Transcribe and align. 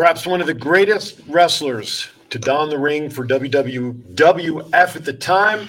Perhaps 0.00 0.26
one 0.26 0.40
of 0.40 0.46
the 0.46 0.54
greatest 0.54 1.20
wrestlers 1.28 2.08
to 2.30 2.38
don 2.38 2.70
the 2.70 2.78
ring 2.78 3.10
for 3.10 3.26
WWF 3.26 4.72
at 4.72 5.04
the 5.04 5.12
time. 5.12 5.68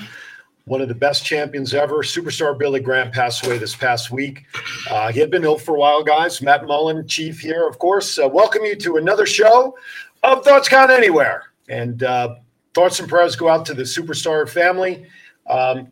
One 0.63 0.79
of 0.79 0.87
the 0.87 0.95
best 0.95 1.25
champions 1.25 1.73
ever. 1.73 1.95
Superstar 1.95 2.57
Billy 2.57 2.79
Graham 2.79 3.11
passed 3.11 3.45
away 3.45 3.57
this 3.57 3.75
past 3.75 4.09
week. 4.09 4.45
Uh, 4.89 5.11
he 5.11 5.19
had 5.19 5.31
been 5.31 5.43
ill 5.43 5.57
for 5.57 5.75
a 5.75 5.77
while, 5.77 6.01
guys. 6.01 6.41
Matt 6.41 6.65
Mullen, 6.65 7.05
Chief 7.09 7.41
here, 7.41 7.67
of 7.67 7.77
course. 7.77 8.17
Uh, 8.17 8.29
welcome 8.29 8.63
you 8.63 8.77
to 8.77 8.95
another 8.95 9.25
show 9.25 9.77
of 10.23 10.45
Thoughts 10.45 10.69
Count 10.69 10.91
Anywhere. 10.91 11.51
And 11.67 12.01
uh, 12.03 12.35
thoughts 12.73 13.01
and 13.01 13.09
prayers 13.09 13.35
go 13.35 13.49
out 13.49 13.65
to 13.65 13.73
the 13.73 13.83
Superstar 13.83 14.47
family. 14.47 15.07
Um, 15.49 15.91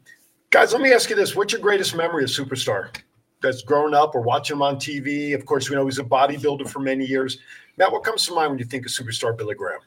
guys, 0.50 0.72
let 0.72 0.82
me 0.82 0.94
ask 0.94 1.10
you 1.10 1.18
this. 1.18 1.36
What's 1.36 1.52
your 1.52 1.62
greatest 1.62 1.94
memory 1.94 2.24
of 2.24 2.30
Superstar? 2.30 2.96
That's 3.42 3.64
grown 3.64 3.94
up 3.94 4.16
or 4.16 4.22
watching 4.22 4.56
him 4.56 4.62
on 4.62 4.78
TV. 4.78 5.36
Of 5.36 5.46
course, 5.46 5.70
we 5.70 5.76
know 5.76 5.86
he's 5.86 6.00
a 6.00 6.04
bodybuilder 6.06 6.70
for 6.70 6.80
many 6.80 7.06
years. 7.06 7.38
Matt, 7.80 7.92
what 7.92 8.04
comes 8.04 8.28
to 8.28 8.34
mind 8.36 8.52
when 8.52 8.60
you 8.60 8.66
think 8.66 8.86
of 8.86 8.92
Superstar 8.92 9.36
Billy 9.36 9.56
Graham? 9.56 9.80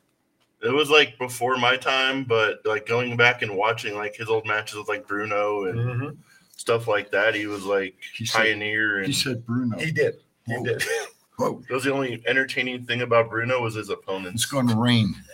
It 0.63 0.71
was 0.73 0.89
like 0.91 1.19
before 1.19 1.57
my 1.59 1.77
time, 1.77 2.25
but 2.25 2.61
like 2.65 2.87
going 2.87 3.17
back 3.17 3.43
and 3.43 3.55
watching 3.57 3.95
like 3.95 4.17
his 4.17 4.29
old 4.29 4.47
matches 4.47 4.77
with 4.79 4.89
like 4.89 5.07
Bruno 5.07 5.65
and 5.67 5.79
Mm-hmm. 5.79 6.09
stuff 6.57 6.89
like 6.89 7.11
that, 7.11 7.35
he 7.35 7.47
was 7.47 7.65
like 7.65 7.95
He 8.15 8.25
said- 8.25 8.39
pioneer. 8.39 8.99
And 8.99 9.07
He 9.07 9.13
said 9.13 9.45
Bruno. 9.45 9.79
He 9.79 9.91
did. 9.93 10.15
He 10.47 10.55
Whoa. 10.55 10.65
did. 10.65 10.83
Whoa, 11.39 11.63
that 11.69 11.75
was 11.75 11.85
the 11.85 11.93
only 11.93 12.23
entertaining 12.27 12.85
thing 12.85 13.03
about 13.03 13.29
Bruno 13.29 13.61
was 13.61 13.75
his 13.75 13.89
opponents. 13.91 14.43
it's 14.43 14.51
going 14.51 14.69
to 14.69 14.77
rain. 14.77 15.15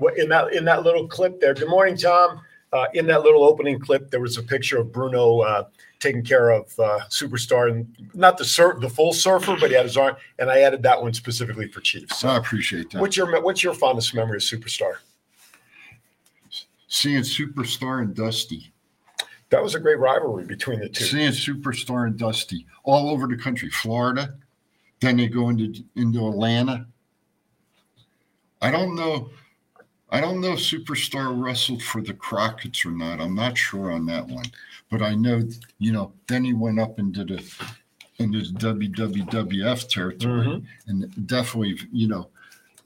Well, 0.00 0.12
Uh, 0.12 0.14
in 0.16 0.28
that 0.28 0.52
in 0.54 0.64
that 0.66 0.84
little 0.84 1.06
clip 1.08 1.40
there. 1.40 1.52
Good 1.52 1.68
morning, 1.68 1.96
Tom. 1.96 2.40
Uh, 2.72 2.86
in 2.94 3.06
that 3.08 3.22
little 3.22 3.42
opening 3.44 3.78
clip, 3.78 4.10
there 4.10 4.20
was 4.20 4.38
a 4.38 4.42
picture 4.42 4.78
of 4.78 4.92
Bruno 4.92 5.40
uh, 5.40 5.64
taking 6.00 6.22
care 6.22 6.50
of 6.50 6.72
uh, 6.78 7.00
Superstar, 7.08 7.70
and 7.70 8.10
not 8.14 8.38
the 8.38 8.44
sur- 8.44 8.78
the 8.80 8.88
full 8.88 9.12
surfer, 9.12 9.56
but 9.58 9.70
he 9.70 9.76
had 9.76 9.84
his 9.84 9.96
arm. 9.96 10.16
And 10.38 10.50
I 10.50 10.60
added 10.60 10.82
that 10.84 11.00
one 11.00 11.12
specifically 11.14 11.68
for 11.68 11.80
Chiefs. 11.80 12.18
So 12.18 12.28
I 12.28 12.36
appreciate 12.36 12.90
that. 12.90 13.00
What's 13.00 13.16
your 13.16 13.40
what's 13.42 13.62
your 13.62 13.74
fondest 13.74 14.14
memory 14.14 14.36
of 14.36 14.42
Superstar? 14.42 14.94
Seeing 16.88 17.22
Superstar 17.22 18.02
and 18.02 18.14
Dusty. 18.14 18.72
That 19.50 19.62
was 19.62 19.74
a 19.74 19.80
great 19.80 19.98
rivalry 19.98 20.44
between 20.44 20.80
the 20.80 20.88
two. 20.88 21.04
Seeing 21.04 21.32
Superstar 21.32 22.06
and 22.06 22.18
Dusty 22.18 22.66
all 22.84 23.10
over 23.10 23.26
the 23.26 23.36
country. 23.36 23.70
Florida. 23.70 24.34
Then 25.00 25.16
they 25.16 25.28
go 25.28 25.48
into 25.48 25.84
into 25.96 26.28
Atlanta. 26.28 26.86
I 28.60 28.70
don't 28.70 28.96
know. 28.96 29.30
I 30.10 30.20
don't 30.20 30.40
know 30.40 30.52
if 30.54 30.58
Superstar 30.60 31.38
wrestled 31.38 31.82
for 31.82 32.00
the 32.00 32.14
Crockett's 32.14 32.84
or 32.84 32.90
not. 32.92 33.20
I'm 33.20 33.34
not 33.34 33.58
sure 33.58 33.90
on 33.92 34.06
that 34.06 34.26
one. 34.26 34.46
But 34.90 35.02
I 35.02 35.14
know, 35.14 35.42
you 35.78 35.92
know, 35.92 36.12
then 36.28 36.44
he 36.44 36.54
went 36.54 36.80
up 36.80 36.98
into 36.98 37.24
the 37.24 37.44
into 38.18 38.40
the 38.40 38.52
WWF 38.58 39.88
territory. 39.88 40.46
Mhm. 40.46 40.66
and 40.88 41.26
definitely, 41.28 41.78
you 41.92 42.08
know, 42.08 42.28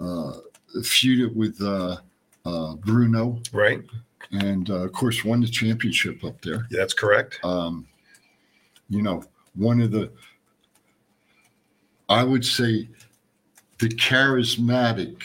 uh, 0.00 0.40
feuded 0.80 1.32
with 1.34 1.60
uh, 1.62 1.96
uh, 2.44 2.74
Bruno, 2.74 3.40
Right. 3.52 3.82
and 4.32 4.68
uh, 4.68 4.84
of 4.84 4.92
course 4.92 5.24
won 5.24 5.40
the 5.40 5.46
championship 5.46 6.22
up 6.24 6.40
there. 6.42 6.66
Yeah, 6.70 6.78
that's 6.80 6.92
correct. 6.92 7.38
Um, 7.44 7.86
you 8.90 9.00
know, 9.00 9.22
one 9.54 9.80
of 9.80 9.90
the, 9.92 10.10
I 12.08 12.24
would 12.24 12.44
say, 12.44 12.88
the 13.78 13.88
charismatic. 13.88 15.16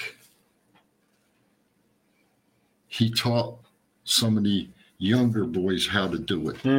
He 2.98 3.10
taught 3.12 3.60
some 4.06 4.38
of 4.38 4.44
the 4.44 4.68
younger 4.98 5.44
boys 5.46 5.86
how 5.88 6.08
to 6.08 6.18
do 6.18 6.50
it, 6.50 6.58
hmm 6.58 6.70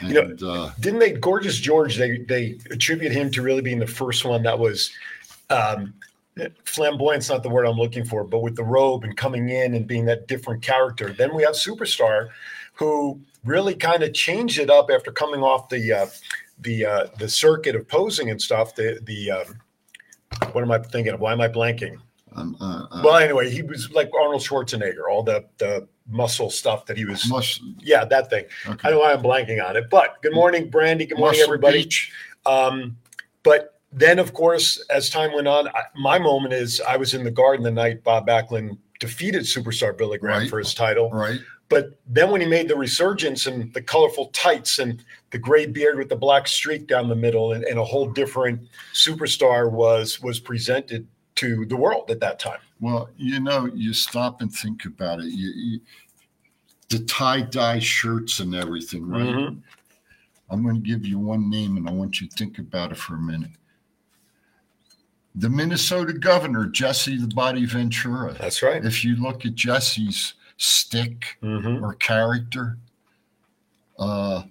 and 0.00 0.12
You 0.12 0.36
know- 0.36 0.48
uh, 0.48 0.72
Didn't 0.80 0.98
they, 1.00 1.12
Gorgeous 1.12 1.56
George? 1.58 1.96
They 1.96 2.18
they 2.18 2.58
attribute 2.70 3.12
him 3.12 3.30
to 3.30 3.42
really 3.42 3.62
being 3.62 3.78
the 3.78 3.86
first 3.86 4.24
one 4.24 4.42
that 4.42 4.58
was 4.58 4.90
um, 5.50 5.94
flamboyant's 6.64 7.30
not 7.30 7.42
the 7.42 7.48
word 7.48 7.64
I'm 7.64 7.76
looking 7.78 8.04
for, 8.04 8.22
but 8.24 8.40
with 8.40 8.54
the 8.56 8.64
robe 8.64 9.04
and 9.04 9.16
coming 9.16 9.48
in 9.48 9.74
and 9.74 9.86
being 9.86 10.04
that 10.06 10.28
different 10.28 10.62
character. 10.62 11.12
Then 11.12 11.34
we 11.34 11.42
have 11.44 11.54
Superstar, 11.54 12.28
who 12.74 13.18
really 13.44 13.74
kind 13.74 14.02
of 14.02 14.12
changed 14.12 14.58
it 14.58 14.68
up 14.68 14.90
after 14.90 15.10
coming 15.10 15.42
off 15.42 15.70
the 15.70 15.92
uh, 15.92 16.06
the 16.60 16.84
uh, 16.84 17.06
the 17.18 17.28
circuit 17.28 17.74
of 17.74 17.88
posing 17.88 18.30
and 18.30 18.40
stuff. 18.40 18.74
The 18.74 19.00
the 19.04 19.30
um, 19.30 19.58
what 20.52 20.62
am 20.62 20.70
I 20.70 20.78
thinking 20.78 21.14
of? 21.14 21.20
Why 21.20 21.32
am 21.32 21.40
I 21.40 21.48
blanking? 21.48 21.96
Um, 22.36 22.56
uh, 22.60 22.86
uh, 22.90 23.02
Well, 23.04 23.16
anyway, 23.16 23.50
he 23.50 23.62
was 23.62 23.90
like 23.92 24.10
Arnold 24.18 24.42
Schwarzenegger, 24.42 25.08
all 25.10 25.22
the 25.22 25.44
the 25.58 25.88
muscle 26.06 26.50
stuff 26.50 26.86
that 26.86 26.96
he 26.96 27.04
was. 27.04 27.28
Yeah, 27.80 28.04
that 28.06 28.30
thing. 28.30 28.44
I 28.66 28.70
okay. 28.70 28.88
don't 28.88 28.92
know 28.92 29.00
why 29.00 29.12
I'm 29.12 29.22
blanking 29.22 29.64
on 29.66 29.76
it. 29.76 29.90
But 29.90 30.22
good 30.22 30.34
morning, 30.34 30.70
Brandy. 30.70 31.06
Good 31.06 31.18
morning, 31.18 31.38
Muscle 31.40 31.52
everybody. 31.54 31.88
Um, 32.46 32.96
but 33.42 33.80
then, 33.92 34.18
of 34.18 34.32
course, 34.34 34.82
as 34.90 35.10
time 35.10 35.32
went 35.34 35.48
on, 35.48 35.68
I, 35.68 35.82
my 35.96 36.18
moment 36.18 36.54
is 36.54 36.80
I 36.80 36.96
was 36.96 37.14
in 37.14 37.24
the 37.24 37.30
garden 37.30 37.62
the 37.64 37.70
night 37.70 38.04
Bob 38.04 38.26
Backlund 38.26 38.78
defeated 39.00 39.42
superstar 39.42 39.96
Billy 39.96 40.18
Graham 40.18 40.40
Right. 40.40 40.50
for 40.50 40.58
his 40.58 40.74
title. 40.74 41.10
right? 41.10 41.40
But 41.68 41.98
then 42.06 42.30
when 42.30 42.40
he 42.40 42.46
made 42.46 42.68
the 42.68 42.76
resurgence 42.76 43.46
and 43.46 43.72
the 43.74 43.82
colorful 43.82 44.26
tights 44.28 44.78
and 44.78 45.04
the 45.30 45.38
gray 45.38 45.66
beard 45.66 45.98
with 45.98 46.08
the 46.08 46.16
black 46.16 46.48
streak 46.48 46.86
down 46.86 47.08
the 47.08 47.14
middle 47.14 47.52
and, 47.52 47.62
and 47.64 47.78
a 47.78 47.84
whole 47.84 48.08
different 48.10 48.62
superstar 48.94 49.70
was 49.70 50.20
was 50.22 50.40
presented 50.40 51.06
to 51.38 51.64
the 51.66 51.76
world 51.76 52.10
at 52.10 52.18
that 52.20 52.38
time. 52.40 52.58
Well, 52.80 53.08
you 53.16 53.38
know, 53.40 53.66
you 53.66 53.92
stop 53.92 54.40
and 54.40 54.52
think 54.52 54.84
about 54.84 55.20
it. 55.20 55.26
You, 55.26 55.50
you, 55.54 55.80
the 56.88 56.98
tie 57.04 57.42
dye 57.42 57.78
shirts 57.78 58.40
and 58.40 58.54
everything, 58.54 59.06
right? 59.08 59.22
Mhm. 59.22 59.60
I'm 60.50 60.62
going 60.62 60.76
to 60.76 60.80
give 60.80 61.06
you 61.06 61.18
one 61.18 61.48
name 61.50 61.76
and 61.76 61.88
I 61.88 61.92
want 61.92 62.20
you 62.20 62.26
to 62.28 62.34
think 62.36 62.58
about 62.58 62.90
it 62.90 62.96
for 62.98 63.14
a 63.14 63.20
minute. 63.20 63.50
The 65.36 65.48
Minnesota 65.48 66.12
governor, 66.14 66.66
Jesse 66.66 67.18
the 67.18 67.28
Body 67.28 67.66
Ventura. 67.66 68.32
That's 68.32 68.62
right. 68.62 68.84
If 68.84 69.04
you 69.04 69.14
look 69.16 69.44
at 69.46 69.54
Jesse's 69.54 70.34
stick 70.56 71.38
Mhm. 71.42 71.82
or 71.82 71.94
character, 71.94 72.78
uh, 73.98 74.42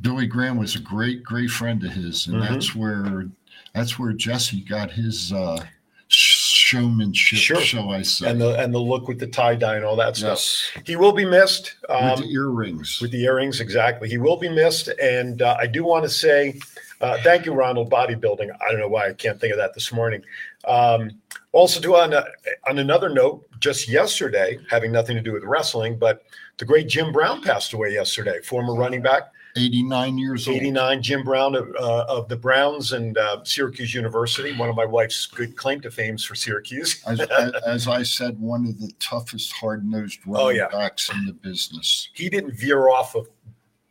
Billy 0.00 0.26
Graham 0.26 0.56
was 0.56 0.74
a 0.76 0.80
great, 0.80 1.22
great 1.22 1.50
friend 1.50 1.82
of 1.84 1.92
his, 1.92 2.26
and 2.28 2.36
Mhm. 2.36 2.48
that's 2.48 2.74
where 2.74 3.28
that's 3.74 3.98
where 3.98 4.12
Jesse 4.12 4.60
got 4.60 4.90
his 4.90 5.32
uh, 5.32 5.64
showmanship, 6.08 7.38
Sure. 7.38 7.60
shall 7.60 7.90
I 7.90 8.02
say? 8.02 8.30
And 8.30 8.40
the 8.40 8.58
and 8.58 8.74
the 8.74 8.78
look 8.78 9.08
with 9.08 9.18
the 9.18 9.26
tie 9.26 9.54
dye 9.56 9.76
and 9.76 9.84
all 9.84 9.96
that 9.96 10.16
stuff. 10.16 10.30
yes, 10.30 10.70
He 10.86 10.96
will 10.96 11.12
be 11.12 11.24
missed. 11.24 11.76
Um, 11.88 12.10
with 12.12 12.20
the 12.20 12.32
earrings. 12.32 13.00
with 13.00 13.10
the 13.10 13.22
earrings 13.24 13.60
exactly 13.60 14.08
he 14.08 14.16
will 14.18 14.36
be 14.38 14.48
missed 14.48 14.88
and 15.00 15.42
uh, 15.42 15.56
i 15.60 15.66
do 15.66 15.84
want 15.84 16.02
to 16.04 16.08
say 16.08 16.58
uh, 17.02 17.18
thank 17.22 17.44
you 17.44 17.52
ronald 17.52 17.90
bodybuilding 17.90 18.50
i 18.50 18.70
don't 18.70 18.80
know 18.80 18.88
why 18.88 19.08
i 19.08 19.12
can't 19.12 19.38
think 19.40 19.52
of 19.52 19.58
that 19.58 19.74
this 19.74 19.92
morning 19.92 20.22
um, 20.66 21.10
also 21.52 21.78
do 21.80 21.94
on, 21.94 22.12
a, 22.14 22.24
on 22.66 22.78
another 22.78 23.08
note 23.10 23.44
just 23.60 23.86
yesterday 23.88 24.58
having 24.70 24.90
nothing 24.90 25.14
to 25.14 25.22
do 25.22 25.32
with 25.32 25.42
wrestling 25.44 25.98
but 25.98 26.22
the 26.58 26.64
great 26.64 26.88
jim 26.88 27.12
brown 27.12 27.42
passed 27.42 27.74
away 27.74 27.92
yesterday 27.92 28.40
former 28.42 28.74
running 28.74 29.02
back 29.02 29.24
89 29.56 30.18
years 30.18 30.48
old. 30.48 30.56
89 30.56 31.02
jim 31.02 31.22
brown 31.22 31.54
of, 31.54 31.68
uh, 31.78 32.04
of 32.08 32.28
the 32.28 32.36
browns 32.36 32.92
and 32.92 33.16
uh, 33.16 33.38
syracuse 33.44 33.94
university 33.94 34.56
one 34.56 34.68
of 34.68 34.74
my 34.74 34.84
wife's 34.84 35.26
good 35.26 35.56
claim 35.56 35.80
to 35.80 35.90
fames 35.90 36.24
for 36.24 36.34
syracuse 36.34 37.02
As, 37.06 37.20
as, 37.20 37.86
I 37.88 38.02
said, 38.02 38.38
one 38.40 38.66
of 38.66 38.80
the 38.80 38.90
toughest, 38.98 39.52
hard-nosed 39.52 40.20
running 40.26 40.46
Oh, 40.46 40.48
yeah. 40.50 40.68
backs 40.68 41.10
in 41.10 41.24
the 41.26 41.32
business. 41.32 42.08
he 42.14 42.28
didn't 42.28 42.54
veer 42.54 42.88
off 42.88 43.14
of 43.14 43.28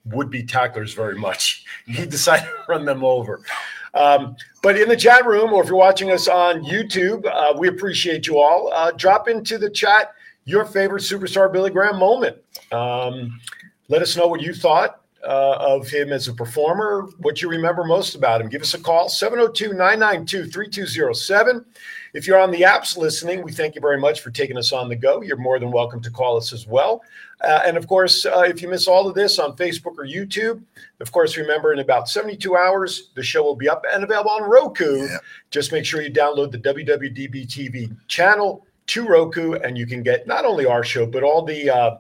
would-be 0.06 0.44
tacklers 0.44 0.94
very 0.94 1.18
much. 1.18 1.64
He 1.86 2.06
decided 2.18 2.46
to 2.46 2.66
run 2.68 2.84
them 2.84 3.06
over. 3.06 3.42
Um, 3.94 4.36
but 4.62 4.78
in 4.78 4.90
the 4.90 4.98
chat 4.98 5.26
room, 5.26 5.54
or 5.54 5.64
if 5.64 5.70
you're 5.70 5.78
watching 5.78 6.12
us 6.12 6.28
on 6.28 6.64
YouTube, 6.66 7.26
uh, 7.26 7.54
we 7.58 7.70
appreciate 7.70 8.28
you 8.28 8.38
all. 8.38 8.70
Uh, 8.74 8.92
drop 8.92 9.30
into 9.30 9.58
the 9.58 9.70
chat 9.70 10.14
your 10.46 10.66
favorite 10.66 11.04
superstar 11.04 11.52
Billy 11.52 11.70
Graham 11.70 11.98
moment. 12.00 12.36
Um, 12.74 13.40
let 13.88 14.02
us 14.02 14.18
know 14.18 14.28
what 14.28 14.42
you 14.42 14.54
thought 14.54 15.03
uh, 15.26 15.58
of 15.60 15.88
him 15.88 16.12
as 16.12 16.28
a 16.28 16.34
performer, 16.34 17.08
what 17.20 17.42
you 17.42 17.50
remember 17.50 17.84
most 17.84 18.16
about 18.16 18.42
him. 18.42 18.50
Give 18.50 18.62
us 18.62 18.74
a 18.74 18.80
call, 18.80 19.10
702 19.10 19.70
992 19.70 20.52
3207. 20.52 21.66
If 22.14 22.28
you're 22.28 22.40
on 22.40 22.52
the 22.52 22.62
apps 22.62 22.96
listening, 22.96 23.42
we 23.42 23.52
thank 23.52 23.74
you 23.74 23.82
very 23.82 24.00
much 24.00 24.22
for 24.22 24.30
taking 24.30 24.58
us 24.58 24.72
on 24.72 24.88
the 24.88 24.96
go. 24.96 25.22
You're 25.22 25.38
more 25.38 25.58
than 25.60 25.72
welcome 25.72 26.02
to 26.02 26.12
call 26.12 26.38
us 26.38 26.54
as 26.54 26.68
well. 26.68 27.02
Uh, 27.42 27.62
and 27.66 27.76
of 27.76 27.88
course, 27.88 28.26
uh, 28.26 28.44
if 28.46 28.62
you 28.62 28.70
miss 28.70 28.88
all 28.88 29.08
of 29.08 29.16
this 29.16 29.40
on 29.40 29.56
Facebook 29.56 29.98
or 29.98 30.06
YouTube, 30.06 30.62
of 31.00 31.12
course, 31.12 31.38
remember 31.38 31.74
in 31.74 31.80
about 31.80 32.08
72 32.08 32.56
hours, 32.56 33.10
the 33.16 33.24
show 33.24 33.44
will 33.44 33.56
be 33.56 33.68
up 33.68 33.84
and 33.92 34.04
available 34.04 34.32
on 34.32 34.44
Roku. 34.44 35.08
Yeah. 35.08 35.18
Just 35.52 35.72
make 35.72 35.86
sure 35.86 36.02
you 36.02 36.12
download 36.12 36.52
the 36.52 36.60
WWDB 36.60 37.48
TV 37.48 37.96
channel 38.08 38.66
to 38.88 39.08
Roku, 39.08 39.54
and 39.54 39.78
you 39.78 39.88
can 39.88 40.04
get 40.04 40.28
not 40.28 40.46
only 40.46 40.66
our 40.66 40.84
show, 40.84 41.06
but 41.06 41.24
all 41.24 41.44
the 41.44 41.70
uh, 41.70 41.98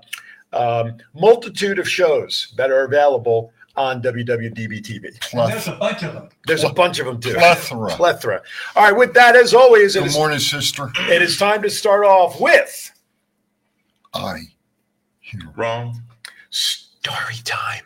um, 0.53 0.97
multitude 1.13 1.79
of 1.79 1.87
shows 1.89 2.53
that 2.57 2.71
are 2.71 2.85
available 2.85 3.51
on 3.75 4.01
WWDB 4.03 4.81
TV. 4.83 5.33
And 5.33 5.51
there's 5.51 5.67
a 5.67 5.71
bunch 5.73 6.03
of 6.03 6.13
them. 6.13 6.29
There's 6.45 6.63
a 6.63 6.69
bunch 6.69 6.99
of 6.99 7.07
them 7.07 7.19
too. 7.19 7.33
Plethora. 7.33 7.89
Plethora. 7.91 8.41
All 8.75 8.83
right, 8.83 8.95
with 8.95 9.13
that, 9.15 9.35
as 9.35 9.53
always, 9.53 9.95
it 9.95 9.99
Good 10.01 10.07
is, 10.09 10.15
morning, 10.15 10.39
sister. 10.39 10.91
it 11.09 11.21
is 11.21 11.37
time 11.37 11.61
to 11.63 11.69
start 11.69 12.05
off 12.05 12.39
with 12.39 12.91
I 14.13 14.41
hear 15.19 15.41
Wrong. 15.55 16.01
story 16.51 17.35
time. 17.43 17.83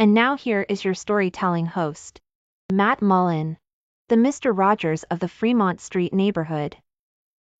And 0.00 0.14
now 0.14 0.34
here 0.34 0.64
is 0.66 0.82
your 0.82 0.94
storytelling 0.94 1.66
host, 1.66 2.22
Matt 2.72 3.02
Mullen, 3.02 3.58
the 4.08 4.16
Mr. 4.16 4.56
Rogers 4.56 5.02
of 5.10 5.18
the 5.18 5.28
Fremont 5.28 5.78
Street 5.78 6.14
neighborhood. 6.14 6.74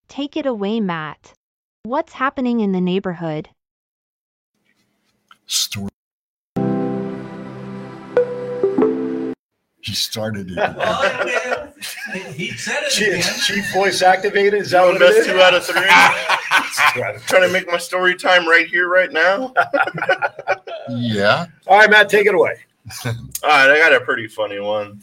Take 0.08 0.38
it 0.38 0.46
away, 0.46 0.80
Matt. 0.80 1.34
What's 1.82 2.14
happening 2.14 2.60
in 2.60 2.72
the 2.72 2.80
neighborhood? 2.80 3.50
Story. 5.46 5.90
He 9.82 9.92
started 9.92 10.52
it. 10.52 10.56
Oh, 10.78 11.59
Well, 12.12 12.32
he 12.32 12.50
said 12.52 12.82
it 12.82 12.90
Chief, 12.90 13.08
again. 13.14 13.40
chief 13.40 13.72
voice 13.72 14.02
activated. 14.02 14.54
Is 14.60 14.70
that 14.72 14.82
Doing 14.82 14.94
what 14.94 15.02
it 15.02 15.06
best 15.08 15.18
is? 15.20 15.26
two 15.26 15.40
out 15.40 15.54
of 15.54 15.64
three. 15.64 17.20
Trying 17.26 17.42
to 17.46 17.52
make 17.52 17.66
my 17.68 17.78
story 17.78 18.14
time 18.16 18.46
right 18.46 18.66
here, 18.66 18.88
right 18.88 19.10
now. 19.12 19.54
yeah. 20.90 21.46
All 21.66 21.78
right, 21.78 21.90
Matt, 21.90 22.08
take 22.08 22.26
it 22.26 22.34
away. 22.34 22.56
All 23.06 23.12
right, 23.44 23.70
I 23.70 23.78
got 23.78 23.94
a 23.94 24.00
pretty 24.00 24.26
funny 24.28 24.60
one. 24.60 25.00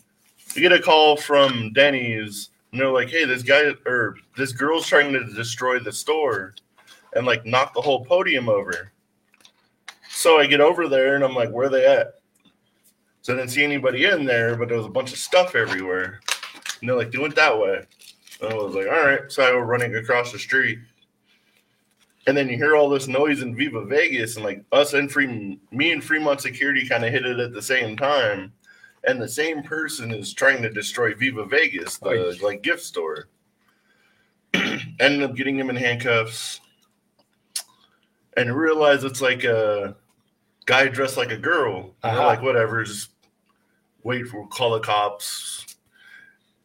You 0.53 0.61
get 0.61 0.71
a 0.71 0.81
call 0.81 1.17
from 1.17 1.71
Denny's, 1.73 2.49
and 2.71 2.81
they're 2.81 2.89
like, 2.91 3.09
"Hey, 3.09 3.25
this 3.25 3.43
guy 3.43 3.71
or 3.85 4.15
this 4.35 4.51
girl's 4.51 4.87
trying 4.87 5.13
to 5.13 5.23
destroy 5.33 5.79
the 5.79 5.91
store, 5.91 6.53
and 7.13 7.25
like 7.25 7.45
knock 7.45 7.73
the 7.73 7.81
whole 7.81 8.03
podium 8.05 8.49
over." 8.49 8.91
So 10.09 10.39
I 10.39 10.47
get 10.47 10.61
over 10.61 10.87
there, 10.87 11.15
and 11.15 11.23
I'm 11.23 11.35
like, 11.35 11.49
"Where 11.51 11.67
are 11.67 11.69
they 11.69 11.85
at?" 11.85 12.15
So 13.21 13.33
I 13.33 13.37
didn't 13.37 13.51
see 13.51 13.63
anybody 13.63 14.05
in 14.05 14.25
there, 14.25 14.55
but 14.55 14.67
there 14.69 14.77
was 14.77 14.85
a 14.85 14.89
bunch 14.89 15.11
of 15.11 15.17
stuff 15.19 15.53
everywhere. 15.55 16.19
And 16.79 16.89
they're 16.89 16.97
like, 16.97 17.11
"They 17.11 17.17
went 17.17 17.35
that 17.35 17.57
way." 17.57 17.85
And 18.41 18.53
I 18.53 18.55
was 18.55 18.75
like, 18.75 18.87
"All 18.87 19.05
right." 19.05 19.31
So 19.31 19.43
I 19.43 19.51
go 19.51 19.59
running 19.59 19.95
across 19.95 20.31
the 20.31 20.39
street, 20.39 20.79
and 22.27 22.35
then 22.35 22.49
you 22.49 22.57
hear 22.57 22.75
all 22.75 22.89
this 22.89 23.07
noise 23.07 23.41
in 23.41 23.55
Viva 23.55 23.85
Vegas, 23.85 24.35
and 24.35 24.45
like 24.45 24.63
us 24.71 24.93
and 24.93 25.11
Free, 25.11 25.59
me 25.71 25.91
and 25.91 26.03
Fremont 26.03 26.41
Security 26.41 26.87
kind 26.87 27.05
of 27.05 27.11
hit 27.11 27.25
it 27.25 27.39
at 27.39 27.53
the 27.53 27.61
same 27.61 27.97
time 27.97 28.53
and 29.07 29.21
the 29.21 29.27
same 29.27 29.63
person 29.63 30.11
is 30.11 30.33
trying 30.33 30.61
to 30.61 30.69
destroy 30.69 31.13
Viva 31.13 31.45
Vegas, 31.45 31.97
the 31.97 32.37
like 32.43 32.61
gift 32.61 32.83
store. 32.83 33.27
Ended 34.53 35.23
up 35.23 35.35
getting 35.35 35.57
him 35.57 35.69
in 35.69 35.75
handcuffs, 35.75 36.59
and 38.35 38.55
realize 38.55 39.03
it's 39.03 39.21
like 39.21 39.45
a 39.45 39.95
guy 40.65 40.87
dressed 40.87 41.17
like 41.17 41.31
a 41.31 41.37
girl. 41.37 41.95
Uh-huh. 42.03 42.15
They're 42.15 42.25
like, 42.25 42.41
whatever, 42.41 42.83
just 42.83 43.11
wait 44.03 44.27
for 44.27 44.45
call 44.47 44.71
the 44.71 44.81
cops. 44.81 45.66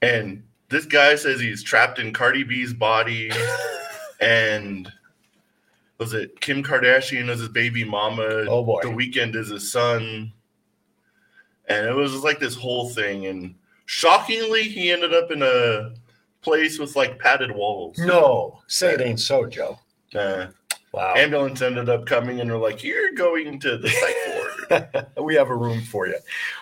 And 0.03 0.43
this 0.69 0.85
guy 0.85 1.15
says 1.15 1.41
he's 1.41 1.63
trapped 1.63 1.99
in 1.99 2.13
Cardi 2.13 2.43
B's 2.43 2.75
body, 2.75 3.31
and 4.21 4.91
was 5.99 6.13
it 6.13 6.41
Kim 6.41 6.63
Kardashian 6.63 7.29
is 7.31 7.41
his 7.41 7.49
baby 7.49 7.85
mama? 7.85 8.45
Oh, 8.49 8.65
boy. 8.65 8.81
The 8.83 8.89
Weeknd 8.89 9.37
is 9.37 9.49
his 9.49 9.71
son 9.71 10.33
and 11.69 11.87
it 11.87 11.95
was 11.95 12.11
just 12.11 12.25
like 12.25 12.41
this 12.41 12.57
whole 12.57 12.89
thing 12.91 13.27
and 13.27 13.55
shockingly 13.87 14.65
he 14.65 14.91
ended 14.91 15.15
up 15.15 15.31
in 15.31 15.43
a 15.43 15.95
place 16.41 16.77
with 16.81 16.97
like 16.97 17.21
padded 17.21 17.53
walls 17.53 17.97
No, 17.99 18.59
say 18.67 18.95
it 18.95 19.01
ain't 19.01 19.21
so, 19.21 19.47
Joe. 19.47 19.79
uh, 20.15 20.49
Wow. 20.91 21.15
ambulance 21.17 21.63
ended 21.63 21.89
up 21.89 22.05
coming 22.05 22.41
and 22.41 22.51
they're 22.51 22.59
like 22.59 22.83
you're 22.83 23.13
going 23.13 23.61
to 23.61 23.79
the 23.79 23.89
psych 23.89 24.17
ward 24.35 24.42
we 25.23 25.35
have 25.35 25.49
a 25.49 25.55
room 25.57 25.81
for 25.83 26.07
you. 26.07 26.17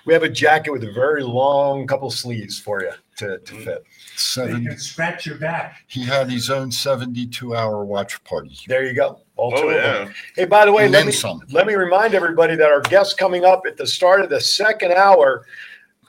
We 0.06 0.12
have 0.12 0.22
a 0.22 0.28
jacket 0.28 0.70
with 0.70 0.84
a 0.84 0.92
very 0.92 1.22
long 1.22 1.86
couple 1.86 2.10
sleeves 2.10 2.58
for 2.58 2.82
you 2.82 2.92
to, 3.16 3.38
to 3.38 3.54
Mm. 3.54 3.64
fit. 3.64 3.84
You 4.36 4.68
can 4.68 4.78
scratch 4.78 5.24
your 5.26 5.36
back. 5.36 5.82
He 5.86 6.04
had 6.04 6.30
his 6.30 6.50
own 6.50 6.70
72 6.70 7.54
hour 7.56 7.84
watch 7.84 8.22
party. 8.24 8.58
There 8.66 8.84
you 8.84 8.94
go. 8.94 9.20
All 9.36 9.52
oh 9.56 9.62
two 9.62 9.68
of 9.70 9.74
them. 9.82 10.06
yeah 10.08 10.12
Hey, 10.36 10.44
by 10.44 10.66
the 10.66 10.72
way, 10.72 10.84
And 10.84 10.92
let 10.92 11.06
me, 11.06 11.12
some. 11.12 11.40
let 11.50 11.66
me 11.66 11.74
remind 11.74 12.14
everybody 12.14 12.54
that 12.56 12.70
our 12.70 12.82
guest 12.82 13.16
coming 13.16 13.44
up 13.46 13.62
at 13.66 13.76
the 13.78 13.86
start 13.86 14.20
of 14.20 14.28
the 14.28 14.40
second 14.40 14.92
hour. 14.92 15.46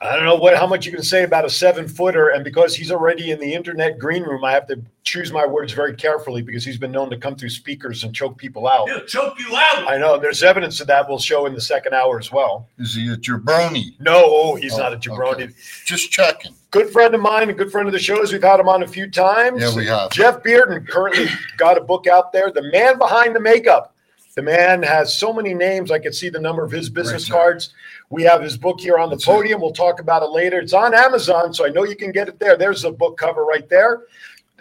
I 0.02 0.16
don't 0.16 0.24
know 0.24 0.34
what 0.34 0.56
how 0.56 0.66
much 0.66 0.84
you 0.84 0.90
can 0.92 1.04
say 1.04 1.22
about 1.22 1.44
a 1.44 1.50
seven 1.50 1.86
footer, 1.86 2.30
and 2.30 2.42
because 2.42 2.74
he's 2.74 2.90
already 2.90 3.30
in 3.30 3.38
the 3.38 3.54
internet 3.54 4.00
green 4.00 4.24
room, 4.24 4.44
I 4.44 4.50
have 4.50 4.66
to 4.66 4.82
choose 5.04 5.30
my 5.30 5.46
words 5.46 5.72
very 5.72 5.94
carefully 5.94 6.42
because 6.42 6.64
he's 6.64 6.76
been 6.76 6.90
known 6.90 7.08
to 7.10 7.16
come 7.16 7.36
through 7.36 7.50
speakers 7.50 8.02
and 8.02 8.12
choke 8.12 8.36
people 8.36 8.66
out. 8.66 8.88
He'll 8.88 9.04
choke 9.04 9.38
you 9.38 9.54
out. 9.54 9.86
I 9.88 9.98
know 9.98 10.18
there's 10.18 10.42
evidence 10.42 10.80
of 10.80 10.88
that. 10.88 11.08
We'll 11.08 11.20
show 11.20 11.46
in 11.46 11.54
the 11.54 11.60
second 11.60 11.94
hour 11.94 12.18
as 12.18 12.32
well. 12.32 12.68
Is 12.78 12.96
he 12.96 13.12
a 13.12 13.16
jabroni? 13.16 13.94
No, 14.00 14.22
oh, 14.26 14.54
he's 14.56 14.74
Oh, 14.74 14.78
not 14.78 14.92
a 14.92 14.96
oh, 14.96 14.98
jabroni. 14.98 15.44
okay. 15.44 15.48
Just 15.84 16.10
checking. 16.10 16.52
Good 16.72 16.90
friend 16.90 17.14
of 17.14 17.20
mine, 17.20 17.50
a 17.50 17.52
good 17.52 17.70
friend 17.70 17.86
of 17.86 17.92
the 17.92 17.98
shows. 18.00 18.32
We've 18.32 18.42
had 18.42 18.58
him 18.58 18.68
on 18.68 18.82
a 18.82 18.88
few 18.88 19.08
times. 19.08 19.60
Yeah, 19.62 19.74
we 19.76 19.86
have. 19.86 20.10
Jeff 20.10 20.42
Bearden 20.42 20.88
currently 20.88 21.26
got 21.58 21.78
a 21.78 21.80
book 21.80 22.08
out 22.08 22.32
there, 22.32 22.50
The 22.50 22.62
Man 22.72 22.98
Behind 22.98 23.36
the 23.36 23.40
Makeup. 23.40 23.91
The 24.34 24.42
man 24.42 24.82
has 24.82 25.14
so 25.14 25.32
many 25.32 25.52
names. 25.52 25.90
I 25.90 25.98
could 25.98 26.14
see 26.14 26.30
the 26.30 26.40
number 26.40 26.64
of 26.64 26.70
his 26.70 26.88
business 26.88 27.28
Right 27.30 27.38
cards. 27.38 27.74
We 28.08 28.22
have 28.22 28.42
his 28.42 28.56
book 28.56 28.80
here 28.80 28.98
on 28.98 29.10
the 29.10 29.16
That's 29.16 29.24
it. 29.24 29.30
podium. 29.30 29.60
We'll 29.60 29.72
talk 29.72 30.00
about 30.00 30.22
it 30.22 30.30
later. 30.30 30.58
It's 30.58 30.72
on 30.72 30.94
Amazon, 30.94 31.52
so 31.52 31.66
I 31.66 31.68
know 31.68 31.84
you 31.84 31.96
can 31.96 32.12
get 32.12 32.28
it 32.28 32.38
there. 32.38 32.56
There's 32.56 32.82
the 32.82 32.92
book 32.92 33.18
cover 33.18 33.44
right 33.44 33.68
there. 33.68 34.02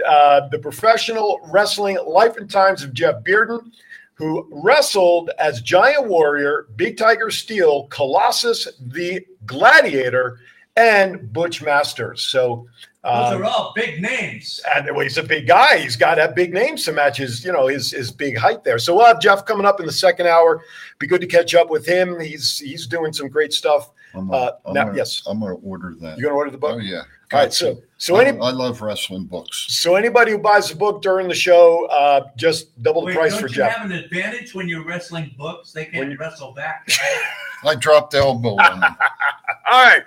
Uh, 0.05 0.47
the 0.49 0.59
Professional 0.59 1.39
Wrestling 1.51 1.97
Life 2.05 2.35
and 2.37 2.49
Times 2.49 2.83
of 2.83 2.93
Jeff 2.93 3.23
Bearden, 3.23 3.71
who 4.15 4.47
wrestled 4.51 5.31
as 5.39 5.61
Giant 5.61 6.07
Warrior, 6.07 6.67
Big 6.75 6.97
Tiger 6.97 7.29
Steel, 7.29 7.87
Colossus 7.87 8.67
the 8.79 9.25
Gladiator, 9.45 10.39
and 10.75 11.31
Butch 11.31 11.61
Masters. 11.61 12.21
So, 12.21 12.67
Those 13.03 13.33
um, 13.33 13.41
are 13.41 13.45
all 13.45 13.73
big 13.75 13.99
names. 13.99 14.61
and 14.75 14.85
well, 14.91 14.99
he's 14.99 15.17
a 15.17 15.23
big 15.23 15.47
guy. 15.47 15.77
He's 15.79 15.95
got 15.95 16.15
to 16.15 16.21
have 16.21 16.35
big 16.35 16.53
name 16.53 16.75
to 16.77 16.91
match 16.91 17.17
his, 17.17 17.43
you 17.43 17.51
know, 17.51 17.65
his 17.67 17.89
his 17.91 18.11
big 18.11 18.37
height 18.37 18.63
there. 18.63 18.77
So 18.77 18.95
we'll 18.95 19.07
have 19.07 19.19
Jeff 19.19 19.43
coming 19.45 19.65
up 19.65 19.79
in 19.79 19.87
the 19.87 19.91
second 19.91 20.27
hour. 20.27 20.63
Be 20.99 21.07
good 21.07 21.21
to 21.21 21.27
catch 21.27 21.55
up 21.55 21.69
with 21.71 21.85
him. 21.85 22.19
He's 22.19 22.59
he's 22.59 22.85
doing 22.85 23.11
some 23.11 23.27
great 23.27 23.53
stuff. 23.53 23.89
I'm 24.13 24.29
Uh, 24.29 24.33
gonna, 24.33 24.51
I'm 24.65 24.73
now- 24.73 24.83
gonna- 24.85 24.97
yes. 24.97 25.23
I'm 25.25 25.39
going 25.39 25.55
to 25.59 25.61
order 25.67 25.95
that. 26.01 26.17
You're 26.19 26.27
gonna 26.29 26.37
order 26.37 26.51
the 26.51 26.57
book? 26.59 26.73
Oh, 26.75 26.79
yeah. 26.79 27.01
All 27.33 27.39
right. 27.39 27.51
So 27.53 27.81
so 27.97 28.17
I, 28.17 28.25
any 28.25 28.37
I 28.39 28.51
love 28.51 28.81
wrestling 28.81 29.23
books. 29.23 29.65
so 29.69 29.95
anybody 29.95 30.33
who 30.33 30.37
buys 30.37 30.69
a 30.69 30.75
book 30.75 31.01
during 31.01 31.27
the 31.29 31.33
show, 31.33 31.85
uh, 31.87 32.27
just 32.35 32.79
double 32.83 33.01
the 33.01 33.07
Wait, 33.07 33.15
price 33.15 33.31
don't 33.31 33.41
for 33.41 33.47
you 33.47 33.53
Jeff. 33.55 33.71
have 33.73 33.85
an 33.89 33.93
advantage 33.97 34.53
when 34.53 34.67
you're 34.67 34.85
wrestling 34.85 35.33
books? 35.39 35.71
They 35.71 35.85
can't 35.85 36.11
you- 36.11 36.17
wrestle 36.17 36.51
back. 36.51 36.87
I 37.63 37.73
dropped 37.75 38.13
elbow 38.15 38.57
on 38.57 38.81
him. 38.83 38.95
All 39.71 39.83
right. 39.83 40.03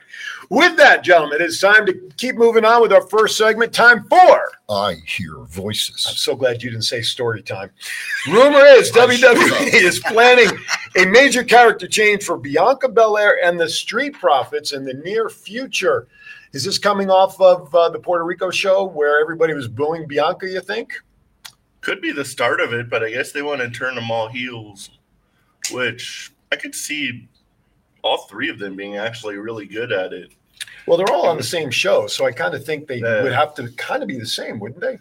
With 0.50 0.76
that, 0.76 1.02
gentlemen, 1.02 1.38
it's 1.40 1.60
time 1.60 1.86
to 1.86 1.94
keep 2.16 2.36
moving 2.36 2.64
on 2.64 2.82
with 2.82 2.92
our 2.92 3.06
first 3.08 3.36
segment. 3.36 3.72
Time 3.72 4.04
for. 4.08 4.50
I 4.68 4.96
hear 5.06 5.40
Voices. 5.44 6.06
I'm 6.08 6.16
so 6.16 6.36
glad 6.36 6.62
you 6.62 6.70
didn't 6.70 6.84
say 6.84 7.02
story 7.02 7.42
time. 7.42 7.70
Rumor 8.28 8.64
is 8.64 8.90
WWE 8.92 9.72
is 9.74 10.00
planning 10.00 10.50
a 10.96 11.06
major 11.06 11.44
character 11.44 11.86
change 11.86 12.24
for 12.24 12.36
Bianca 12.36 12.88
Belair 12.88 13.44
and 13.44 13.58
the 13.58 13.68
Street 13.68 14.14
Profits 14.14 14.72
in 14.72 14.84
the 14.84 14.94
near 14.94 15.28
future. 15.28 16.08
Is 16.52 16.64
this 16.64 16.78
coming 16.78 17.10
off 17.10 17.40
of 17.40 17.74
uh, 17.74 17.88
the 17.88 17.98
Puerto 17.98 18.24
Rico 18.24 18.50
show 18.50 18.84
where 18.84 19.20
everybody 19.20 19.54
was 19.54 19.68
booing 19.68 20.06
Bianca, 20.06 20.48
you 20.48 20.60
think? 20.60 20.92
could 21.84 22.00
be 22.00 22.12
the 22.12 22.24
start 22.24 22.60
of 22.60 22.72
it 22.72 22.88
but 22.88 23.04
i 23.04 23.10
guess 23.10 23.30
they 23.30 23.42
want 23.42 23.60
to 23.60 23.70
turn 23.70 23.94
them 23.94 24.10
all 24.10 24.26
heels 24.28 24.90
which 25.70 26.32
i 26.50 26.56
could 26.56 26.74
see 26.74 27.28
all 28.04 28.18
three 28.28 28.48
of 28.50 28.58
them 28.60 28.76
being 28.76 28.96
actually 28.96 29.36
really 29.36 29.66
good 29.66 29.90
at 29.90 30.12
it 30.12 30.30
Well, 30.86 30.98
they're 30.98 31.10
all 31.10 31.26
on 31.26 31.38
the 31.38 31.42
same 31.42 31.70
show, 31.70 32.06
so 32.06 32.26
I 32.26 32.30
kind 32.32 32.54
of 32.54 32.64
think 32.64 32.86
they 32.86 32.98
Yeah. 32.98 33.22
would 33.22 33.32
have 33.32 33.54
to 33.56 33.68
kind 33.72 34.02
of 34.02 34.08
be 34.08 34.18
the 34.18 34.26
same, 34.26 34.60
wouldn't 34.60 34.80
they? 34.80 34.98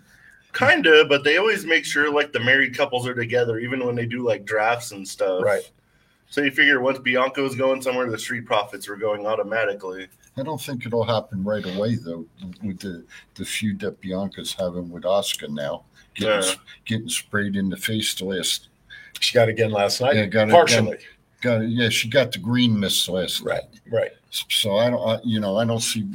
Kinda, 0.54 1.06
but 1.06 1.24
they 1.24 1.38
always 1.38 1.66
make 1.66 1.84
sure 1.84 2.12
like 2.12 2.32
the 2.32 2.40
married 2.40 2.76
couples 2.78 3.06
are 3.08 3.14
together, 3.14 3.60
even 3.60 3.86
when 3.86 3.94
they 3.96 4.06
do 4.06 4.26
like 4.26 4.46
drafts 4.46 4.92
and 4.92 5.06
stuff. 5.08 5.44
Right. 5.44 5.70
So 6.30 6.42
you 6.42 6.52
figure 6.52 6.80
once 6.80 7.00
Bianca 7.00 7.42
was 7.42 7.54
going 7.56 7.82
somewhere, 7.82 8.10
the 8.10 8.18
Street 8.18 8.46
Profits 8.46 8.88
were 8.88 8.96
going 8.96 9.26
automatically. 9.28 10.08
I 10.38 10.42
don't 10.44 10.60
think 10.62 10.86
it'll 10.86 11.04
happen 11.04 11.44
right 11.44 11.66
away, 11.76 11.96
though, 11.96 12.26
with 12.64 12.80
the, 12.80 13.04
the 13.36 13.46
feud 13.46 13.80
that 13.82 14.00
Bianca's 14.02 14.54
having 14.54 14.90
with 14.90 15.04
Asuka 15.04 15.50
now. 15.50 15.84
Getting, 16.16 16.44
Yeah. 16.50 16.56
getting 16.86 17.10
sprayed 17.10 17.56
in 17.56 17.70
the 17.70 17.78
face 17.78 18.14
the 18.16 18.26
last. 18.26 18.70
She 19.20 19.34
got 19.34 19.48
again 19.50 19.72
last 19.72 20.02
night. 20.02 20.16
Yeah, 20.16 20.26
got 20.26 20.50
it 20.50 20.52
partially. 20.52 20.98
Got 21.44 21.68
yeah, 21.68 21.90
she 21.90 22.08
got 22.10 22.32
the 22.32 22.40
green 22.40 22.80
mist 22.80 23.10
last 23.10 23.42
Right. 23.42 23.62
night. 23.62 23.82
Right. 23.92 24.12
So 24.50 24.78
I 24.78 24.90
don't, 24.90 25.08
I, 25.08 25.20
you 25.24 25.40
know, 25.40 25.58
I 25.58 25.66
don't 25.66 25.82
see. 25.82 26.08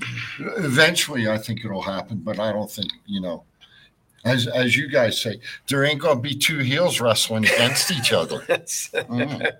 Eventually, 0.56 1.28
I 1.28 1.38
think 1.38 1.64
it'll 1.64 1.82
happen, 1.82 2.18
but 2.18 2.40
I 2.40 2.50
don't 2.50 2.70
think, 2.70 2.90
you 3.06 3.20
know, 3.20 3.44
as 4.25 4.47
as 4.49 4.76
you 4.76 4.88
guys 4.88 5.20
say, 5.20 5.38
there 5.68 5.85
ain't 5.85 6.00
gonna 6.00 6.18
be 6.20 6.35
two 6.35 6.58
heels 6.58 7.00
wrestling 7.00 7.44
against 7.44 7.90
each 7.90 8.12
other. 8.12 8.40
Mm. 8.49 9.52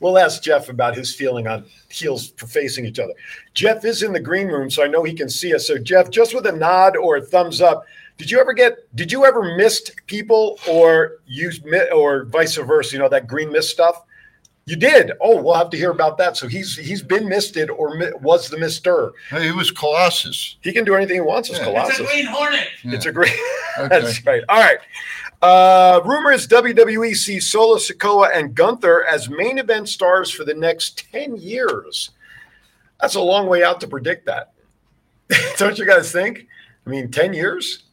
We'll 0.00 0.18
ask 0.18 0.42
Jeff 0.42 0.68
about 0.68 0.96
his 0.96 1.14
feeling 1.14 1.46
on 1.46 1.64
heels 1.90 2.32
facing 2.36 2.84
each 2.86 2.98
other. 2.98 3.12
Jeff 3.54 3.84
is 3.84 4.02
in 4.02 4.12
the 4.12 4.20
green 4.20 4.46
room, 4.48 4.70
so 4.70 4.82
I 4.82 4.86
know 4.86 5.02
he 5.02 5.12
can 5.14 5.28
see 5.28 5.54
us. 5.54 5.66
So, 5.66 5.78
Jeff, 5.78 6.10
just 6.10 6.34
with 6.34 6.46
a 6.46 6.52
nod 6.52 6.96
or 6.96 7.16
a 7.16 7.20
thumbs 7.22 7.60
up, 7.60 7.84
did 8.18 8.30
you 8.30 8.40
ever 8.40 8.52
get? 8.52 8.94
Did 8.96 9.10
you 9.12 9.24
ever 9.24 9.56
mist 9.56 9.92
people 10.06 10.58
or 10.68 11.18
use 11.26 11.60
or 11.94 12.24
vice 12.26 12.56
versa? 12.56 12.94
You 12.94 13.00
know 13.00 13.08
that 13.08 13.26
green 13.26 13.50
mist 13.52 13.70
stuff. 13.70 14.02
You 14.64 14.76
did. 14.76 15.10
Oh, 15.20 15.42
we'll 15.42 15.54
have 15.54 15.70
to 15.70 15.76
hear 15.76 15.90
about 15.90 16.18
that. 16.18 16.36
So 16.36 16.46
he's 16.46 16.76
he's 16.76 17.02
been 17.02 17.28
misted 17.28 17.68
or 17.68 17.96
mi- 17.96 18.12
was 18.20 18.48
the 18.48 18.58
mister. 18.58 19.12
Hey, 19.28 19.48
it 19.48 19.54
was 19.56 19.72
Colossus. 19.72 20.56
He 20.60 20.72
can 20.72 20.84
do 20.84 20.94
anything 20.94 21.16
he 21.16 21.20
wants 21.20 21.50
as 21.50 21.58
Yeah. 21.58 21.62
It's 21.62 21.68
a 21.68 21.72
Colossus. 21.72 22.06
Green 22.12 22.26
Hornet. 22.26 22.68
Yeah. 22.84 22.94
It's 22.94 23.06
a 23.06 23.12
great. 23.12 23.32
Okay. 23.78 23.88
That's 23.88 24.26
right. 24.26 24.42
All 24.50 24.60
right. 24.60 24.76
Uh, 25.40 26.02
rumor 26.04 26.30
is 26.30 26.46
WWE 26.46 27.16
sees 27.16 27.48
Solo 27.48 27.76
Sikoa 27.76 28.28
and 28.36 28.54
Gunther 28.54 29.04
as 29.06 29.30
main 29.30 29.58
event 29.58 29.88
stars 29.88 30.30
for 30.30 30.44
the 30.44 30.52
next 30.52 31.10
10 31.10 31.38
years. 31.38 32.10
That's 33.00 33.14
a 33.14 33.20
long 33.22 33.46
way 33.46 33.64
out 33.64 33.80
to 33.80 33.86
predict 33.88 34.26
that. 34.26 34.52
Don't 35.56 35.78
you 35.78 35.86
guys 35.86 36.12
think? 36.12 36.46
I 36.86 36.90
mean, 36.90 37.10
10 37.10 37.32
years? 37.32 37.84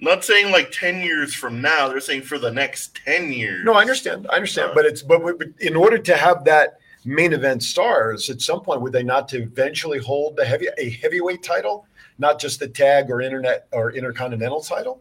Not 0.00 0.24
saying 0.24 0.52
like 0.52 0.70
10 0.70 1.00
years 1.00 1.34
from 1.34 1.60
now, 1.60 1.88
they're 1.88 2.00
saying 2.00 2.22
for 2.22 2.38
the 2.38 2.50
next 2.52 3.00
10 3.04 3.32
years. 3.32 3.64
No, 3.64 3.72
I 3.74 3.80
understand. 3.80 4.26
I 4.30 4.36
understand. 4.36 4.70
Uh. 4.70 4.74
But 4.74 4.86
it's, 4.86 5.02
but, 5.02 5.20
but 5.38 5.48
in 5.60 5.74
order 5.74 5.98
to 5.98 6.16
have 6.16 6.44
that 6.44 6.78
main 7.04 7.32
event 7.32 7.62
stars, 7.62 8.30
at 8.30 8.40
some 8.40 8.60
point, 8.60 8.80
would 8.80 8.92
they 8.92 9.02
not 9.02 9.28
to 9.30 9.42
eventually 9.42 9.98
hold 9.98 10.36
the 10.36 10.44
heavy, 10.44 10.68
a 10.78 10.90
heavyweight 10.90 11.42
title, 11.42 11.86
not 12.18 12.38
just 12.38 12.60
the 12.60 12.68
tag 12.68 13.10
or 13.10 13.20
internet 13.20 13.66
or 13.72 13.92
intercontinental 13.92 14.60
title? 14.62 15.00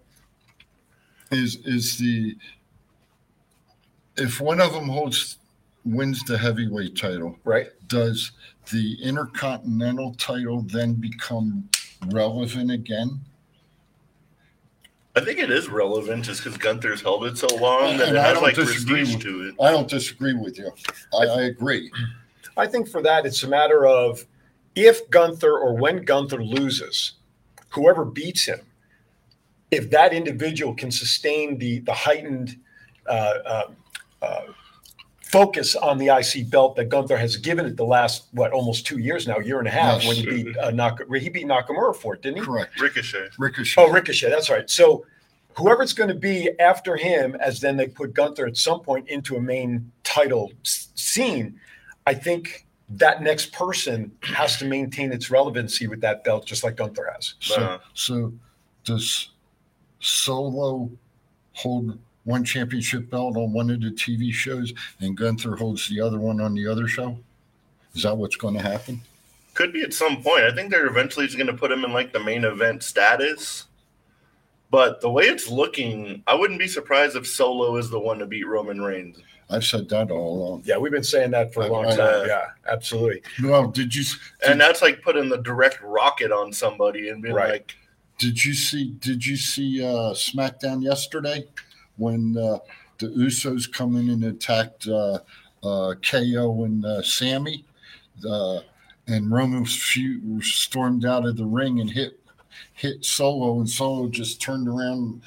Is 1.32 1.58
is 1.66 1.98
the 1.98 2.36
if 4.16 4.39
one 4.39 4.62
of 4.62 4.72
them 4.74 4.88
holds 4.88 5.38
wins 5.84 6.24
the 6.24 6.38
heavyweight 6.38 6.96
title, 6.98 7.38
Right. 7.44 7.68
does 7.88 8.32
the 8.72 8.98
intercontinental 9.04 10.13
title 10.16 10.62
then 10.62 10.94
become 10.94 11.70
relevant 12.08 12.72
again? 12.72 13.20
I 15.18 15.26
think 15.26 15.40
it 15.40 15.50
is 15.52 15.68
relevant 15.68 16.26
just 16.26 16.44
because 16.44 16.58
Gunther's 16.58 17.02
held 17.02 17.26
it 17.26 17.38
so 17.38 17.48
long 17.58 17.98
that 17.98 18.10
And 18.10 18.18
it 18.18 18.20
I 18.20 18.24
has 18.28 18.34
don't 18.36 18.44
like 18.44 18.56
disagree 18.56 18.98
prestige 19.00 19.16
with- 19.16 19.24
to 19.24 19.48
it. 19.50 19.56
I 19.60 19.72
don't 19.72 19.88
disagree 19.90 20.34
with 20.34 20.58
you. 20.60 20.72
I, 21.20 21.26
I 21.26 21.42
agree. 21.44 21.92
I 22.56 22.68
think 22.68 22.88
for 22.88 23.02
that, 23.02 23.26
it's 23.26 23.42
a 23.44 23.48
matter 23.48 23.86
of 23.88 24.26
if 24.76 25.10
Gunther 25.10 25.52
or 25.58 25.76
when 25.76 26.04
Gunther 26.04 26.44
loses, 26.44 27.14
whoever 27.70 28.06
beats 28.06 28.46
him, 28.46 28.60
if 29.72 29.90
that 29.90 30.14
individual 30.14 30.74
can 30.76 30.92
sustain 30.92 31.58
the 31.58 31.80
the 31.80 31.94
heightened 31.94 32.58
uh, 33.08 33.34
uh, 33.46 33.64
uh, 34.22 34.42
focus 35.31 35.75
on 35.75 35.98
the 35.98 36.07
IC 36.07 36.50
belt 36.50 36.75
that 36.77 36.86
Gunther 36.86 37.17
has 37.17 37.36
given 37.38 37.65
it 37.65 37.75
the 37.75 37.84
last 37.86 38.27
what 38.31 38.51
almost 38.51 38.86
two 38.86 38.98
years 39.00 39.27
now, 39.27 39.39
year 39.39 39.60
and 39.60 39.67
a 39.67 39.72
half, 39.72 40.03
Yes. 40.03 40.07
when 40.07 40.15
he 40.15 40.43
beat 40.43 40.57
uh, 40.57 40.72
Nak- 40.72 41.01
he 41.19 41.29
beat 41.29 41.46
Nakamura 41.46 41.96
for 41.96 42.15
it, 42.15 42.22
didn't 42.22 42.38
he? 42.39 42.43
Correct. 42.46 42.79
Ricochet. 42.79 43.27
Ricochet. 43.38 43.81
Oh, 43.81 43.91
Ricochet, 43.91 44.29
that's 44.29 44.50
right. 44.50 44.69
So 44.69 45.05
whoever 45.55 45.84
it's 45.84 45.93
going 45.93 46.10
to 46.10 46.15
be 46.15 46.51
after 46.60 46.96
him, 46.96 47.36
as 47.36 47.60
then 47.60 47.75
they 47.77 47.88
put 47.88 48.13
Gunther 48.13 48.46
at 48.48 48.57
some 48.57 48.79
point 48.81 49.07
into 49.10 49.36
a 49.36 49.41
main 49.41 49.91
title 50.03 50.51
s- 50.65 50.89
scene, 50.96 51.60
I 52.05 52.13
think 52.13 52.65
that 52.89 53.22
next 53.22 53.51
person 53.51 54.12
has 54.22 54.55
to 54.57 54.65
maintain 54.65 55.12
its 55.12 55.29
relevancy 55.29 55.88
with 55.88 56.00
that 56.01 56.24
belt, 56.24 56.46
just 56.46 56.63
like 56.63 56.77
Gunther 56.77 57.10
has. 57.13 57.34
So, 57.41 57.55
Uh. 57.62 57.79
so 57.93 58.34
does 58.86 59.31
Solo 60.00 60.89
hold 61.51 61.98
one 62.27 62.43
championship 62.43 63.10
belt 63.10 63.38
on 63.38 63.53
one 63.53 63.69
of 63.69 63.79
the 63.79 63.89
TV 63.91 64.34
shows 64.34 64.74
and 65.00 65.15
Gunther 65.15 65.55
holds 65.55 65.88
the 65.88 66.01
other 66.01 66.19
one 66.19 66.41
on 66.41 66.53
the 66.53 66.67
other 66.67 66.86
show? 66.86 67.17
Is 67.96 68.03
that 68.03 68.17
what's 68.17 68.36
going 68.36 68.53
to 68.55 68.62
happen? 68.62 69.01
Could 69.53 69.72
be 69.72 69.81
at 69.81 69.93
some 69.93 70.22
point. 70.22 70.43
I 70.43 70.53
think 70.53 70.69
they're 70.69 70.88
eventually 70.88 71.25
just 71.25 71.38
going 71.38 71.48
to 71.48 71.53
put 71.53 71.72
him 71.72 71.86
in 71.86 71.93
like 71.93 72.12
the 72.12 72.19
main 72.19 72.43
event 72.43 72.84
status. 72.84 73.65
But 74.69 75.00
the 75.00 75.10
way 75.10 75.24
it's 75.24 75.50
looking, 75.50 76.22
I 76.27 76.36
wouldn't 76.36 76.60
be 76.60 76.67
surprised 76.67 77.15
if 77.15 77.25
Solo 77.25 77.77
is 77.77 77.89
the 77.89 78.00
one 78.00 78.19
to 78.19 78.25
beat 78.25 78.46
Roman 78.46 78.81
Reigns. 78.81 79.17
I've 79.50 79.63
said 79.63 79.88
that 79.88 80.12
all 80.12 80.38
along. 80.43 80.63
Yeah, 80.65 80.77
we've 80.77 80.91
been 80.91 81.03
saying 81.05 81.31
that 81.31 81.53
for 81.53 81.63
a 81.63 81.67
long 81.72 81.86
I- 81.86 81.91
I- 81.93 81.96
time. 81.96 82.27
Yeah, 82.27 82.46
absolutely. 82.69 83.22
Well, 83.41 83.67
did 83.69 83.96
you 83.96 84.03
And 84.46 84.60
that's 84.60 84.81
like 84.81 85.01
putting 85.01 85.29
the 85.29 85.38
direct 85.38 85.81
rocket 85.81 86.34
on 86.34 86.51
somebody 86.51 87.07
and 87.07 87.22
being 87.24 87.34
Right. 87.34 87.51
like, 87.51 87.75
did 88.17 88.43
you 88.43 88.53
see 88.53 88.89
did 89.00 89.25
you 89.25 89.38
see 89.38 89.81
uh, 89.81 90.12
SmackDown 90.13 90.84
yesterday 90.84 91.46
when 91.98 92.38
uh, 92.38 92.60
the 93.00 93.08
Usos 93.08 93.72
come 93.72 93.96
in 93.96 94.10
and 94.10 94.24
attacked 94.24 94.88
uh, 94.88 95.20
uh, 95.63 95.96
KO 95.96 96.63
and 96.63 96.86
uh, 96.86 97.01
Sami, 97.01 97.66
uh, 98.27 98.60
and 99.08 99.32
Roman 99.32 99.66
few, 99.66 100.42
stormed 100.42 101.06
out 101.06 101.25
of 101.25 101.38
the 101.38 101.46
ring 101.46 101.80
and 101.80 101.89
hit 101.89 102.20
hit 102.74 103.06
Solo, 103.06 103.60
and 103.60 103.70
Solo 103.70 104.08
just 104.08 104.42
turned 104.42 104.68
around, 104.68 105.22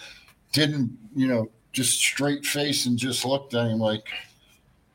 didn't 0.52 0.96
you 1.14 1.28
know, 1.28 1.50
just 1.72 1.98
straight 1.98 2.44
face 2.44 2.86
and 2.86 2.98
just 2.98 3.24
looked 3.24 3.54
at 3.54 3.68
him 3.68 3.78
like, 3.78 4.08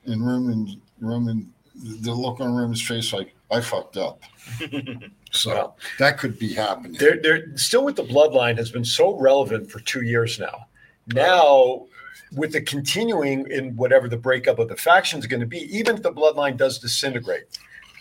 and 0.05 0.25
Roman 0.25 0.81
Roman 0.99 1.51
the 1.75 2.13
look 2.13 2.39
on 2.39 2.53
Roman's 2.53 2.81
face 2.81 3.11
like 3.13 3.35
I 3.51 3.61
fucked 3.61 3.97
up. 3.97 4.21
So 5.35 5.75
that 5.99 6.17
could 6.17 6.39
be 6.39 6.53
happening. 6.53 6.93
they're, 6.93 7.21
they're 7.21 7.57
still 7.57 7.83
with 7.83 7.97
the 7.97 8.03
bloodline 8.03 8.57
has 8.57 8.71
been 8.71 8.85
so 8.85 9.19
relevant 9.19 9.69
for 9.69 9.81
two 9.81 10.03
years 10.03 10.39
now. 10.39 10.67
Now, 11.07 11.85
with 12.31 12.51
the 12.51 12.61
continuing 12.61 13.49
in 13.49 13.75
whatever 13.75 14.09
the 14.09 14.17
breakup 14.17 14.59
of 14.59 14.69
the 14.69 14.75
faction 14.75 15.19
is 15.19 15.27
going 15.27 15.39
to 15.39 15.45
be, 15.45 15.59
even 15.75 15.95
if 15.97 16.03
the 16.03 16.11
bloodline 16.11 16.57
does 16.57 16.79
disintegrate 16.79 17.43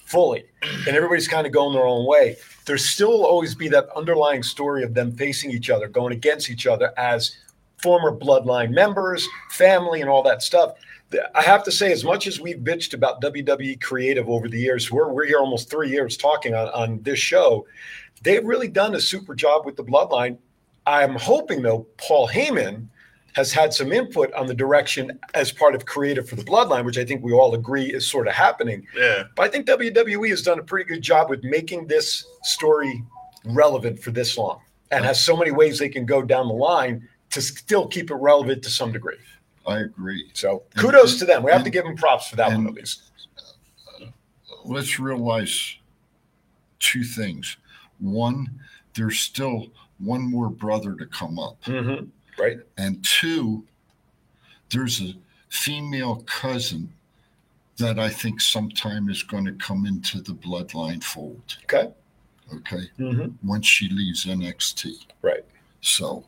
fully 0.06 0.44
and 0.62 0.96
everybody's 0.96 1.28
kind 1.28 1.46
of 1.46 1.52
going 1.52 1.74
their 1.74 1.86
own 1.86 2.06
way, 2.06 2.36
there 2.66 2.78
still 2.78 3.10
will 3.10 3.26
always 3.26 3.54
be 3.54 3.68
that 3.68 3.88
underlying 3.94 4.42
story 4.42 4.82
of 4.82 4.94
them 4.94 5.12
facing 5.12 5.50
each 5.50 5.70
other, 5.70 5.86
going 5.88 6.12
against 6.12 6.50
each 6.50 6.66
other 6.66 6.92
as 6.96 7.36
former 7.82 8.16
bloodline 8.16 8.70
members, 8.70 9.28
family, 9.50 10.00
and 10.00 10.08
all 10.08 10.22
that 10.22 10.42
stuff. 10.42 10.72
I 11.34 11.42
have 11.42 11.62
to 11.64 11.70
say, 11.70 11.92
as 11.92 12.02
much 12.02 12.26
as 12.26 12.40
we've 12.40 12.58
bitched 12.58 12.94
about 12.94 13.20
WWE 13.20 13.80
creative 13.80 14.28
over 14.28 14.48
the 14.48 14.58
years, 14.58 14.90
we're, 14.90 15.12
we're 15.12 15.26
here 15.26 15.38
almost 15.38 15.70
three 15.70 15.90
years 15.90 16.16
talking 16.16 16.54
on, 16.54 16.68
on 16.68 17.02
this 17.02 17.18
show. 17.18 17.66
They've 18.22 18.44
really 18.44 18.68
done 18.68 18.94
a 18.94 19.00
super 19.00 19.34
job 19.34 19.66
with 19.66 19.76
the 19.76 19.84
bloodline. 19.84 20.38
I'm 20.86 21.14
hoping, 21.14 21.62
though, 21.62 21.86
Paul 21.98 22.28
Heyman 22.28 22.88
has 23.34 23.52
had 23.52 23.74
some 23.74 23.92
input 23.92 24.32
on 24.34 24.46
the 24.46 24.54
direction 24.54 25.18
as 25.34 25.50
part 25.52 25.74
of 25.74 25.84
creative 25.86 26.28
for 26.28 26.36
the 26.36 26.44
bloodline, 26.44 26.84
which 26.84 26.98
I 26.98 27.04
think 27.04 27.22
we 27.22 27.32
all 27.32 27.54
agree 27.54 27.92
is 27.92 28.08
sort 28.08 28.28
of 28.28 28.34
happening. 28.34 28.86
yeah. 28.96 29.24
But 29.36 29.46
I 29.46 29.48
think 29.48 29.66
WWE 29.66 30.28
has 30.30 30.42
done 30.42 30.58
a 30.58 30.62
pretty 30.62 30.88
good 30.88 31.02
job 31.02 31.30
with 31.30 31.42
making 31.42 31.86
this 31.88 32.24
story 32.42 33.02
relevant 33.44 33.98
for 34.00 34.10
this 34.12 34.38
long 34.38 34.60
and 34.90 35.04
has 35.04 35.22
so 35.22 35.36
many 35.36 35.50
ways 35.50 35.78
they 35.78 35.88
can 35.88 36.06
go 36.06 36.22
down 36.22 36.46
the 36.46 36.54
line 36.54 37.08
to 37.30 37.42
still 37.42 37.86
keep 37.88 38.10
it 38.10 38.14
relevant 38.14 38.62
to 38.62 38.70
some 38.70 38.92
degree. 38.92 39.16
I 39.66 39.78
agree. 39.78 40.30
So 40.34 40.62
kudos 40.76 41.18
to 41.18 41.24
them. 41.24 41.42
We 41.42 41.50
have 41.50 41.64
to 41.64 41.70
give 41.70 41.84
them 41.84 41.96
props 41.96 42.28
for 42.28 42.36
that 42.36 42.52
one 42.52 42.66
at 42.68 42.74
least. 42.74 43.10
let's 44.64 45.00
realize 45.00 45.76
two 46.78 47.02
things. 47.02 47.56
One, 47.98 48.60
there's 48.94 49.18
still 49.18 49.68
one 49.98 50.22
more 50.22 50.50
brother 50.50 50.94
to 50.94 51.06
come 51.06 51.38
up. 51.38 51.60
Mm-hmm. 51.64 52.04
Right? 52.38 52.58
And 52.78 53.04
two, 53.04 53.64
there's 54.70 55.00
a 55.00 55.14
female 55.48 56.16
cousin 56.26 56.92
that 57.78 57.98
I 57.98 58.08
think 58.08 58.40
sometime 58.40 59.08
is 59.08 59.22
going 59.22 59.44
to 59.46 59.52
come 59.52 59.86
into 59.86 60.20
the 60.20 60.32
bloodline 60.32 61.02
fold. 61.02 61.58
Okay. 61.64 61.92
Okay. 62.54 62.90
Mm-hmm. 62.98 63.48
Once 63.48 63.66
she 63.66 63.88
leaves 63.88 64.26
NXT. 64.26 65.06
Right. 65.22 65.44
So 65.80 66.24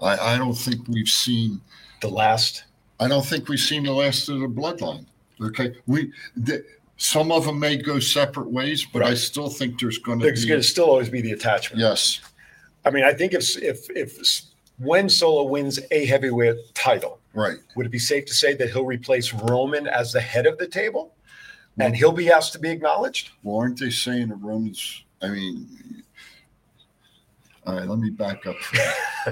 I, 0.00 0.34
I 0.34 0.38
don't 0.38 0.54
think 0.54 0.86
we've 0.88 1.08
seen 1.08 1.60
The 2.00 2.08
last. 2.08 2.64
I 3.00 3.08
don't 3.08 3.26
think 3.26 3.48
we've 3.48 3.58
seen 3.58 3.84
the 3.84 3.92
last 3.92 4.28
of 4.28 4.40
the 4.40 4.46
bloodline. 4.46 5.06
Okay. 5.40 5.74
We 5.86 6.12
the, 6.36 6.64
some 6.96 7.32
of 7.32 7.44
them 7.44 7.58
may 7.58 7.76
go 7.76 7.98
separate 7.98 8.50
ways, 8.50 8.86
but 8.92 9.02
I 9.02 9.14
still 9.14 9.48
think 9.48 9.80
there's 9.80 9.98
going 9.98 10.20
to 10.20 10.24
be 10.24 10.30
There's 10.30 10.42
be 10.42 10.48
going 10.48 10.60
to 10.60 10.66
still 10.66 10.84
always 10.84 11.08
be 11.08 11.20
the 11.20 11.32
attachment. 11.32 11.80
yes. 11.80 12.20
I 12.84 12.90
mean, 12.90 13.04
I 13.04 13.12
think 13.12 13.32
if 13.32 13.56
if 13.60 13.90
if 13.90 14.18
when 14.78 15.08
Solo 15.08 15.44
wins 15.44 15.78
a 15.90 16.04
heavyweight 16.06 16.74
title, 16.74 17.20
Right. 17.32 17.58
would 17.76 17.86
it 17.86 17.90
be 17.90 17.98
safe 17.98 18.26
to 18.26 18.34
say 18.34 18.54
that 18.54 18.70
he'll 18.70 18.84
replace 18.84 19.32
Roman 19.32 19.86
as 19.86 20.12
the 20.12 20.20
head 20.20 20.46
of 20.46 20.58
the 20.58 20.66
table, 20.66 21.14
and 21.78 21.94
he'll 21.96 22.12
be 22.12 22.30
asked 22.30 22.52
to 22.54 22.58
be 22.58 22.70
acknowledged? 22.70 23.30
Well, 23.42 23.58
aren't 23.58 23.78
they 23.80 23.90
saying 23.90 24.28
that 24.28 24.36
Romans? 24.36 25.04
I 25.22 25.28
mean, 25.28 26.02
all 27.66 27.76
right. 27.76 27.88
Let 27.88 27.98
me 27.98 28.10
back 28.10 28.46
up. 28.46 28.56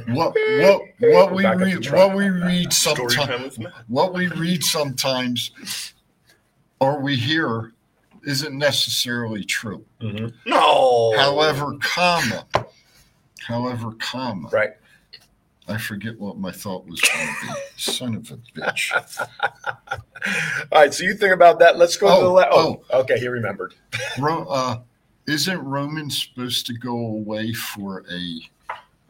What 0.08 0.34
what 0.61 0.82
what 1.00 1.34
we 1.34 1.42
Back 1.42 1.52
up 1.56 1.58
the 1.58 1.64
read 1.76 1.90
what 1.92 2.16
we 2.16 2.30
read 2.30 2.72
sometimes 2.72 3.58
what 3.88 4.14
we 4.14 4.28
read 4.28 4.64
sometimes 4.64 5.92
or 6.80 7.02
we 7.02 7.14
hear 7.14 7.75
isn't 8.25 8.56
necessarily 8.56 9.44
true. 9.44 9.84
Mm-hmm. 10.00 10.28
No. 10.49 11.14
However, 11.18 11.76
comma, 11.82 12.46
however, 13.46 13.92
comma. 13.99 14.49
Right. 14.50 14.70
I 15.69 15.78
forget 15.78 16.19
what 16.19 16.38
my 16.38 16.50
thought 16.50 16.87
was 16.87 17.00
going 17.00 17.26
to 17.26 17.47
be. 17.47 17.52
Son 17.76 18.14
of 18.16 18.31
a 18.31 18.37
bitch. 18.59 18.92
All 19.92 19.99
right. 20.73 20.92
So 20.92 21.04
you 21.04 21.14
think 21.14 21.33
about 21.33 21.59
that. 21.61 21.78
Let's 21.78 21.97
go 21.97 22.09
to 22.09 22.21
the 22.23 22.28
Oh, 22.28 22.33
left. 22.33 22.50
Oh, 22.52 22.83
okay. 23.00 23.19
He 23.19 23.28
remembered. 23.28 23.75
Ro- 24.19 24.47
uh, 24.49 24.81
isn't 25.28 25.59
Roman 25.59 26.11
supposed 26.11 26.66
to 26.66 26.75
go 26.75 26.97
away 26.97 27.52
for 27.52 28.04
a 28.11 28.40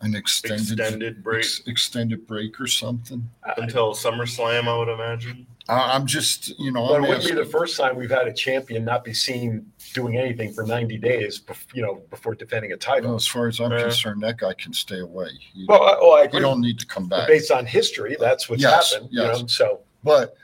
an 0.02 0.16
extended 0.16 0.80
Extended 0.80 1.22
break 1.22 1.38
ex- 1.44 1.62
extended 1.66 2.26
break 2.26 2.60
or 2.60 2.66
something. 2.66 3.28
until 3.56 3.94
SummerSlam, 3.94 4.66
I 4.66 4.76
would 4.76 4.88
imagine. 4.88 5.46
I, 5.68 5.94
I'm 5.94 6.06
just, 6.06 6.58
you 6.58 6.72
know, 6.72 6.88
But 6.88 6.96
I'm 6.96 7.04
it 7.04 7.08
wouldn't 7.08 7.26
be 7.26 7.34
the 7.34 7.44
first 7.44 7.76
time 7.76 7.96
we've 7.96 8.10
had 8.10 8.26
a 8.26 8.32
champion 8.32 8.84
not 8.84 9.04
be 9.04 9.14
seen 9.14 9.70
doing 9.94 10.16
anything 10.16 10.52
for 10.52 10.64
90 10.64 10.98
days, 10.98 11.40
bef- 11.40 11.72
you 11.72 11.82
know, 11.82 12.02
before 12.10 12.34
defending 12.34 12.72
a 12.72 12.74
well, 12.74 12.78
title. 12.78 13.14
as 13.14 13.26
far 13.26 13.46
as 13.48 13.60
I'm 13.60 13.70
Yeah. 13.72 13.82
concerned, 13.82 14.22
that 14.22 14.38
guy 14.38 14.54
can 14.54 14.72
stay 14.72 14.98
away. 14.98 15.28
You, 15.54 15.66
Well, 15.68 15.82
I, 15.82 15.92
well, 16.00 16.12
I 16.14 16.22
you 16.32 16.40
don't 16.40 16.60
need 16.60 16.78
to 16.80 16.86
come 16.86 17.08
But 17.08 17.18
back. 17.20 17.28
based 17.28 17.50
on 17.52 17.64
history, 17.64 18.16
that's 18.18 18.48
what's 18.48 18.62
Yes, 18.62 18.92
happened. 18.92 19.10
yes. 19.12 19.36
You 19.36 19.42
know, 19.42 19.46
so 19.46 19.80
But 20.02 20.36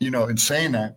you 0.00 0.10
know, 0.10 0.24
in 0.26 0.36
saying 0.36 0.72
that, 0.72 0.96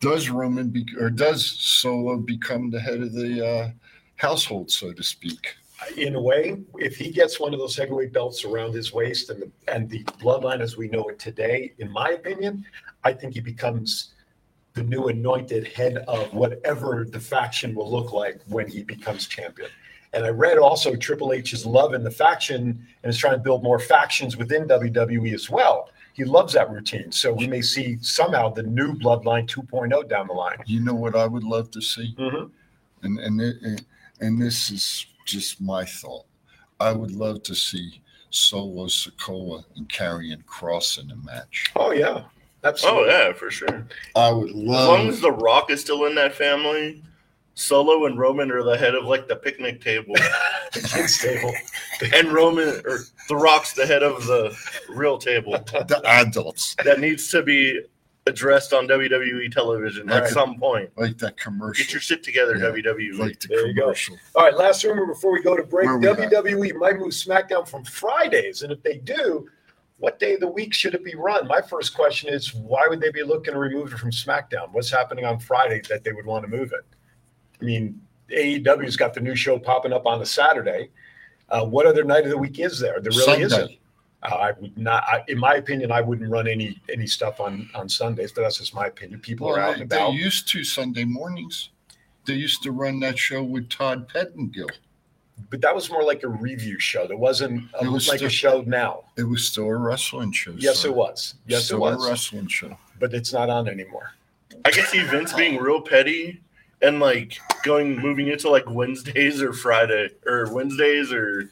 does 0.00 0.28
Roman 0.30 0.68
be, 0.68 0.84
or 1.00 1.10
does 1.10 1.44
Solo 1.46 2.16
become 2.18 2.70
the 2.70 2.80
head 2.80 3.00
of 3.00 3.12
the 3.12 3.46
uh, 3.46 3.70
household, 4.16 4.70
so 4.70 4.92
to 4.92 5.02
speak? 5.02 5.54
In 5.96 6.14
a 6.14 6.20
way, 6.20 6.58
if 6.76 6.96
he 6.96 7.10
gets 7.10 7.38
one 7.38 7.52
of 7.52 7.60
those 7.60 7.76
heavyweight 7.76 8.12
belts 8.12 8.44
around 8.44 8.74
his 8.74 8.92
waist 8.92 9.30
and 9.30 9.42
the 9.42 9.50
and 9.72 9.88
the 9.90 10.04
bloodline 10.22 10.60
as 10.60 10.76
we 10.76 10.88
know 10.88 11.08
it 11.08 11.18
today, 11.18 11.72
in 11.78 11.90
my 11.90 12.10
opinion, 12.10 12.64
I 13.04 13.12
think 13.12 13.34
he 13.34 13.40
becomes 13.40 14.14
the 14.74 14.82
new 14.82 15.08
anointed 15.08 15.68
head 15.68 15.98
of 16.08 16.32
whatever 16.34 17.06
the 17.10 17.20
faction 17.20 17.74
will 17.74 17.90
look 17.90 18.12
like 18.12 18.40
when 18.46 18.68
he 18.68 18.82
becomes 18.82 19.26
champion. 19.26 19.70
And 20.12 20.24
I 20.24 20.28
read 20.28 20.58
also 20.58 20.94
Triple 20.94 21.32
H's 21.32 21.66
love 21.66 21.94
in 21.94 22.04
the 22.04 22.10
faction 22.10 22.86
and 23.02 23.10
is 23.10 23.18
trying 23.18 23.34
to 23.34 23.42
build 23.42 23.62
more 23.62 23.78
factions 23.78 24.36
within 24.36 24.66
WWE 24.68 25.34
as 25.34 25.50
well. 25.50 25.90
He 26.14 26.24
loves 26.24 26.54
that 26.54 26.70
routine. 26.70 27.12
So 27.12 27.32
we 27.32 27.46
may 27.46 27.60
see 27.60 27.98
somehow 28.00 28.50
the 28.50 28.62
new 28.62 28.94
bloodline 28.94 29.46
2.0 29.46 30.08
down 30.08 30.26
the 30.26 30.32
line. 30.32 30.58
You 30.64 30.80
know 30.80 30.94
what 30.94 31.14
I 31.14 31.26
would 31.26 31.44
love 31.44 31.70
to 31.72 31.80
see, 31.82 32.14
Mhm. 32.18 32.50
and 33.02 33.18
and 33.18 33.40
it, 33.40 33.82
and 34.20 34.40
this 34.40 34.70
is 34.70 35.06
just 35.26 35.60
my 35.60 35.84
thought. 35.84 36.24
I 36.80 36.92
would 36.92 37.12
love 37.12 37.42
to 37.44 37.54
see 37.54 38.00
Solo 38.30 38.86
Sikoa 38.86 39.64
and 39.76 39.88
Karrion 39.88 40.44
Kross 40.44 41.02
in 41.02 41.10
a 41.10 41.16
match. 41.16 41.70
Oh, 41.76 41.90
yeah. 41.92 42.22
Absolutely. 42.64 43.02
Oh 43.02 43.06
yeah, 43.06 43.32
for 43.32 43.50
sure. 43.50 43.86
I 44.16 44.30
would 44.32 44.50
love 44.50 44.80
As 44.82 44.88
long 44.88 45.08
as. 45.08 45.20
The 45.20 45.30
Rock 45.30 45.70
is 45.70 45.80
still 45.80 46.06
in 46.06 46.16
that 46.16 46.34
family, 46.34 47.00
Solo 47.54 48.06
and 48.06 48.18
Roman 48.18 48.50
are 48.50 48.64
the 48.64 48.76
head 48.76 48.96
of 48.96 49.04
like 49.04 49.28
the 49.28 49.36
picnic 49.36 49.80
table, 49.80 50.14
the 50.72 50.80
kids 50.80 51.18
table. 51.20 51.52
and 52.12 52.32
Roman 52.32 52.68
or 52.84 52.98
The 53.28 53.36
Rock's 53.36 53.72
the 53.72 53.86
head 53.86 54.02
of 54.02 54.26
the 54.26 54.56
real 54.88 55.16
table 55.16 55.52
The 55.52 56.00
adults, 56.04 56.74
that 56.84 56.98
needs 56.98 57.30
to 57.30 57.42
be 57.42 57.82
addressed 58.26 58.72
on 58.72 58.86
WWE 58.88 59.48
television 59.52 60.10
at 60.10 60.22
Right. 60.22 60.30
some 60.30 60.58
point. 60.58 60.90
like 60.96 61.16
that 61.18 61.36
commercial. 61.36 61.84
Get 61.84 61.92
your 61.92 62.00
shit 62.00 62.22
together, 62.24 62.56
Yeah. 62.56 62.64
WWE. 62.66 63.12
like 63.18 63.38
the 63.40 63.48
There 63.48 63.66
you 63.66 63.74
go. 63.74 63.82
commercial. 63.82 64.16
All 64.34 64.44
right, 64.44 64.56
last 64.56 64.82
rumor 64.84 65.06
before 65.06 65.32
we 65.32 65.42
go 65.42 65.56
to 65.56 65.62
break. 65.62 65.86
Where 65.86 65.96
we 65.98 66.08
at? 66.08 66.30
WWE 66.30 66.72
might 66.72 66.96
move 66.98 67.12
SmackDown 67.12 67.66
from 67.68 67.84
Fridays, 67.84 68.62
and 68.62 68.72
if 68.72 68.82
they 68.82 68.98
do, 68.98 69.48
what 69.98 70.18
day 70.18 70.34
of 70.34 70.40
the 70.40 70.48
week 70.48 70.74
should 70.74 70.94
it 70.94 71.04
be 71.04 71.14
run? 71.14 71.46
My 71.46 71.60
first 71.62 71.94
question 71.94 72.28
is, 72.28 72.52
why 72.54 72.86
would 72.88 73.00
they 73.00 73.10
be 73.10 73.22
looking 73.22 73.54
to 73.54 73.58
remove 73.58 73.92
it 73.92 73.98
from 73.98 74.10
SmackDown? 74.10 74.72
What's 74.72 74.90
happening 74.90 75.24
on 75.24 75.38
Friday 75.38 75.80
that 75.88 76.02
they 76.04 76.12
would 76.12 76.26
want 76.26 76.44
to 76.44 76.50
move 76.50 76.72
it? 76.72 76.84
I 77.60 77.64
mean, 77.64 78.00
AEW's 78.30 78.96
got 78.96 79.14
the 79.14 79.20
new 79.20 79.36
show 79.36 79.58
popping 79.58 79.92
up 79.92 80.04
on 80.04 80.20
a 80.20 80.26
Saturday. 80.26 80.90
Uh, 81.48 81.64
what 81.64 81.86
other 81.86 82.02
night 82.02 82.24
of 82.24 82.30
the 82.30 82.36
week 82.36 82.58
is 82.58 82.80
there? 82.80 83.00
There 83.00 83.12
really 83.12 83.42
isn't. 83.42 83.50
Sunday. 83.58 83.74
Uh, 83.74 83.85
I 84.34 84.52
would 84.60 84.76
not. 84.76 85.04
I, 85.04 85.24
in 85.28 85.38
my 85.38 85.54
opinion, 85.54 85.92
I 85.92 86.00
wouldn't 86.00 86.30
run 86.30 86.48
any 86.48 86.80
any 86.92 87.06
stuff 87.06 87.40
on 87.40 87.68
on 87.74 87.88
Sundays, 87.88 88.32
but 88.32 88.42
that's 88.42 88.58
just 88.58 88.74
my 88.74 88.86
opinion. 88.86 89.20
People 89.20 89.48
are 89.48 89.58
out 89.60 89.76
they, 89.76 89.82
and 89.82 89.90
they 89.90 90.10
used 90.10 90.48
to 90.50 90.64
Sunday 90.64 91.04
mornings. 91.04 91.70
They 92.24 92.34
used 92.34 92.62
to 92.64 92.72
run 92.72 92.98
that 93.00 93.18
show 93.18 93.42
with 93.42 93.68
Todd 93.68 94.08
Pettengill. 94.08 94.68
but 95.50 95.60
that 95.60 95.72
was 95.74 95.90
more 95.90 96.02
like 96.02 96.22
a 96.24 96.28
review 96.28 96.78
show. 96.80 97.06
There 97.06 97.16
wasn't 97.16 97.68
a, 97.80 97.84
It 97.84 97.88
was 97.88 98.08
like 98.08 98.18
still- 98.18 98.26
a 98.26 98.30
show 98.30 98.64
now. 98.66 99.04
It 99.16 99.22
was 99.24 99.46
still 99.46 99.68
a 99.68 99.76
wrestling 99.76 100.32
show. 100.32 100.54
Yes, 100.58 100.80
sir. 100.80 100.88
it 100.88 100.94
was. 100.96 101.34
Yes, 101.46 101.70
it 101.70 101.78
was. 101.78 102.04
a 102.04 102.08
wrestling 102.08 102.48
show. 102.48 102.76
But 102.98 103.14
it's 103.14 103.32
not 103.32 103.48
on 103.50 103.68
anymore. 103.68 104.12
I 104.64 104.70
can 104.70 104.84
see 104.86 105.02
Vince 105.04 105.32
being 105.34 105.58
real 105.60 105.80
petty 105.82 106.40
and 106.82 106.98
like 106.98 107.38
going 107.62 107.96
moving 107.98 108.26
it 108.28 108.40
to 108.40 108.50
like 108.50 108.68
Wednesdays 108.68 109.40
or 109.40 109.52
Friday 109.52 110.08
or 110.26 110.52
Wednesdays 110.52 111.12
or 111.12 111.50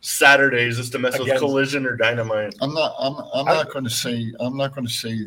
Saturdays 0.00 0.76
just 0.76 0.92
to 0.92 0.98
mess 0.98 1.14
Again. 1.16 1.26
with 1.28 1.38
Collision 1.38 1.86
or 1.86 1.96
Dynamite. 1.96 2.54
I'm 2.60 2.72
not. 2.74 2.94
I'm. 2.98 3.16
I'm 3.34 3.48
I- 3.48 3.54
not 3.54 3.72
going 3.72 3.84
to 3.84 3.90
say. 3.90 4.32
I'm 4.40 4.56
not 4.56 4.74
going 4.74 4.86
to 4.86 4.92
say 4.92 5.18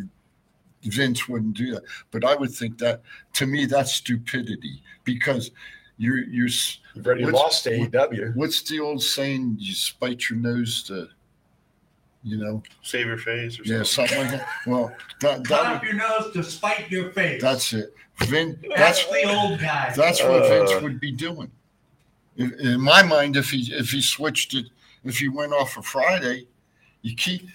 Vince 0.83 1.27
wouldn't 1.27 1.55
do 1.55 1.71
that. 1.73 1.83
But 2.11 2.23
I 2.25 2.35
would 2.35 2.51
think 2.51 2.77
that 2.79 3.01
to 3.33 3.45
me 3.45 3.65
that's 3.65 3.93
stupidity 3.93 4.81
because 5.03 5.51
you're 5.97 6.23
you're. 6.23 6.47
s- 6.47 6.79
You've 6.93 7.05
already 7.05 7.25
lost 7.25 7.63
to 7.65 7.71
AEW. 7.71 8.35
What's 8.35 8.61
the 8.63 8.79
old 8.81 9.01
saying? 9.01 9.55
You 9.59 9.73
spite 9.73 10.29
your 10.29 10.39
nose 10.39 10.83
to, 10.83 11.07
you 12.23 12.35
know, 12.37 12.61
Save 12.81 13.07
your 13.07 13.17
face 13.17 13.57
or 13.59 13.63
yeah, 13.63 13.83
something. 13.83 14.17
something 14.17 14.19
like 14.19 14.31
that. 14.31 14.47
Well, 14.67 14.93
that, 15.21 15.45
Cut 15.45 15.47
that 15.63 15.75
up 15.77 15.83
your 15.85 15.93
nose 15.93 16.33
to 16.33 16.43
spite 16.43 16.91
your 16.91 17.11
face. 17.11 17.41
that's 17.41 17.71
it. 17.73 17.93
Vin, 18.25 18.59
That's 18.75 19.05
that's 19.05 19.05
the 19.07 19.23
old 19.23 19.59
guy. 19.59 19.93
That's 19.95 20.21
what 20.21 20.47
Vince 20.49 20.71
Uh. 20.71 20.79
would 20.83 20.99
be 20.99 21.11
doing. 21.13 21.49
In, 22.37 22.53
in 22.59 22.81
my 22.81 23.03
mind, 23.03 23.35
if 23.35 23.49
he 23.49 23.71
if 23.73 23.89
he 23.91 24.01
switched 24.01 24.53
it, 24.53 24.67
if 25.03 25.17
he 25.17 25.27
went 25.29 25.53
off 25.53 25.77
a 25.77 25.81
Friday, 25.81 26.47
you 27.01 27.15
keep, 27.15 27.47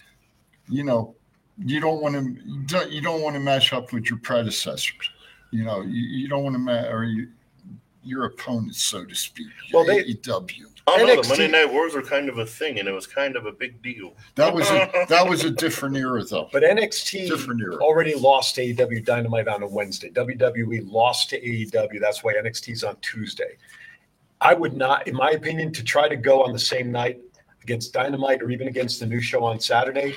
you 0.69 0.85
know, 0.85 1.15
you 1.59 1.81
don't 1.81 2.03
want 2.03 2.15
to 2.15 2.23
you 2.45 2.63
don't, 2.65 2.91
you 2.91 3.01
don't 3.01 3.23
want 3.23 3.35
to 3.35 3.41
match 3.41 3.73
up 3.73 3.93
with 3.93 4.11
your 4.11 4.19
predecessors. 4.19 5.11
You 5.51 5.65
know, 5.65 5.81
you, 5.81 6.03
you 6.03 6.29
don't 6.29 6.43
want 6.45 6.55
to 6.55 6.59
match 6.59 6.87
or 6.93 7.05
you, 7.05 7.29
your 8.05 8.27
opponents, 8.27 8.83
so 8.83 9.05
to 9.05 9.15
speak. 9.15 9.49
Well, 9.73 9.85
they- 9.85 10.05
AEW. 10.05 10.67
I 10.89 10.99
don't 10.99 11.09
know. 11.09 11.21
The 11.21 11.29
Monday 11.29 11.49
Night 11.49 11.73
Wars 11.73 11.95
were 11.95 12.03
kind 12.03 12.29
of 12.29 12.39
a 12.39 12.47
thing, 12.47 12.79
and 12.79 12.87
it 12.87 12.93
was 12.93 13.09
kind 13.09 13.35
of 13.35 13.45
a 13.47 13.51
big 13.51 13.83
deal. 13.83 14.15
That 14.37 14.55
was 14.55 14.71
a 14.71 14.89
that 15.09 15.29
was 15.29 15.43
a 15.43 15.51
different 15.51 15.97
era, 15.97 16.23
though. 16.23 16.49
But 16.53 16.63
NXT 16.63 17.27
Different 17.29 17.61
era. 17.61 17.75
already 17.79 18.15
lost 18.15 18.55
to 18.55 18.73
AEW 18.73 19.05
Dynamite 19.05 19.49
on 19.49 19.65
a 19.65 19.67
Wednesday. 19.67 20.11
WWE 20.11 20.89
lost 20.89 21.29
to 21.31 21.41
AEW. 21.41 22.01
That's 22.01 22.23
why 22.23 22.35
NXT's 22.35 22.85
on 22.85 22.97
Tuesday. 23.01 23.57
I 24.41 24.55
would 24.55 24.77
not, 24.77 25.07
in 25.09 25.15
my 25.15 25.31
opinion, 25.31 25.73
to 25.73 25.85
try 25.85 26.09
to 26.09 26.17
go 26.17 26.43
on 26.43 26.53
the 26.53 26.59
same 26.59 26.93
night 26.93 27.21
against 27.63 27.93
Dynamite 27.93 28.43
or 28.43 28.51
even 28.51 28.69
against 28.69 29.01
the 29.01 29.07
new 29.07 29.21
show 29.21 29.45
on 29.45 29.59
Saturday, 29.59 30.15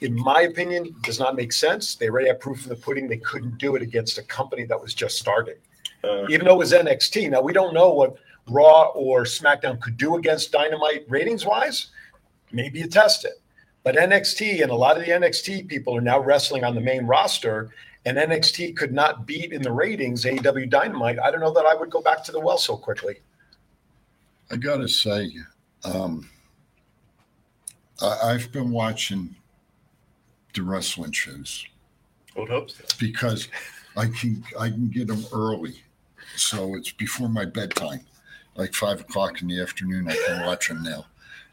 in 0.00 0.14
my 0.14 0.42
opinion, 0.42 0.94
does 1.02 1.18
not 1.18 1.36
make 1.36 1.52
sense. 1.52 1.94
They 1.94 2.08
already 2.08 2.28
have 2.28 2.40
proof 2.40 2.62
in 2.64 2.68
the 2.68 2.76
pudding 2.76 3.08
they 3.08 3.16
couldn't 3.18 3.58
do 3.58 3.76
it 3.76 3.82
against 3.82 4.18
a 4.18 4.22
company 4.22 4.64
that 4.64 4.80
was 4.80 4.94
just 4.94 5.18
starting. 5.18 5.56
Uh, 6.04 6.26
even 6.28 6.46
though 6.46 6.54
it 6.54 6.58
was 6.58 6.72
NXT. 6.72 7.30
Now 7.30 7.40
we 7.40 7.52
don't 7.52 7.74
know 7.74 7.90
what 7.90 8.16
Raw 8.48 8.88
or 8.94 9.24
SmackDown 9.24 9.80
could 9.80 9.96
do 9.96 10.16
against 10.16 10.52
Dynamite 10.52 11.04
ratings 11.08 11.44
wise. 11.44 11.88
Maybe 12.52 12.78
you 12.78 12.86
test 12.86 13.24
it. 13.24 13.40
But 13.82 13.96
NXT 13.96 14.62
and 14.62 14.70
a 14.70 14.74
lot 14.74 14.96
of 14.96 15.04
the 15.04 15.12
NXT 15.12 15.68
people 15.68 15.96
are 15.96 16.00
now 16.00 16.20
wrestling 16.20 16.64
on 16.64 16.74
the 16.74 16.80
main 16.80 17.06
roster, 17.06 17.70
and 18.04 18.18
NXT 18.18 18.76
could 18.76 18.92
not 18.92 19.26
beat 19.26 19.52
in 19.52 19.62
the 19.62 19.72
ratings 19.72 20.24
AEW 20.24 20.68
Dynamite. 20.68 21.18
I 21.18 21.30
don't 21.30 21.40
know 21.40 21.52
that 21.52 21.66
I 21.66 21.74
would 21.74 21.90
go 21.90 22.00
back 22.00 22.24
to 22.24 22.32
the 22.32 22.40
well 22.40 22.58
so 22.58 22.76
quickly. 22.76 23.16
I 24.50 24.56
gotta 24.56 24.88
say, 24.88 25.32
um, 25.84 26.28
I, 28.00 28.18
I've 28.24 28.52
been 28.52 28.70
watching 28.70 29.34
the 30.54 30.62
wrestling 30.62 31.12
shows. 31.12 31.66
I 32.36 32.40
would 32.40 32.48
hope 32.48 32.70
so. 32.70 32.84
because 32.98 33.48
I 33.96 34.06
can 34.06 34.44
I 34.58 34.68
can 34.68 34.88
get 34.88 35.08
them 35.08 35.24
early, 35.32 35.82
so 36.36 36.74
it's 36.76 36.92
before 36.92 37.28
my 37.28 37.44
bedtime, 37.44 38.00
like 38.56 38.74
five 38.74 39.00
o'clock 39.00 39.42
in 39.42 39.48
the 39.48 39.60
afternoon. 39.60 40.08
I 40.08 40.14
can 40.14 40.46
watch 40.46 40.68
them 40.68 40.82
now, 40.82 41.06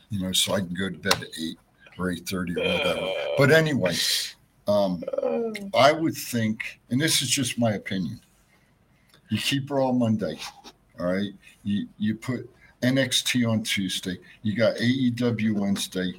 you 0.09 0.21
know, 0.21 0.31
so 0.33 0.53
I 0.53 0.59
can 0.59 0.73
go 0.73 0.89
to 0.89 0.97
bed 0.97 1.15
at 1.15 1.27
eight 1.41 1.57
or 1.97 2.11
eight 2.11 2.27
thirty 2.27 2.53
or 2.53 2.63
whatever. 2.63 3.11
But 3.37 3.51
anyway, 3.51 3.95
um, 4.67 5.03
I 5.73 5.91
would 5.91 6.15
think, 6.15 6.79
and 6.89 6.99
this 6.99 7.21
is 7.21 7.29
just 7.29 7.57
my 7.57 7.73
opinion. 7.73 8.19
You 9.29 9.37
keep 9.39 9.71
Raw 9.71 9.91
Monday, 9.91 10.37
all 10.99 11.07
right. 11.07 11.31
You 11.63 11.87
you 11.97 12.15
put 12.15 12.49
NXT 12.83 13.49
on 13.49 13.63
Tuesday. 13.63 14.17
You 14.43 14.55
got 14.55 14.75
AEW 14.77 15.53
Wednesday. 15.53 16.13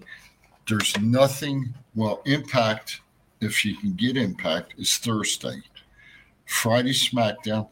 There's 0.68 0.98
nothing. 1.00 1.72
Well, 1.94 2.22
Impact 2.24 3.00
if 3.40 3.64
you 3.64 3.76
can 3.76 3.92
get 3.94 4.16
Impact, 4.16 4.74
is 4.78 4.96
Thursday. 4.98 5.62
Friday 6.46 6.92
SmackDown 6.92 7.68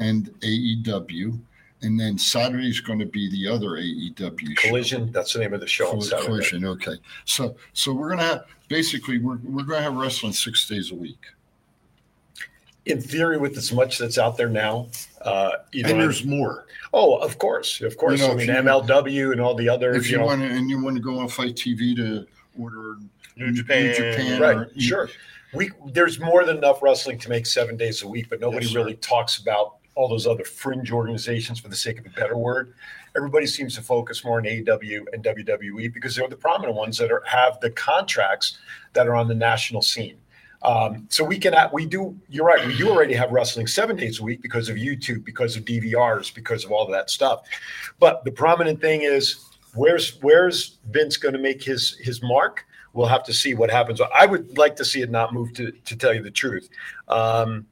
and 0.00 0.26
AEW, 0.40 1.38
and 1.82 2.00
then 2.00 2.18
Saturday 2.18 2.68
is 2.68 2.80
going 2.80 2.98
to 2.98 3.06
be 3.06 3.30
the 3.30 3.48
other 3.52 3.70
AEW 3.70 4.58
show. 4.58 4.68
Collision, 4.68 5.12
that's 5.12 5.32
the 5.34 5.40
name 5.40 5.54
of 5.54 5.60
the 5.60 5.66
show 5.66 5.86
on 5.86 5.92
Coll- 5.92 6.02
Saturday. 6.02 6.26
Collision. 6.26 6.64
Okay, 6.64 6.96
so 7.24 7.56
so 7.72 7.92
we're 7.92 8.08
gonna 8.10 8.22
have 8.22 8.44
basically 8.68 9.18
we're 9.18 9.38
we're 9.44 9.62
gonna 9.64 9.82
have 9.82 9.94
wrestling 9.94 10.32
six 10.32 10.66
days 10.68 10.90
a 10.90 10.94
week, 10.94 11.24
In 12.86 13.00
theory, 13.00 13.36
with 13.36 13.56
as 13.56 13.72
much 13.72 13.98
that's 13.98 14.16
out 14.16 14.36
there 14.36 14.48
now, 14.48 14.88
uh, 15.22 15.50
you 15.72 15.84
and 15.84 15.94
know, 15.98 16.02
there's 16.04 16.24
more. 16.24 16.66
oh, 16.94 17.16
of 17.16 17.36
course, 17.38 17.80
of 17.80 17.96
course. 17.96 18.20
know, 18.20 18.30
I 18.30 18.34
mean, 18.36 18.46
you- 18.46 18.54
MLW 18.54 19.32
and 19.32 19.40
all 19.40 19.54
the 19.54 19.68
other, 19.68 19.92
If 19.94 20.06
you 20.06 20.12
you 20.12 20.18
know, 20.18 20.26
want 20.26 20.40
to 20.42 20.46
and 20.48 20.70
you 20.70 20.82
want 20.82 20.96
to 20.96 21.02
go 21.02 21.18
on 21.18 21.28
FITE 21.28 21.56
TV 21.56 21.96
to 21.96 22.26
order 22.58 22.96
New 23.36 23.52
Japan. 23.52 23.92
Japan, 23.94 24.40
right 24.40 24.56
or- 24.56 24.70
sure 24.78 25.10
we 25.54 25.70
there's 25.92 26.18
more 26.18 26.44
than 26.44 26.56
enough 26.58 26.82
wrestling 26.82 27.18
to 27.18 27.28
make 27.28 27.46
seven 27.46 27.76
days 27.76 28.02
a 28.02 28.08
week 28.08 28.28
but 28.28 28.40
nobody 28.40 28.64
Yes, 28.66 28.72
sir. 28.72 28.78
really 28.80 28.94
talks 28.96 29.38
about 29.38 29.76
all 29.94 30.08
those 30.08 30.26
other 30.26 30.44
fringe 30.44 30.90
organizations 30.90 31.60
for 31.60 31.68
the 31.68 31.76
sake 31.76 31.98
of 32.00 32.06
a 32.06 32.10
better 32.10 32.36
word 32.36 32.74
everybody 33.16 33.46
seems 33.46 33.74
to 33.76 33.80
focus 33.82 34.24
more 34.24 34.38
on 34.38 34.44
AEW 34.44 35.04
and 35.12 35.22
WWE 35.24 35.92
because 35.94 36.16
they're 36.16 36.28
the 36.28 36.36
prominent 36.36 36.74
ones 36.76 36.98
that 36.98 37.12
are, 37.12 37.22
have 37.26 37.60
the 37.60 37.70
contracts 37.70 38.58
that 38.92 39.06
are 39.06 39.14
on 39.14 39.28
the 39.28 39.34
national 39.34 39.80
scene. 39.82 40.16
Um, 40.62 41.06
so 41.10 41.24
we 41.24 41.38
can 41.38 41.54
we 41.72 41.86
do. 41.86 42.16
You're 42.28 42.44
right. 42.46 42.66
We 42.66 42.76
do 42.76 42.88
already 42.88 43.14
have 43.14 43.30
wrestling 43.30 43.66
seven 43.66 43.96
days 43.96 44.20
a 44.20 44.22
week 44.22 44.42
because 44.42 44.68
of 44.68 44.76
YouTube, 44.76 45.24
because 45.24 45.56
of 45.56 45.64
DVRs, 45.64 46.34
because 46.34 46.64
of 46.64 46.72
all 46.72 46.84
of 46.84 46.90
that 46.90 47.10
stuff. 47.10 47.42
But 47.98 48.24
the 48.24 48.32
prominent 48.32 48.80
thing 48.80 49.02
is 49.02 49.44
where's 49.74 50.18
where's 50.22 50.78
Vince 50.90 51.16
going 51.16 51.34
to 51.34 51.40
make 51.40 51.62
his 51.62 51.96
his 52.00 52.22
mark? 52.22 52.64
We'll 52.94 53.06
have 53.06 53.24
to 53.24 53.32
see 53.34 53.54
what 53.54 53.70
happens. 53.70 54.00
I 54.14 54.24
would 54.26 54.56
like 54.56 54.74
to 54.76 54.84
see 54.84 55.02
it 55.02 55.10
not 55.10 55.32
move 55.34 55.52
to 55.54 55.70
to 55.70 55.96
tell 55.96 56.14
you 56.14 56.22
the 56.22 56.30
truth. 56.30 56.68
Um, 57.08 57.66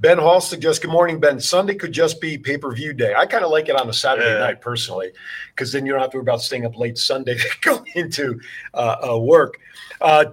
Ben 0.00 0.16
Hall 0.16 0.40
suggests, 0.40 0.78
Good 0.78 0.92
morning, 0.92 1.18
Ben. 1.18 1.40
Sunday 1.40 1.74
could 1.74 1.90
just 1.90 2.20
be 2.20 2.38
pay 2.38 2.56
per 2.56 2.72
view 2.72 2.92
day. 2.92 3.14
I 3.16 3.26
kind 3.26 3.44
of 3.44 3.50
like 3.50 3.68
it 3.68 3.74
on 3.74 3.88
a 3.88 3.92
Saturday 3.92 4.30
Yeah. 4.32 4.38
night 4.38 4.60
personally, 4.60 5.10
because 5.54 5.72
then 5.72 5.84
you 5.84 5.92
don't 5.92 6.00
have 6.00 6.10
to 6.10 6.18
worry 6.18 6.22
about 6.22 6.40
staying 6.40 6.64
up 6.64 6.78
late 6.78 6.96
Sunday 6.96 7.34
to 7.38 7.48
go 7.62 7.84
into 7.94 8.40
uh, 8.74 8.96
uh, 9.10 9.18
work. 9.18 9.58
Uh, 10.00 10.26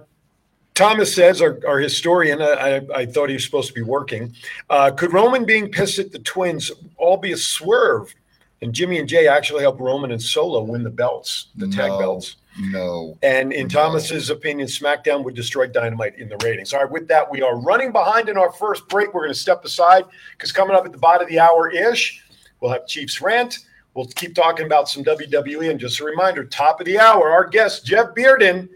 Thomas 0.76 1.12
says, 1.14 1.40
our, 1.40 1.58
our 1.66 1.78
historian, 1.78 2.40
I, 2.42 2.82
I, 2.94 3.06
thought 3.06 3.30
he 3.30 3.34
was 3.34 3.44
supposed 3.44 3.68
to 3.68 3.74
be 3.74 3.82
working. 3.82 4.32
Uh, 4.68 4.90
could 4.90 5.12
Roman 5.12 5.46
being 5.46 5.70
pissed 5.70 5.98
at 5.98 6.12
the 6.12 6.18
twins 6.18 6.70
all 6.98 7.16
be 7.16 7.32
a 7.32 7.36
swerve? 7.36 8.14
And 8.62 8.72
Jimmy 8.72 8.98
and 8.98 9.08
Jay 9.08 9.26
actually 9.26 9.62
helped 9.62 9.80
Roman 9.80 10.12
and 10.12 10.22
Solo 10.22 10.62
win 10.62 10.82
the 10.82 10.90
belts, 10.90 11.48
the 11.56 11.66
tag 11.68 11.90
No. 11.90 11.98
belts. 11.98 12.36
No. 12.58 13.18
And 13.22 13.52
in 13.52 13.64
No. 13.64 13.68
Thomas's 13.68 14.30
opinion, 14.30 14.68
SmackDown 14.68 15.24
would 15.24 15.34
destroy 15.34 15.66
Dynamite 15.66 16.18
in 16.18 16.28
the 16.28 16.36
ratings. 16.38 16.72
All 16.72 16.80
right, 16.82 16.90
with 16.90 17.08
that, 17.08 17.30
we 17.30 17.42
are 17.42 17.56
running 17.56 17.92
behind 17.92 18.28
in 18.28 18.36
our 18.36 18.52
first 18.52 18.86
break. 18.88 19.12
We're 19.12 19.22
going 19.22 19.34
to 19.34 19.38
step 19.38 19.64
aside 19.64 20.04
because 20.32 20.52
coming 20.52 20.76
up 20.76 20.84
at 20.84 20.92
the 20.92 20.98
bottom 20.98 21.22
of 21.22 21.28
the 21.28 21.38
hour 21.40 21.70
ish, 21.70 22.22
we'll 22.60 22.72
have 22.72 22.86
Chiefs 22.86 23.20
rant. 23.20 23.60
We'll 23.94 24.06
keep 24.06 24.34
talking 24.34 24.66
about 24.66 24.88
some 24.90 25.04
WWE. 25.04 25.70
And 25.70 25.80
just 25.80 26.00
a 26.00 26.04
reminder, 26.04 26.44
top 26.44 26.80
of 26.80 26.86
the 26.86 26.98
hour, 26.98 27.30
our 27.30 27.46
guest 27.46 27.86
Jeff 27.86 28.14
Bearden, 28.14 28.68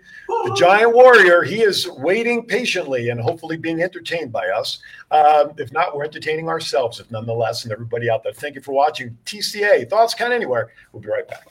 the 0.45 0.55
Giant 0.57 0.95
Warrior. 0.95 1.43
He 1.43 1.63
is 1.63 1.89
waiting 1.89 2.45
patiently 2.47 3.11
and 3.11 3.21
hopefully 3.21 3.57
being 3.57 3.83
entertained 3.83 4.33
by 4.33 4.49
us. 4.49 4.79
Um, 5.11 5.53
if 5.59 5.73
not, 5.73 5.95
we're 5.95 6.05
entertaining 6.05 6.49
ourselves. 6.49 7.01
If 7.01 7.11
nonetheless, 7.11 7.65
and 7.65 7.73
everybody 7.73 8.09
out 8.11 8.23
there, 8.23 8.33
thank 8.33 8.55
you 8.55 8.61
for 8.61 8.73
watching. 8.73 9.17
TCA 9.25 9.89
thoughts 9.89 10.15
count 10.15 10.33
anywhere. 10.33 10.71
We'll 10.93 11.03
be 11.03 11.09
right 11.09 11.27
back. 11.29 11.49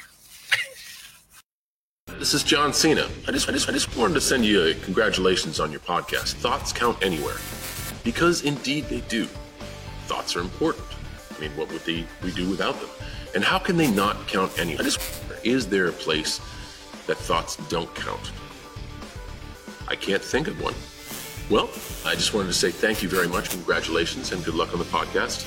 This 2.18 2.34
is 2.34 2.44
John 2.44 2.74
Cena. 2.74 3.08
I 3.28 3.32
just, 3.32 3.48
I 3.48 3.52
just, 3.52 3.70
I 3.70 3.72
just 3.72 3.96
wanted 3.96 4.16
to 4.16 4.22
send 4.22 4.44
you 4.44 4.66
a 4.66 4.74
congratulations 4.74 5.60
on 5.60 5.72
your 5.72 5.80
podcast. 5.80 6.34
Thoughts 6.34 6.74
count 6.74 6.98
anywhere, 7.02 7.38
because 8.04 8.44
indeed 8.44 8.86
they 8.86 9.02
do. 9.02 9.26
Thoughts 10.08 10.36
are 10.36 10.42
important. 10.42 10.86
I 11.38 11.40
mean, 11.40 11.52
what 11.52 11.72
would 11.72 11.86
they, 11.86 12.06
we 12.24 12.32
do 12.32 12.50
without 12.50 12.78
them? 12.80 12.90
And 13.36 13.44
how 13.44 13.60
can 13.60 13.78
they 13.78 13.90
not 13.90 14.28
count 14.28 14.58
anywhere? 14.60 14.88
Is 15.44 15.68
there 15.68 15.88
a 15.88 15.94
place 15.94 16.40
that 17.08 17.18
thoughts 17.18 17.56
don't 17.70 17.94
count? 17.96 18.32
I 19.90 19.96
can't 19.96 20.24
think 20.24 20.48
of 20.48 20.62
one. 20.62 20.76
Well, 21.50 21.68
I 22.06 22.14
just 22.14 22.36
wanted 22.36 22.48
to 22.48 22.54
say 22.54 22.70
thank 22.70 23.02
you 23.02 23.10
very 23.10 23.28
much, 23.28 23.50
congratulations, 23.50 24.32
and 24.32 24.46
good 24.46 24.54
luck 24.54 24.72
on 24.72 24.78
the 24.78 24.86
podcast. 24.86 25.42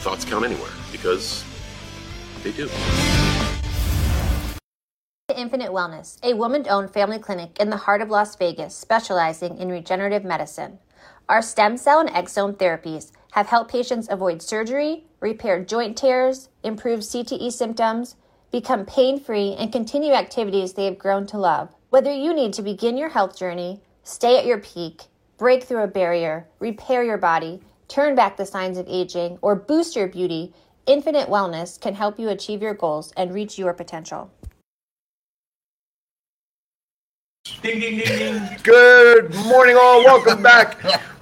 Thoughts 0.00 0.24
count 0.24 0.42
anywhere 0.42 0.70
because 0.90 1.44
they 2.42 2.52
do. 2.52 2.70
Infinite 5.36 5.70
Wellness, 5.70 6.18
a 6.22 6.32
woman 6.32 6.64
owned 6.70 6.92
family 6.92 7.18
clinic 7.18 7.58
in 7.60 7.68
the 7.68 7.76
heart 7.76 8.00
of 8.00 8.08
Las 8.08 8.36
Vegas 8.36 8.74
specializing 8.74 9.58
in 9.58 9.68
regenerative 9.68 10.24
medicine. 10.24 10.78
Our 11.28 11.42
stem 11.42 11.76
cell 11.76 12.00
and 12.00 12.08
exosome 12.08 12.56
therapies 12.56 13.12
have 13.32 13.48
helped 13.48 13.70
patients 13.70 14.08
avoid 14.10 14.40
surgery, 14.40 15.04
repair 15.20 15.62
joint 15.62 15.98
tears, 15.98 16.48
improve 16.62 17.00
CTE 17.00 17.52
symptoms, 17.52 18.16
become 18.50 18.86
pain 18.86 19.20
free, 19.20 19.54
and 19.58 19.72
continue 19.72 20.12
activities 20.12 20.72
they 20.72 20.86
have 20.86 20.98
grown 20.98 21.26
to 21.26 21.36
love. 21.36 21.73
Whether 21.94 22.12
you 22.12 22.34
need 22.34 22.52
to 22.54 22.62
begin 22.62 22.96
your 22.96 23.10
health 23.10 23.38
journey, 23.38 23.80
stay 24.02 24.36
at 24.36 24.46
your 24.46 24.58
peak, 24.58 25.02
break 25.38 25.62
through 25.62 25.84
a 25.84 25.86
barrier, 25.86 26.48
repair 26.58 27.04
your 27.04 27.18
body, 27.18 27.60
turn 27.86 28.16
back 28.16 28.36
the 28.36 28.44
signs 28.44 28.78
of 28.78 28.88
aging, 28.88 29.38
or 29.42 29.54
boost 29.54 29.94
your 29.94 30.08
beauty, 30.08 30.52
Infinite 30.86 31.28
Wellness 31.28 31.80
can 31.80 31.94
help 31.94 32.18
you 32.18 32.30
achieve 32.30 32.62
your 32.62 32.74
goals 32.74 33.12
and 33.16 33.32
reach 33.32 33.60
your 33.60 33.72
potential. 33.72 34.28
Ding, 37.64 37.80
ding, 37.80 37.96
ding, 37.96 38.06
ding. 38.06 38.58
Good 38.62 39.34
morning, 39.46 39.74
all. 39.80 40.04
Welcome 40.04 40.42
back. 40.42 40.76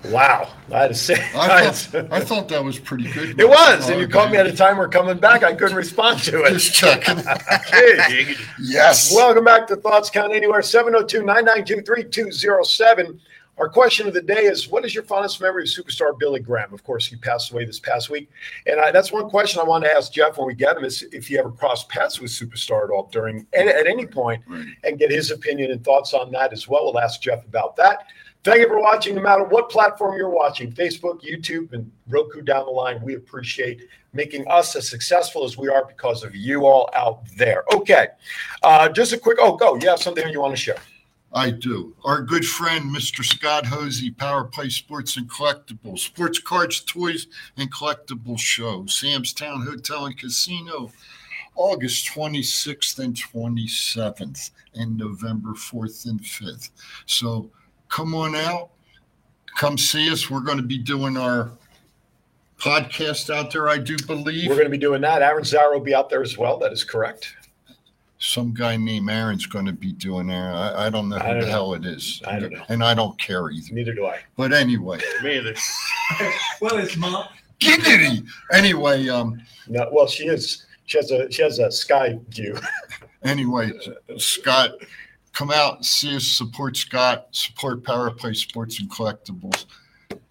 Wow, 0.07 0.53
I 0.73 0.81
had 0.81 0.89
to 0.89 0.95
say, 0.95 1.15
I 1.37 1.71
thought, 1.71 2.13
I 2.13 2.19
thought 2.19 2.49
that 2.49 2.65
was 2.65 2.81
pretty 2.81 3.09
good. 3.13 3.39
it 3.41 3.49
was, 3.49 3.89
oh, 3.89 3.93
and 3.93 3.95
Oh, 3.95 4.01
you 4.01 4.09
caught 4.09 4.33
me 4.33 4.39
at 4.39 4.49
a 4.49 4.53
time 4.53 4.77
we're 4.77 4.89
coming 4.89 5.19
back. 5.19 5.45
I 5.45 5.55
couldn't 5.55 5.77
respond 5.77 6.19
to 6.25 6.43
it. 6.43 6.51
Just 6.55 6.75
checking. 6.75 7.19
Yes. 8.61 9.15
Welcome 9.15 9.45
back 9.45 9.69
to 9.69 9.77
Thoughts 9.77 10.11
Count 10.11 10.33
Anywhere, 10.33 10.63
702 10.63 11.25
992 11.25 11.83
3207. 11.83 13.21
Our 13.59 13.69
question 13.69 14.09
of 14.09 14.15
the 14.15 14.23
day 14.23 14.45
is 14.45 14.69
What 14.69 14.85
is 14.85 14.95
your 14.95 15.05
fondest 15.05 15.41
memory 15.41 15.65
of 15.65 15.69
superstar 15.69 16.19
Billy 16.19 16.41
Graham? 16.41 16.73
Of 16.73 16.83
course, 16.85 17.07
he 17.07 17.17
passed 17.17 17.53
away 17.53 17.65
this 17.65 17.79
past 17.79 18.09
week. 18.11 18.31
And 18.67 18.81
I, 18.81 18.91
that's 18.91 19.13
one 19.13 19.29
question 19.29 19.61
I 19.61 19.65
want 19.65 19.85
to 19.85 19.93
ask 19.93 20.13
Jeff 20.13 20.39
when 20.39 20.47
we 20.47 20.55
get 20.55 20.77
him 20.77 20.85
is 20.85 21.03
if 21.13 21.27
he 21.29 21.39
ever 21.39 21.51
crossed 21.51 21.89
paths 21.89 22.19
with 22.21 22.31
Superstar 22.31 22.85
at 22.85 22.91
all 22.91 23.09
during 23.13 23.47
at, 23.53 23.69
at 23.69 23.87
any 23.87 24.07
point 24.07 24.43
Right. 24.49 24.67
and 24.85 24.99
get 24.99 25.11
his 25.11 25.31
opinion 25.31 25.71
and 25.71 25.85
thoughts 25.85 26.15
on 26.15 26.33
that 26.33 26.53
as 26.53 26.67
well. 26.67 26.85
We'll 26.87 26.99
ask 27.01 27.21
Jeff 27.21 27.45
about 27.45 27.77
that. 27.77 28.07
Thank 28.45 28.59
you 28.59 28.67
for 28.67 28.81
watching, 28.81 29.15
no 29.15 29.23
matter 29.23 29.45
what 29.45 29.71
platform 29.71 30.17
you're 30.17 30.29
watching 30.29 30.73
Facebook, 30.73 31.21
YouTube, 31.23 31.73
and 31.75 31.89
Roku 32.09 32.41
down 32.43 32.65
the 32.65 32.73
line. 32.73 33.01
We 33.01 33.15
appreciate 33.15 33.87
making 34.15 34.49
us 34.49 34.75
as 34.75 34.89
successful 34.89 35.45
as 35.45 35.57
we 35.57 35.69
are 35.69 35.85
because 35.85 36.25
of 36.25 36.35
you 36.35 36.67
all 36.67 36.91
out 36.95 37.21
there. 37.37 37.63
Okay. 37.73 38.09
Uh, 38.65 38.89
just 38.89 39.13
a 39.13 39.19
quick, 39.19 39.39
oh, 39.41 39.57
go. 39.57 39.77
You 39.77 39.89
have 39.91 40.01
something 40.01 40.29
you 40.29 40.41
want 40.41 40.55
to 40.57 40.61
share. 40.61 40.79
I 41.35 41.51
do. 41.51 41.95
Our 42.05 42.21
good 42.21 42.45
friend, 42.45 42.95
Mr. 42.95 43.25
Scott 43.25 43.65
Hosey, 43.65 44.11
Power 44.11 44.45
Play 44.45 44.69
Sports 44.69 45.17
and 45.17 45.31
Collectibles, 45.31 46.01
Sports 46.01 46.39
Cards, 46.39 46.81
Toys, 46.81 47.27
and 47.57 47.73
Collectibles 47.73 48.41
Show, 48.41 48.85
Sam's 48.87 49.33
Town 49.33 49.63
Hotel 49.63 50.07
and 50.07 50.19
Casino, 50.19 50.93
August 51.55 52.07
26th 52.09 52.99
and 52.99 53.15
27th, 53.15 54.51
and 54.75 54.97
November 54.97 55.53
4th 55.53 56.07
and 56.07 56.21
5th. 56.21 56.71
So 57.07 57.51
come 57.89 58.15
on 58.15 58.35
out, 58.35 58.71
come 59.57 59.79
see 59.79 60.11
us. 60.11 60.29
We're 60.29 60.41
going 60.41 60.59
to 60.59 60.63
be 60.63 60.79
doing 60.79 61.17
our 61.17 61.51
podcast 62.59 63.35
out 63.35 63.51
there, 63.51 63.71
I 63.71 63.79
do 63.79 63.97
believe. 64.07 64.49
We're 64.49 64.55
going 64.55 64.67
to 64.67 64.71
be 64.71 64.79
doing 64.79 65.01
that. 65.01 65.23
Aaron 65.23 65.45
Zara 65.45 65.73
will 65.73 65.85
be 65.85 65.95
out 65.95 66.11
there 66.11 66.23
as 66.23 66.37
well. 66.37 66.59
That 66.59 66.73
is 66.73 66.85
correct. 66.85 67.35
Some 68.25 68.55
guy 68.55 68.77
named 68.77 69.11
Aaron's 69.11 69.47
going 69.47 69.67
to 69.67 69.73
be 69.73 69.93
doing 69.93 70.29
there. 70.29 70.53
I, 70.53 70.87
I 70.87 70.91
don't 70.91 71.09
know 71.09 71.19
who 71.19 71.27
don't 71.27 71.41
the 71.41 71.47
know. 71.47 71.51
hell 71.51 71.75
it 71.75 71.85
is. 71.85 72.23
I 72.25 72.39
don't 72.39 72.53
know. 72.53 72.63
And 72.69 72.85
I 72.85 72.95
don't 72.95 73.19
care 73.19 73.51
either. 73.51 73.75
Neither 73.75 73.95
do 73.95 74.07
I. 74.07 74.21
But 74.37 74.53
anyway, 74.53 75.01
Me 75.25 75.39
either. 75.39 75.55
Well, 76.61 76.77
it's 76.79 76.97
mom. 76.97 77.25
giggity. 77.59 78.25
Anyway, 78.53 79.09
um, 79.09 79.43
No, 79.67 79.89
well, 79.93 80.07
she 80.07 80.29
is. 80.29 80.67
She 80.87 80.99
has 80.99 81.11
a 81.11 81.31
she 81.33 81.43
has 81.43 81.59
a 81.59 81.71
sky 81.73 82.17
view. 82.29 82.57
anyway, 83.25 83.73
Scott, 84.19 84.71
come 85.33 85.51
out, 85.51 85.77
and 85.79 85.85
see 85.87 86.15
us, 86.15 86.25
support 86.25 86.77
Scott, 86.77 87.27
support 87.33 87.83
Power 87.83 88.11
Play 88.13 88.35
Sports 88.35 88.79
and 88.79 88.89
Collectibles. 88.89 89.65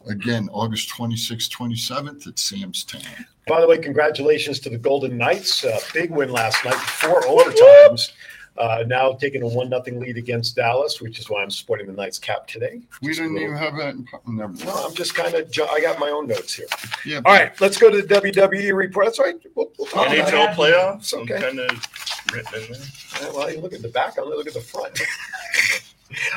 Again, 0.07 0.47
August 0.53 0.89
26th, 0.91 1.49
27th 1.51 2.25
at 2.27 2.39
Sam's 2.39 2.83
Town. 2.85 3.25
By 3.47 3.59
the 3.61 3.67
way, 3.67 3.77
congratulations 3.79 4.59
to 4.61 4.69
the 4.69 4.77
Golden 4.77 5.17
Knights. 5.17 5.63
Uh, 5.65 5.79
big 5.93 6.11
win 6.11 6.31
last 6.31 6.63
night, 6.63 6.75
four 6.75 7.21
overtimes. 7.21 8.11
Uh, 8.57 8.83
now 8.85 9.13
taking 9.13 9.41
a 9.41 9.47
one 9.47 9.69
nothing 9.69 9.99
lead 9.99 10.17
against 10.17 10.55
Dallas, 10.57 10.99
which 11.01 11.19
is 11.19 11.29
why 11.29 11.41
I'm 11.41 11.49
supporting 11.49 11.87
the 11.87 11.93
Knights 11.93 12.19
cap 12.19 12.45
today. 12.47 12.81
We 13.01 13.07
Just 13.07 13.19
a 13.21 13.23
didn't 13.23 13.35
little- 13.35 13.49
even 13.55 13.57
have 13.57 13.77
that. 13.77 13.95
In, 13.95 14.07
never 14.37 14.53
No. 14.65 14.71
I'm 14.87 14.93
just 14.93 15.15
kind 15.15 15.33
of. 15.33 15.49
I 15.71 15.79
got 15.81 15.99
my 15.99 16.09
own 16.09 16.27
notes 16.27 16.53
here. 16.53 16.67
Yeah, 17.05 17.21
All 17.25 17.33
right, 17.33 17.59
let's 17.61 17.77
go 17.77 17.89
to 17.89 18.01
the 18.01 18.15
WWE 18.21 18.75
report. 18.75 19.05
That's 19.07 19.19
right. 19.19 19.35
We'll, 19.55 19.71
we'll 19.79 19.87
talk. 19.87 20.07
NHL 20.07 20.53
playoffs. 20.53 20.97
It's 20.99 21.13
I'm 21.13 21.21
okay. 21.21 21.41
kind 21.41 21.59
of 21.61 21.87
written 22.33 22.61
in 22.63 22.71
there. 22.73 22.81
Yeah, 23.21 23.29
Well, 23.33 23.51
you 23.51 23.61
look 23.61 23.73
at 23.73 23.81
the 23.81 23.87
back. 23.89 24.17
I'm 24.17 24.25
going 24.25 24.37
look 24.37 24.47
at 24.47 24.53
the 24.53 24.61
front. 24.61 24.99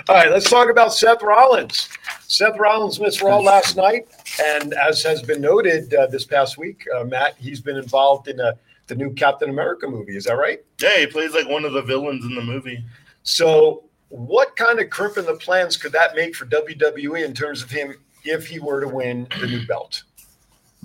All 0.09 0.15
right, 0.15 0.31
let's 0.31 0.49
talk 0.49 0.71
about 0.71 0.95
Seth 0.95 1.23
Rollins. 1.23 1.89
Seth 2.27 2.59
Rollins 2.59 3.01
missed 3.01 3.23
Raw 3.23 3.39
last 3.39 3.77
night, 3.77 4.09
and 4.43 4.75
as 4.75 5.03
has 5.03 5.23
been 5.23 5.41
noted 5.41 5.93
uh, 5.95 6.07
this 6.07 6.25
past 6.25 6.59
week, 6.59 6.85
uh, 6.97 7.05
Matt, 7.05 7.37
he's 7.39 7.61
been 7.61 7.77
involved 7.77 8.29
in 8.29 8.41
uh 8.41 8.53
the 8.87 8.95
new 8.95 9.13
Captain 9.15 9.51
America 9.51 9.89
movie. 9.89 10.17
Is 10.17 10.25
that 10.25 10.35
right? 10.35 10.63
Yeah, 10.81 10.99
he 10.99 11.07
plays 11.07 11.33
like 11.33 11.49
one 11.49 11.65
of 11.65 11.73
the 11.73 11.83
villains 11.83 12.25
in 12.25 12.35
the 12.35 12.43
movie. 12.43 12.85
So, 13.23 13.85
what 14.09 14.55
kind 14.57 14.79
of 14.79 14.91
crimp 14.91 15.17
in 15.17 15.25
the 15.25 15.37
plans 15.37 15.77
could 15.77 15.93
that 15.93 16.15
make 16.15 16.35
for 16.35 16.47
WWE 16.47 17.25
in 17.25 17.33
terms 17.33 17.63
of 17.63 17.71
him 17.71 17.95
if 18.25 18.47
he 18.47 18.59
were 18.59 18.81
to 18.81 18.89
win 18.89 19.27
the 19.41 19.47
new 19.47 19.67
belt? 19.67 20.03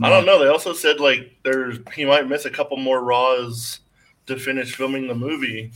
I 0.02 0.10
don't 0.10 0.26
know. 0.26 0.40
They 0.40 0.48
also 0.48 0.74
said 0.74 1.00
like 1.00 1.36
there's 1.44 1.78
he 1.94 2.06
might 2.06 2.28
miss 2.28 2.46
a 2.46 2.50
couple 2.50 2.78
more 2.78 3.04
Raws 3.04 3.82
to 4.28 4.38
finish 4.38 4.76
filming 4.76 5.08
the 5.08 5.16
movie. 5.16 5.72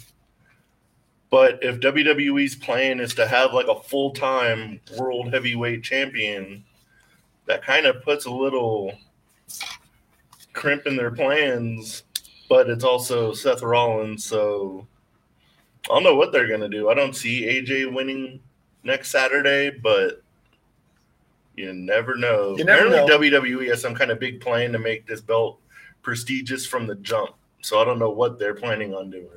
But 1.33 1.63
if 1.63 1.79
WWE's 1.79 2.53
plan 2.53 2.99
is 2.99 3.15
to 3.15 3.25
have 3.25 3.55
like 3.55 3.65
a 3.65 3.81
full 3.81 4.11
time 4.11 4.79
world 4.99 5.33
heavyweight 5.33 5.81
champion, 5.81 6.63
that 7.47 7.63
kind 7.63 7.87
of 7.87 8.03
puts 8.03 8.25
a 8.25 8.29
little 8.29 8.93
crimp 10.53 10.85
in 10.85 10.95
their 10.95 11.09
plans. 11.09 12.03
but 12.49 12.69
it's 12.69 12.83
also 12.83 13.33
Seth 13.33 13.63
Rollins. 13.63 14.23
So 14.23 14.85
I 15.89 15.95
don't 15.95 16.03
know 16.03 16.13
what 16.13 16.31
they're 16.31 16.47
gonna 16.47 16.69
do. 16.69 16.89
I 16.89 16.93
don't 16.93 17.15
see 17.15 17.45
AJ 17.45 17.91
winning 17.91 18.39
next 18.83 19.09
Saturday, 19.09 19.71
but 19.71 20.21
you 21.55 21.73
never 21.73 22.13
know. 22.13 22.55
You 22.55 22.63
never 22.63 22.85
Apparently, 22.85 23.29
WWE 23.31 23.69
has 23.69 23.81
some 23.81 23.95
kind 23.95 24.11
of 24.11 24.19
big 24.19 24.39
plan 24.39 24.71
to 24.71 24.77
make 24.77 25.07
this 25.07 25.21
belt 25.21 25.59
prestigious 26.03 26.67
from 26.67 26.85
the 26.85 26.93
jump. 26.97 27.31
So 27.63 27.79
I 27.79 27.85
don't 27.85 27.97
know 27.97 28.11
what 28.11 28.37
they're 28.37 28.53
planning 28.53 28.93
on 28.93 29.09
doing. 29.09 29.29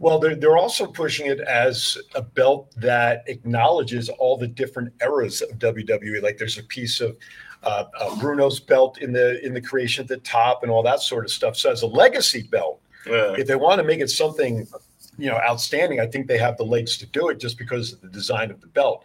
Well, 0.00 0.18
they're, 0.18 0.36
they're 0.36 0.56
also 0.56 0.86
pushing 0.86 1.26
it 1.26 1.40
as 1.40 1.98
a 2.14 2.22
belt 2.22 2.72
that 2.76 3.24
acknowledges 3.26 4.08
all 4.08 4.36
the 4.36 4.46
different 4.46 4.92
eras 5.02 5.42
of 5.42 5.58
WWE. 5.58 6.22
Like 6.22 6.38
there's 6.38 6.58
a 6.58 6.62
piece 6.64 7.00
of 7.00 7.16
uh, 7.64 7.84
uh, 7.98 8.14
Bruno's 8.20 8.60
belt 8.60 8.98
in 8.98 9.12
the 9.12 9.44
in 9.44 9.52
the 9.52 9.60
creation 9.60 10.02
at 10.02 10.08
the 10.08 10.18
top 10.18 10.62
and 10.62 10.70
all 10.70 10.82
that 10.84 11.00
sort 11.00 11.24
of 11.24 11.30
stuff. 11.32 11.56
So 11.56 11.70
as 11.72 11.82
a 11.82 11.86
legacy 11.88 12.42
belt, 12.42 12.80
Yeah. 13.06 13.34
if 13.36 13.48
they 13.48 13.56
want 13.56 13.80
to 13.80 13.84
make 13.84 13.98
it 14.00 14.08
something, 14.10 14.68
you 15.18 15.28
know, 15.28 15.36
outstanding, 15.38 15.98
I 15.98 16.06
think 16.06 16.28
they 16.28 16.38
have 16.38 16.56
the 16.56 16.64
legs 16.64 16.96
to 16.98 17.06
do 17.06 17.28
it 17.30 17.40
just 17.40 17.58
because 17.58 17.92
of 17.94 18.00
the 18.00 18.08
design 18.08 18.52
of 18.52 18.60
the 18.60 18.68
belt. 18.68 19.04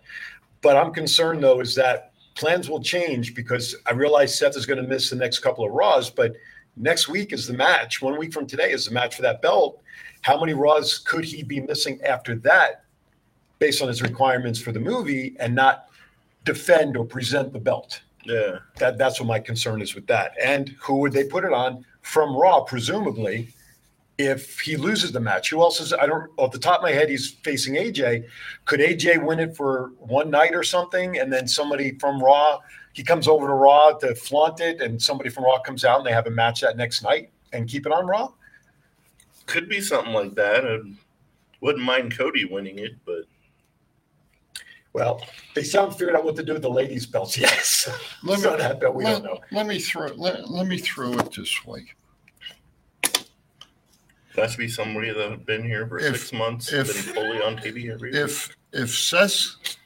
But 0.61 0.77
I'm 0.77 0.93
concerned 0.93 1.41
though 1.43 1.59
is 1.61 1.73
that 1.75 2.11
plans 2.35 2.69
will 2.69 2.81
change 2.81 3.33
because 3.33 3.75
I 3.87 3.93
realize 3.93 4.37
Seth 4.37 4.55
is 4.55 4.67
going 4.67 4.81
to 4.81 4.87
miss 4.87 5.09
the 5.09 5.15
next 5.15 5.39
couple 5.39 5.65
of 5.65 5.71
Raws, 5.71 6.11
but 6.11 6.35
next 6.77 7.07
week 7.07 7.33
is 7.33 7.47
the 7.47 7.53
match. 7.53 8.01
One 8.03 8.17
week 8.19 8.33
from 8.33 8.45
today 8.45 8.71
is 8.71 8.85
the 8.85 8.91
match 8.91 9.15
for 9.15 9.23
that 9.23 9.41
belt. 9.41 9.81
How 10.23 10.39
many 10.39 10.53
Raws 10.53 10.97
could 10.97 11.25
he 11.25 11.43
be 11.43 11.59
missing 11.61 12.01
after 12.01 12.35
that, 12.37 12.85
based 13.59 13.81
on 13.81 13.87
his 13.87 14.01
requirements 14.01 14.59
for 14.59 14.71
the 14.71 14.79
movie, 14.79 15.35
and 15.39 15.53
not 15.53 15.89
defend 16.43 16.97
or 16.97 17.05
present 17.05 17.53
the 17.53 17.59
belt? 17.59 18.01
Yeah. 18.25 18.59
That 18.79 18.97
that's 18.97 19.19
what 19.19 19.27
my 19.27 19.39
concern 19.39 19.81
is 19.81 19.95
with 19.95 20.07
that. 20.07 20.33
And 20.41 20.69
who 20.81 20.97
would 20.97 21.13
they 21.13 21.25
put 21.25 21.43
it 21.43 21.53
on 21.53 21.85
from 22.01 22.35
Raw, 22.35 22.61
presumably, 22.61 23.49
if 24.17 24.59
he 24.61 24.77
loses 24.77 25.11
the 25.11 25.19
match? 25.19 25.49
Who 25.49 25.61
else 25.61 25.81
is 25.81 25.91
I 25.91 26.05
don't 26.05 26.31
off 26.37 26.51
the 26.51 26.59
top 26.59 26.77
of 26.77 26.83
my 26.83 26.91
head, 26.91 27.09
he's 27.09 27.31
facing 27.31 27.75
AJ. 27.75 28.25
Could 28.65 28.79
AJ 28.79 29.23
win 29.23 29.39
it 29.39 29.55
for 29.55 29.91
one 29.99 30.29
night 30.29 30.55
or 30.55 30.63
something? 30.63 31.19
And 31.19 31.31
then 31.31 31.47
somebody 31.47 31.97
from 31.99 32.23
Raw, 32.23 32.59
he 32.93 33.03
comes 33.03 33.27
over 33.27 33.47
to 33.47 33.53
Raw 33.53 33.91
to 33.93 34.15
flaunt 34.15 34.61
it, 34.61 34.79
and 34.81 35.01
somebody 35.01 35.29
from 35.29 35.43
Raw 35.43 35.59
comes 35.59 35.83
out 35.83 35.97
and 35.97 36.07
they 36.07 36.13
have 36.13 36.27
a 36.27 36.31
match 36.31 36.61
that 36.61 36.77
next 36.77 37.03
night 37.03 37.29
and 37.51 37.67
keep 37.67 37.85
it 37.85 37.91
on 37.91 38.07
Raw? 38.07 38.31
Could 39.45 39.67
be 39.69 39.81
something 39.81 40.13
like 40.13 40.35
that. 40.35 40.65
I 40.65 40.79
wouldn't 41.61 41.83
mind 41.83 42.15
Cody 42.17 42.45
winning 42.45 42.79
it, 42.79 42.93
but 43.05 43.23
Well, 44.93 45.25
they 45.55 45.63
haven't 45.63 45.93
figured 45.93 46.15
out 46.15 46.23
what 46.23 46.35
to 46.37 46.43
do 46.43 46.53
with 46.53 46.61
the 46.61 46.69
ladies' 46.69 47.05
belts. 47.05 47.37
Yes. 47.37 47.89
Let 48.23 48.39
so 48.39 48.55
that 48.57 48.79
belt 48.79 48.95
we 48.95 49.03
let, 49.03 49.21
don't 49.21 49.25
know. 49.25 49.39
let 49.51 49.67
me 49.67 49.79
throw 49.79 50.07
let, 50.15 50.49
let 50.49 50.67
me 50.67 50.77
throw 50.77 51.13
it 51.13 51.31
this 51.35 51.65
way. 51.65 51.85
that's 54.35 54.55
be 54.55 54.67
somebody 54.67 55.11
that's 55.11 55.41
been 55.43 55.63
here 55.63 55.87
for 55.87 55.99
If- 55.99 56.15
six 56.17 56.33
months, 56.33 56.71
if- 56.73 56.87
been 57.05 57.15
fully 57.15 57.41
on 57.41 57.57
TV 57.57 57.91
every 57.93 58.11
week. 58.11 58.19
If 58.19 58.55
if 58.71 58.89
Seth's 58.97 59.77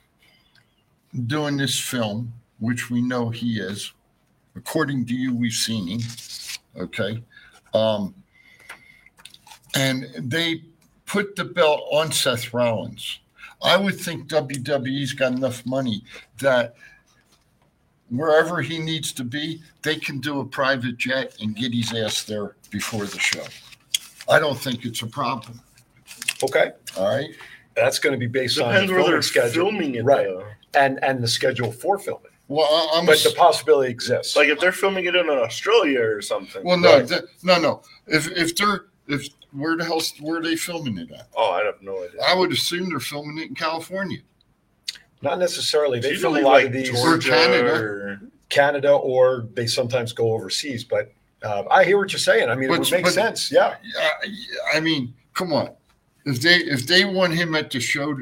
doing 1.26 1.58
this 1.58 1.78
film, 1.80 2.32
which 2.60 2.90
we 2.90 3.02
know 3.02 3.30
he 3.30 3.60
is, 3.60 3.92
according 4.56 5.06
to 5.08 5.14
you, 5.14 5.34
we've 5.36 5.52
seen 5.52 5.88
him. 5.88 6.00
Okay. 6.78 7.22
Um, 7.74 8.14
and 9.78 10.08
they 10.32 10.64
put 11.06 11.36
the 11.36 11.46
belt 11.46 11.82
on 11.92 12.12
Seth 12.12 12.54
Rollins. 12.54 13.20
I 13.62 13.78
would 13.78 14.00
think 14.00 14.28
WWE's 14.28 15.14
got 15.14 15.32
enough 15.34 15.66
money 15.66 16.04
that 16.40 16.76
wherever 18.10 18.62
he 18.62 18.80
needs 18.80 19.12
to 19.14 19.24
be, 19.24 19.62
they 19.84 19.96
can 19.96 20.20
do 20.20 20.40
a 20.40 20.46
private 20.46 20.98
jet 20.98 21.36
and 21.42 21.56
get 21.56 21.74
his 21.74 21.94
ass 21.94 22.24
there 22.24 22.56
before 22.70 23.06
the 23.06 23.20
show. 23.20 23.44
I 24.30 24.40
don't 24.40 24.58
think 24.58 24.86
it's 24.86 25.02
a 25.02 25.08
problem. 25.08 25.60
Okay. 26.44 26.72
All 26.98 27.08
right. 27.16 27.30
That's 27.76 28.00
going 28.00 28.14
to 28.14 28.20
be 28.20 28.28
based 28.28 28.60
on 28.60 28.74
the 28.74 28.88
filming 28.94 29.22
schedule. 29.22 29.70
filming 29.70 29.96
it, 29.96 30.04
right? 30.06 30.26
though. 30.26 30.46
And 30.74 31.00
and 31.04 31.24
the 31.24 31.28
schedule 31.28 31.72
for 31.72 31.98
filming. 31.98 32.32
Well, 32.48 32.66
I- 32.66 33.00
I'm 33.00 33.06
But 33.06 33.20
the 33.24 33.34
possibility 33.36 33.90
exists. 33.92 34.36
Like 34.36 34.50
if 34.50 34.60
they're 34.60 34.72
filming 34.72 35.06
it 35.06 35.16
in 35.16 35.30
Australia 35.30 36.02
or 36.02 36.22
something. 36.22 36.64
Well, 36.64 36.78
no, 36.78 36.98
Right. 36.98 37.08
th- 37.08 37.22
no, 37.44 37.60
no. 37.60 37.82
If 38.08 38.28
if 38.32 38.56
they're 38.56 38.86
if 39.08 39.28
where 39.60 39.76
the 39.78 39.84
hell 39.86 40.02
where 40.20 40.40
are 40.40 40.44
they 40.44 40.56
filming 40.56 40.98
it 40.98 41.12
at? 41.12 41.28
Oh, 41.36 41.52
I 41.52 41.64
have 41.66 41.82
no 41.82 41.98
idea. 42.04 42.22
I 42.28 42.36
would 42.36 42.52
assume 42.52 42.90
they're 42.90 43.00
filming 43.00 43.38
it 43.40 43.50
in 43.50 43.56
California. 43.56 44.20
Not 45.22 45.40
necessarily. 45.40 46.00
They 46.00 46.16
film 46.16 46.36
a 46.36 46.38
usually 46.40 46.44
lot 46.44 46.52
like 46.54 46.66
of 46.68 46.74
these 46.74 46.92
Georgia 46.92 47.30
Canada. 47.32 47.74
or- 47.74 48.22
Canada, 48.50 48.94
or 48.94 49.48
they 49.56 49.68
sometimes 49.68 50.14
go 50.14 50.32
overseas. 50.32 50.84
But 50.86 51.12
uh, 51.44 51.64
I 51.70 51.84
hear 51.84 51.98
what 51.98 52.14
you're 52.14 52.20
saying. 52.20 52.50
I 52.50 52.56
mean, 52.56 52.66
it 52.66 52.68
But- 52.70 52.80
would 52.80 52.92
make 52.92 53.04
but- 53.04 53.14
sense. 53.14 53.52
Yeah. 53.52 53.76
I, 54.00 54.78
I 54.78 54.80
mean, 54.80 55.14
come 55.34 55.52
on. 55.54 55.72
If 56.26 56.42
they 56.42 56.56
if 56.58 56.88
they 56.88 57.04
want 57.06 57.34
him 57.34 57.56
at 57.56 57.72
the 57.72 57.80
show, 57.80 58.18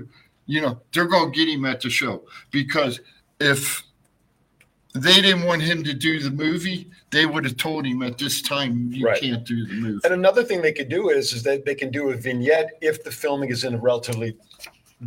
you 0.46 0.62
know, 0.62 0.80
they're 0.94 1.06
gonna 1.08 1.32
get 1.32 1.48
him 1.50 1.66
at 1.66 1.82
the 1.82 1.90
show 1.90 2.24
because 2.52 3.00
if 3.40 3.84
they 4.96 5.22
didn't 5.22 5.44
want 5.44 5.62
him 5.62 5.84
to 5.84 5.94
do 5.94 6.20
the 6.20 6.32
movie, 6.32 6.90
they 7.12 7.26
would 7.26 7.44
have 7.44 7.58
told 7.58 7.86
him 7.86 8.02
at 8.02 8.18
this 8.18 8.42
time 8.42 8.90
you 8.92 9.06
Right. 9.06 9.22
can't 9.22 9.44
do 9.46 9.66
the 9.68 9.74
movie. 9.74 10.00
And 10.04 10.14
another 10.14 10.44
thing 10.44 10.62
they 10.62 10.72
could 10.74 10.90
do 10.90 11.10
is 11.10 11.34
is 11.34 11.44
that 11.44 11.66
they 11.66 11.76
can 11.76 11.92
do 11.92 12.10
a 12.12 12.16
vignette 12.16 12.72
if 12.82 13.04
the 13.04 13.12
filming 13.12 13.50
is 13.50 13.64
in 13.64 13.74
a 13.74 13.78
relatively 13.78 14.36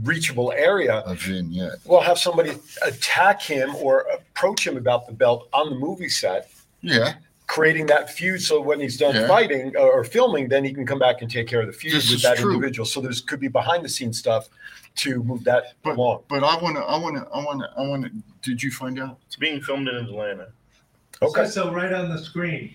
reachable 0.02 0.52
area. 0.52 1.02
A 1.06 1.14
vignette. 1.14 1.76
We'll 1.86 2.00
have 2.02 2.18
somebody 2.18 2.52
attack 2.82 3.40
him 3.42 3.74
or 3.76 4.00
approach 4.12 4.66
him 4.66 4.76
about 4.76 5.06
the 5.06 5.12
belt 5.12 5.48
on 5.52 5.70
the 5.70 5.76
movie 5.76 6.10
set, 6.10 6.50
Yeah. 6.82 7.14
creating 7.46 7.86
that 7.86 8.10
feud. 8.10 8.42
So 8.42 8.60
when 8.60 8.78
he's 8.80 8.98
done 8.98 9.14
Yeah. 9.14 9.26
fighting 9.26 9.74
or, 9.76 9.90
or 9.90 10.04
filming, 10.04 10.48
then 10.48 10.64
he 10.64 10.72
can 10.74 10.86
come 10.86 10.98
back 10.98 11.22
and 11.22 11.30
take 11.30 11.46
care 11.48 11.60
of 11.62 11.66
the 11.66 11.72
feud 11.72 11.94
This 11.94 12.10
with 12.10 12.22
that 12.22 12.36
true. 12.36 12.52
individual. 12.54 12.84
So 12.84 13.00
there's 13.00 13.22
could 13.22 13.40
be 13.40 13.48
behind 13.48 13.84
the 13.84 13.88
scenes 13.88 14.18
stuff 14.18 14.48
to 14.96 15.22
move 15.22 15.44
that 15.44 15.72
But 15.82 15.96
along. 15.96 16.24
but 16.28 16.44
I 16.44 16.56
wanna 16.58 16.80
I 16.80 16.98
wanna 16.98 17.26
I 17.32 17.42
wanna 17.44 17.70
I 17.78 17.82
wanna 17.82 18.10
did 18.48 18.62
you 18.62 18.70
find 18.70 18.98
out? 18.98 19.18
It's 19.26 19.36
being 19.36 19.60
filmed 19.60 19.88
in 19.88 19.94
Atlanta. 19.94 20.48
Okay. 21.20 21.44
Says 21.44 21.54
so 21.54 21.72
right 21.72 21.92
on 21.92 22.08
the 22.08 22.18
screen. 22.18 22.74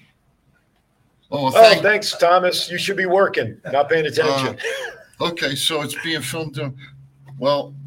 Oh, 1.31 1.51
Oh, 1.53 1.81
thanks, 1.81 2.15
Thomas. 2.17 2.69
You 2.69 2.77
should 2.77 2.97
be 2.97 3.07
working, 3.07 3.59
not 3.71 3.89
paying 3.89 4.05
uh, 4.05 4.09
attention. 4.09 4.57
okay, 5.21 5.55
so 5.55 5.81
it's 5.81 5.95
being 6.03 6.21
filmed 6.21 6.57
in 6.59 6.75
well, 7.39 7.73
Hey, 7.73 7.82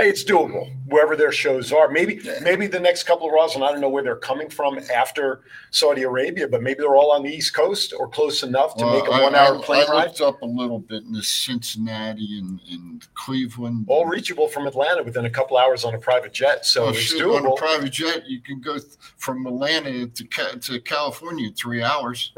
it's 0.00 0.22
doable 0.24 0.72
wherever 0.86 1.16
their 1.16 1.32
shows 1.32 1.72
are. 1.72 1.88
Maybe 1.90 2.20
maybe 2.42 2.66
the 2.66 2.78
next 2.80 3.02
couple 3.02 3.26
of 3.26 3.32
Raws, 3.32 3.54
and 3.56 3.64
I 3.64 3.72
don't 3.72 3.80
know 3.80 3.88
where 3.88 4.02
they're 4.02 4.16
coming 4.16 4.48
from 4.48 4.78
after 4.94 5.42
Saudi 5.70 6.02
Arabia, 6.04 6.46
but 6.48 6.62
maybe 6.62 6.78
they're 6.80 6.94
all 6.96 7.10
on 7.10 7.22
the 7.22 7.30
East 7.30 7.52
Coast 7.54 7.92
or 7.98 8.08
close 8.08 8.42
enough 8.42 8.76
to 8.76 8.86
make 8.86 9.06
a 9.06 9.10
one-hour 9.10 9.58
I, 9.58 9.62
plane 9.62 9.84
I 9.88 9.92
ride. 9.92 10.04
looked 10.06 10.20
up 10.20 10.40
a 10.42 10.46
little 10.46 10.78
bit 10.78 11.02
in 11.02 11.12
the 11.12 11.22
Cincinnati 11.22 12.38
and, 12.38 12.60
and 12.70 13.06
Cleveland. 13.14 13.86
All 13.88 14.06
reachable 14.06 14.48
from 14.48 14.66
Atlanta 14.66 15.02
within 15.02 15.24
a 15.26 15.30
couple 15.30 15.56
hours 15.56 15.84
on 15.84 15.94
a 15.94 15.98
private 15.98 16.32
jet, 16.32 16.64
so 16.64 16.86
Oh, 16.86 16.88
it's 16.90 16.98
shoot, 17.00 17.34
on 17.34 17.44
a 17.46 17.54
private 17.56 17.90
jet, 17.92 18.22
you 18.28 18.40
can 18.40 18.60
go 18.60 18.78
th- 18.78 18.92
from 19.16 19.46
Atlanta 19.46 20.06
to 20.06 20.24
Ca- 20.24 20.58
to 20.62 20.80
California 20.80 21.48
in 21.48 21.54
three 21.54 21.82
hours. 21.82 22.32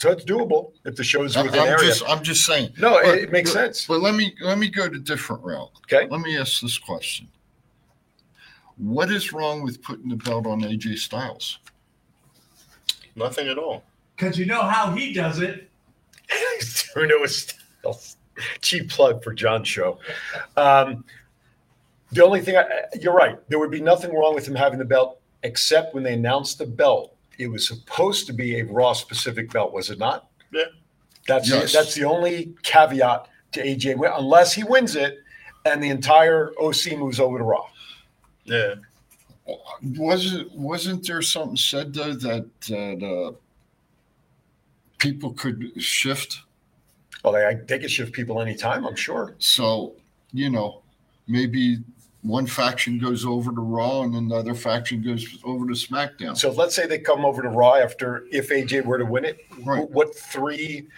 So 0.00 0.10
it's 0.12 0.24
doable 0.24 0.72
if 0.84 0.94
the 0.96 1.02
show's 1.04 1.36
I'm, 1.36 1.46
within 1.46 1.60
I'm 1.60 1.66
area. 1.68 1.86
just 1.86 2.02
I'm 2.08 2.22
just 2.22 2.46
saying. 2.46 2.72
no, 2.78 3.00
but- 3.02 3.18
it, 3.18 3.24
it 3.24 3.32
makes 3.32 3.52
but- 3.52 3.58
sense. 3.58 3.86
But 3.86 4.00
let 4.00 4.14
me 4.14 4.34
let 4.40 4.58
me 4.58 4.68
go 4.68 4.88
to 4.88 4.98
different 4.98 5.42
route. 5.42 5.70
Okay. 5.84 6.08
Let 6.08 6.20
me 6.20 6.36
ask 6.38 6.60
this 6.60 6.78
question: 6.78 7.28
What 8.76 9.10
is 9.10 9.32
wrong 9.32 9.62
with 9.62 9.82
putting 9.82 10.08
the 10.08 10.16
belt 10.16 10.46
on 10.46 10.60
AJ 10.62 10.98
Styles? 10.98 11.58
Nothing 13.16 13.48
at 13.48 13.58
all. 13.58 13.82
Because 14.16 14.38
you 14.38 14.46
know 14.46 14.62
how 14.62 14.92
he 14.92 15.12
does 15.12 15.40
it. 15.40 15.68
Bruno 16.94 17.22
is 17.24 17.54
cheap 18.60 18.88
plug 18.90 19.22
for 19.24 19.32
John's 19.32 19.68
show. 19.68 19.98
Um, 20.56 21.04
the 22.12 22.24
only 22.24 22.40
thing, 22.40 22.56
I, 22.56 22.64
you're 23.00 23.14
right. 23.14 23.38
There 23.48 23.58
would 23.58 23.70
be 23.70 23.80
nothing 23.80 24.14
wrong 24.14 24.34
with 24.34 24.46
him 24.46 24.54
having 24.54 24.78
the 24.78 24.84
belt, 24.84 25.20
except 25.42 25.94
when 25.94 26.02
they 26.04 26.14
announced 26.14 26.58
the 26.58 26.66
belt, 26.66 27.14
it 27.38 27.46
was 27.48 27.66
supposed 27.66 28.26
to 28.26 28.32
be 28.32 28.58
a 28.60 28.64
Raw 28.64 28.92
specific 28.92 29.50
belt, 29.52 29.72
was 29.72 29.90
it 29.90 29.98
not? 29.98 30.28
Yeah. 30.52 30.64
That's 31.26 31.48
Yes. 31.48 31.72
the, 31.72 31.78
that's 31.78 31.94
the 31.94 32.04
only 32.04 32.54
caveat 32.62 33.28
to 33.52 33.62
AJ, 33.64 34.16
unless 34.18 34.52
he 34.52 34.64
wins 34.64 34.96
it 34.96 35.18
and 35.64 35.82
the 35.82 35.88
entire 35.90 36.52
OC 36.60 36.98
moves 36.98 37.20
over 37.20 37.38
to 37.38 37.44
Raw. 37.44 37.66
Yeah. 38.44 38.74
Wasn't 39.82 40.52
wasn't 40.54 41.06
there 41.06 41.22
something 41.22 41.56
said 41.56 41.94
though 41.94 42.12
that 42.12 42.60
that 42.62 43.02
uh, 43.02 43.32
people 44.98 45.32
could 45.32 45.72
shift? 45.82 46.40
Well, 47.24 47.32
they, 47.32 47.58
they 47.66 47.78
could 47.78 47.90
shift 47.90 48.12
people 48.12 48.42
anytime, 48.42 48.86
I'm 48.86 48.96
sure. 48.96 49.34
So 49.38 49.94
you 50.32 50.50
know, 50.50 50.82
maybe 51.28 51.78
one 52.22 52.46
faction 52.46 52.98
goes 52.98 53.24
over 53.24 53.52
to 53.52 53.60
Raw 53.60 54.02
and 54.02 54.14
another 54.14 54.54
faction 54.54 55.02
goes 55.02 55.38
over 55.44 55.66
to 55.66 55.72
SmackDown. 55.74 56.36
So 56.36 56.50
let's 56.50 56.74
say 56.74 56.86
they 56.86 56.98
come 56.98 57.24
over 57.24 57.42
to 57.42 57.48
Raw 57.48 57.76
after 57.76 58.26
if 58.32 58.48
AJ 58.50 58.84
were 58.84 58.98
to 58.98 59.04
win 59.06 59.24
it. 59.24 59.38
Right. 59.62 59.88
What 59.90 60.14
three 60.16 60.88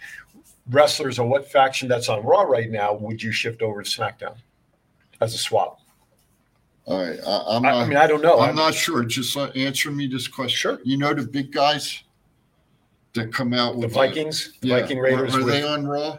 wrestlers 0.69 1.19
or 1.19 1.27
what 1.27 1.51
faction 1.51 1.87
that's 1.87 2.09
on 2.09 2.23
Raw 2.23 2.41
right 2.41 2.69
now 2.69 2.93
would 2.93 3.21
you 3.21 3.31
shift 3.31 3.61
over 3.61 3.83
to 3.83 3.89
SmackDown 3.89 4.35
as 5.21 5.33
a 5.35 5.37
swap? 5.37 5.79
All 6.85 6.99
right, 6.99 7.19
I, 7.25 7.43
I'm 7.57 7.65
I, 7.65 7.87
mean, 7.87 7.97
I 7.97 8.07
don't 8.07 8.23
know. 8.23 8.39
I'm 8.39 8.55
not 8.55 8.73
sure. 8.73 9.03
Just 9.03 9.37
uh, 9.37 9.45
answer 9.55 9.91
me 9.91 10.07
this 10.07 10.27
question. 10.27 10.57
Sure. 10.57 10.79
You 10.83 10.97
know 10.97 11.13
the 11.13 11.21
big 11.21 11.51
guys. 11.51 12.01
that 13.13 13.31
come 13.31 13.53
out 13.53 13.73
The 13.73 13.81
with 13.81 13.93
Vikings, 13.93 14.57
Yeah. 14.63 14.79
Viking 14.81 14.97
Raiders. 14.97 15.35
Are, 15.35 15.41
are 15.41 15.45
with- 15.45 15.53
they 15.53 15.63
on 15.63 15.85
Raw? 15.85 16.17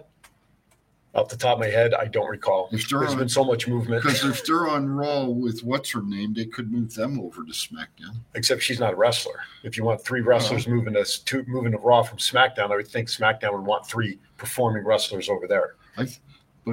Off 1.14 1.28
the 1.28 1.36
top 1.36 1.54
of 1.54 1.60
my 1.60 1.66
head, 1.66 1.92
I 1.92 2.06
don't 2.06 2.28
recall. 2.30 2.68
If 2.72 2.88
they're 2.88 3.00
There's 3.00 3.12
on- 3.12 3.18
been 3.18 3.28
so 3.28 3.44
much 3.44 3.68
movement, 3.68 4.02
Because 4.02 4.24
if 4.24 4.44
they're 4.46 4.66
on 4.68 4.88
Raw 4.88 5.26
with 5.26 5.62
what's 5.62 5.90
her 5.90 6.02
name, 6.02 6.32
they 6.32 6.46
could 6.46 6.72
move 6.72 6.94
them 6.94 7.20
over 7.20 7.44
to 7.44 7.52
SmackDown. 7.52 8.16
except 8.34 8.62
she's 8.62 8.80
not 8.80 8.94
a 8.94 8.96
wrestler. 8.96 9.40
If 9.62 9.76
you 9.76 9.84
want 9.84 10.02
three 10.02 10.22
wrestlers 10.22 10.66
moving 10.66 10.96
us 10.96 11.18
to 11.18 11.44
moving 11.46 11.72
to 11.72 11.78
Raw 11.78 12.02
from 12.02 12.16
SmackDown, 12.18 12.70
I 12.72 12.76
would 12.76 12.88
think 12.88 13.08
SmackDown 13.08 13.52
would 13.52 13.66
want 13.66 13.86
three 13.86 14.18
performing 14.38 14.84
wrestlers 14.84 15.28
over 15.28 15.46
there. 15.46 15.74
But 15.96 16.08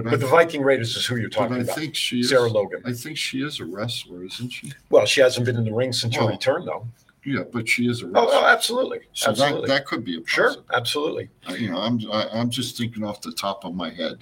I, 0.06 0.10
But 0.12 0.20
the 0.22 0.28
Viking 0.28 0.62
Raiders 0.62 0.96
is 0.96 1.06
who 1.06 1.18
you're 1.18 1.30
but 1.30 1.36
talking 1.36 1.58
I 1.58 1.60
about. 1.62 1.76
think 1.76 1.96
she 1.96 2.22
is. 2.22 2.30
Sarah 2.30 2.48
Logan. 2.48 2.82
I 2.86 2.94
think 2.94 3.18
she 3.18 3.42
is 3.44 3.60
a 3.60 3.66
wrestler, 3.66 4.24
isn't 4.24 4.50
she? 4.52 4.72
Well, 4.90 5.06
she 5.06 5.20
hasn't 5.20 5.46
been 5.46 5.58
in 5.58 5.66
the 5.66 5.74
ring 5.74 5.92
since 5.92 6.16
her 6.16 6.28
return, 6.28 6.64
though. 6.66 6.88
Yeah, 7.26 7.44
but 7.52 7.68
she 7.68 7.90
is 7.90 8.02
a 8.02 8.06
Oh, 8.06 8.10
wrestler. 8.12 8.30
oh 8.32 8.46
absolutely, 8.46 9.00
so 9.12 9.32
that, 9.34 9.42
absolutely. 9.42 9.68
that 9.68 9.86
could 9.86 10.06
be 10.06 10.18
a 10.22 10.26
sure, 10.26 10.56
absolutely. 10.74 11.28
Uh, 11.50 11.54
You 11.54 11.72
know, 11.72 11.78
I'm 11.80 12.00
I, 12.12 12.30
I'm 12.32 12.50
just 12.50 12.78
thinking 12.78 13.04
off 13.04 13.20
the 13.22 13.34
top 13.34 13.66
of 13.66 13.76
my 13.76 13.90
head. 13.90 14.20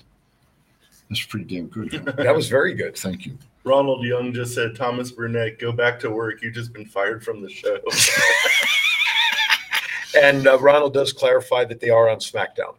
That's 1.09 1.23
pretty 1.25 1.45
damn 1.45 1.67
good. 1.67 1.91
That 2.17 2.35
was 2.35 2.49
very 2.49 2.73
good. 2.73 2.97
Thank 2.97 3.25
you. 3.25 3.37
Ronald 3.63 4.03
Young 4.05 4.33
just 4.33 4.53
said, 4.53 4.75
Thomas 4.75 5.11
Burnett, 5.11 5.57
go 5.59 5.71
back 5.71 5.99
to 6.01 6.09
work. 6.09 6.41
You've 6.41 6.53
just 6.53 6.73
been 6.73 6.85
fired 6.85 7.23
from 7.23 7.41
the 7.41 7.49
show. 7.49 7.79
And 10.19 10.47
uh, 10.47 10.57
Ronald 10.57 10.93
does 10.93 11.13
clarify 11.13 11.65
that 11.65 11.79
they 11.79 11.89
are 11.89 12.09
on 12.09 12.17
SmackDown. 12.17 12.73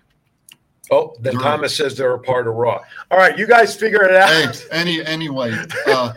Oh, 0.91 1.15
then 1.21 1.35
They're- 1.35 1.43
Thomas 1.43 1.77
says 1.77 1.97
they're 1.97 2.15
a 2.15 2.19
part 2.19 2.49
of 2.49 2.55
Raw. 2.55 2.81
All 3.11 3.19
right, 3.19 3.39
you 3.39 3.47
guys 3.47 3.77
figure 3.77 4.03
it 4.03 4.11
Hey, 4.11 4.45
out. 4.47 4.67
any 4.73 5.05
anyway, 5.05 5.55
uh, 5.87 6.15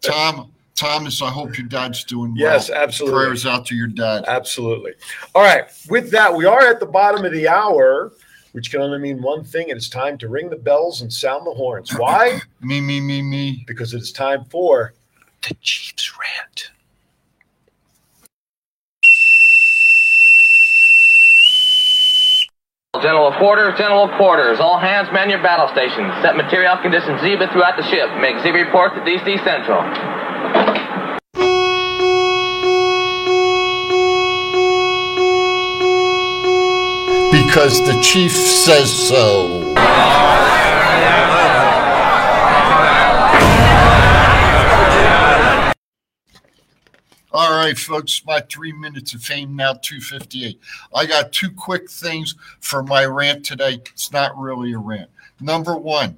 Tom 0.00 0.50
Thomas, 0.74 1.20
I 1.22 1.28
hope 1.30 1.56
your 1.58 1.66
dad's 1.68 2.02
doing 2.04 2.32
well. 2.32 2.40
yes, 2.54 2.70
absolutely. 2.70 3.18
Prayers 3.20 3.46
out 3.46 3.66
to 3.66 3.76
your 3.76 3.88
dad. 3.88 4.24
Absolutely. 4.26 4.92
All 5.34 5.42
right. 5.42 5.64
With 5.90 6.10
that, 6.12 6.34
we 6.34 6.44
are 6.46 6.66
at 6.68 6.80
the 6.80 6.86
bottom 6.86 7.24
of 7.24 7.32
the 7.32 7.46
hour, 7.48 8.12
which 8.52 8.70
can 8.70 8.80
only 8.80 8.98
mean 8.98 9.22
one 9.22 9.44
thing. 9.44 9.66
It's 9.68 9.88
time 9.88 10.18
to 10.18 10.28
ring 10.28 10.50
the 10.50 10.56
bells 10.56 11.02
and 11.02 11.12
sound 11.12 11.46
the 11.46 11.52
horns. 11.52 11.96
Why? 11.96 12.40
Me, 12.60 12.80
me, 12.80 13.00
me, 13.00 13.22
me. 13.22 13.64
because 13.66 13.94
it's 13.94 14.10
time 14.10 14.44
for 14.46 14.94
the 15.42 15.54
Chiefs 15.60 16.12
rant. 16.18 16.70
General 23.00 23.28
of 23.28 23.34
quarters, 23.38 23.78
general 23.78 24.10
of 24.10 24.16
quarters. 24.16 24.58
All 24.58 24.78
hands 24.78 25.08
man 25.12 25.30
your 25.30 25.40
battle 25.42 25.68
stations. 25.68 26.12
Set 26.20 26.36
material 26.36 26.76
conditions 26.82 27.20
Zebra 27.20 27.46
throughout 27.52 27.76
the 27.76 27.84
ship. 27.84 28.10
Make 28.20 28.42
Zebra 28.42 28.64
report 28.64 28.94
to 28.94 29.00
DC 29.02 29.44
Central. 29.44 30.17
Because 37.46 37.78
the 37.86 38.00
chief 38.02 38.32
says 38.32 38.92
so. 39.08 39.74
All 47.30 47.52
right, 47.52 47.78
folks, 47.78 48.24
my 48.26 48.40
three 48.40 48.72
minutes 48.72 49.14
of 49.14 49.22
fame 49.22 49.54
now 49.54 49.74
258. 49.74 50.58
I 50.94 51.06
got 51.06 51.30
two 51.30 51.50
quick 51.50 51.88
things 51.88 52.34
for 52.58 52.82
my 52.82 53.04
rant 53.04 53.44
today. 53.44 53.74
It's 53.92 54.10
not 54.10 54.36
really 54.36 54.72
a 54.72 54.78
rant. 54.78 55.08
Number 55.40 55.76
one, 55.76 56.16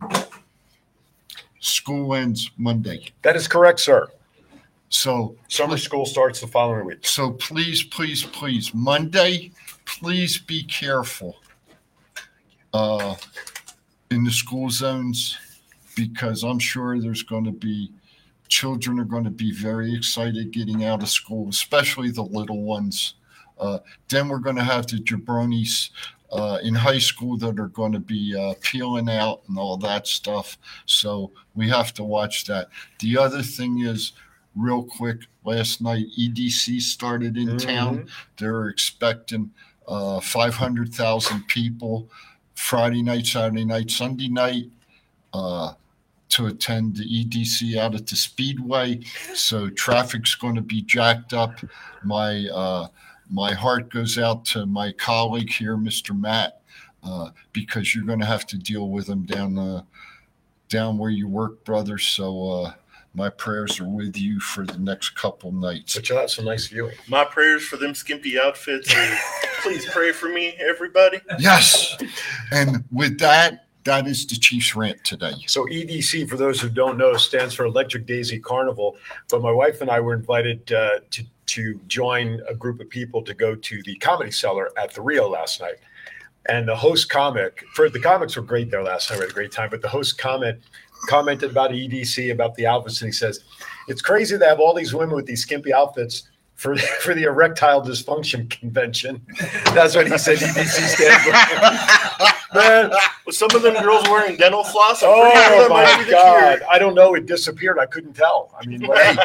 school 1.58 2.14
ends 2.14 2.50
Monday. 2.56 3.10
That 3.22 3.36
is 3.36 3.46
correct, 3.46 3.80
sir. 3.80 4.08
So 4.88 5.36
Summer 5.48 5.76
school 5.76 6.06
starts 6.06 6.40
the 6.40 6.46
following 6.46 6.86
week. 6.86 7.06
so 7.06 7.32
please, 7.32 7.82
please, 7.82 8.24
please, 8.24 8.72
Monday, 8.72 9.52
please 9.98 10.38
be 10.38 10.62
careful 10.64 11.36
uh, 12.72 13.14
in 14.10 14.24
the 14.24 14.30
school 14.30 14.70
zones 14.70 15.38
because 15.96 16.42
I'm 16.42 16.58
sure 16.58 17.00
there's 17.00 17.22
going 17.22 17.44
to 17.44 17.52
be 17.52 17.92
children 18.48 18.98
are 18.98 19.04
going 19.04 19.24
to 19.24 19.30
be 19.30 19.52
very 19.52 19.94
excited 19.94 20.50
getting 20.52 20.84
out 20.84 21.02
of 21.02 21.08
school, 21.08 21.48
especially 21.48 22.10
the 22.10 22.22
little 22.22 22.62
ones. 22.62 23.14
Uh, 23.58 23.78
then 24.08 24.28
we're 24.28 24.38
going 24.38 24.56
to 24.56 24.64
have 24.64 24.86
the 24.86 24.96
jabronis 24.96 25.90
uh, 26.32 26.58
in 26.62 26.74
high 26.74 26.98
school 26.98 27.36
that 27.36 27.58
are 27.58 27.68
going 27.68 27.92
to 27.92 28.00
be 28.00 28.34
uh, 28.36 28.54
peeling 28.60 29.08
out 29.08 29.42
and 29.48 29.58
all 29.58 29.76
that 29.76 30.06
stuff. 30.06 30.58
So 30.86 31.30
we 31.54 31.68
have 31.68 31.92
to 31.94 32.04
watch 32.04 32.44
that. 32.46 32.68
The 32.98 33.18
other 33.18 33.42
thing 33.42 33.80
is, 33.80 34.12
real 34.56 34.82
quick, 34.82 35.20
last 35.44 35.80
night 35.80 36.06
EDC 36.18 36.80
started 36.80 37.36
in 37.36 37.56
town. 37.56 38.08
They're 38.36 38.66
expecting 38.66 39.52
uh, 39.90 40.20
500,000 40.20 41.46
people 41.48 42.08
Friday 42.54 43.02
night, 43.02 43.26
Saturday 43.26 43.64
night, 43.64 43.90
Sunday 43.90 44.28
night 44.28 44.66
uh, 45.34 45.72
to 46.28 46.46
attend 46.46 46.96
the 46.96 47.04
EDC 47.04 47.76
out 47.76 47.96
at 47.96 48.06
the 48.06 48.14
Speedway. 48.14 49.00
So 49.34 49.68
traffic's 49.68 50.36
going 50.36 50.54
to 50.54 50.62
be 50.62 50.82
jacked 50.82 51.34
up. 51.34 51.58
My 52.04 52.46
uh, 52.54 52.86
my 53.28 53.52
heart 53.52 53.90
goes 53.90 54.16
out 54.18 54.44
to 54.46 54.66
my 54.66 54.92
colleague 54.92 55.50
here, 55.50 55.76
Mr. 55.76 56.18
Matt, 56.18 56.60
uh, 57.02 57.30
because 57.52 57.94
you're 57.94 58.04
going 58.04 58.20
to 58.20 58.26
have 58.26 58.46
to 58.48 58.58
deal 58.58 58.90
with 58.90 59.08
him 59.08 59.22
down 59.22 59.58
uh, 59.58 59.82
down 60.68 60.98
where 60.98 61.10
you 61.10 61.26
work, 61.26 61.64
brother. 61.64 61.98
So 61.98 62.48
uh, 62.48 62.72
my 63.14 63.28
prayers 63.28 63.80
are 63.80 63.88
with 63.88 64.16
you 64.16 64.38
for 64.38 64.64
the 64.64 64.78
next 64.78 65.10
couple 65.10 65.50
nights. 65.52 65.96
But 65.96 66.08
you'll 66.08 66.18
have 66.18 66.30
some 66.30 66.44
nice 66.44 66.68
viewing. 66.68 66.96
My 67.08 67.24
prayers 67.24 67.64
for 67.64 67.76
them 67.76 67.94
skimpy 67.94 68.38
outfits. 68.38 68.92
Please 69.62 69.84
pray 69.90 70.12
for 70.12 70.28
me, 70.28 70.54
everybody. 70.58 71.20
Yes. 71.38 71.96
And 72.52 72.84
with 72.92 73.18
that, 73.18 73.66
that 73.84 74.06
is 74.06 74.26
the 74.26 74.36
Chiefs 74.36 74.76
rant 74.76 75.02
today. 75.04 75.32
So 75.46 75.64
EDC, 75.64 76.28
for 76.28 76.36
those 76.36 76.60
who 76.60 76.68
don't 76.68 76.98
know, 76.98 77.16
stands 77.16 77.54
for 77.54 77.64
Electric 77.64 78.06
Daisy 78.06 78.38
Carnival. 78.38 78.96
But 79.28 79.42
my 79.42 79.50
wife 79.50 79.80
and 79.80 79.90
I 79.90 80.00
were 80.00 80.14
invited 80.14 80.72
uh, 80.72 81.00
to 81.10 81.24
to 81.46 81.80
join 81.88 82.40
a 82.48 82.54
group 82.54 82.80
of 82.80 82.88
people 82.88 83.22
to 83.22 83.34
go 83.34 83.56
to 83.56 83.82
the 83.82 83.96
Comedy 83.96 84.30
Cellar 84.30 84.70
at 84.78 84.94
the 84.94 85.02
Rio 85.02 85.28
last 85.28 85.60
night. 85.60 85.78
And 86.48 86.68
the 86.68 86.76
host 86.76 87.10
comic, 87.10 87.64
for 87.74 87.90
the 87.90 87.98
comics 87.98 88.36
were 88.36 88.42
great 88.42 88.70
there 88.70 88.84
last 88.84 89.10
night. 89.10 89.16
We 89.16 89.24
had 89.24 89.30
a 89.32 89.34
great 89.34 89.50
time. 89.50 89.68
But 89.68 89.82
the 89.82 89.88
host 89.88 90.16
comment 90.16 90.60
commented 91.08 91.50
about 91.50 91.70
EDC, 91.70 92.30
about 92.32 92.54
the 92.54 92.66
outfits, 92.66 93.00
and 93.00 93.08
he 93.08 93.12
says, 93.12 93.40
"It's 93.88 94.02
crazy 94.02 94.38
to 94.38 94.44
have 94.46 94.60
all 94.60 94.74
these 94.74 94.92
women 94.94 95.14
with 95.16 95.26
these 95.26 95.42
skimpy 95.42 95.72
outfits." 95.72 96.24
For, 96.56 96.76
for 97.00 97.14
the 97.14 97.22
erectile 97.22 97.80
dysfunction 97.80 98.50
convention. 98.50 99.22
That's 99.72 99.96
what 99.96 100.06
he 100.12 100.18
said 100.18 100.36
EDC 100.36 100.88
stands 100.88 101.24
for. 102.52 102.58
Man, 102.58 102.90
With 103.24 103.34
some 103.34 103.48
of 103.54 103.62
them 103.62 103.82
girls 103.82 104.06
wearing 104.10 104.36
dental 104.36 104.62
floss, 104.62 105.02
I'm 105.02 105.08
Oh 105.08 105.68
my 105.70 106.06
god! 106.10 106.60
I 106.70 106.78
don't 106.78 106.94
know. 106.94 107.14
It 107.14 107.24
disappeared. 107.24 107.78
I 107.78 107.86
couldn't 107.86 108.12
tell. 108.12 108.54
I 108.60 108.66
mean, 108.66 108.82
Hey, 108.82 109.16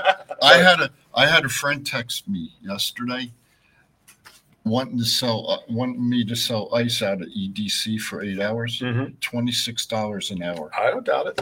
I 0.41 0.53
had 0.59 0.79
a 0.79 0.89
I 1.13 1.27
had 1.27 1.43
a 1.43 1.49
friend 1.49 1.85
text 1.85 2.25
me 2.29 2.53
yesterday 2.61 3.33
wanting 4.63 4.97
to 4.97 5.05
sell 5.05 5.49
uh, 5.49 5.57
wanting 5.69 6.07
me 6.09 6.23
to 6.25 6.35
sell 6.37 6.73
ice 6.73 7.01
out 7.01 7.21
of 7.21 7.27
EDC 7.27 7.99
for 7.99 8.23
eight 8.23 8.39
hours, 8.39 8.79
Mhm. 8.79 9.19
twenty 9.19 9.51
six 9.51 9.85
dollars 9.85 10.31
an 10.31 10.41
hour. 10.41 10.71
I 10.77 10.89
don't 10.89 11.05
doubt 11.05 11.27
it. 11.27 11.41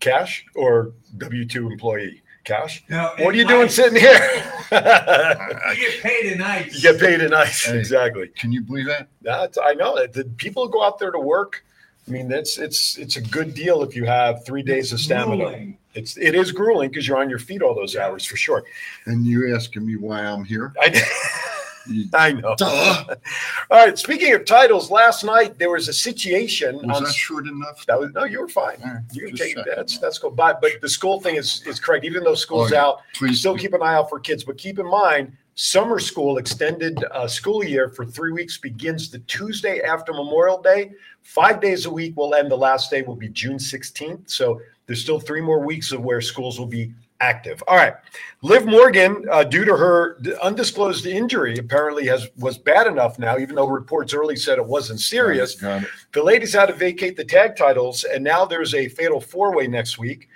Cash 0.00 0.46
or 0.54 0.92
W 1.16 1.44
two 1.44 1.66
employee? 1.70 2.22
Cash. 2.44 2.82
No, 2.88 3.12
What 3.18 3.34
are 3.34 3.36
you 3.38 3.44
it 3.44 3.48
doing 3.48 3.68
sitting 3.68 4.00
here? 4.00 4.18
You 4.70 4.76
get 4.78 6.02
paid 6.02 6.32
in 6.32 6.42
ice. 6.42 6.74
you 6.74 6.80
get 6.92 7.00
paid 7.00 7.20
in 7.20 7.32
ice. 7.34 7.64
Hey. 7.64 7.78
Exactly. 7.78 8.28
Can 8.28 8.52
you 8.52 8.60
believe 8.62 8.86
that? 8.86 9.08
That's 9.22 9.56
I 9.62 9.72
know 9.74 9.96
that 9.96 10.12
the 10.12 10.24
people 10.24 10.68
go 10.68 10.82
out 10.82 10.98
there 10.98 11.10
to 11.10 11.18
work. 11.18 11.64
I 12.06 12.10
mean, 12.10 12.28
that's 12.28 12.58
it's 12.58 12.96
it's 12.98 13.16
a 13.16 13.20
good 13.20 13.54
deal 13.54 13.82
if 13.82 13.94
you 13.96 14.04
have 14.06 14.44
three 14.44 14.62
days 14.62 14.92
of 14.92 15.00
stamina. 15.00 15.36
Grueling. 15.44 15.78
It's 15.94 16.16
it 16.18 16.34
is 16.34 16.52
grueling 16.52 16.90
because 16.90 17.06
you're 17.08 17.18
on 17.18 17.28
your 17.30 17.38
feet 17.38 17.60
all 17.62 17.74
those 17.74 17.96
hours 17.96 18.24
for 18.24 18.36
sure. 18.36 18.62
And 19.06 19.26
you 19.26 19.54
asking 19.54 19.86
me 19.86 19.96
why 19.96 20.20
I'm 20.24 20.44
here? 20.44 20.72
I, 20.80 20.86
You- 20.86 21.00
I 22.14 22.32
know. 22.32 22.54
Duh. 22.56 23.04
All 23.70 23.78
right. 23.86 23.98
Speaking 23.98 24.34
of 24.34 24.44
titles, 24.44 24.90
last 24.90 25.24
night 25.24 25.58
there 25.58 25.70
was 25.70 25.88
a 25.88 25.92
situation 25.92 26.76
Was 26.86 26.96
on 26.98 27.04
that 27.04 27.14
short 27.14 27.46
enough? 27.46 27.84
That 27.86 27.98
was 27.98 28.12
no, 28.14 28.24
you 28.24 28.40
were 28.40 28.48
fine. 28.48 28.76
Right, 28.84 29.02
You 29.12 29.28
can 29.28 29.36
take 29.36 29.56
checking. 29.56 29.72
that's 29.76 29.98
that's 29.98 30.18
cool. 30.18 30.30
But 30.30 30.60
but 30.60 30.72
the 30.80 30.88
school 30.88 31.20
thing 31.20 31.36
is 31.36 31.62
is 31.66 31.80
correct. 31.80 32.04
Even 32.04 32.24
though 32.24 32.34
school's 32.34 32.72
Oh, 32.72 32.74
yeah. 32.74 32.84
out, 32.84 33.00
Please 33.14 33.40
still 33.40 33.56
keep 33.56 33.72
an 33.74 33.82
eye 33.82 33.94
out 33.94 34.08
for 34.08 34.20
kids. 34.20 34.44
But 34.44 34.58
keep 34.58 34.78
in 34.78 34.86
mind, 34.88 35.32
summer 35.54 35.98
school 35.98 36.38
extended 36.38 37.02
uh, 37.12 37.26
school 37.26 37.64
year 37.64 37.88
for 37.88 38.04
three 38.04 38.32
weeks 38.32 38.58
begins 38.58 39.10
the 39.10 39.18
Tuesday 39.20 39.80
after 39.80 40.12
Memorial 40.12 40.60
Day. 40.62 40.92
Five 41.22 41.60
days 41.60 41.86
a 41.86 41.90
week 41.90 42.16
will 42.16 42.34
end. 42.34 42.50
The 42.50 42.56
last 42.56 42.90
day 42.90 43.02
will 43.02 43.16
be 43.16 43.28
June 43.28 43.56
16th. 43.58 44.30
So 44.30 44.60
there's 44.86 45.02
still 45.02 45.20
three 45.20 45.40
more 45.42 45.58
weeks 45.60 45.92
of 45.92 46.02
where 46.02 46.20
schools 46.20 46.58
will 46.58 46.66
be 46.66 46.92
active. 47.20 47.62
All 47.66 47.76
right, 47.76 47.94
Liv 48.42 48.66
Morgan, 48.66 49.24
uh, 49.30 49.44
due 49.44 49.64
to 49.64 49.76
her 49.76 50.18
undisclosed 50.42 51.06
injury, 51.06 51.58
apparently 51.58 52.06
has 52.06 52.28
was 52.38 52.58
bad 52.58 52.86
enough 52.86 53.18
now, 53.18 53.38
even 53.38 53.56
though 53.56 53.68
reports 53.68 54.14
early 54.14 54.36
said 54.36 54.58
it 54.58 54.66
wasn't 54.66 55.00
serious. 55.00 55.60
It. 55.62 55.84
The 56.12 56.22
ladies 56.22 56.52
had 56.52 56.66
to 56.66 56.74
vacate 56.74 57.16
the 57.16 57.24
tag 57.24 57.56
titles, 57.56 58.04
and 58.04 58.22
now 58.22 58.44
there's 58.44 58.74
a 58.74 58.88
fatal 58.88 59.20
four 59.20 59.54
way 59.54 59.66
next 59.66 59.98
week 59.98 60.28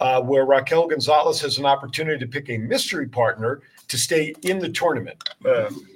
uh, 0.00 0.20
where 0.22 0.44
Raquel 0.44 0.86
Gonzalez 0.86 1.40
has 1.40 1.58
an 1.58 1.66
opportunity 1.66 2.18
to 2.18 2.26
pick 2.26 2.48
a 2.50 2.58
mystery 2.58 3.08
partner 3.08 3.62
to 3.88 3.98
stay 3.98 4.34
in 4.42 4.58
the 4.58 4.68
tournament. 4.68 5.28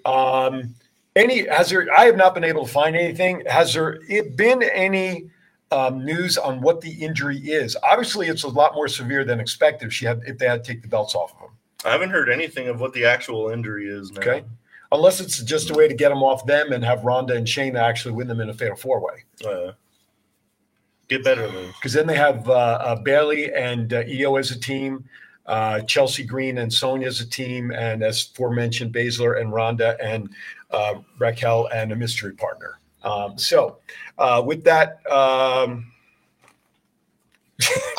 Um, 0.05 0.75
Any 1.15 1.47
has 1.47 1.69
there? 1.69 1.87
I 1.97 2.07
have 2.07 2.17
not 2.17 2.33
been 2.35 2.43
able 2.43 2.65
to 2.65 2.73
find 2.73 2.97
anything. 2.97 3.43
Has 3.47 3.75
there 3.75 4.01
been 4.35 4.63
any 4.63 5.29
um, 5.73 6.05
news 6.05 6.39
on 6.39 6.61
what 6.61 6.81
the 6.81 6.91
injury 6.91 7.39
is? 7.39 7.77
Obviously, 7.83 8.29
it's 8.29 8.45
a 8.45 8.49
lot 8.49 8.75
more 8.75 8.89
severe 8.89 9.25
than 9.25 9.41
expected. 9.41 9.87
If 9.87 9.93
she 9.93 10.05
had, 10.05 10.21
if 10.27 10.39
they 10.39 10.47
had 10.47 10.63
to 10.63 10.73
take 10.73 10.83
the 10.83 10.89
belts 10.89 11.15
off 11.15 11.35
of 11.35 11.41
him. 11.41 11.49
I 11.85 11.91
haven't 11.91 12.11
heard 12.11 12.29
anything 12.29 12.69
of 12.69 12.81
what 12.81 12.93
the 12.93 13.05
actual 13.05 13.49
injury 13.49 13.89
is 13.89 14.13
now. 14.13 14.21
Okay. 14.21 14.45
Unless 14.93 15.21
it's 15.21 15.43
just 15.43 15.71
a 15.71 15.75
way 15.75 15.89
to 15.89 15.95
get 15.95 16.11
them 16.11 16.23
off 16.23 16.45
them 16.45 16.73
and 16.73 16.85
have 16.85 17.05
Ronda 17.05 17.35
and 17.35 17.47
Shayna 17.47 17.81
actually 17.81 18.13
win 18.13 18.29
them 18.29 18.41
in 18.41 18.51
a 18.51 18.55
fatal 18.55 18.77
four 18.77 19.01
way. 19.01 19.25
Uh, 19.45 19.73
get 21.09 21.25
better, 21.25 21.49
Because 21.49 21.95
then 21.95 22.07
they 22.07 22.17
have 22.17 22.49
uh, 22.49 22.53
uh, 22.53 22.97
Bayley 22.97 23.53
and 23.55 23.95
uh, 23.95 24.03
Io 24.07 24.37
as 24.37 24.51
a 24.51 24.61
team, 24.61 25.05
uh, 25.47 25.81
Chelsea 25.81 26.25
Green 26.25 26.59
and 26.59 26.73
Sonya 26.73 27.07
as 27.07 27.21
a 27.21 27.29
team, 27.29 27.71
and 27.73 28.03
as 28.03 28.31
aforementioned, 28.33 28.93
Baszler 28.93 29.41
and 29.41 29.53
Ronda 29.53 29.97
and 30.03 30.29
uh, 30.71 30.97
Raquel 31.19 31.69
and 31.73 31.91
a 31.91 31.97
mystery 31.97 32.35
partner. 32.35 32.79
Um, 33.05 33.37
so, 33.39 33.79
uh, 34.19 34.43
with 34.45 34.65
that, 34.65 35.01
um, 35.11 35.93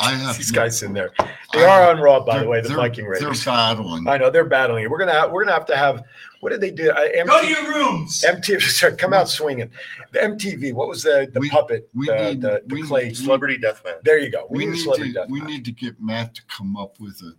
I 0.00 0.12
have 0.12 0.36
these 0.36 0.50
guys 0.50 0.82
in 0.82 0.92
there. 0.92 1.12
They 1.52 1.64
are 1.64 1.90
on 1.90 2.00
Raw, 2.00 2.20
by 2.24 2.40
the 2.40 2.48
way, 2.48 2.60
the 2.60 2.68
they're- 2.68 2.76
Viking 2.76 3.08
They're 3.18 3.32
battling. 3.44 4.06
I 4.08 4.16
know 4.18 4.30
they're 4.30 4.44
battling. 4.44 4.88
We're 4.90 4.98
gonna 4.98 5.28
we're 5.32 5.44
gonna 5.44 5.54
have 5.56 5.66
to 5.66 5.76
have. 5.76 6.02
What 6.40 6.50
did 6.50 6.60
they 6.60 6.70
do? 6.70 6.90
I, 6.90 7.06
MT, 7.14 7.26
Go 7.30 7.40
to 7.40 7.48
your 7.48 7.72
rooms. 7.74 8.22
MTV, 8.26 8.60
sorry, 8.70 8.96
come 8.96 9.14
out 9.14 9.28
swinging. 9.30 9.70
The 10.12 10.18
MTV. 10.18 10.74
What 10.74 10.88
was 10.88 11.02
the 11.02 11.28
the 11.32 11.40
We- 11.40 11.48
puppet? 11.48 11.88
we 11.94 12.06
the, 12.06 12.14
need- 12.16 12.40
the, 12.42 12.62
the 12.66 12.74
we 12.74 12.82
clay. 12.82 13.04
need- 13.08 13.16
Celebrity 13.16 13.56
Deathmatch. 13.58 14.02
There 14.02 14.18
you 14.18 14.30
go. 14.30 14.46
We, 14.50 14.58
We 14.60 14.66
need 14.66 14.72
need 14.72 14.82
celebrity 14.82 15.12
to 15.14 15.18
death 15.20 15.30
we 15.30 15.40
match. 15.40 15.48
need 15.48 15.64
to 15.64 15.72
get 15.72 16.00
Matt 16.02 16.34
to 16.34 16.42
come 16.48 16.76
up 16.76 16.98
with 17.00 17.20
a 17.22 17.34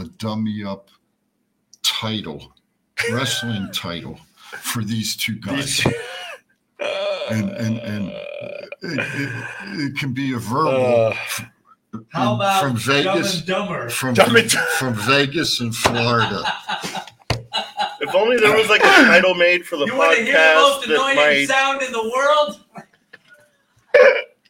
a 0.00 0.04
dummy 0.18 0.64
up 0.64 0.88
title, 1.82 2.52
wrestling 3.12 3.68
title 3.72 4.18
for 4.60 4.82
these 4.82 5.14
two 5.16 5.34
guys. 5.36 5.84
These- 6.82 7.40
and 7.40 7.50
and 7.50 7.78
and 7.78 8.08
it, 8.10 8.98
it, 8.98 9.32
it 9.80 9.96
can 9.96 10.12
be 10.12 10.32
a 10.34 10.38
verbal 10.38 11.12
Uh, 11.12 11.14
How 12.10 12.34
about 12.36 12.62
from 12.62 12.72
Dumb 12.72 12.78
Vegas 12.80 13.38
and 13.38 13.46
Dumber? 13.46 13.88
from 13.90 14.14
Dumb 14.14 14.36
and- 14.36 14.50
from 14.78 14.94
Vegas 14.94 15.60
and 15.60 15.74
Florida. 15.74 16.42
If 18.00 18.14
only 18.14 18.36
there 18.38 18.56
was 18.56 18.68
like 18.68 18.80
a 18.80 18.84
title 18.84 19.34
made 19.34 19.64
for 19.64 19.76
the 19.76 19.86
You 19.86 19.96
want 19.96 20.16
to 20.18 20.24
hear 20.24 20.32
the 20.34 20.54
most 20.60 20.86
annoying 20.88 21.16
might. 21.16 21.46
sound 21.46 21.82
in 21.82 21.92
the 21.92 22.02
world? 22.02 22.60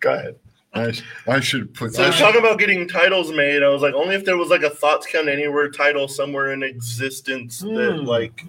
Go 0.00 0.12
ahead. 0.14 0.36
I, 0.74 0.94
I 1.28 1.40
should 1.40 1.74
put. 1.74 1.92
So 1.94 2.02
I 2.02 2.08
I 2.08 2.10
talking 2.12 2.40
about 2.40 2.58
getting 2.58 2.88
titles 2.88 3.30
made. 3.30 3.62
I 3.62 3.68
was 3.68 3.82
like, 3.82 3.92
only 3.92 4.14
if 4.14 4.24
there 4.24 4.38
was 4.38 4.48
like 4.48 4.62
a 4.62 4.70
Thoughts 4.70 5.06
Count 5.06 5.28
Anywhere 5.28 5.68
title 5.70 6.08
somewhere 6.08 6.54
in 6.54 6.62
existence 6.62 7.58
that 7.58 7.98
Hmm. 8.00 8.06
like 8.06 8.42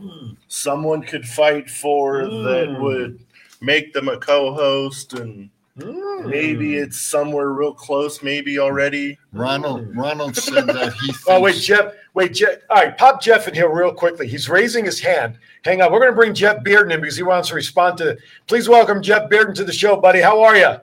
someone 0.47 1.01
could 1.01 1.27
fight 1.27 1.69
for 1.69 2.21
that 2.25 2.69
Hmm. 2.69 2.81
would 2.81 3.25
make 3.63 3.93
them 3.93 4.09
a 4.09 4.17
co-host, 4.17 5.13
and 5.13 5.49
Mm. 5.79 6.27
maybe 6.29 6.75
it's 6.75 7.01
somewhere 7.01 7.49
real 7.49 7.73
close, 7.73 8.21
maybe 8.21 8.59
already. 8.59 9.17
Ronald 9.31 9.87
Ronald 9.97 10.35
said 10.35 10.67
that 10.67 10.93
he. 10.93 11.07
Thinks, 11.07 11.23
Oh 11.27 11.39
wait, 11.39 11.55
Jeff. 11.55 11.93
Wait, 12.13 12.31
Jeff. 12.35 12.59
All 12.69 12.77
right, 12.77 12.95
pop 12.95 13.19
Jeff 13.23 13.47
in 13.47 13.55
here 13.55 13.73
real 13.73 13.91
quickly. 13.91 14.27
He's 14.27 14.47
raising 14.47 14.85
his 14.85 14.99
hand. 14.99 15.39
Hang 15.65 15.81
on, 15.81 15.91
we're 15.91 15.97
going 15.97 16.11
to 16.11 16.15
bring 16.15 16.35
Jeff 16.35 16.57
Bearden 16.63 16.93
in 16.93 17.01
because 17.01 17.17
he 17.17 17.23
wants 17.23 17.49
to 17.49 17.55
respond 17.55 17.97
to. 17.97 18.15
Please 18.45 18.69
welcome 18.69 19.01
Jeff 19.01 19.31
Bearden 19.31 19.55
to 19.55 19.63
the 19.63 19.73
show, 19.73 19.95
buddy. 19.95 20.21
How 20.21 20.43
are 20.43 20.55
you? 20.55 20.75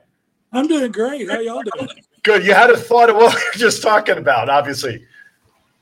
I'm 0.53 0.67
doing 0.67 0.91
great. 0.91 1.31
How 1.31 1.39
y'all 1.39 1.63
doing? 1.77 1.89
Good. 2.25 2.45
You 2.45 2.53
had 2.53 2.71
a 2.71 2.77
thought 2.77 3.11
of 3.11 3.15
what 3.17 3.33
we 3.33 3.41
were 3.41 3.59
just 3.59 3.83
talking 3.85 4.19
about, 4.19 4.49
obviously. 4.49 5.07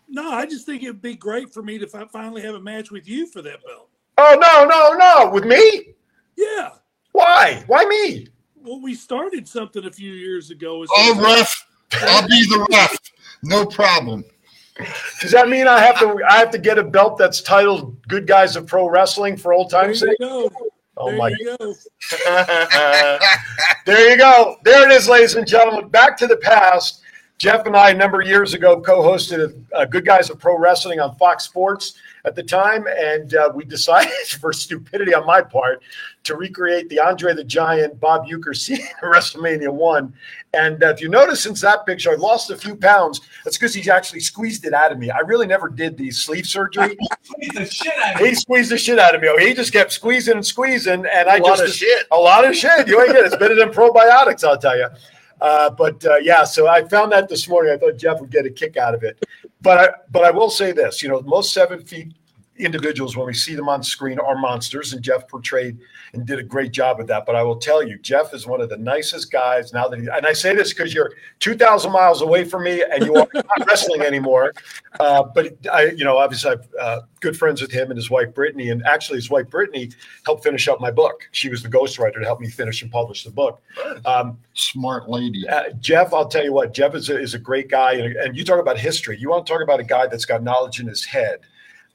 No, 0.07 0.30
I 0.32 0.44
just 0.44 0.66
think 0.66 0.82
it'd 0.82 1.01
be 1.01 1.14
great 1.14 1.55
for 1.55 1.62
me 1.62 1.78
to 1.78 1.86
finally 1.86 2.42
have 2.42 2.57
a 2.57 2.61
match 2.61 2.90
with 2.90 3.09
you 3.09 3.26
for 3.26 3.40
that 3.40 3.64
belt. 3.64 3.88
Oh 4.18 4.36
no, 4.38 4.66
no, 4.66 4.92
no! 5.24 5.30
With 5.30 5.46
me? 5.46 5.94
Yeah. 6.36 6.72
Why? 7.18 7.64
Why 7.66 7.84
me? 7.84 8.28
Well, 8.54 8.80
we 8.80 8.94
started 8.94 9.48
something 9.48 9.84
a 9.84 9.90
few 9.90 10.12
years 10.12 10.52
ago. 10.52 10.84
As 10.84 10.88
Oh, 10.96 11.20
ref, 11.20 11.66
I'll 11.94 12.28
be 12.28 12.44
the 12.44 12.64
ref. 12.70 12.96
No 13.42 13.66
problem. 13.66 14.24
Does 15.20 15.32
that 15.32 15.48
mean 15.48 15.66
I 15.66 15.80
have 15.80 15.98
to? 15.98 16.22
I 16.28 16.36
have 16.36 16.52
to 16.52 16.58
get 16.58 16.78
a 16.78 16.84
belt 16.84 17.18
that's 17.18 17.40
titled 17.40 18.00
"Good 18.06 18.28
Guys 18.28 18.54
of 18.54 18.68
Pro 18.68 18.88
Wrestling" 18.88 19.36
for 19.36 19.52
old 19.52 19.68
time's 19.68 19.98
sake? 19.98 20.16
go. 20.20 20.48
Oh 20.96 21.08
there 21.08 21.16
my! 21.18 21.28
you 21.30 21.56
go. 21.58 21.74
There 23.84 24.10
you 24.10 24.16
go. 24.16 24.56
There 24.62 24.88
it 24.88 24.92
is, 24.92 25.08
ladies 25.08 25.34
and 25.34 25.44
gentlemen. 25.44 25.88
Back 25.88 26.16
to 26.18 26.28
the 26.28 26.36
past. 26.36 27.02
Jeff 27.38 27.66
and 27.66 27.76
I, 27.76 27.90
a 27.90 27.94
number 27.94 28.20
of 28.20 28.28
years 28.28 28.54
ago, 28.54 28.80
co-hosted 28.80 29.64
uh, 29.74 29.86
"Good 29.86 30.06
Guys 30.06 30.30
of 30.30 30.38
Pro 30.38 30.56
Wrestling" 30.56 31.00
on 31.00 31.16
Fox 31.16 31.42
Sports 31.44 31.94
at 32.29 32.37
the 32.37 32.43
time, 32.43 32.87
and 32.87 33.35
uh, 33.35 33.51
we 33.55 33.64
decided, 33.76 34.12
for 34.41 34.53
stupidity 34.53 35.14
on 35.14 35.26
my 35.26 35.43
part, 35.43 35.83
to 36.24 36.37
recreate 36.37 36.89
the 36.91 37.01
Andre 37.01 37.35
the 37.35 37.43
Giant 37.43 37.99
Bob 37.99 38.26
Uecker 38.26 38.55
scene 38.55 38.81
in 38.81 38.87
WrestleMania 39.03 39.72
One. 39.72 40.12
And 40.53 40.83
uh, 40.83 40.89
if 40.89 41.01
you 41.01 41.09
notice, 41.09 41.43
since 41.43 41.61
that 41.62 41.87
picture, 41.87 42.11
I 42.11 42.14
lost 42.16 42.51
a 42.51 42.57
few 42.57 42.76
pounds. 42.76 43.20
That's 43.45 43.57
because 43.57 43.74
he 43.74 43.91
actually 43.91 44.20
squeezed 44.20 44.64
it 44.64 44.74
out 44.74 44.93
of 44.93 44.99
me. 44.99 45.11
I 45.11 45.20
really 45.20 45.47
never 45.47 45.68
did 45.68 45.97
the 45.97 46.11
sleeve 46.11 46.47
surgery. 46.47 46.97
Beat 47.41 47.55
the 47.55 47.66
shit 47.66 47.93
out 47.99 48.20
of 48.20 48.26
he 48.26 48.35
squeezed 48.35 48.70
the 48.70 48.79
shit 48.79 48.99
out 48.99 49.14
of 49.14 49.20
me. 49.22 49.29
Oh, 49.29 49.39
He 49.39 49.55
just 49.55 49.72
kept 49.72 49.93
squeezing 49.93 50.35
and 50.35 50.47
squeezing, 50.47 51.05
and 51.07 51.29
I 51.29 51.37
a 51.37 51.43
lot 51.43 51.59
just 51.59 51.62
of 51.64 51.72
shit. 51.72 52.07
a 52.11 52.16
lot 52.16 52.47
of 52.47 52.55
shit. 52.55 52.87
You 52.89 53.01
ain't 53.01 53.12
get 53.12 53.20
it. 53.20 53.26
It's 53.26 53.37
better 53.37 53.55
than 53.55 53.70
probiotics, 53.70 54.45
I'll 54.45 54.59
tell 54.59 54.76
you. 54.76 54.89
Uh, 55.41 55.70
but 55.70 56.05
uh, 56.05 56.16
yeah, 56.16 56.45
so 56.45 56.66
I 56.66 56.83
found 56.89 57.12
that 57.12 57.29
this 57.29 57.49
morning. 57.49 57.72
I 57.72 57.76
thought 57.76 57.97
Jeff 57.97 58.20
would 58.20 58.31
get 58.31 58.45
a 58.45 58.51
kick 58.51 58.76
out 58.76 58.95
of 58.95 59.03
it. 59.05 59.24
But 59.61 59.79
I, 59.79 59.89
but 60.11 60.24
I 60.24 60.31
will 60.31 60.51
say 60.51 60.72
this: 60.72 61.03
you 61.03 61.09
know, 61.09 61.20
most 61.22 61.53
seven 61.53 61.83
feet 61.85 62.12
individuals 62.59 63.16
when 63.16 63.26
we 63.26 63.34
see 63.34 63.54
them 63.54 63.68
on 63.68 63.82
screen 63.82 64.18
are 64.18 64.36
monsters, 64.36 64.92
and 64.92 65.02
Jeff 65.02 65.28
portrayed 65.28 65.78
and 66.12 66.26
did 66.26 66.38
a 66.38 66.42
great 66.42 66.72
job 66.72 67.00
of 67.00 67.06
that. 67.06 67.26
But 67.26 67.36
I 67.36 67.42
will 67.42 67.56
tell 67.56 67.82
you, 67.82 67.98
Jeff 67.98 68.34
is 68.34 68.46
one 68.46 68.61
of 68.61 68.68
the 68.68 68.76
nicest 68.76 69.30
guys. 69.30 69.72
Now 69.72 69.88
that, 69.88 70.00
he, 70.00 70.09
and 70.09 70.26
I 70.26 70.32
say 70.32 70.54
this 70.54 70.72
because 70.72 70.92
you're 70.94 71.12
two 71.40 71.56
thousand 71.56 71.92
miles 71.92 72.22
away 72.22 72.44
from 72.44 72.64
me, 72.64 72.82
and 72.82 73.04
you 73.04 73.14
are 73.16 73.28
not 73.32 73.46
wrestling 73.66 74.02
anymore. 74.02 74.52
Uh, 75.00 75.22
but 75.22 75.54
I, 75.72 75.86
you 75.86 76.04
know, 76.04 76.18
obviously, 76.18 76.52
I'm 76.52 76.61
uh, 76.80 77.00
good 77.20 77.36
friends 77.36 77.61
with 77.61 77.70
him 77.70 77.90
and 77.90 77.96
his 77.96 78.11
wife 78.11 78.34
Brittany, 78.34 78.70
and 78.70 78.84
actually, 78.84 79.16
his 79.16 79.30
wife 79.30 79.48
Brittany 79.48 79.90
helped 80.24 80.44
finish 80.44 80.68
up 80.68 80.80
my 80.80 80.90
book. 80.90 81.28
She 81.32 81.48
was 81.48 81.62
the 81.62 81.68
ghostwriter 81.68 82.14
to 82.14 82.24
help 82.24 82.40
me 82.40 82.48
finish 82.48 82.82
and 82.82 82.90
publish 82.90 83.24
the 83.24 83.30
book. 83.30 83.62
Um, 84.04 84.38
Smart 84.54 85.09
lady. 85.09 85.48
uh, 85.48 85.70
Jeff, 85.80 86.12
I'll 86.12 86.28
tell 86.28 86.44
you 86.44 86.52
what, 86.52 86.74
Jeff 86.74 86.94
is 86.94 87.11
a, 87.11 87.18
is 87.18 87.34
a 87.34 87.38
great 87.38 87.68
guy. 87.68 87.92
And, 87.94 88.16
and 88.16 88.36
you 88.36 88.44
talk 88.44 88.61
about 88.61 88.78
history. 88.78 89.16
You 89.18 89.30
want 89.30 89.46
to 89.46 89.52
talk 89.52 89.62
about 89.62 89.80
a 89.80 89.84
guy 89.84 90.06
that's 90.09 90.24
got 90.24 90.42
knowledge 90.42 90.80
in 90.80 90.88
his 90.88 91.04
head 91.04 91.40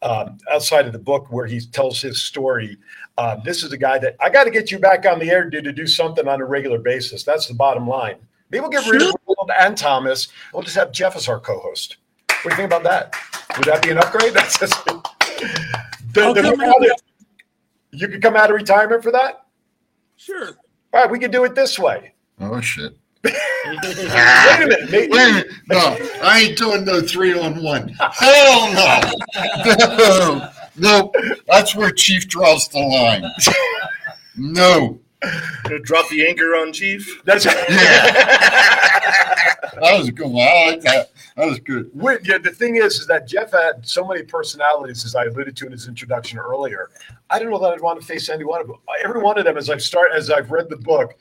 um, 0.03 0.37
outside 0.51 0.85
of 0.85 0.93
the 0.93 0.99
book 0.99 1.31
where 1.31 1.47
he 1.47 1.59
tells 1.61 2.01
his 2.01 2.21
story. 2.21 2.77
Um, 3.17 3.41
this 3.45 3.63
is 3.63 3.71
a 3.71 3.77
guy 3.77 3.97
that 3.99 4.15
I 4.19 4.29
got 4.29 4.43
to 4.43 4.51
get 4.51 4.69
you 4.69 4.77
back 4.77 5.05
on 5.05 5.17
the 5.17 5.31
air 5.31 5.49
dude, 5.49 5.63
to 5.63 5.71
do 5.71 5.87
something 5.87 6.27
on 6.27 6.41
a 6.41 6.45
regular 6.45 6.77
basis. 6.77 7.23
That's 7.23 7.47
the 7.47 7.53
bottom 7.53 7.87
line. 7.87 8.17
Maybe 8.51 8.61
we'll 8.61 8.69
get 8.69 8.85
rid 8.87 9.01
of 9.01 9.15
Roland 9.25 9.51
and 9.59 9.77
Thomas. 9.77 10.27
We'll 10.53 10.61
just 10.61 10.75
have 10.75 10.91
Jeff 10.91 11.15
as 11.15 11.27
our 11.27 11.39
co 11.39 11.59
host. 11.59 11.97
What 12.27 12.43
do 12.43 12.49
you 12.49 12.55
think 12.55 12.67
about 12.67 12.83
that? 12.83 13.15
Would 13.57 13.65
that 13.65 13.81
be 13.81 13.91
an 13.91 13.97
upgrade? 13.97 14.33
That's 14.33 14.59
just, 14.59 14.85
the, 14.85 15.01
I'll 16.17 16.33
the- 16.33 16.97
you 17.91 18.07
could 18.07 18.21
come 18.21 18.35
out 18.35 18.49
of 18.49 18.55
retirement 18.55 19.03
for 19.03 19.11
that? 19.11 19.45
Sure. 20.17 20.49
All 20.93 21.01
right, 21.01 21.09
we 21.09 21.19
could 21.19 21.31
do 21.31 21.45
it 21.45 21.55
this 21.55 21.79
way. 21.79 22.13
Oh 22.39 22.59
shit. 22.59 22.93
Wait 23.23 23.33
a 23.35 24.57
minute. 24.59 24.91
Maybe, 24.91 25.07
Wait 25.11 25.29
a 25.29 25.33
minute. 25.33 25.47
No, 25.69 25.97
I 26.21 26.41
ain't 26.41 26.57
doing 26.57 26.83
no 26.85 27.01
three 27.01 27.37
on 27.37 27.61
one. 27.63 27.89
Hell 27.89 28.73
no. 28.73 29.01
No. 29.97 30.49
No. 30.75 31.11
That's 31.47 31.75
where 31.75 31.91
Chief 31.91 32.27
draws 32.27 32.67
the 32.69 32.79
line. 32.79 33.23
No. 34.35 34.99
To 35.67 35.79
drop 35.79 36.09
the 36.09 36.27
anchor 36.27 36.55
on 36.55 36.73
Chief. 36.73 37.21
that's 37.23 37.45
yeah. 37.45 37.53
That 39.79 39.97
was 39.97 40.07
a 40.09 40.11
good 40.11 40.27
one. 40.29 40.45
I 40.47 40.71
like 40.71 40.81
that. 40.81 41.11
That 41.35 41.45
was 41.47 41.59
good. 41.59 41.89
We're- 41.93 42.19
yeah, 42.23 42.37
the 42.37 42.51
thing 42.51 42.75
is, 42.75 42.99
is 42.99 43.07
that 43.07 43.27
Jeff 43.27 43.51
had 43.51 43.85
so 43.87 44.05
many 44.05 44.21
personalities, 44.23 45.03
as 45.05 45.15
I 45.15 45.25
alluded 45.25 45.55
to 45.57 45.65
in 45.65 45.71
his 45.71 45.87
introduction 45.87 46.37
earlier. 46.39 46.89
I 47.29 47.39
don't 47.39 47.49
know 47.49 47.57
that 47.59 47.73
I'd 47.73 47.81
want 47.81 47.99
to 47.99 48.05
face 48.05 48.29
any 48.29 48.43
one 48.43 48.61
of 48.61 48.67
them. 48.67 48.77
Every 49.03 49.21
one 49.21 49.37
of 49.39 49.45
them, 49.45 49.57
as 49.57 49.69
I've 49.69 49.81
start, 49.81 50.09
as 50.13 50.29
I've 50.29 50.51
read 50.51 50.69
the 50.69 50.77
book, 50.77 51.15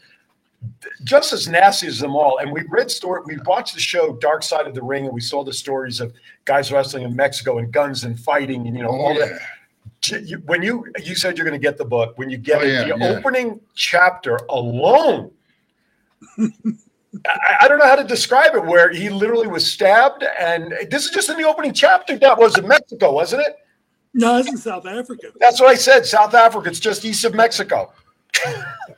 just 1.04 1.32
as 1.32 1.48
nasty 1.48 1.86
as 1.86 1.98
them 1.98 2.14
all. 2.16 2.38
And 2.38 2.52
we 2.52 2.62
read 2.68 2.90
story, 2.90 3.22
we 3.24 3.36
watched 3.46 3.74
the 3.74 3.80
show 3.80 4.14
Dark 4.16 4.42
Side 4.42 4.66
of 4.66 4.74
the 4.74 4.82
Ring, 4.82 5.04
and 5.06 5.14
we 5.14 5.20
saw 5.20 5.42
the 5.44 5.52
stories 5.52 6.00
of 6.00 6.12
guys 6.44 6.70
wrestling 6.72 7.04
in 7.04 7.14
Mexico 7.16 7.58
and 7.58 7.72
guns 7.72 8.04
and 8.04 8.18
fighting, 8.18 8.66
and 8.66 8.76
you 8.76 8.82
know 8.82 8.90
Oh, 8.90 9.00
all 9.00 9.14
yeah. 9.14 9.26
that. 9.26 9.40
You- 10.28 10.38
When 10.46 10.62
you 10.62 10.86
you 11.02 11.14
said 11.14 11.36
you're 11.38 11.46
going 11.46 11.60
to 11.60 11.64
get 11.64 11.78
the 11.78 11.84
book, 11.84 12.18
when 12.18 12.28
you 12.30 12.36
get 12.36 12.58
Oh, 12.60 12.64
it, 12.64 12.72
yeah, 12.72 12.82
the 12.82 12.98
yeah. 12.98 13.16
opening 13.18 13.60
chapter 13.74 14.36
alone. 14.48 15.30
I, 16.38 17.56
I 17.62 17.68
don't 17.68 17.78
know 17.78 17.86
how 17.86 17.96
to 17.96 18.04
describe 18.04 18.54
it. 18.54 18.64
Where 18.64 18.90
he 18.90 19.10
literally 19.10 19.46
was 19.46 19.70
stabbed, 19.70 20.24
and 20.38 20.72
this 20.90 21.04
is 21.04 21.10
just 21.10 21.28
in 21.28 21.36
the 21.36 21.44
opening 21.44 21.72
chapter. 21.72 22.16
That 22.18 22.38
was 22.38 22.56
in 22.58 22.66
Mexico, 22.66 23.12
wasn't 23.12 23.42
it? 23.46 23.56
No, 24.14 24.38
it's 24.38 24.48
in 24.48 24.56
South 24.58 24.86
Africa. 24.86 25.28
That's 25.40 25.60
what 25.60 25.70
I 25.70 25.74
said. 25.74 26.04
South 26.06 26.34
Africa. 26.34 26.68
It's 26.68 26.80
just 26.80 27.04
east 27.04 27.24
of 27.24 27.34
Mexico. 27.34 27.92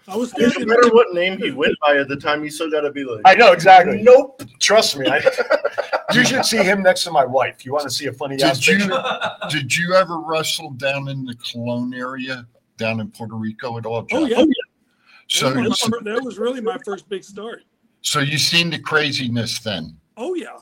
I 0.07 0.17
was 0.17 0.35
No 0.37 0.51
thinking, 0.51 0.69
matter 0.69 0.89
what 0.91 1.15
name 1.15 1.39
he 1.39 1.51
went 1.51 1.75
by 1.81 1.97
at 1.97 2.09
the 2.09 2.17
time, 2.17 2.43
he 2.43 2.51
still 2.51 2.71
got 2.71 2.83
to 2.83 2.91
be 2.91 3.05
like, 3.05 3.23
I 3.25 3.35
know 3.35 3.53
exactly. 3.53 4.03
Nope. 4.03 4.43
Trust 4.61 4.99
me. 4.99 5.07
I, 5.09 5.19
you 6.13 6.25
should 6.25 6.45
see 6.45 6.59
him 6.63 6.83
next 6.83 7.05
to 7.05 7.11
my 7.11 7.25
wife. 7.25 7.65
You 7.65 7.73
want 7.73 7.85
to 7.85 7.91
see 7.91 8.07
a 8.07 8.13
funny 8.13 8.41
ass 8.43 8.59
Did 8.59 8.81
you 8.81 8.89
picture? 8.89 9.31
did 9.49 9.75
you 9.77 9.95
ever 9.95 10.19
wrestle 10.19 10.71
down 10.73 11.09
in 11.09 11.25
the 11.25 11.35
Cologne 11.37 11.95
area 11.95 12.47
down 12.77 13.01
in 13.01 13.11
Puerto 13.11 13.35
Rico 13.35 13.79
at 13.79 13.87
all? 13.87 14.07
Oh 14.13 14.29
Jeff? 14.29 14.39
Oh, 14.39 14.43
yeah, 14.43 14.53
So, 15.29 15.51
that, 15.51 15.69
was 15.69 15.89
my, 15.89 15.99
that 16.13 16.23
was 16.23 16.39
really 16.39 16.61
my 16.61 16.77
first 16.85 17.09
big 17.09 17.25
start. 17.25 17.63
so 18.03 18.21
you 18.21 18.37
seen 18.37 18.69
the 18.69 18.79
craziness 18.79 19.59
then? 19.61 19.97
Oh 20.19 20.35
yeah. 20.35 20.59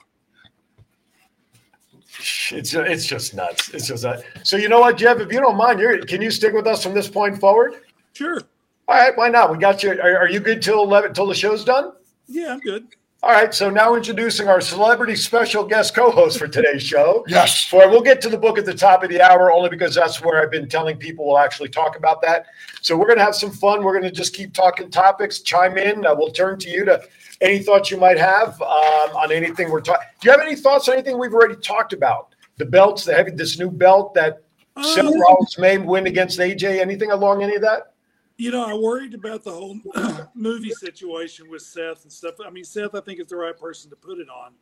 It's 2.53 2.75
it's 2.75 3.07
just 3.07 3.35
nuts. 3.35 3.71
It's 3.71 3.89
just 3.89 4.03
that. 4.03 4.23
So 4.45 4.57
you 4.57 4.69
know 4.69 4.81
what, 4.81 4.99
Jeff? 4.99 5.19
If 5.19 5.33
you 5.33 5.41
don't 5.41 5.57
mind, 5.57 5.81
you're, 5.81 5.99
can 6.05 6.21
you 6.23 6.31
stick 6.31 6.53
with 6.53 6.67
us 6.67 6.83
from 6.83 6.95
this 6.95 7.09
point 7.09 7.41
forward? 7.41 7.81
Sure. 8.13 8.41
All 8.89 8.97
right, 8.97 9.17
why 9.17 9.29
not? 9.29 9.51
We 9.51 9.59
got 9.59 9.83
you. 9.83 9.93
Are, 9.93 10.19
are 10.19 10.29
you 10.29 10.41
good 10.41 10.61
till 10.63 10.83
eleven? 10.83 11.15
Till 11.15 11.27
the 11.27 11.35
show's 11.35 11.65
done? 11.65 11.93
Yeah, 12.27 12.53
I'm 12.53 12.61
good. 12.61 12.87
All 13.23 13.31
right. 13.31 13.55
So 13.55 13.71
now 13.71 13.95
introducing 13.95 14.49
our 14.49 14.61
celebrity 14.61 15.15
special 15.15 15.63
guest 15.65 15.95
co-host 15.95 16.39
for 16.41 16.49
today's 16.49 16.83
show. 16.83 17.25
Yes. 17.29 17.65
For 17.65 17.89
we'll 17.89 18.01
get 18.03 18.21
to 18.23 18.29
the 18.29 18.37
book 18.37 18.59
at 18.59 18.65
the 18.65 18.75
top 18.75 19.05
of 19.05 19.11
the 19.11 19.21
hour 19.23 19.53
only 19.53 19.71
because 19.71 19.95
that's 19.95 20.21
where 20.21 20.43
I've 20.43 20.51
been 20.51 20.69
telling 20.69 20.97
people 20.97 21.25
we'll 21.27 21.39
actually 21.39 21.69
talk 21.69 21.97
about 21.97 22.21
that. 22.23 22.47
So 22.81 22.97
we're 22.97 23.07
gonna 23.07 23.23
have 23.23 23.37
some 23.37 23.53
fun. 23.53 23.85
We're 23.85 23.95
gonna 23.95 24.11
just 24.11 24.35
keep 24.35 24.53
talking 24.53 24.91
topics. 24.91 25.41
Chime 25.41 25.79
in. 25.79 26.05
Uh, 26.05 26.15
we'll 26.17 26.33
turn 26.33 26.59
to 26.59 26.69
you 26.69 26.85
to 26.85 27.01
any 27.41 27.61
thoughts 27.61 27.91
you 27.93 27.97
might 27.97 28.19
have 28.19 28.61
um, 28.61 29.17
on 29.17 29.31
anything 29.31 29.71
we're 29.71 29.81
talking. 29.81 30.07
Do 30.21 30.27
you 30.27 30.33
have 30.33 30.41
any 30.45 30.57
thoughts 30.57 30.89
on 30.89 30.95
anything 30.95 31.17
we've 31.19 31.33
already 31.35 31.57
talked 31.57 31.93
about? 31.93 32.35
The 32.59 32.65
belts, 32.65 33.05
the 33.05 33.15
heavy, 33.15 33.31
this 33.31 33.57
new 33.59 33.71
belt 33.71 34.15
that 34.15 34.43
Seth 34.83 35.05
Um, 35.07 35.21
Rollins 35.21 35.59
may 35.59 35.79
win 35.79 36.07
against 36.09 36.39
AJ. 36.41 36.81
Anything 36.81 37.13
along 37.13 37.43
any 37.45 37.55
of 37.55 37.63
that? 37.63 37.92
You 38.37 38.51
know, 38.51 38.65
I 38.65 38.75
worried 38.75 39.15
about 39.15 39.45
the 39.45 39.53
whole 39.53 39.79
movie 40.35 40.71
situation 40.71 41.51
with 41.51 41.63
Seth 41.63 42.03
and 42.03 42.13
stuff. 42.13 42.35
I 42.45 42.51
mean, 42.51 42.65
Seth, 42.65 42.95
I 42.95 43.01
think 43.01 43.21
is 43.21 43.27
the 43.27 43.37
right 43.37 43.57
person 43.57 43.91
to 43.91 43.97
put 43.97 44.19
it 44.19 44.29
on. 44.29 44.53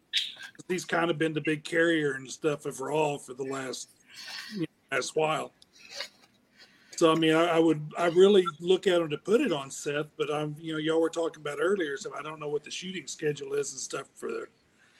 He's 0.69 0.85
kind 0.85 1.11
of 1.11 1.19
been 1.19 1.33
the 1.33 1.41
big 1.41 1.65
carrier 1.65 2.15
and 2.15 2.31
stuff 2.31 2.67
Raw 2.81 3.17
for 3.19 3.35
the 3.35 3.45
last 3.45 3.91
you 4.55 4.61
know, 4.61 4.67
last 4.97 5.17
while. 5.17 5.53
So 6.97 7.11
I 7.11 7.15
mean, 7.15 7.35
I, 7.35 7.57
I 7.57 7.59
would 7.59 7.81
I 7.97 8.09
really 8.09 8.45
look 8.61 8.87
at 8.87 9.01
him 9.01 9.09
to 9.09 9.17
put 9.17 9.41
it 9.41 9.53
on 9.53 9.71
Seth, 9.71 10.09
but 10.19 10.31
I'm 10.31 10.55
you 10.61 10.75
know 10.75 10.79
y'all 10.79 11.01
were 11.01 11.09
talking 11.09 11.41
about 11.41 11.57
earlier, 11.59 11.97
so 11.97 12.13
I 12.15 12.21
don't 12.21 12.39
know 12.39 12.49
what 12.49 12.63
the 12.63 12.71
shooting 12.71 13.07
schedule 13.07 13.55
is 13.55 13.73
and 13.73 13.81
stuff 13.81 14.09
for 14.15 14.31
the 14.31 14.47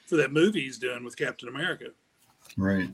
for 0.07 0.15
that 0.15 0.33
movie 0.33 0.61
he's 0.61 0.79
doing 0.79 1.03
with 1.03 1.15
Captain 1.15 1.47
America. 1.47 1.89
Right. 2.57 2.89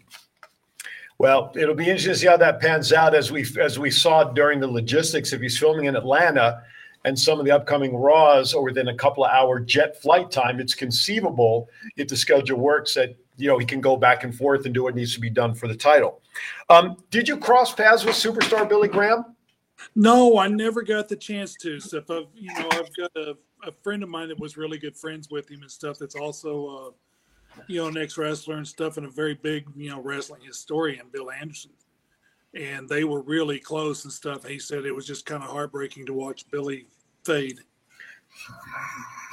Well, 1.20 1.52
it'll 1.56 1.76
be 1.76 1.86
interesting 1.86 2.14
to 2.14 2.20
see 2.20 2.28
how 2.28 2.38
that 2.38 2.60
pans 2.60 2.94
out 2.94 3.16
as 3.16 3.32
we 3.32 3.46
as 3.60 3.80
we 3.80 3.90
saw 3.90 4.24
during 4.24 4.60
the 4.60 4.68
logistics. 4.68 5.34
If 5.34 5.42
he's 5.42 5.58
filming 5.58 5.86
in 5.86 5.96
Atlanta 5.96 6.62
and 7.06 7.18
some 7.18 7.40
of 7.40 7.46
the 7.46 7.52
upcoming 7.52 7.96
Raws 7.96 8.54
are 8.54 8.62
within 8.62 8.90
a 8.90 8.96
couple 8.96 9.26
of 9.26 9.32
hour 9.32 9.60
jet 9.60 10.00
flight 10.02 10.30
time, 10.30 10.60
it's 10.60 10.76
conceivable 10.76 11.70
if 11.96 12.08
the 12.08 12.16
schedule 12.16 12.60
works 12.60 12.94
that 12.94 13.16
you 13.38 13.48
know 13.48 13.58
he 13.58 13.66
can 13.66 13.82
go 13.82 13.98
back 13.98 14.24
and 14.24 14.36
forth 14.36 14.66
and 14.66 14.74
do 14.74 14.84
what 14.84 14.96
needs 14.96 15.14
to 15.16 15.20
be 15.20 15.30
done 15.30 15.56
for 15.56 15.68
the 15.68 15.76
title. 15.76 16.22
Um, 16.70 16.98
did 17.10 17.28
you 17.28 17.38
cross 17.38 17.74
paths 17.74 18.06
with 18.06 18.16
superstar 18.16 18.70
Billy 18.70 18.88
Graham? 18.88 19.36
No, 19.96 20.38
I 20.38 20.48
never 20.48 20.82
got 20.82 21.08
the 21.08 21.16
chance 21.16 21.56
to. 21.56 21.80
So 21.80 21.98
if 21.98 22.10
I've, 22.10 22.28
you 22.36 22.54
know, 22.54 22.70
I've 22.72 22.96
got 22.96 23.12
a, 23.16 23.38
a 23.64 23.72
friend 23.84 24.04
of 24.04 24.10
mine 24.10 24.28
that 24.30 24.40
was 24.40 24.58
really 24.58 24.78
good 24.78 24.98
friends 24.98 25.30
with 25.30 25.50
him 25.50 25.62
and 25.62 25.72
stuff. 25.72 25.98
That's 26.00 26.16
also, 26.16 26.68
uh, 26.68 26.92
you 27.68 27.82
know, 27.82 27.88
an 27.88 27.98
ex 27.98 28.18
wrestler 28.18 28.58
and 28.58 28.68
stuff, 28.68 28.98
and 28.98 29.06
a 29.06 29.10
very 29.10 29.34
big, 29.34 29.66
you 29.76 29.90
know, 29.90 30.02
wrestling 30.02 30.42
historian, 30.42 31.08
Bill 31.12 31.32
Anderson. 31.32 31.72
And 32.54 32.88
they 32.88 33.04
were 33.04 33.22
really 33.22 33.60
close 33.60 34.04
and 34.04 34.14
stuff. 34.14 34.46
He 34.46 34.60
said 34.60 34.86
it 34.86 34.96
was 34.96 35.06
just 35.06 35.26
kind 35.26 35.44
of 35.44 35.50
heartbreaking 35.50 36.06
to 36.08 36.14
watch 36.14 36.46
Billy 36.50 36.88
fade. 37.24 37.60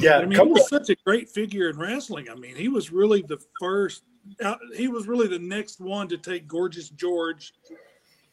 Yeah, 0.01 0.19
I 0.19 0.25
mean, 0.27 0.39
he 0.39 0.47
was 0.47 0.69
such 0.69 0.91
a 0.91 0.97
great 1.05 1.29
figure 1.29 1.71
in 1.71 1.79
wrestling. 1.79 2.29
I 2.31 2.35
mean, 2.35 2.57
he 2.57 2.69
was 2.69 2.91
really 2.91 3.23
the 3.23 3.39
first. 3.61 4.03
Uh, 4.43 4.57
he 4.75 4.89
was 4.89 5.07
really 5.07 5.29
the 5.29 5.39
next 5.39 5.81
one 5.81 6.09
to 6.09 6.17
take 6.17 6.49
Gorgeous 6.49 6.89
George 6.89 7.53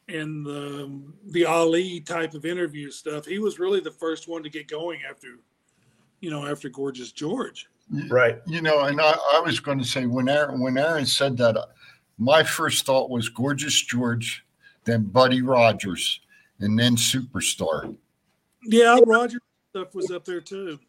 and 0.08 0.46
the 0.46 1.02
the 1.28 1.46
Ali 1.46 2.00
type 2.02 2.34
of 2.34 2.46
interview 2.46 2.89
stuff. 2.89 3.26
He 3.26 3.39
was 3.39 3.60
really 3.60 3.80
the 3.80 3.92
first 3.92 4.28
one 4.28 4.44
to 4.44 4.50
get 4.50 4.68
going 4.68 5.02
after, 5.10 5.39
you 6.20 6.30
know, 6.30 6.48
after 6.48 6.70
Gorgeous 6.70 7.12
George. 7.12 7.68
Right. 8.10 8.40
You 8.48 8.62
know, 8.62 8.82
and 8.82 9.00
I, 9.00 9.16
I 9.34 9.42
was 9.44 9.60
going 9.60 9.80
to 9.80 9.86
say 9.86 10.06
when 10.06 10.30
Aaron 10.30 10.60
when 10.60 10.78
Aaron 10.78 11.06
said 11.06 11.38
that, 11.38 11.58
uh, 11.58 11.66
my 12.18 12.44
first 12.44 12.86
thought 12.86 13.10
was 13.10 13.30
Gorgeous 13.30 13.82
George, 13.82 14.46
then 14.86 15.04
Buddy 15.04 15.42
Rogers, 15.42 16.22
and 16.60 16.78
then 16.78 16.96
Superstar. 16.96 17.96
Yeah, 18.64 19.00
Roger 19.06 19.40
stuff 19.72 19.96
was 19.96 20.12
up 20.12 20.26
there 20.26 20.42
too. 20.42 20.80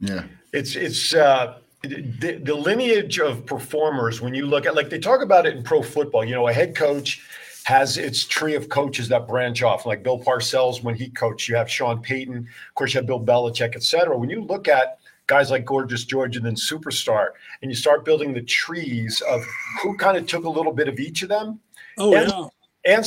Yeah. 0.00 0.24
It's 0.52 0.76
it's 0.76 1.14
uh, 1.14 1.58
the, 1.82 2.40
the 2.42 2.54
lineage 2.54 3.18
of 3.18 3.44
performers. 3.46 4.20
When 4.20 4.34
you 4.34 4.46
look 4.46 4.66
at 4.66 4.74
like 4.74 4.90
they 4.90 4.98
talk 4.98 5.22
about 5.22 5.46
it 5.46 5.56
in 5.56 5.62
pro 5.62 5.82
football, 5.82 6.24
you 6.24 6.34
know, 6.34 6.48
a 6.48 6.52
head 6.52 6.74
coach 6.74 7.22
has 7.66 7.98
its 7.98 8.24
tree 8.24 8.54
of 8.54 8.68
coaches 8.68 9.08
that 9.08 9.26
branch 9.26 9.60
off. 9.60 9.86
Like 9.86 10.04
Bill 10.04 10.20
Parcells 10.20 10.84
when 10.84 10.94
he 10.94 11.08
coached, 11.10 11.48
you 11.48 11.56
have 11.56 11.68
Sean 11.68 12.00
Payton, 12.00 12.36
of 12.36 12.74
course, 12.76 12.94
you 12.94 12.98
have 12.98 13.08
Bill 13.08 13.18
Belichick, 13.20 13.74
et 13.74 13.82
cetera. 13.82 14.16
When 14.16 14.30
you 14.30 14.40
look 14.40 14.68
at 14.68 14.98
guys 15.26 15.50
like 15.50 15.64
Gorgeous 15.64 16.04
George 16.04 16.36
and 16.36 16.46
then 16.46 16.54
Superstar, 16.54 17.30
and 17.62 17.68
you 17.68 17.74
start 17.74 18.04
building 18.04 18.32
the 18.32 18.42
trees 18.42 19.20
of 19.28 19.44
who 19.82 19.96
kind 19.96 20.16
of 20.16 20.28
took 20.28 20.44
a 20.44 20.48
little 20.48 20.70
bit 20.72 20.86
of 20.86 21.00
each 21.00 21.22
of 21.24 21.28
them. 21.28 21.58
Oh 21.98 22.14
And- 22.14 22.28
yeah. 22.30 22.46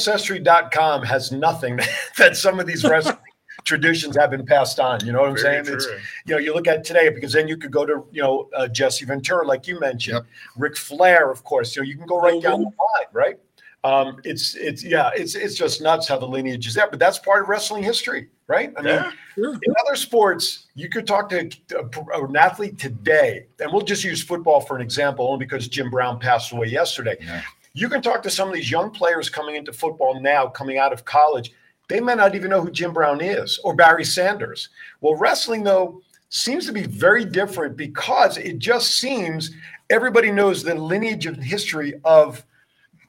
Ancestry.com 0.04 1.04
has 1.04 1.32
nothing 1.32 1.78
that, 1.78 1.90
that 2.18 2.36
some 2.36 2.60
of 2.60 2.68
these 2.68 2.84
wrestling 2.84 3.16
traditions 3.64 4.18
have 4.18 4.30
been 4.32 4.46
passed 4.46 4.78
on. 4.78 5.04
You 5.06 5.14
know 5.14 5.22
what 5.22 5.30
I'm 5.30 5.36
Very 5.38 5.64
saying? 5.64 5.76
It's 5.78 5.86
you 6.26 6.34
know, 6.34 6.38
you 6.38 6.54
look 6.54 6.68
at 6.68 6.84
today 6.84 7.08
because 7.08 7.32
then 7.32 7.48
you 7.48 7.56
could 7.56 7.72
go 7.72 7.86
to 7.86 8.06
you 8.12 8.22
know 8.22 8.50
uh, 8.54 8.68
Jesse 8.68 9.06
Ventura, 9.06 9.48
like 9.48 9.68
you 9.68 9.80
mentioned, 9.80 10.16
Yep. 10.16 10.26
Ric 10.58 10.76
Flair, 10.78 11.32
of 11.32 11.46
course. 11.46 11.76
You 11.78 11.82
know, 11.84 11.88
you 11.88 11.96
can 11.96 12.06
go 12.08 12.20
right 12.20 12.42
down 12.42 12.60
the 12.60 12.66
line, 12.66 13.08
right? 13.14 13.40
Um, 13.84 14.20
it's 14.26 14.56
it's 14.56 14.84
yeah, 14.84 15.10
it's 15.16 15.36
it's 15.36 15.56
just 15.56 15.82
nuts 15.82 16.08
how 16.08 16.18
the 16.18 16.26
lineage 16.28 16.68
is 16.68 16.74
there, 16.74 16.90
but 16.90 17.00
that's 17.00 17.18
part 17.18 17.44
of 17.44 17.50
wrestling 17.50 17.82
history, 17.82 18.28
right? 18.48 18.74
I 18.78 18.82
mean, 18.82 18.94
Yeah. 18.96 19.12
Sure. 19.36 19.54
in 19.54 19.74
other 19.86 19.96
sports, 19.96 20.68
you 20.76 20.90
could 20.90 21.08
talk 21.08 21.30
to 21.30 21.50
a- 21.78 22.26
an 22.26 22.36
athlete 22.36 22.78
today, 22.78 23.46
and 23.62 23.72
we'll 23.72 23.84
just 23.84 24.04
use 24.04 24.22
football 24.22 24.60
for 24.60 24.76
an 24.76 24.82
example, 24.82 25.28
only 25.28 25.46
because 25.46 25.70
Jim 25.70 25.90
Brown 25.90 26.20
passed 26.20 26.52
away 26.52 26.68
yesterday. 26.68 27.16
Yeah. 27.22 27.42
You 27.74 27.88
can 27.88 28.02
talk 28.02 28.22
to 28.24 28.30
some 28.30 28.50
of 28.50 28.54
these 28.54 28.70
young 28.70 28.92
players 28.92 29.30
coming 29.30 29.56
into 29.56 29.72
football 29.72 30.20
now, 30.20 30.48
coming 30.48 30.78
out 30.78 30.92
of 30.92 31.06
college. 31.06 31.54
They 31.88 32.02
may 32.02 32.16
not 32.16 32.36
even 32.36 32.50
know 32.50 32.62
who 32.62 32.72
Jim 32.72 32.92
Brown 32.92 33.22
is 33.22 33.60
or 33.64 33.74
Barry 33.76 34.04
Sanders. 34.04 34.70
Well, 35.00 35.16
wrestling, 35.16 35.64
though, 35.64 36.02
seems 36.28 36.66
to 36.66 36.74
be 36.74 36.84
very 36.84 37.24
different 37.24 37.78
because 37.78 38.38
it 38.38 38.60
just 38.60 38.96
seems 39.00 39.52
everybody 39.90 40.32
knows 40.32 40.64
the 40.64 40.76
lineage 40.76 41.26
and 41.28 41.42
history 41.42 41.94
of 42.04 42.44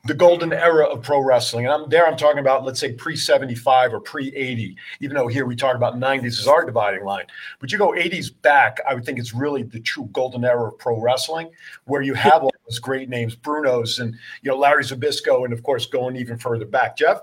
the 0.05 0.15
golden 0.15 0.53
era 0.53 0.87
of 0.87 1.03
pro 1.03 1.21
wrestling. 1.21 1.67
And 1.67 1.75
I'm 1.75 1.89
there, 1.89 2.07
I'm 2.07 2.17
talking 2.17 2.39
about, 2.39 2.65
let's 2.65 2.81
say, 2.81 2.93
pre 2.93 3.17
75 3.17 3.93
or 3.93 4.01
pre 4.01 4.35
80, 4.35 4.77
even 5.01 5.15
though 5.17 5.27
here 5.27 5.47
we 5.47 5.55
talk 5.55 5.77
about 5.77 5.97
90s 5.97 6.39
as 6.39 6.49
our 6.49 6.65
dividing 6.65 7.05
line. 7.05 7.27
But 7.59 7.71
you 7.71 7.79
go 7.79 7.93
80s 7.93 8.33
back, 8.43 8.79
I 8.89 8.95
would 8.95 9.05
think 9.05 9.19
it's 9.19 9.35
really 9.35 9.63
the 9.63 9.81
true 9.81 10.09
golden 10.13 10.45
era 10.45 10.69
of 10.69 10.79
pro 10.79 11.01
wrestling, 11.01 11.51
where 11.85 12.03
you 12.03 12.15
have 12.15 12.43
all 12.43 12.53
those 12.67 12.79
great 12.79 13.09
names, 13.09 13.37
Bruno's 13.37 13.99
and, 13.99 14.15
you 14.43 14.51
know, 14.51 14.57
Larry 14.57 14.85
Zbyszko, 14.85 15.45
and 15.45 15.53
of 15.53 15.63
course, 15.63 15.87
going 15.87 16.17
even 16.17 16.39
further 16.39 16.67
back. 16.67 16.97
Jeff? 16.97 17.23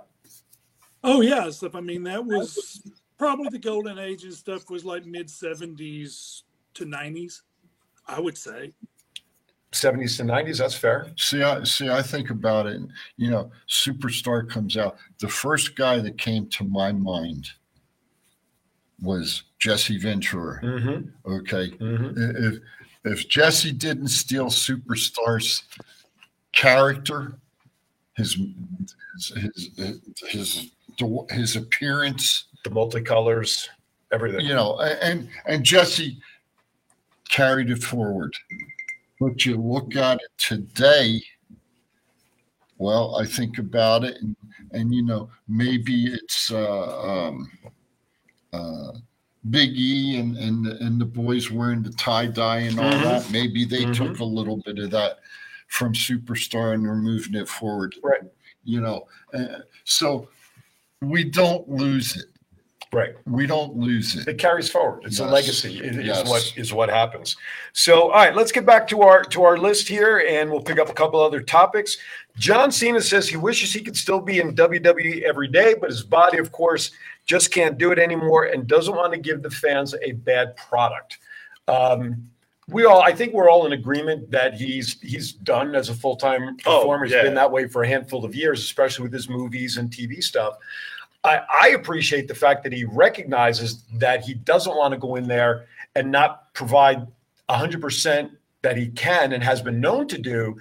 Oh 1.04 1.22
yes. 1.22 1.64
I 1.74 1.82
mean, 1.82 2.04
that 2.04 2.24
was 2.24 2.82
probably 3.18 3.50
the 3.50 3.60
golden 3.60 3.98
age 3.98 4.24
and 4.24 4.34
stuff 4.34 4.70
was 4.70 4.86
like 4.86 5.06
mid 5.06 5.30
seventies 5.30 6.44
to 6.76 6.86
nineties, 6.86 7.42
I 8.08 8.20
would 8.20 8.38
say. 8.38 8.74
70s 9.72 10.18
to 10.18 10.24
90s, 10.24 10.58
that's 10.60 10.76
fair. 10.76 11.08
See, 11.18 11.44
I 11.44 11.64
see. 11.64 11.90
I 11.90 12.02
think 12.02 12.30
about 12.30 12.68
it. 12.68 12.82
You 13.18 13.30
know, 13.32 13.52
Superstar 13.70 14.50
comes 14.50 14.78
out. 14.78 14.98
The 15.20 15.28
first 15.28 15.76
guy 15.76 16.00
that 16.00 16.18
came 16.18 16.48
to 16.52 16.64
my 16.64 16.92
mind 16.92 17.50
was 19.02 19.44
Jesse 19.60 19.98
Ventura. 20.00 20.62
Mm-hmm. 20.62 21.32
Okay, 21.32 21.70
Mm-hmm. 21.78 22.46
if 22.46 22.60
if 23.06 23.30
Jesse 23.30 23.72
didn't 23.72 24.08
steal 24.10 24.48
Superstar's 24.48 25.64
character, 26.54 27.38
his 28.16 28.38
his 29.16 29.34
his 29.36 29.70
his, 30.30 30.72
his 31.30 31.56
appearance, 31.56 32.46
The 32.64 32.70
multicolors, 32.72 33.68
everything. 34.12 34.42
you 34.42 34.56
know, 34.56 34.80
and 34.80 35.30
and 35.46 35.64
Jesse 35.64 36.18
carried 37.30 37.70
it 37.70 37.84
forward. 37.84 38.34
But 39.20 39.46
you 39.46 39.58
look 39.58 39.96
at 39.96 40.18
it 40.18 40.32
today. 40.38 41.22
Well, 42.78 43.16
I 43.16 43.26
think 43.26 43.58
about 43.58 44.04
it, 44.04 44.18
and, 44.22 44.36
and 44.72 44.94
you 44.94 45.02
know, 45.04 45.30
maybe 45.48 46.06
it's 46.06 46.52
uh, 46.52 47.02
um, 47.02 47.50
uh, 48.54 48.92
Big 49.50 49.72
E 49.76 50.18
and, 50.20 50.38
and 50.38 50.68
and 50.68 51.02
the 51.02 51.06
boys 51.06 51.50
wearing 51.50 51.82
the 51.82 51.92
tie 51.92 52.28
dye 52.28 52.60
and 52.60 52.80
all 52.80 52.92
Mhm. 52.92 53.02
that. 53.04 53.32
Maybe 53.32 53.66
they 53.66 53.86
Mhm. 53.86 53.96
took 53.96 54.20
a 54.20 54.24
little 54.24 54.58
bit 54.58 54.78
of 54.78 54.92
that 54.92 55.20
from 55.68 55.94
Superstar 55.94 56.74
and 56.76 56.86
they're 56.86 56.96
moving 56.96 57.34
it 57.36 57.48
forward. 57.48 57.96
Right. 58.04 58.22
You 58.64 58.82
know, 58.82 59.08
uh, 59.34 59.60
so 59.86 60.30
we 61.02 61.24
don't 61.24 61.68
lose 61.70 62.16
it. 62.18 62.26
Right. 62.94 63.16
We 63.26 63.46
don't 63.46 63.76
lose 63.76 64.16
it. 64.16 64.28
It 64.28 64.38
carries 64.38 64.70
forward. 64.70 65.04
It's 65.06 65.20
a 65.20 65.26
legacy. 65.26 65.80
It 65.80 65.98
is 65.98 66.06
Yes. 66.06 66.30
what 66.30 66.54
is 66.56 66.74
what 66.74 66.90
happens. 66.90 67.36
So, 67.74 68.04
all 68.04 68.10
right, 68.24 68.34
let's 68.34 68.52
get 68.52 68.66
back 68.66 68.88
to 68.88 69.02
our 69.02 69.24
to 69.26 69.44
our 69.44 69.58
list 69.58 69.88
here, 69.90 70.20
and 70.28 70.50
we'll 70.50 70.62
pick 70.62 70.80
up 70.80 70.90
a 70.90 70.94
couple 70.94 71.20
other 71.22 71.42
topics. 71.42 71.98
John 72.38 72.72
Cena 72.72 73.02
says 73.02 73.28
he 73.28 73.36
wishes 73.36 73.74
he 73.74 73.82
could 73.82 73.98
still 73.98 74.22
be 74.22 74.40
in 74.40 74.56
WWE 74.56 75.24
every 75.24 75.50
day, 75.50 75.76
but 75.80 75.90
his 75.90 76.02
body, 76.04 76.38
of 76.38 76.52
course, 76.54 76.92
just 77.26 77.52
can't 77.52 77.78
do 77.78 77.92
it 77.92 78.00
anymore, 78.00 78.46
and 78.46 78.68
doesn't 78.68 78.96
want 78.96 79.12
to 79.12 79.20
give 79.20 79.42
the 79.44 79.50
fans 79.50 79.94
a 80.02 80.14
bad 80.14 80.56
product. 80.56 81.18
Um, 81.68 82.30
we 82.70 82.86
all, 82.86 83.02
I 83.02 83.14
think, 83.14 83.34
we're 83.34 83.50
all 83.50 83.66
in 83.66 83.74
agreement 83.74 84.30
that 84.32 84.54
he's 84.54 85.00
he's 85.02 85.34
done 85.34 85.76
as 85.76 85.90
a 85.90 85.94
full 85.94 86.16
time 86.16 86.58
Oh, 86.66 86.80
performer. 86.80 87.06
He's 87.06 87.14
been 87.14 87.34
that 87.36 87.52
way 87.52 87.68
for 87.68 87.84
a 87.84 87.88
handful 87.88 88.24
of 88.24 88.34
years, 88.36 88.62
especially 88.62 89.04
with 89.04 89.14
his 89.14 89.28
movies 89.30 89.78
and 89.78 89.90
TV 89.90 90.22
stuff. 90.24 90.56
I, 91.24 91.42
I 91.62 91.68
appreciate 91.70 92.28
the 92.28 92.36
fact 92.36 92.64
that 92.64 92.72
he 92.72 92.86
recognizes 92.86 93.84
that 93.96 94.24
he 94.24 94.34
doesn't 94.34 94.76
want 94.76 94.94
to 94.94 94.98
go 94.98 95.16
in 95.16 95.28
there 95.28 95.68
and 95.96 96.12
not 96.12 96.54
provide 96.54 97.06
100% 97.50 98.32
that 98.62 98.78
he 98.78 98.88
can 98.90 99.34
and 99.34 99.44
has 99.44 99.62
been 99.62 99.80
known 99.80 100.08
to 100.08 100.18
do 100.18 100.58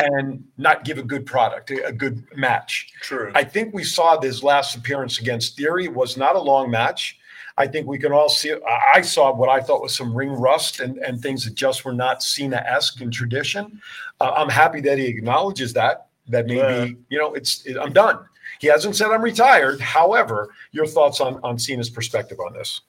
and 0.00 0.44
not 0.58 0.84
give 0.84 0.98
a 0.98 1.02
good 1.02 1.26
product, 1.26 1.70
a 1.70 1.92
good 1.92 2.22
match. 2.36 2.92
True. 3.00 3.32
I 3.34 3.44
think 3.44 3.74
we 3.74 3.84
saw 3.84 4.16
this 4.16 4.42
last 4.42 4.76
appearance 4.76 5.18
against 5.18 5.56
Theory 5.56 5.88
was 5.88 6.16
not 6.16 6.36
a 6.36 6.40
long 6.40 6.70
match. 6.70 7.18
I 7.56 7.66
think 7.66 7.88
we 7.88 7.98
can 7.98 8.12
all 8.12 8.28
see. 8.28 8.52
I 8.52 8.78
I 8.94 9.00
saw 9.00 9.34
what 9.34 9.48
I 9.48 9.60
thought 9.60 9.82
was 9.82 9.92
some 9.92 10.14
ring 10.14 10.30
rust 10.30 10.78
and, 10.78 10.98
and 10.98 11.20
things 11.20 11.44
that 11.44 11.54
just 11.54 11.84
were 11.84 11.92
not 11.92 12.22
Cena 12.22 12.62
esque 12.64 13.00
in 13.00 13.10
tradition. 13.10 13.80
Uh, 14.20 14.30
I'm 14.36 14.48
happy 14.48 14.80
that 14.82 14.96
he 14.98 15.06
acknowledges 15.06 15.72
that. 15.72 16.06
That 16.28 16.46
maybe 16.46 16.60
Yeah. 16.60 16.84
you 17.08 17.18
know 17.18 17.34
it's 17.34 17.66
it, 17.66 17.76
I'm 17.76 17.92
done. 17.92 18.20
He 18.60 18.66
hasn't 18.66 18.96
said 18.96 19.10
I'm 19.10 19.22
retired. 19.22 19.80
However, 19.80 20.50
your 20.72 20.86
thoughts 20.86 21.20
on 21.20 21.40
on 21.42 21.58
Cena's 21.58 21.90
perspective 21.90 22.38
on 22.40 22.52
this? 22.54 22.80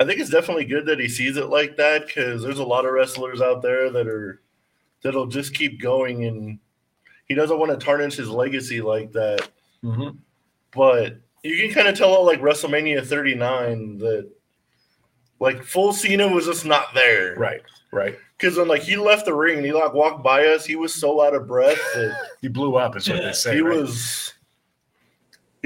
I 0.00 0.04
think 0.04 0.20
it's 0.20 0.30
definitely 0.30 0.64
good 0.64 0.86
that 0.86 1.00
he 1.00 1.08
sees 1.08 1.36
it 1.36 1.46
like 1.48 1.76
that 1.76 2.06
because 2.06 2.42
there's 2.42 2.58
a 2.58 2.64
lot 2.64 2.84
of 2.86 2.92
wrestlers 2.92 3.40
out 3.40 3.62
there 3.62 3.90
that 3.90 4.06
are 4.06 4.40
that'll 5.02 5.26
just 5.26 5.54
keep 5.54 5.80
going, 5.80 6.24
and 6.24 6.58
he 7.26 7.34
doesn't 7.34 7.58
want 7.58 7.70
to 7.78 7.84
tarnish 7.84 8.16
his 8.16 8.28
legacy 8.28 8.80
like 8.80 9.12
that. 9.12 9.48
Mm-hmm. 9.84 10.16
But 10.72 11.18
you 11.42 11.56
can 11.62 11.74
kind 11.74 11.88
of 11.88 11.96
tell, 11.96 12.24
like 12.24 12.40
WrestleMania 12.40 13.06
39, 13.06 13.98
that 13.98 14.30
like 15.40 15.62
full 15.62 15.92
Cena 15.92 16.28
was 16.28 16.46
just 16.46 16.64
not 16.64 16.94
there, 16.94 17.34
Right, 17.36 17.62
right. 17.92 18.18
Because 18.38 18.56
when 18.58 18.68
like 18.68 18.82
he 18.82 18.96
left 18.96 19.24
the 19.26 19.34
ring 19.34 19.56
and 19.58 19.66
he 19.66 19.72
like 19.72 19.94
walked 19.94 20.22
by 20.22 20.46
us, 20.46 20.64
he 20.66 20.76
was 20.76 20.94
so 20.94 21.22
out 21.22 21.34
of 21.34 21.46
breath 21.46 21.78
that 21.94 22.16
He 22.42 22.48
blew 22.48 22.76
up, 22.76 22.96
is 22.96 23.08
what 23.08 23.22
they 23.22 23.32
say. 23.32 23.54
he 23.54 23.60
right? 23.60 23.76
was. 23.80 24.34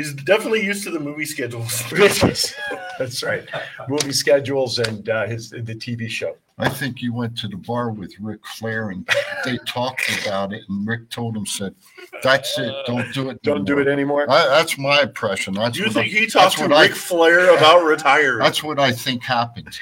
He's 0.01 0.15
definitely 0.15 0.65
used 0.65 0.83
to 0.85 0.91
the 0.91 0.99
movie 0.99 1.27
schedules. 1.27 1.83
That's 2.99 3.23
right. 3.23 3.47
Movie 3.87 4.13
schedules 4.13 4.79
and 4.79 5.07
uh, 5.07 5.27
his 5.27 5.51
the 5.51 5.75
TV 5.75 6.09
show. 6.09 6.37
I 6.57 6.71
think 6.71 7.03
you 7.03 7.13
went 7.13 7.37
to 7.41 7.49
the 7.49 7.59
bar 7.59 7.91
with 7.91 8.15
Ric 8.19 8.41
Flair 8.47 8.89
and 8.89 9.07
they 9.45 9.59
talked 9.67 10.01
about 10.23 10.55
it, 10.55 10.63
and 10.71 10.89
Rick 10.89 11.11
told 11.11 11.37
him, 11.37 11.45
"said 11.45 11.75
That's 12.23 12.59
it. 12.59 12.75
Don't 12.87 13.13
do 13.13 13.29
it. 13.29 13.43
Don't 13.43 13.67
do 13.67 13.79
it 13.79 13.89
anymore. 13.89 14.25
I, 14.31 14.47
that's 14.47 14.79
my 14.79 15.03
impression. 15.03 15.53
That's 15.53 15.77
Do 15.77 15.81
you 15.81 15.87
what 15.89 15.95
think 15.97 16.07
I- 16.15 16.19
he 16.21 16.27
talked 16.27 16.57
to 16.57 16.63
what 16.63 16.71
Ric 16.81 16.93
I, 16.93 16.95
Flair 16.95 17.55
about 17.55 17.85
retiring? 17.85 18.39
That's 18.39 18.63
what 18.63 18.79
I 18.79 18.93
think 18.93 19.23
happened. 19.23 19.79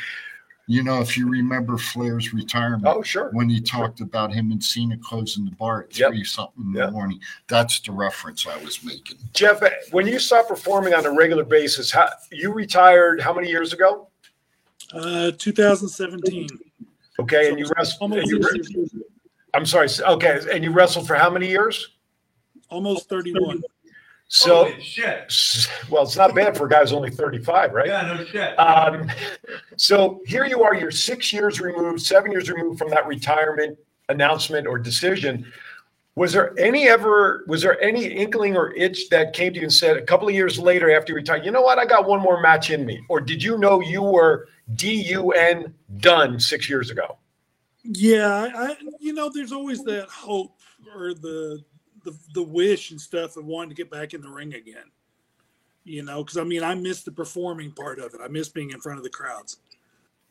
You 0.71 0.83
know, 0.83 1.01
if 1.01 1.17
you 1.17 1.27
remember 1.27 1.79
Flair's 1.79 2.35
retirement, 2.35 2.85
Oh, 2.87 3.03
sure. 3.03 3.31
when 3.33 3.49
he 3.49 3.59
talked 3.59 4.01
about 4.01 4.35
him 4.35 4.53
and 4.53 4.63
Cena 4.63 4.99
closing 4.99 5.47
the 5.47 5.51
bar 5.53 5.85
at 5.85 5.99
Yep. 5.99 6.11
three 6.11 6.25
something 6.25 6.63
in 6.67 6.75
Yep. 6.75 6.87
the 6.89 6.93
morning, 6.93 7.21
that's 7.47 7.81
the 7.81 7.91
reference 7.91 8.47
I 8.47 8.57
was 8.63 8.85
making. 8.85 9.17
Jeff, 9.33 9.63
when 9.93 10.07
you 10.07 10.19
stopped 10.19 10.49
performing 10.51 10.93
on 10.93 11.07
a 11.07 11.11
regular 11.11 11.45
basis, 11.45 11.91
how, 11.91 12.11
you 12.31 12.53
retired 12.53 13.19
how 13.19 13.33
many 13.33 13.49
years 13.49 13.73
ago? 13.73 14.09
Uh, 14.93 15.31
2017. 15.39 16.49
Okay, 17.19 17.49
and 17.49 17.59
you 17.59 17.65
So 17.65 17.73
wrestled. 17.77 18.03
almost 18.03 18.31
and 18.31 18.31
you 18.31 18.43
six 18.43 18.69
re- 18.95 19.03
I'm 19.55 19.65
sorry. 19.65 19.89
Okay, 20.07 20.41
and 20.53 20.63
you 20.63 20.71
wrestled 20.71 21.07
for 21.07 21.15
how 21.15 21.31
many 21.31 21.49
years? 21.49 21.95
almost 22.71 23.09
31. 23.09 23.63
So, 24.29 24.65
Holy 24.65 24.81
shit. 24.83 25.33
well, 25.91 26.03
it's 26.03 26.17
not 26.17 26.35
bad 26.35 26.57
for 26.57 26.67
a 26.67 26.69
guy 26.69 26.81
who's 26.81 26.93
only 26.93 27.11
35, 27.11 27.73
right? 27.73 27.87
Yeah, 27.87 28.15
no 28.15 28.25
shit. 28.25 28.59
Um, 28.59 29.11
so 29.77 30.21
here 30.27 30.45
you 30.45 30.63
are, 30.63 30.75
you're 30.75 30.91
six 30.91 31.33
years 31.33 31.61
removed, 31.61 32.03
seven 32.03 32.31
years 32.31 32.51
removed 32.51 32.79
from 32.79 32.91
that 32.91 33.07
retirement 33.07 33.79
announcement 34.11 34.67
or 34.67 34.79
decision. 34.79 35.51
Was 36.15 36.33
there 36.33 36.53
any 36.59 36.89
ever, 36.89 37.45
was 37.47 37.63
there 37.63 37.81
any 37.83 38.05
inkling 38.05 38.55
or 38.55 38.75
itch 38.75 39.09
that 39.09 39.33
came 39.33 39.55
to 39.55 39.61
you 39.61 39.63
and 39.65 39.73
said 39.73 39.97
a 39.97 40.03
couple 40.03 40.29
of 40.29 40.35
years 40.35 40.59
later 40.59 40.95
after 40.95 41.13
you 41.13 41.17
retired, 41.17 41.45
you 41.47 41.51
know 41.51 41.63
what, 41.63 41.79
I 41.79 41.87
got 41.87 42.07
one 42.07 42.21
more 42.21 42.41
match 42.41 42.71
in 42.71 42.85
me? 42.85 43.01
Or 43.09 43.21
did 43.21 43.43
you 43.43 43.57
know 43.57 43.81
you 43.81 44.03
were 44.03 44.49
D-U-N 44.75 45.73
done 45.99 46.39
six 46.39 46.69
years 46.69 46.91
ago? 46.91 47.17
Yeah, 47.85 48.51
I, 48.55 48.73
I 48.73 48.77
you 49.01 49.15
know, 49.15 49.31
there's 49.33 49.53
always 49.53 49.83
that 49.85 50.09
hope 50.11 50.59
or 50.95 51.15
the 51.15 51.65
the 52.11 52.19
the 52.35 52.43
wish 52.43 52.91
and 52.91 53.01
stuff 53.01 53.37
of 53.37 53.45
wanting 53.45 53.71
to 53.71 53.75
get 53.75 53.91
back 53.91 54.15
in 54.15 54.21
the 54.21 54.29
ring 54.31 54.55
again. 54.55 54.91
You 55.85 56.03
know, 56.03 56.23
because 56.23 56.37
I 56.37 56.45
mean, 56.45 56.63
I 56.63 56.75
miss 56.75 57.03
the 57.03 57.13
performing 57.13 57.73
part 57.73 57.99
of 57.99 58.13
it. 58.15 58.21
I 58.23 58.29
miss 58.29 58.49
being 58.49 58.71
in 58.71 58.81
front 58.81 58.99
of 58.99 59.05
the 59.05 59.11
crowds. 59.11 59.59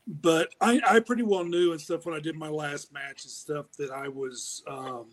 But 0.08 0.50
I, 0.62 0.80
I 0.88 1.00
pretty 1.02 1.24
well 1.24 1.44
knew 1.44 1.72
and 1.74 1.82
stuff 1.82 2.06
when 2.06 2.16
I 2.16 2.20
did 2.22 2.36
my 2.38 2.48
last 2.48 2.94
match 2.94 3.24
and 3.26 3.32
stuff 3.32 3.66
that 3.78 3.92
I 3.92 4.08
was 4.08 4.64
um, 4.68 5.08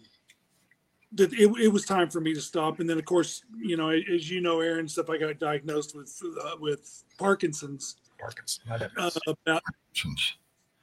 that 1.12 1.32
it, 1.32 1.50
it 1.60 1.68
was 1.68 1.84
time 1.84 2.08
for 2.10 2.20
me 2.20 2.32
to 2.34 2.40
stop. 2.40 2.78
And 2.78 2.88
then, 2.88 2.98
of 2.98 3.04
course, 3.04 3.42
you 3.58 3.76
know, 3.76 3.88
as 3.88 4.30
you 4.30 4.40
know, 4.40 4.60
Aaron, 4.60 4.86
stuff 4.86 5.10
I 5.10 5.18
got 5.18 5.38
diagnosed 5.40 5.96
with 5.96 6.16
uh, 6.44 6.56
with 6.60 7.02
Parkinson's 7.18 7.96
Parkinson's. 8.20 8.60
uh, 8.96 9.10
about 9.46 9.62
Since- 9.94 10.34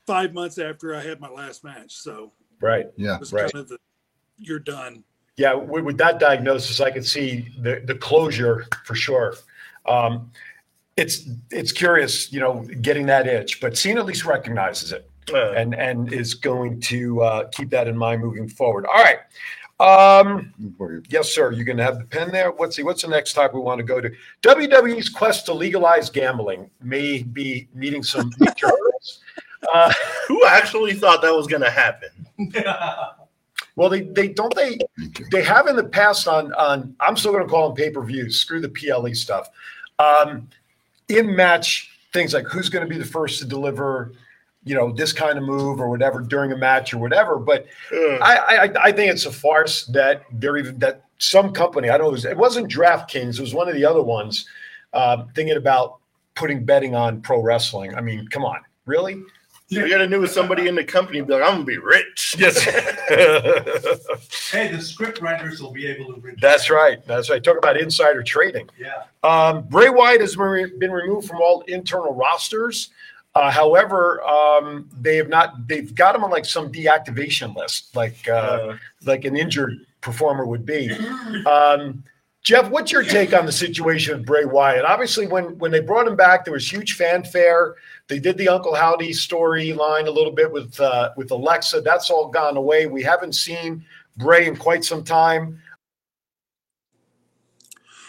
five 0.07 0.33
months 0.33 0.57
after 0.57 0.93
I 0.95 1.01
had 1.01 1.19
my 1.21 1.29
last 1.29 1.63
match. 1.63 1.93
So 1.93 2.33
Right. 2.59 2.87
Yeah. 2.97 3.15
it 3.15 3.19
was 3.21 3.31
Right. 3.31 3.51
kind 3.51 3.61
of 3.63 3.69
the 3.69 3.77
you're 4.37 4.59
done. 4.59 5.03
Yeah, 5.41 5.55
with, 5.55 5.83
with 5.83 5.97
that 5.97 6.19
diagnosis, 6.19 6.79
I 6.79 6.91
could 6.91 7.03
see 7.05 7.47
the, 7.57 7.81
the 7.83 7.95
closure 7.95 8.67
for 8.85 8.93
sure. 8.93 9.33
Um, 9.87 10.29
it's 10.97 11.27
it's 11.49 11.71
curious, 11.71 12.31
you 12.31 12.39
know, 12.39 12.63
getting 12.81 13.07
that 13.07 13.25
itch, 13.25 13.59
but 13.59 13.75
Cena 13.75 14.01
at 14.01 14.05
least 14.05 14.23
recognizes 14.23 14.91
it 14.91 15.09
Uh, 15.33 15.53
and 15.53 15.73
and 15.73 16.13
is 16.13 16.35
going 16.35 16.79
to 16.81 17.21
uh, 17.23 17.47
keep 17.47 17.71
that 17.71 17.87
in 17.87 17.97
mind 17.97 18.21
moving 18.21 18.47
forward. 18.47 18.85
All 18.85 19.03
right. 19.03 19.19
Um, 19.79 20.53
yes, 21.09 21.31
sir. 21.31 21.51
You 21.51 21.65
can 21.65 21.79
have 21.79 21.97
the 21.97 22.05
pen 22.05 22.29
there. 22.31 22.53
Let's 22.59 22.75
see. 22.75 22.83
What's 22.83 23.01
the 23.01 23.07
next 23.07 23.33
topic 23.33 23.55
we 23.55 23.61
want 23.61 23.79
to 23.79 23.83
go 23.83 23.99
to? 23.99 24.11
WWE's 24.43 25.09
quest 25.09 25.47
to 25.47 25.53
legalize 25.55 26.11
gambling 26.11 26.69
may 26.83 27.23
be 27.23 27.67
meeting 27.73 28.03
some. 28.03 28.31
Uh, 29.75 29.93
who 30.27 30.43
actually 30.47 30.91
thought 30.91 31.21
that 31.21 31.31
was 31.31 31.45
going 31.45 31.61
to 31.61 31.69
happen? 31.69 32.09
well, 33.75 33.89
they 33.89 34.01
they 34.01 34.27
don't 34.27 34.53
they 34.55 34.77
they 35.31 35.43
have 35.43 35.67
in 35.67 35.75
the 35.75 35.83
past 35.83 36.27
on 36.27 36.53
on 36.53 36.95
I'm 36.99 37.15
still 37.15 37.31
going 37.31 37.43
to 37.43 37.49
call 37.49 37.69
them 37.69 37.75
pay 37.75 37.89
per 37.89 38.03
views. 38.03 38.39
Screw 38.39 38.61
the 38.61 38.69
PLE 38.69 39.13
stuff. 39.13 39.49
Um, 39.99 40.49
in 41.09 41.35
match 41.35 41.89
things 42.13 42.33
like 42.33 42.45
who's 42.45 42.69
going 42.69 42.85
to 42.85 42.89
be 42.89 42.97
the 42.97 43.05
first 43.05 43.39
to 43.39 43.45
deliver, 43.45 44.13
you 44.63 44.75
know, 44.75 44.91
this 44.91 45.13
kind 45.13 45.37
of 45.37 45.43
move 45.43 45.79
or 45.79 45.89
whatever 45.89 46.21
during 46.21 46.51
a 46.51 46.57
match 46.57 46.93
or 46.93 46.97
whatever. 46.97 47.37
But 47.37 47.67
Uh, 47.93 48.17
I 48.21 48.35
I, 48.35 48.73
I 48.85 48.91
think 48.91 49.11
it's 49.11 49.25
a 49.25 49.31
farce 49.31 49.85
that 49.87 50.23
they're 50.33 50.57
even 50.57 50.79
that 50.79 51.05
some 51.17 51.53
company 51.53 51.89
I 51.89 51.97
don't 51.97 52.05
know 52.05 52.09
it, 52.09 52.13
was, 52.13 52.25
it 52.25 52.37
wasn't 52.37 52.71
DraftKings 52.71 53.37
it 53.37 53.41
was 53.41 53.53
one 53.53 53.69
of 53.69 53.75
the 53.75 53.85
other 53.85 54.01
ones 54.01 54.47
um, 54.93 55.29
thinking 55.35 55.55
about 55.55 55.99
putting 56.35 56.65
betting 56.65 56.95
on 56.95 57.21
pro 57.21 57.41
wrestling. 57.41 57.95
I 57.95 58.01
mean, 58.01 58.27
come 58.29 58.43
on, 58.43 58.59
really? 58.85 59.21
I 59.73 59.87
got 59.89 59.99
to 59.99 60.07
know 60.07 60.25
somebody 60.25 60.67
in 60.67 60.75
the 60.75 60.83
company 60.83 61.21
be 61.21 61.33
like, 61.33 61.43
I'm 61.43 61.49
going 61.55 61.59
to 61.61 61.65
be 61.65 61.77
rich. 61.77 62.35
Yes. 62.37 62.61
hey, 64.51 64.67
the 64.71 64.81
script 64.81 65.21
writers 65.21 65.61
will 65.61 65.71
be 65.71 65.87
able 65.87 66.13
to. 66.13 66.19
read- 66.19 66.39
That's 66.41 66.69
right. 66.69 67.05
That's 67.05 67.29
right. 67.29 67.43
Talk 67.43 67.57
about 67.57 67.77
insider 67.77 68.23
trading. 68.23 68.69
Yeah. 68.77 69.03
Um, 69.23 69.63
Bray 69.63 69.89
Wyatt 69.89 70.21
has 70.21 70.35
been 70.35 70.77
been 70.79 70.91
removed 70.91 71.27
from 71.27 71.37
all 71.41 71.61
internal 71.67 72.13
rosters. 72.13 72.89
Uh, 73.33 73.49
however, 73.49 74.21
um, 74.23 74.89
they 74.99 75.15
have 75.15 75.29
not. 75.29 75.67
They've 75.67 75.93
got 75.95 76.15
him 76.15 76.23
on 76.23 76.31
like 76.31 76.43
some 76.45 76.71
deactivation 76.71 77.55
list, 77.55 77.95
like 77.95 78.27
uh, 78.27 78.31
Uh, 78.31 78.77
like 79.05 79.23
an 79.25 79.37
injured 79.37 79.85
performer 80.01 80.45
would 80.45 80.65
be. 80.65 80.91
Um, 81.45 82.03
Jeff, 82.43 82.71
what's 82.71 82.91
your 82.91 83.03
take 83.03 83.35
on 83.35 83.45
the 83.45 83.51
situation 83.51 84.17
with 84.17 84.25
Bray 84.25 84.45
Wyatt? 84.45 84.83
Obviously, 84.83 85.27
when 85.27 85.57
when 85.59 85.69
they 85.69 85.79
brought 85.79 86.07
him 86.07 86.15
back, 86.15 86.43
there 86.43 86.53
was 86.53 86.71
huge 86.71 86.93
fanfare. 86.93 87.75
They 88.07 88.17
did 88.17 88.37
the 88.37 88.49
Uncle 88.49 88.73
Howdy 88.73 89.11
storyline 89.11 90.07
a 90.07 90.11
little 90.11 90.31
bit 90.31 90.51
with 90.51 90.79
uh, 90.79 91.11
with 91.15 91.29
Alexa. 91.29 91.81
That's 91.81 92.09
all 92.09 92.29
gone 92.29 92.57
away. 92.57 92.87
We 92.87 93.03
haven't 93.03 93.33
seen 93.33 93.85
Bray 94.17 94.47
in 94.47 94.55
quite 94.55 94.83
some 94.83 95.03
time. 95.03 95.61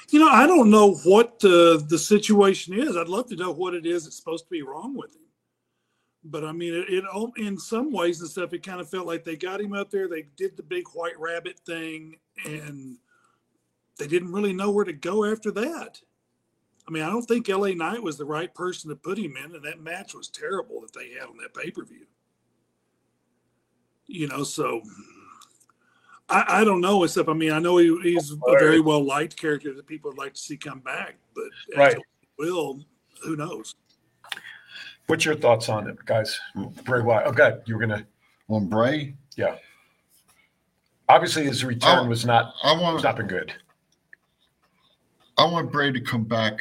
You 0.09 0.20
know, 0.20 0.28
I 0.28 0.47
don't 0.47 0.70
know 0.70 0.95
what 1.05 1.39
the 1.39 1.85
the 1.87 1.99
situation 1.99 2.72
is. 2.72 2.97
I'd 2.97 3.09
love 3.09 3.28
to 3.28 3.37
know 3.37 3.53
what 3.53 3.74
it 3.74 3.85
is 3.85 4.05
that's 4.05 4.16
supposed 4.16 4.45
to 4.45 4.51
be 4.51 4.62
wrong 4.62 4.97
with 4.97 5.14
him. 5.14 5.22
But 6.24 6.45
I 6.45 6.53
mean, 6.53 6.72
it, 6.72 6.87
it 6.89 7.05
in 7.37 7.59
some 7.59 7.93
ways 7.93 8.20
and 8.20 8.30
stuff, 8.30 8.55
it 8.55 8.62
kind 8.64 8.80
of 8.80 8.89
felt 8.89 9.07
like 9.07 9.24
they 9.24 9.37
got 9.37 9.61
him 9.61 9.74
up 9.74 9.91
there. 9.91 10.09
They 10.09 10.26
did 10.39 10.57
the 10.57 10.62
big 10.62 10.85
white 10.95 11.18
rabbit 11.18 11.61
thing, 11.66 12.16
and 12.47 12.97
they 13.99 14.07
didn't 14.07 14.32
really 14.32 14.53
know 14.53 14.70
where 14.70 14.84
to 14.84 14.93
go 14.93 15.24
after 15.24 15.51
that. 15.53 16.01
I 16.86 16.90
mean, 16.90 17.03
I 17.03 17.11
don't 17.11 17.22
think 17.22 17.49
LA 17.49 17.68
Knight 17.68 18.03
was 18.03 18.16
the 18.16 18.24
right 18.24 18.53
person 18.55 18.90
to 18.90 18.97
put 18.97 19.18
him 19.18 19.36
in, 19.36 19.55
and 19.55 19.64
that 19.64 19.80
match 19.80 20.14
was 20.14 20.28
terrible 20.28 20.80
that 20.80 20.93
they 20.93 21.11
had 21.11 21.28
on 21.28 21.36
that 21.38 21.55
pay 21.55 21.70
per 21.70 21.84
view. 21.84 22.07
You 24.07 24.26
know, 24.26 24.43
so 24.43 24.82
I, 26.28 26.45
I 26.49 26.64
don't 26.64 26.80
know. 26.80 27.05
Except, 27.05 27.28
I 27.28 27.34
mean, 27.34 27.53
I 27.53 27.61
know 27.61 27.76
he, 27.76 27.97
he's 28.03 28.32
a 28.32 28.36
very 28.59 28.80
well 28.80 29.05
liked 29.05 29.36
character 29.36 29.72
that 29.74 29.86
people 29.86 30.11
would 30.11 30.18
like 30.18 30.34
to 30.34 30.40
see 30.40 30.57
come 30.57 30.80
back, 30.80 31.14
but 31.34 31.45
Right. 31.76 31.97
Will, 32.38 32.80
who 33.22 33.36
knows? 33.36 33.76
What's 35.07 35.24
your 35.24 35.36
thoughts 35.36 35.68
on 35.68 35.88
it, 35.88 36.05
guys? 36.05 36.38
Bray 36.84 37.03
Wyatt. 37.03 37.26
Oh, 37.26 37.30
okay, 37.30 37.59
you 37.66 37.76
were 37.76 37.80
gonna. 37.80 38.07
On 38.49 38.66
Bray, 38.66 39.14
Yeah. 39.36 39.57
Obviously, 41.09 41.45
his 41.45 41.64
return 41.64 42.07
Oh, 42.07 42.09
was 42.09 42.26
not 42.26 42.55
I 42.62 42.72
was 42.72 42.82
want 42.82 43.03
not 43.03 43.16
been 43.16 43.26
good. 43.26 43.53
I 45.39 45.45
want 45.45 45.72
Bray 45.72 45.93
to 45.93 46.01
come 46.01 46.24
back 46.24 46.61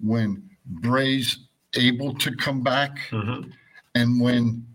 when 0.00 0.48
Bray's 0.66 1.38
able 1.76 2.14
to 2.14 2.34
come 2.36 2.62
back 2.62 2.98
mm-hmm. 3.10 3.50
and 3.94 4.20
when 4.20 4.66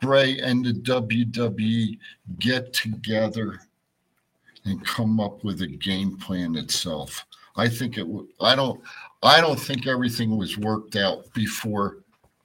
Bray 0.00 0.38
and 0.38 0.64
the 0.64 0.72
WWE 0.72 1.98
get 2.38 2.72
together 2.72 3.60
and 4.64 4.84
come 4.84 5.20
up 5.20 5.42
with 5.44 5.62
a 5.62 5.66
game 5.66 6.16
plan 6.18 6.56
itself. 6.56 7.24
I 7.56 7.68
think 7.68 7.98
it 7.98 8.06
would 8.06 8.26
I 8.40 8.54
don't 8.54 8.80
I 9.22 9.40
don't 9.40 9.58
think 9.58 9.86
everything 9.86 10.36
was 10.36 10.56
worked 10.58 10.96
out 10.96 11.32
before 11.34 11.98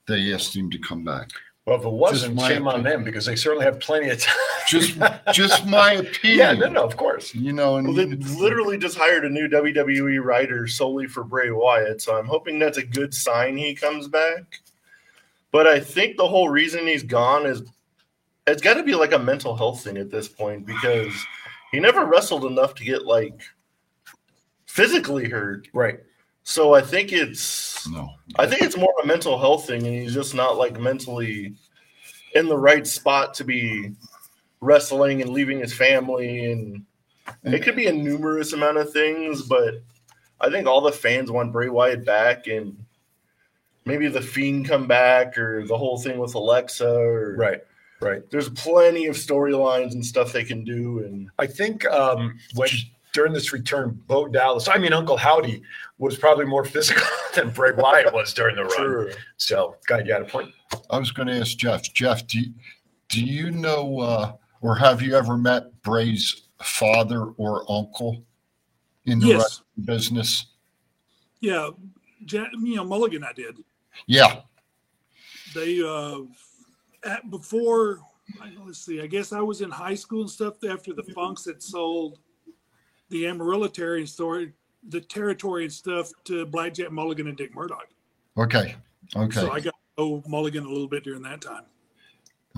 they 0.07 0.33
asked 0.33 0.55
him 0.55 0.71
to 0.71 0.79
come 0.79 1.03
back. 1.03 1.29
Well, 1.65 1.79
if 1.79 1.85
it 1.85 1.89
wasn't, 1.91 2.35
my 2.35 2.49
shame 2.49 2.67
on 2.67 2.83
them 2.83 3.05
because 3.05 3.25
they 3.25 3.37
certainly 3.37 3.63
have 3.63 3.79
plenty 3.79 4.09
of 4.09 4.19
time. 4.19 4.35
Just 4.67 4.99
just 5.33 5.65
my 5.65 5.93
yeah, 5.93 5.99
opinion. 5.99 6.59
no, 6.59 6.69
no, 6.69 6.83
of 6.83 6.97
course. 6.97 7.33
You 7.33 7.53
know, 7.53 7.77
and 7.77 7.87
Well, 7.87 7.95
they 7.95 8.05
literally 8.05 8.77
just 8.77 8.97
hired 8.97 9.23
a 9.23 9.29
new 9.29 9.47
WWE 9.47 10.21
writer 10.21 10.67
solely 10.67 11.07
for 11.07 11.23
Bray 11.23 11.51
Wyatt, 11.51 12.01
so 12.01 12.17
I'm 12.17 12.25
hoping 12.25 12.59
that's 12.59 12.77
a 12.77 12.85
good 12.85 13.13
sign 13.13 13.55
he 13.55 13.73
comes 13.75 14.09
back. 14.09 14.59
But 15.51 15.67
I 15.67 15.79
think 15.79 16.17
the 16.17 16.27
whole 16.27 16.49
reason 16.49 16.85
he's 16.85 17.03
gone 17.03 17.45
is 17.45 17.61
it's 18.45 18.61
got 18.61 18.73
to 18.73 18.83
be 18.83 18.95
like 18.95 19.13
a 19.13 19.19
mental 19.19 19.55
health 19.55 19.83
thing 19.83 19.97
at 19.97 20.11
this 20.11 20.27
point 20.27 20.65
because 20.65 21.13
he 21.71 21.79
never 21.79 22.05
wrestled 22.05 22.43
enough 22.43 22.75
to 22.75 22.83
get 22.83 23.05
like 23.05 23.39
physically 24.65 25.29
hurt. 25.29 25.69
Right. 25.73 25.99
So 26.43 26.73
I 26.73 26.81
think 26.81 27.13
it's 27.13 27.87
no. 27.89 28.09
I 28.37 28.45
think 28.45 28.61
it's 28.61 28.77
more 28.77 28.93
of 28.97 29.05
a 29.05 29.07
mental 29.07 29.39
health 29.39 29.65
thing, 29.67 29.85
and 29.87 29.95
he's 29.95 30.13
just 30.13 30.35
not 30.35 30.57
like 30.57 30.79
mentally 30.79 31.53
in 32.35 32.47
the 32.47 32.57
right 32.57 32.85
spot 32.85 33.33
to 33.35 33.43
be 33.43 33.91
wrestling 34.59 35.21
and 35.21 35.31
leaving 35.31 35.59
his 35.59 35.73
family. 35.73 36.51
And 36.51 36.85
it 37.43 37.63
could 37.63 37.75
be 37.75 37.87
a 37.87 37.93
numerous 37.93 38.53
amount 38.53 38.77
of 38.77 38.91
things, 38.91 39.43
but 39.43 39.75
I 40.41 40.49
think 40.49 40.67
all 40.67 40.81
the 40.81 40.91
fans 40.91 41.31
want 41.31 41.53
Bray 41.53 41.69
Wyatt 41.69 42.05
back, 42.05 42.47
and 42.47 42.83
maybe 43.85 44.09
the 44.09 44.21
Fiend 44.21 44.67
come 44.67 44.87
back, 44.87 45.37
or 45.37 45.65
the 45.65 45.77
whole 45.77 45.97
thing 45.97 46.17
with 46.17 46.33
Alexa. 46.33 46.89
Or 46.89 47.35
Right. 47.37 47.61
Right. 48.01 48.29
there's 48.31 48.49
plenty 48.49 49.05
of 49.05 49.15
storylines 49.15 49.93
and 49.93 50.05
stuff 50.05 50.33
they 50.33 50.43
can 50.43 50.65
do, 50.65 50.99
and 51.05 51.29
I 51.39 51.47
think 51.47 51.85
um, 51.85 52.37
when 52.55 52.67
during 53.13 53.31
this 53.31 53.53
return, 53.53 53.99
Bo 54.07 54.27
Dallas, 54.27 54.67
I 54.67 54.77
mean 54.77 54.91
Uncle 54.91 55.15
Howdy, 55.17 55.61
was 55.99 56.17
probably 56.17 56.45
more 56.45 56.65
physical 56.65 57.03
than 57.35 57.49
Bray 57.51 57.71
Wyatt 57.71 58.13
was 58.13 58.33
during 58.33 58.55
the 58.55 58.63
run. 58.63 58.75
Sure. 58.75 59.11
So, 59.37 59.77
God, 59.87 60.05
you 60.05 60.13
had 60.13 60.23
a 60.23 60.25
point. 60.25 60.51
I 60.89 60.97
was 60.97 61.11
going 61.11 61.27
to 61.27 61.39
ask 61.39 61.55
Jeff. 61.57 61.81
Jeff, 61.93 62.25
do 62.27 62.39
you, 62.39 62.53
do 63.09 63.23
you 63.23 63.51
know 63.51 63.99
uh, 63.99 64.33
or 64.61 64.75
have 64.75 65.01
you 65.01 65.15
ever 65.15 65.37
met 65.37 65.81
Bray's 65.83 66.47
father 66.61 67.25
or 67.37 67.69
uncle 67.71 68.23
in 69.05 69.19
the 69.19 69.27
Yes. 69.27 69.41
wrestling 69.41 69.85
business? 69.85 70.45
Yeah, 71.39 71.69
Ja- 72.27 72.45
you 72.61 72.75
know, 72.77 72.85
Mulligan, 72.85 73.23
I 73.23 73.33
did. 73.33 73.57
Yeah. 74.07 74.41
they 75.53 75.81
uh 75.83 76.21
at 77.05 77.29
before 77.29 77.99
let's 78.65 78.79
see 78.79 79.01
i 79.01 79.05
guess 79.05 79.33
i 79.33 79.39
was 79.41 79.59
in 79.61 79.69
high 79.69 79.93
school 79.93 80.21
and 80.21 80.29
stuff 80.29 80.55
after 80.63 80.93
the 80.93 81.03
funks 81.13 81.45
had 81.45 81.61
sold 81.61 82.17
the 83.09 83.25
amarillo 83.27 83.67
territory 83.67 84.05
story 84.07 84.53
the 84.89 84.99
territory 85.01 85.63
and 85.63 85.73
stuff 85.73 86.11
to 86.23 86.45
blackjack 86.45 86.91
mulligan 86.91 87.27
and 87.27 87.37
dick 87.37 87.53
murdoch 87.55 87.87
Okay. 88.37 88.75
Okay. 89.15 89.39
so 89.41 89.51
i 89.51 89.59
got 89.59 89.73
to 89.97 90.03
know 90.03 90.23
mulligan 90.27 90.65
a 90.65 90.69
little 90.69 90.87
bit 90.87 91.03
during 91.03 91.21
that 91.23 91.41
time 91.41 91.63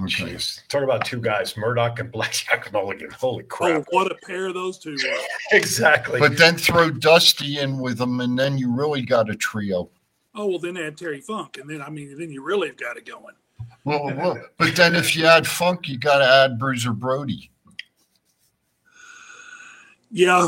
okay. 0.02 0.34
Jeez. 0.34 0.66
Talk 0.68 0.84
about 0.84 1.06
two 1.06 1.22
guys, 1.22 1.56
Murdoch 1.56 2.00
and 2.00 2.12
Blackjack 2.12 2.72
Mulligan. 2.74 3.12
Holy 3.12 3.44
oh 3.44 3.48
crap. 3.48 3.86
what 3.92 4.12
a 4.12 4.16
pair 4.26 4.52
those 4.52 4.78
two 4.78 4.92
were 4.92 5.18
Exactly. 5.58 6.20
But 6.20 6.38
then 6.38 6.58
throw 6.58 6.90
Dusty 6.92 7.60
in 7.60 7.80
with 7.80 7.98
them, 8.00 8.20
and 8.20 8.38
then 8.38 8.58
you 8.58 8.70
really 8.74 9.04
got 9.04 9.30
a 9.30 9.36
trio. 9.36 9.90
oh 10.36 10.48
well 10.48 10.60
then 10.60 10.76
add 10.78 10.98
terry 10.98 11.22
funk 11.22 11.58
and 11.62 11.70
then 11.70 11.82
i 11.82 11.90
mean 11.90 12.18
then 12.20 12.30
you 12.30 12.44
really 12.44 12.68
have 12.68 12.76
got 12.78 12.98
it 12.98 13.06
going 13.06 13.36
Well, 13.86 14.06
well, 14.18 14.38
but 14.58 14.76
then 14.76 14.96
if 14.96 15.16
you 15.16 15.26
add 15.26 15.48
Funk, 15.48 15.88
you 15.88 15.98
got 15.98 16.18
to 16.20 16.26
add 16.26 16.60
Bruiser 16.60 16.92
Brody. 16.92 17.50
Yeah 20.12 20.48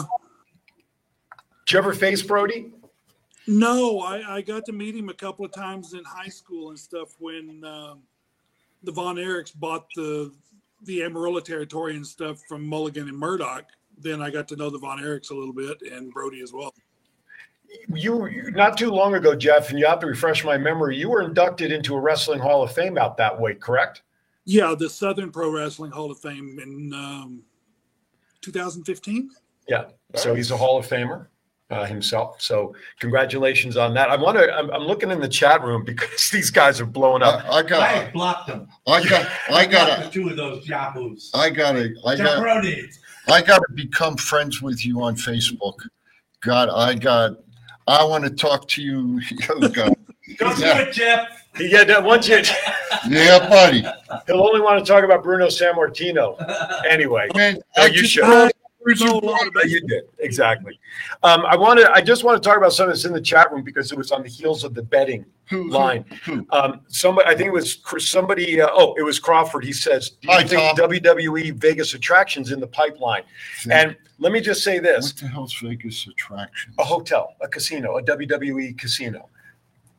Did 1.65 1.73
you 1.73 1.79
ever 1.79 1.93
face 1.93 2.21
Brody? 2.21 2.71
No, 3.47 4.01
I, 4.01 4.37
I 4.37 4.41
got 4.41 4.65
to 4.65 4.73
meet 4.73 4.95
him 4.95 5.07
a 5.07 5.13
couple 5.13 5.45
of 5.45 5.53
times 5.53 5.93
in 5.93 6.03
high 6.03 6.27
school 6.27 6.69
and 6.69 6.77
stuff 6.77 7.15
when 7.19 7.63
um, 7.63 8.01
the 8.83 8.91
Von 8.91 9.15
Erichs 9.15 9.57
bought 9.57 9.85
the 9.95 10.33
the 10.83 11.01
Amarillo 11.01 11.39
territory 11.39 11.95
and 11.95 12.05
stuff 12.05 12.39
from 12.47 12.65
Mulligan 12.65 13.07
and 13.07 13.17
Murdoch. 13.17 13.65
Then 13.97 14.21
I 14.21 14.29
got 14.29 14.47
to 14.49 14.55
know 14.55 14.69
the 14.69 14.77
Von 14.77 14.99
Erichs 14.99 15.31
a 15.31 15.33
little 15.33 15.53
bit 15.53 15.81
and 15.81 16.11
Brody 16.11 16.41
as 16.41 16.53
well. 16.53 16.73
You 17.93 18.51
not 18.51 18.77
too 18.77 18.91
long 18.91 19.15
ago, 19.15 19.35
Jeff, 19.35 19.69
and 19.69 19.79
you 19.79 19.87
have 19.87 19.99
to 19.99 20.07
refresh 20.07 20.43
my 20.43 20.57
memory. 20.57 20.97
You 20.97 21.09
were 21.09 21.21
inducted 21.21 21.71
into 21.71 21.95
a 21.95 21.99
Wrestling 21.99 22.39
Hall 22.39 22.63
of 22.63 22.71
Fame 22.71 22.97
out 22.97 23.17
that 23.17 23.37
way, 23.39 23.55
correct? 23.55 24.03
Yeah, 24.45 24.75
the 24.77 24.89
Southern 24.89 25.31
Pro 25.31 25.51
Wrestling 25.51 25.91
Hall 25.91 26.11
of 26.11 26.19
Fame 26.19 26.59
in 26.61 26.93
um, 26.93 27.43
2015. 28.41 29.31
Yeah. 29.67 29.85
So 30.15 30.33
he's 30.33 30.51
a 30.51 30.57
Hall 30.57 30.77
of 30.77 30.87
Famer 30.87 31.27
uh, 31.69 31.85
himself. 31.85 32.41
So 32.41 32.73
congratulations 32.99 33.75
on 33.77 33.93
that. 33.95 34.09
I 34.09 34.15
want 34.15 34.37
to. 34.37 34.53
I'm, 34.53 34.69
I'm 34.71 34.83
looking 34.83 35.11
in 35.11 35.19
the 35.19 35.27
chat 35.27 35.61
room 35.63 35.83
because 35.85 36.29
these 36.29 36.49
guys 36.49 36.79
are 36.79 36.85
blowing 36.85 37.23
up. 37.23 37.43
I, 37.45 37.57
I 37.59 37.63
got, 37.63 37.81
I 37.81 38.11
blocked 38.11 38.47
them. 38.47 38.67
I 38.87 39.03
got, 39.07 39.29
I 39.49 39.65
got 39.69 39.87
blocked 39.97 40.13
to, 40.13 40.19
two 40.21 40.29
of 40.29 40.37
those 40.37 40.67
yahoos. 40.67 41.31
I 41.33 41.49
got 41.49 41.73
to, 41.73 41.93
I 42.05 42.15
got, 42.15 42.41
Jabronis. 42.43 42.95
I 43.29 43.41
got 43.41 43.57
to 43.59 43.73
become 43.73 44.15
friends 44.15 44.61
with 44.61 44.85
you 44.85 45.01
on 45.01 45.15
Facebook. 45.15 45.75
God, 46.41 46.69
I 46.69 46.93
got, 46.93 47.31
I 47.87 48.03
want 48.05 48.23
to 48.23 48.29
talk 48.29 48.67
to 48.69 48.81
you. 48.81 49.19
Oh 49.49 49.67
God, 49.67 49.93
Go 50.37 50.55
do 50.55 50.61
Yeah. 50.61 50.79
it, 50.79 50.93
Jeff. 50.93 51.27
Yeah, 51.59 51.83
that 51.85 52.03
once 52.03 52.27
you, 52.27 52.41
yeah, 53.09 53.39
buddy. 53.49 53.81
he'll 54.27 54.41
only 54.41 54.61
want 54.61 54.77
to 54.85 54.85
talk 54.89 55.03
about 55.03 55.23
Bruno 55.23 55.47
Sammartino. 55.47 56.35
Anyway, 56.87 57.27
Man, 57.35 57.55
No, 57.75 57.83
I 57.83 57.87
you 57.87 58.01
just 58.01 58.11
should. 58.13 58.51
Heard 58.87 59.01
I 59.01 59.05
know 59.05 59.19
a 59.19 59.25
lot 59.25 59.41
Yeah, 59.55 59.63
you 59.65 59.81
did 59.81 60.03
exactly. 60.19 60.79
Um, 61.23 61.45
I 61.45 61.55
want 61.55 61.79
to. 61.79 61.91
I 61.91 62.01
just 62.01 62.23
want 62.23 62.41
to 62.41 62.47
talk 62.47 62.57
about 62.57 62.73
something 62.73 62.91
that's 62.91 63.05
in 63.05 63.13
the 63.13 63.21
chat 63.21 63.51
room 63.51 63.63
because 63.63 63.91
it 63.91 63.97
was 63.97 64.11
on 64.11 64.23
the 64.23 64.29
heels 64.29 64.63
of 64.63 64.73
the 64.73 64.83
betting 64.83 65.25
line. 65.51 66.05
Um, 66.51 66.81
somebody, 66.87 67.27
I 67.29 67.35
think 67.35 67.47
it 67.47 67.53
was 67.53 67.79
somebody. 67.99 68.61
Uh, 68.61 68.69
oh, 68.71 68.93
it 68.97 69.03
was 69.03 69.19
Crawford. 69.19 69.63
He 69.63 69.73
says, 69.73 70.11
"Do 70.21 70.29
you 70.29 70.33
Hi, 70.33 70.43
think 70.43 70.77
Tom. 70.77 70.89
WWE 70.89 71.53
Vegas 71.55 71.93
attractions 71.93 72.51
in 72.51 72.59
the 72.59 72.67
pipeline?" 72.67 73.23
And 73.69 73.95
let 74.19 74.31
me 74.31 74.41
just 74.41 74.63
say 74.63 74.79
this: 74.79 75.13
What 75.13 75.21
the 75.21 75.27
hell's 75.27 75.53
Vegas 75.61 76.07
attraction? 76.07 76.73
a 76.79 76.83
hotel, 76.83 77.35
a 77.41 77.47
casino, 77.47 77.97
a 77.97 78.03
WWE 78.03 78.77
casino. 78.77 79.29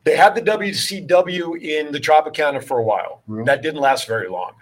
They 0.05 0.15
had 0.15 0.33
the 0.33 0.41
WCW 0.41 1.61
in 1.61 1.91
the 1.91 1.99
Tropicana 1.99 2.63
for 2.63 2.79
a 2.79 2.83
while. 2.83 3.21
Really? 3.27 3.45
That 3.45 3.61
didn't 3.61 3.81
last 3.81 4.07
very 4.07 4.29
long. 4.29 4.53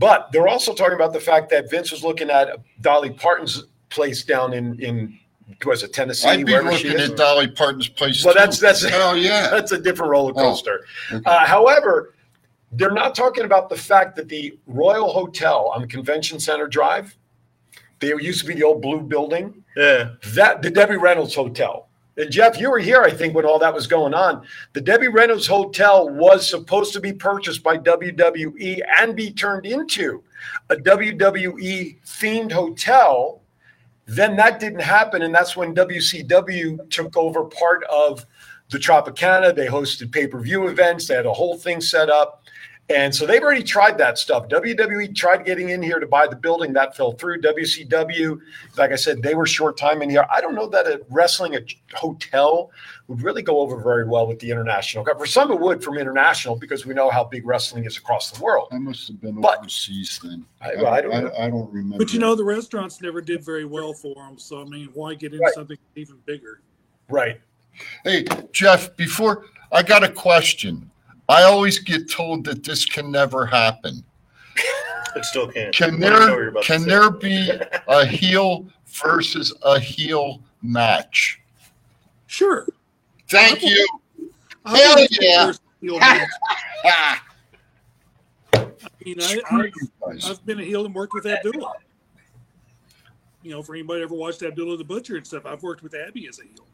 But 0.00 0.32
they're 0.32 0.48
also 0.48 0.72
talking 0.74 0.94
about 0.94 1.12
the 1.12 1.20
fact 1.20 1.50
that 1.50 1.70
Vince 1.70 1.92
was 1.92 2.02
looking 2.02 2.30
at 2.30 2.48
Dolly 2.80 3.10
Parton's 3.10 3.64
place 3.90 4.24
down 4.24 4.54
in 4.54 4.80
in 4.82 5.18
was 5.64 5.82
it 5.82 5.92
Tennessee? 5.92 6.28
I'd 6.28 6.46
be 6.46 6.52
wherever 6.52 6.72
she 6.72 6.88
looking 6.88 7.02
is. 7.04 7.10
at 7.10 7.16
Dolly 7.18 7.48
Parton's 7.48 7.86
place. 7.88 8.24
Well, 8.24 8.32
too. 8.32 8.40
that's 8.40 8.58
that's 8.58 8.82
hell 8.82 9.14
yeah. 9.16 9.48
that's 9.50 9.72
a 9.72 9.78
different 9.78 10.10
roller 10.10 10.32
Oh, 10.36 10.40
coaster. 10.40 10.86
okay. 11.12 11.22
Uh, 11.26 11.44
however, 11.44 12.14
they're 12.72 12.92
not 12.92 13.14
talking 13.14 13.44
about 13.44 13.68
the 13.68 13.76
fact 13.76 14.16
that 14.16 14.28
the 14.28 14.58
Royal 14.66 15.12
Hotel 15.12 15.70
on 15.74 15.86
Convention 15.86 16.40
Center 16.40 16.66
Drive, 16.66 17.14
there 17.98 18.18
used 18.18 18.40
to 18.40 18.46
be 18.46 18.54
the 18.54 18.62
old 18.62 18.80
blue 18.80 19.02
building 19.02 19.62
yeah, 19.76 20.12
that 20.28 20.62
the 20.62 20.70
Debbie 20.70 20.96
Reynolds 20.96 21.34
Hotel. 21.34 21.89
And 22.20 22.30
Jeff, 22.30 22.60
you 22.60 22.70
were 22.70 22.78
here, 22.78 23.00
I 23.00 23.10
think, 23.10 23.34
when 23.34 23.46
all 23.46 23.58
that 23.60 23.72
was 23.72 23.86
going 23.86 24.12
on. 24.12 24.44
The 24.74 24.80
Debbie 24.82 25.08
Reynolds 25.08 25.46
Hotel 25.46 26.06
was 26.08 26.46
supposed 26.46 26.92
to 26.92 27.00
be 27.00 27.14
purchased 27.14 27.62
by 27.62 27.78
WWE 27.78 28.82
and 28.98 29.16
be 29.16 29.32
turned 29.32 29.64
into 29.64 30.22
a 30.68 30.76
WWE 30.76 31.98
themed 32.04 32.52
hotel. 32.52 33.40
Then 34.06 34.36
that 34.36 34.60
didn't 34.60 34.82
happen. 34.82 35.22
And 35.22 35.34
that's 35.34 35.56
when 35.56 35.74
WCW 35.74 36.90
took 36.90 37.16
over 37.16 37.44
part 37.44 37.84
of 37.84 38.26
the 38.68 38.78
Tropicana. 38.78 39.54
They 39.54 39.66
hosted 39.66 40.12
pay 40.12 40.26
per 40.26 40.40
view 40.40 40.68
events, 40.68 41.06
they 41.06 41.14
had 41.14 41.26
a 41.26 41.32
whole 41.32 41.56
thing 41.56 41.80
set 41.80 42.10
up. 42.10 42.39
And 42.90 43.14
so 43.14 43.24
they've 43.24 43.40
already 43.40 43.62
tried 43.62 43.96
that 43.98 44.18
stuff. 44.18 44.48
WWE 44.48 45.14
tried 45.14 45.44
getting 45.44 45.68
in 45.68 45.80
here 45.80 46.00
to 46.00 46.06
buy 46.08 46.26
the 46.26 46.34
building, 46.34 46.72
that 46.72 46.96
fell 46.96 47.12
through. 47.12 47.40
WCW, 47.40 48.40
like 48.76 48.90
I 48.90 48.96
said, 48.96 49.22
they 49.22 49.36
were 49.36 49.46
short 49.46 49.76
time 49.76 50.02
in 50.02 50.10
here. 50.10 50.26
I 50.28 50.40
don't 50.40 50.56
know 50.56 50.66
that 50.70 50.86
a 50.88 51.00
wrestling 51.08 51.54
a 51.54 51.60
hotel 51.94 52.72
would 53.06 53.22
really 53.22 53.42
go 53.42 53.60
over 53.60 53.80
very 53.80 54.08
well 54.08 54.26
with 54.26 54.40
the 54.40 54.50
international. 54.50 55.04
For 55.04 55.24
some, 55.24 55.52
it 55.52 55.60
would 55.60 55.84
from 55.84 55.98
international 55.98 56.56
because 56.56 56.84
we 56.84 56.92
know 56.92 57.10
how 57.10 57.22
big 57.22 57.46
wrestling 57.46 57.84
is 57.84 57.96
across 57.96 58.32
the 58.32 58.42
world. 58.42 58.66
I 58.72 58.78
must 58.78 59.06
have 59.06 59.20
been 59.20 59.40
But- 59.40 59.60
overseas 59.60 60.18
then. 60.20 60.44
I- 60.60 60.74
well, 60.74 60.88
I 60.88 61.00
don't 61.00 61.10
know. 61.12 61.32
I, 61.38 61.48
don't 61.48 61.72
remember. 61.72 61.98
But 62.04 62.12
you 62.12 62.18
know, 62.18 62.34
the 62.34 62.44
restaurants 62.44 63.00
never 63.00 63.20
did 63.20 63.44
very 63.44 63.66
well 63.66 63.92
for 63.92 64.16
them. 64.16 64.36
So 64.36 64.62
I 64.62 64.64
mean, 64.64 64.88
why 64.94 65.14
get 65.14 65.32
into 65.32 65.44
Right. 65.44 65.54
something 65.54 65.78
even 65.94 66.16
bigger? 66.26 66.60
Right. 67.08 67.40
Hey, 68.02 68.24
Jeff, 68.52 68.96
before 68.96 69.44
I 69.70 69.84
got 69.84 70.02
a 70.02 70.08
question. 70.08 70.90
I 71.30 71.44
always 71.44 71.78
get 71.78 72.10
told 72.10 72.44
that 72.46 72.64
this 72.64 72.84
can 72.84 73.12
never 73.12 73.46
happen. 73.46 74.04
It 75.14 75.24
still 75.24 75.46
can't. 75.46 75.72
Can 75.74 75.94
I 75.94 76.08
know 76.08 76.10
what 76.10 76.20
you're 76.20 76.52
there 76.52 76.62
can 76.62 76.82
there 76.86 77.10
be 77.10 77.50
a 77.88 78.04
heel 78.04 78.66
versus 78.86 79.54
a 79.62 79.78
heel 79.78 80.42
match? 80.62 81.40
Sure. 82.26 82.66
Thank 83.28 83.62
you. 83.62 83.86
I 84.64 84.76
Hell 84.76 84.88
wouldn't 84.90 85.10
say 85.12 85.28
yeah. 85.28 85.44
there's 85.44 85.60
heel 85.80 85.98
match. 85.98 86.28
Ah, 86.82 87.22
I 88.54 88.68
mean, 89.04 89.20
I, 89.20 89.36
screw 89.36 89.60
I, 89.60 89.64
you 89.64 89.90
guys. 90.06 90.30
I've 90.30 90.46
been 90.46 90.60
a 90.60 90.64
heel 90.64 90.86
and 90.86 90.94
worked 90.94 91.12
with 91.12 91.26
Abdullah. 91.26 91.74
You 93.42 93.50
know, 93.50 93.62
for 93.62 93.74
anybody 93.74 94.02
ever 94.02 94.14
watched 94.14 94.42
Abdullah 94.42 94.78
the 94.78 94.84
Butcher 94.84 95.16
and 95.16 95.26
stuff, 95.26 95.44
I've 95.44 95.62
worked 95.62 95.82
with 95.82 95.94
Abby 95.94 96.26
as 96.26 96.38
a 96.38 96.44
heel. 96.44 96.66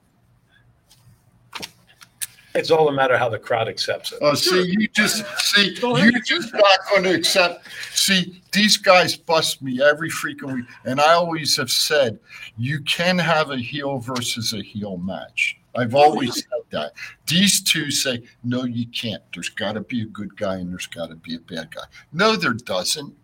It's 2.57 2.71
all 2.71 2.89
a 2.89 2.93
matter 2.93 3.15
of 3.15 3.21
how 3.21 3.29
the 3.29 3.39
crowd 3.39 3.69
accepts 3.69 4.13
it. 4.13 4.19
Oh, 4.23 4.35
see, 4.35 4.75
you 4.79 4.89
just 4.89 5.25
see 5.39 5.77
you 5.81 5.95
ahead. 5.95 6.15
just 6.25 6.53
not 6.53 6.79
going 6.91 7.03
to 7.05 7.15
accept. 7.15 7.69
See, 7.93 8.43
these 8.53 8.77
guys 8.77 9.17
bust 9.17 9.63
me 9.63 9.83
every 9.83 10.11
freaking 10.11 10.55
week, 10.55 10.65
and 10.85 11.01
I 11.01 11.13
always 11.13 11.57
have 11.57 11.71
said 11.71 12.19
you 12.57 12.81
can 12.81 13.19
have 13.19 13.51
a 13.51 13.59
heel 13.59 13.99
versus 13.99 14.53
a 14.53 14.63
heel 14.63 14.97
match. 14.97 15.59
I've 15.77 15.95
oh, 15.95 15.99
always 15.99 16.35
said 16.35 16.63
that. 16.71 16.93
These 17.27 17.63
two 17.63 17.91
say 17.91 18.23
no, 18.43 18.65
you 18.65 18.87
can't. 18.89 19.23
There's 19.35 19.51
got 19.51 19.73
to 19.73 19.81
be 19.81 20.03
a 20.03 20.07
good 20.07 20.37
guy 20.37 20.57
and 20.57 20.71
there's 20.71 20.87
got 20.87 21.11
to 21.11 21.17
be 21.17 21.37
a 21.37 21.41
bad 21.41 21.75
guy. 21.75 21.85
No, 22.13 22.37
there 22.37 22.55
doesn't. 22.55 23.15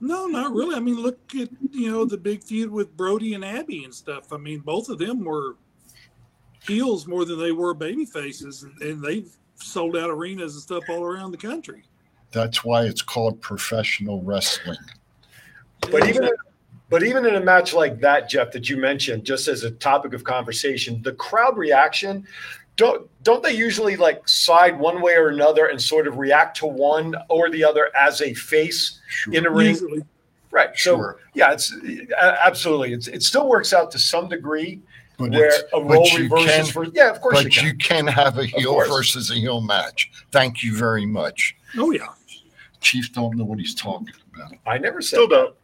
No, 0.00 0.26
not 0.26 0.52
really. 0.52 0.74
I 0.74 0.80
mean, 0.80 1.00
look 1.00 1.18
at 1.34 1.48
you 1.70 1.90
know 1.90 2.04
the 2.04 2.16
big 2.16 2.42
feud 2.42 2.70
with 2.70 2.96
Brody 2.96 3.34
and 3.34 3.44
Abby 3.44 3.84
and 3.84 3.94
stuff. 3.94 4.32
I 4.32 4.36
mean, 4.36 4.60
both 4.60 4.88
of 4.88 4.98
them 4.98 5.24
were 5.24 5.56
heels 6.66 7.06
more 7.06 7.24
than 7.24 7.38
they 7.38 7.52
were 7.52 7.74
baby 7.74 8.04
faces, 8.04 8.62
and, 8.62 8.80
and 8.82 9.02
they've 9.02 9.30
sold 9.54 9.96
out 9.96 10.10
arenas 10.10 10.54
and 10.54 10.62
stuff 10.62 10.84
all 10.88 11.04
around 11.04 11.30
the 11.30 11.36
country. 11.36 11.84
That's 12.30 12.64
why 12.64 12.84
it's 12.84 13.02
called 13.02 13.40
professional 13.40 14.22
wrestling. 14.22 14.78
But 15.90 16.08
even 16.08 16.30
but 16.88 17.02
even 17.02 17.24
in 17.24 17.36
a 17.36 17.40
match 17.40 17.72
like 17.72 18.00
that, 18.00 18.28
Jeff, 18.28 18.52
that 18.52 18.68
you 18.68 18.76
mentioned, 18.76 19.24
just 19.24 19.48
as 19.48 19.64
a 19.64 19.70
topic 19.70 20.12
of 20.12 20.24
conversation, 20.24 21.00
the 21.02 21.12
crowd 21.12 21.56
reaction 21.56 22.26
don't 22.76 23.08
don't 23.22 23.42
they 23.42 23.52
usually 23.54 23.96
like 23.96 24.26
side 24.28 24.78
one 24.78 25.02
way 25.02 25.14
or 25.14 25.28
another 25.28 25.66
and 25.66 25.80
sort 25.80 26.06
of 26.06 26.16
react 26.16 26.56
to 26.58 26.66
one 26.66 27.14
or 27.28 27.50
the 27.50 27.62
other 27.64 27.90
as 27.96 28.22
a 28.22 28.32
face 28.34 29.00
Sure. 29.08 29.34
in 29.34 29.46
a 29.46 29.50
ring? 29.50 29.68
Usually, 29.68 30.02
Right. 30.50 30.70
So 30.78 30.96
Sure. 30.96 31.18
yeah, 31.34 31.52
it's 31.52 31.74
absolutely. 32.20 32.92
It's, 32.92 33.08
it 33.08 33.22
still 33.22 33.48
works 33.48 33.72
out 33.72 33.90
to 33.92 33.98
some 33.98 34.28
degree 34.28 34.80
But 35.30 35.38
where 35.38 35.52
a 35.74 35.80
role 35.82 36.06
you 36.08 36.22
reverses 36.24 36.54
can- 36.54 36.64
for 36.66 36.84
yeah, 36.86 37.10
of 37.10 37.20
course 37.20 37.38
you 37.38 37.44
But 37.44 37.52
can. 37.52 37.64
you 37.66 37.74
can 37.76 38.06
have 38.06 38.38
a 38.38 38.44
heel 38.46 38.74
versus 38.88 39.30
a 39.30 39.34
heel 39.34 39.60
match. 39.60 40.10
Thank 40.30 40.62
you 40.62 40.76
very 40.76 41.06
much. 41.06 41.56
oh 41.76 41.90
yeah. 41.90 42.08
Chief 42.80 43.12
don't 43.12 43.36
know 43.36 43.44
what 43.44 43.58
he's 43.60 43.74
talking 43.74 44.08
about. 44.34 44.52
I 44.66 44.78
never 44.78 45.00
said 45.00 45.16
Still 45.16 45.28
don't. 45.28 45.54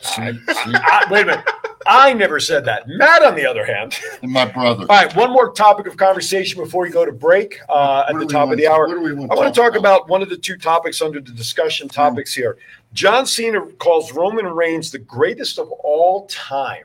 See, 0.00 0.32
see? 0.32 0.34
I, 0.74 1.04
wait 1.10 1.22
a 1.22 1.26
minute. 1.26 1.44
I 1.86 2.12
never 2.12 2.38
said 2.38 2.64
that. 2.66 2.86
Matt, 2.86 3.22
on 3.22 3.34
the 3.34 3.46
other 3.46 3.64
hand. 3.64 3.96
And 4.22 4.30
my 4.30 4.44
brother. 4.44 4.82
All 4.82 4.86
right, 4.88 5.14
one 5.16 5.30
more 5.32 5.52
topic 5.52 5.86
of 5.86 5.96
conversation 5.96 6.62
before 6.62 6.82
we 6.82 6.90
go 6.90 7.04
to 7.06 7.12
break 7.12 7.60
uh, 7.68 8.04
at 8.08 8.18
the 8.18 8.26
top 8.26 8.50
of 8.50 8.56
the 8.58 8.64
to- 8.64 8.70
hour. 8.72 8.86
what 8.88 8.94
do 8.94 9.00
we 9.02 9.14
want 9.14 9.32
I 9.32 9.34
want 9.36 9.54
to 9.54 9.60
talk 9.60 9.74
about 9.76 10.08
one 10.08 10.20
of 10.20 10.28
the 10.28 10.36
two 10.36 10.56
topics 10.56 11.00
under 11.00 11.20
the 11.20 11.32
discussion 11.32 11.88
topics 11.88 12.34
here. 12.34 12.58
John 12.92 13.24
Cena 13.26 13.60
calls 13.78 14.12
Roman 14.12 14.46
Reigns 14.46 14.90
the 14.90 14.98
greatest 14.98 15.58
of 15.58 15.70
all 15.70 16.26
time. 16.26 16.84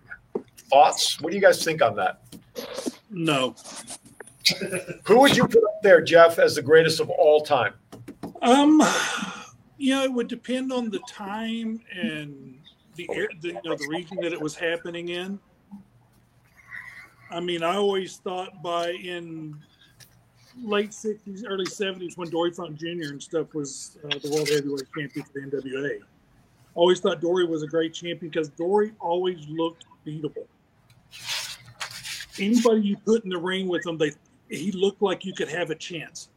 Thoughts? 0.74 1.22
What 1.22 1.30
do 1.30 1.36
you 1.36 1.42
guys 1.42 1.64
think 1.64 1.84
on 1.84 1.96
that? 1.98 2.24
No. 3.12 3.56
Who 5.06 5.20
would 5.20 5.38
you 5.38 5.48
put 5.48 5.64
up 5.64 5.84
there, 5.84 6.02
Jeff, 6.02 6.40
as 6.40 6.56
the 6.56 6.64
greatest 6.64 7.00
of 7.00 7.12
all 7.12 7.42
time? 7.42 7.76
Um, 8.42 8.82
you 9.78 9.94
know, 9.94 10.04
it 10.04 10.12
would 10.12 10.28
depend 10.28 10.74
on 10.74 10.90
the 10.90 11.00
time 11.08 11.80
and 11.94 12.58
the 12.96 13.08
air, 13.14 13.28
the, 13.42 13.50
you 13.50 13.62
know, 13.64 13.76
the 13.76 13.88
region 13.88 14.18
that 14.24 14.34
it 14.34 14.42
was 14.42 14.56
happening 14.56 15.10
in. 15.10 15.40
I 17.30 17.40
mean, 17.40 17.62
I 17.62 17.76
always 17.76 18.18
thought 18.18 18.64
by 18.64 18.94
in 18.94 19.56
late 20.60 20.90
'60s, 20.90 21.44
early 21.48 21.66
'70s, 21.66 22.18
when 22.18 22.32
Dory 22.32 22.50
Funk 22.52 22.78
Jr. 22.78 23.12
and 23.12 23.22
stuff 23.22 23.54
was 23.54 24.00
uh, 24.06 24.18
the 24.18 24.32
world 24.32 24.50
heavyweight 24.50 24.88
champion 24.98 25.24
for 25.24 25.34
the 25.34 25.40
NWA. 25.40 26.00
Always 26.74 27.00
thought 27.00 27.22
Dory 27.22 27.46
was 27.46 27.62
a 27.62 27.68
great 27.68 27.94
champion 27.94 28.32
because 28.32 28.50
Dory 28.50 28.94
always 29.00 29.48
looked 29.48 29.86
beatable. 30.06 30.48
Anybody 32.40 32.82
you 32.82 32.98
put 32.98 33.24
in 33.24 33.30
the 33.30 33.38
ring 33.38 33.68
with 33.68 33.86
him, 33.86 33.98
they 33.98 34.12
he 34.50 34.72
looked 34.72 35.02
like 35.02 35.26
you 35.26 35.34
could 35.34 35.50
have 35.50 35.70
a 35.70 35.76
chance 35.76 36.30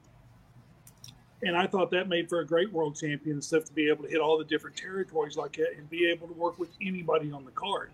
and 1.42 1.56
I 1.56 1.66
thought 1.66 1.90
that 1.90 2.08
made 2.08 2.28
for 2.28 2.40
a 2.40 2.46
great 2.46 2.72
world 2.72 2.96
champion 2.96 3.36
and 3.36 3.44
stuff 3.44 3.64
to 3.64 3.72
be 3.72 3.88
able 3.88 4.04
to 4.04 4.10
hit 4.10 4.20
all 4.20 4.38
the 4.38 4.44
different 4.44 4.76
territories 4.76 5.36
like 5.36 5.52
that 5.56 5.74
and 5.76 5.88
be 5.90 6.08
able 6.10 6.26
to 6.28 6.32
work 6.34 6.58
with 6.58 6.70
anybody 6.80 7.30
on 7.30 7.44
the 7.44 7.50
card. 7.52 7.90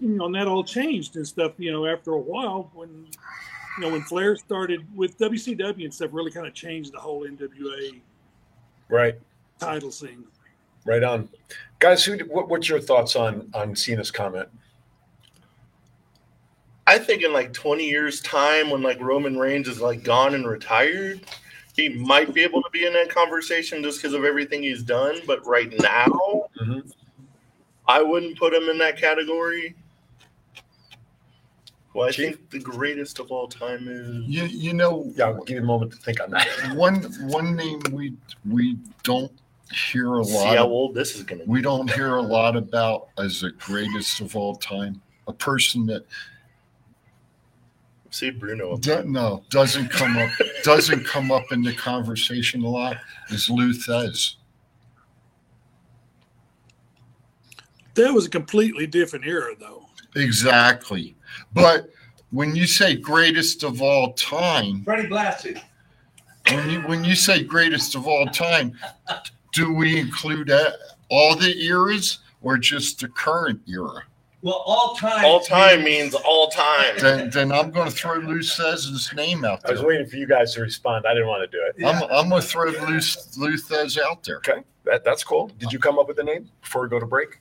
You 0.00 0.08
know, 0.08 0.26
and 0.26 0.34
that 0.34 0.46
all 0.46 0.64
changed 0.64 1.16
and 1.16 1.26
stuff. 1.26 1.52
You 1.56 1.72
know, 1.72 1.86
after 1.86 2.12
a 2.12 2.18
while, 2.18 2.70
when 2.74 3.06
you 3.78 3.84
know 3.84 3.90
when 3.90 4.02
Flair 4.02 4.36
started 4.36 4.86
with 4.94 5.16
WCW 5.18 5.84
and 5.84 5.94
stuff, 5.94 6.10
really 6.12 6.30
kind 6.30 6.46
of 6.46 6.54
changed 6.54 6.92
the 6.92 6.98
whole 6.98 7.26
NWA 7.26 8.00
Right, 8.88 9.18
title 9.58 9.90
scene. 9.90 10.24
right 10.84 11.02
on, 11.02 11.28
guys. 11.78 12.04
Who? 12.04 12.18
What, 12.26 12.48
what's 12.48 12.68
your 12.68 12.80
thoughts 12.80 13.16
on 13.16 13.48
on 13.54 13.74
Cena's 13.74 14.10
comment? 14.10 14.48
I 16.86 16.98
think 16.98 17.22
in 17.22 17.32
like 17.32 17.52
20 17.52 17.84
years' 17.88 18.20
time, 18.20 18.70
when 18.70 18.82
like 18.82 19.00
Roman 19.00 19.38
Reigns 19.38 19.68
is 19.68 19.80
like 19.80 20.02
gone 20.02 20.34
and 20.34 20.46
retired, 20.46 21.20
he 21.74 21.88
might 21.88 22.34
be 22.34 22.42
able 22.42 22.62
to 22.62 22.70
be 22.70 22.86
in 22.86 22.92
that 22.92 23.08
conversation 23.08 23.82
just 23.82 23.98
because 24.00 24.12
of 24.14 24.24
everything 24.24 24.62
he's 24.62 24.82
done. 24.82 25.16
But 25.26 25.44
right 25.46 25.72
now, 25.80 26.48
Mhm. 26.60 26.92
I 27.88 28.02
wouldn't 28.02 28.38
put 28.38 28.52
him 28.54 28.68
in 28.68 28.78
that 28.78 28.96
category. 28.98 29.74
Well, 31.94 32.08
I 32.08 32.10
Chief? 32.12 32.36
think 32.36 32.50
the 32.50 32.58
greatest 32.58 33.18
of 33.20 33.30
all 33.30 33.46
time 33.46 33.86
is 33.88 34.24
You, 34.26 34.44
you 34.46 34.74
know, 34.74 35.12
Yeah, 35.16 35.26
I'll 35.26 35.44
give 35.44 35.56
you 35.58 35.62
a 35.62 35.66
moment 35.66 35.92
to 35.92 35.98
think 35.98 36.20
on 36.20 36.30
that. 36.30 36.46
one 36.74 37.02
one 37.28 37.54
name 37.56 37.80
we 37.92 38.14
we 38.48 38.76
don't 39.04 39.32
hear 39.72 40.14
a 40.16 40.24
see 40.24 40.34
lot. 40.34 40.56
how 40.56 40.64
Of, 40.66 40.70
old 40.72 40.94
this 40.94 41.14
is 41.16 41.22
going 41.22 41.40
to 41.40 41.44
we 41.46 41.62
don't 41.62 41.90
hear 41.92 42.16
a 42.16 42.22
lot 42.22 42.56
about 42.56 43.08
as 43.18 43.40
the 43.40 43.52
greatest 43.52 44.20
of 44.20 44.34
all 44.36 44.56
time. 44.56 45.00
A 45.28 45.32
person 45.32 45.86
that 45.86 46.04
See 48.14 48.30
Bruno. 48.30 48.76
do, 48.76 49.02
no 49.02 49.42
doesn't 49.50 49.88
come 49.90 50.16
up 50.16 50.30
doesn't 50.62 51.04
come 51.04 51.32
up 51.32 51.50
in 51.50 51.62
the 51.62 51.74
conversation 51.74 52.62
a 52.62 52.68
lot 52.68 52.96
is 53.30 53.50
Lou 53.50 53.72
Thesz. 53.72 54.36
That 57.94 58.14
was 58.14 58.26
a 58.26 58.30
completely 58.30 58.86
different 58.86 59.26
era, 59.26 59.54
though. 59.58 59.86
Exactly, 60.14 61.16
but 61.54 61.90
when 62.30 62.54
you 62.54 62.68
say 62.68 62.94
greatest 62.94 63.64
of 63.64 63.82
all 63.82 64.12
time, 64.12 64.84
Freddie 64.84 65.08
Blassie. 65.08 65.60
when 66.52 66.70
you 66.70 66.82
when 66.82 67.02
you 67.02 67.16
say 67.16 67.42
greatest 67.42 67.96
of 67.96 68.06
all 68.06 68.26
time, 68.26 68.78
do 69.52 69.74
we 69.74 69.98
include 69.98 70.52
all 71.08 71.34
the 71.34 71.60
eras 71.64 72.20
or 72.42 72.58
just 72.58 73.00
the 73.00 73.08
current 73.08 73.60
era? 73.66 74.04
Well, 74.44 74.62
all 74.66 74.94
time. 74.94 75.24
All 75.24 75.40
time 75.40 75.84
means 75.84 76.14
all 76.14 76.50
time. 76.50 76.98
Then 76.98 77.30
then 77.30 77.50
I'm 77.50 77.70
going 77.70 77.88
to 77.88 77.96
throw 77.96 78.16
Lou 78.16 78.40
Thesz's 78.40 79.10
name 79.16 79.42
out 79.42 79.62
there. 79.62 79.70
I 79.70 79.72
was 79.72 79.82
waiting 79.82 80.06
for 80.06 80.16
you 80.16 80.26
guys 80.26 80.52
to 80.52 80.60
respond. 80.60 81.06
I 81.08 81.14
didn't 81.14 81.28
want 81.28 81.50
to 81.50 81.56
do 81.56 81.64
it. 81.66 81.82
I'm 81.82 82.02
I'm 82.12 82.28
going 82.28 82.42
to 82.42 82.46
throw 82.46 82.66
Lou 82.66 83.00
Lou 83.38 83.56
Thesz 83.56 83.98
out 83.98 84.22
there. 84.22 84.36
Okay, 84.36 84.60
that, 84.84 85.02
that's 85.02 85.24
cool. 85.24 85.50
Did 85.58 85.72
you 85.72 85.78
come 85.78 85.98
up 85.98 86.08
with 86.08 86.18
a 86.18 86.22
name 86.22 86.50
before 86.60 86.82
we 86.82 86.90
go 86.90 87.00
to 87.00 87.06
break? 87.06 87.40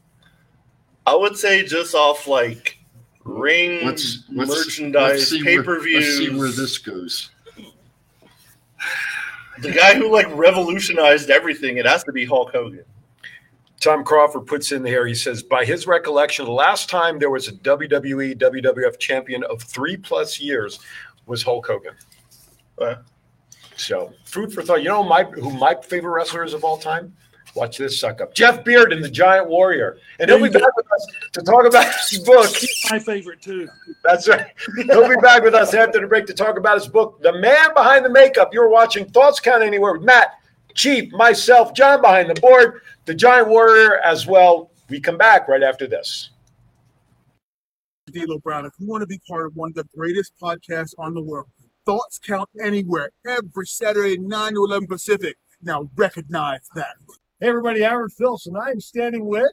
I 1.05 1.13
would 1.13 1.35
say 1.37 1.65
just 1.65 1.93
off 1.93 2.25
like 2.25 2.79
ring 3.25 3.85
Let's, 3.85 4.23
let's 4.31 4.49
merchandise, 4.49 5.29
pay 5.29 5.57
where- 5.57 5.63
per 5.63 5.81
Let's 5.81 6.17
see 6.17 6.29
where 6.29 6.51
this 6.51 6.77
goes. 6.77 7.31
The 9.59 9.71
guy 9.73 9.95
who 9.95 10.09
like 10.09 10.33
revolutionized 10.33 11.29
everything. 11.29 11.77
It 11.77 11.85
has 11.85 12.05
to 12.05 12.13
be 12.13 12.23
Hulk 12.23 12.53
Hogan. 12.53 12.85
Tom 13.83 14.03
Crawford 14.05 14.47
puts 14.47 14.71
in 14.71 14.85
here, 14.85 15.05
he 15.05 15.13
says, 15.13 15.43
by 15.43 15.65
his 15.65 15.87
recollection, 15.87 16.45
the 16.45 16.51
last 16.51 16.89
time 16.89 17.19
there 17.19 17.29
was 17.29 17.49
a 17.49 17.51
WWE, 17.51 18.37
WWF 18.37 18.97
champion 18.97 19.43
of 19.43 19.61
three 19.61 19.97
plus 19.97 20.39
years 20.39 20.79
was 21.25 21.43
Hulk 21.43 21.67
Hogan. 21.67 21.93
Uh, 22.77 22.95
So, 23.75 24.13
food 24.23 24.53
for 24.53 24.61
thought. 24.61 24.83
You 24.83 24.89
know 24.89 25.03
my 25.03 25.23
who 25.23 25.49
my 25.51 25.75
favorite 25.83 26.11
wrestler 26.11 26.43
is 26.43 26.53
of 26.53 26.63
all 26.63 26.77
time? 26.77 27.13
Watch 27.55 27.77
this 27.77 27.99
suck 27.99 28.21
up. 28.21 28.33
Jeff 28.33 28.63
Bearden, 28.63 29.01
the 29.01 29.09
Giant 29.09 29.47
Warrior. 29.47 29.97
And 30.19 30.29
he'll 30.29 30.41
be 30.41 30.49
back 30.49 30.75
with 30.75 30.91
us 30.91 31.07
to 31.33 31.41
talk 31.41 31.65
about 31.65 31.85
his 32.09 32.19
book. 32.19 32.49
My 32.89 32.99
favorite 32.99 33.41
too. 33.41 33.67
That's 34.03 34.27
right. 34.27 34.47
He'll 34.75 35.09
be 35.09 35.17
back 35.17 35.43
with 35.43 35.53
us 35.53 35.73
after 35.73 35.99
the 35.99 36.07
break 36.07 36.25
to 36.27 36.33
talk 36.33 36.57
about 36.57 36.79
his 36.79 36.87
book, 36.87 37.21
The 37.21 37.33
Man 37.33 37.73
Behind 37.75 38.03
the 38.03 38.09
Makeup. 38.09 38.53
You're 38.53 38.69
watching 38.69 39.05
Thoughts 39.09 39.39
Count 39.39 39.61
Anywhere 39.61 39.93
with 39.93 40.03
Matt, 40.03 40.39
Chief, 40.75 41.11
myself, 41.11 41.73
John 41.73 42.01
behind 42.01 42.29
the 42.29 42.39
board, 42.39 42.81
the 43.05 43.13
Giant 43.13 43.47
Warrior 43.47 43.99
as 43.99 44.27
well. 44.27 44.71
We 44.89 44.99
come 44.99 45.17
back 45.17 45.47
right 45.47 45.63
after 45.63 45.87
this. 45.87 46.31
D'Lo 48.11 48.37
Brown. 48.39 48.65
If 48.65 48.73
you 48.79 48.87
want 48.87 49.01
to 49.01 49.07
be 49.07 49.19
part 49.27 49.45
of 49.47 49.55
one 49.55 49.69
of 49.69 49.75
the 49.75 49.85
greatest 49.95 50.33
podcasts 50.41 50.93
on 50.97 51.13
the 51.13 51.21
world, 51.21 51.47
Thoughts 51.85 52.19
Count 52.19 52.49
Anywhere, 52.63 53.11
every 53.27 53.65
Saturday, 53.65 54.17
9 54.17 54.53
to 54.53 54.65
11 54.65 54.87
Pacific. 54.87 55.37
Now 55.61 55.89
recognize 55.95 56.67
that. 56.75 56.95
Hey 57.39 57.47
everybody, 57.47 57.83
Aaron 57.83 58.09
Phillips, 58.09 58.47
and 58.47 58.57
I'm 58.57 58.79
standing 58.79 59.25
with 59.25 59.51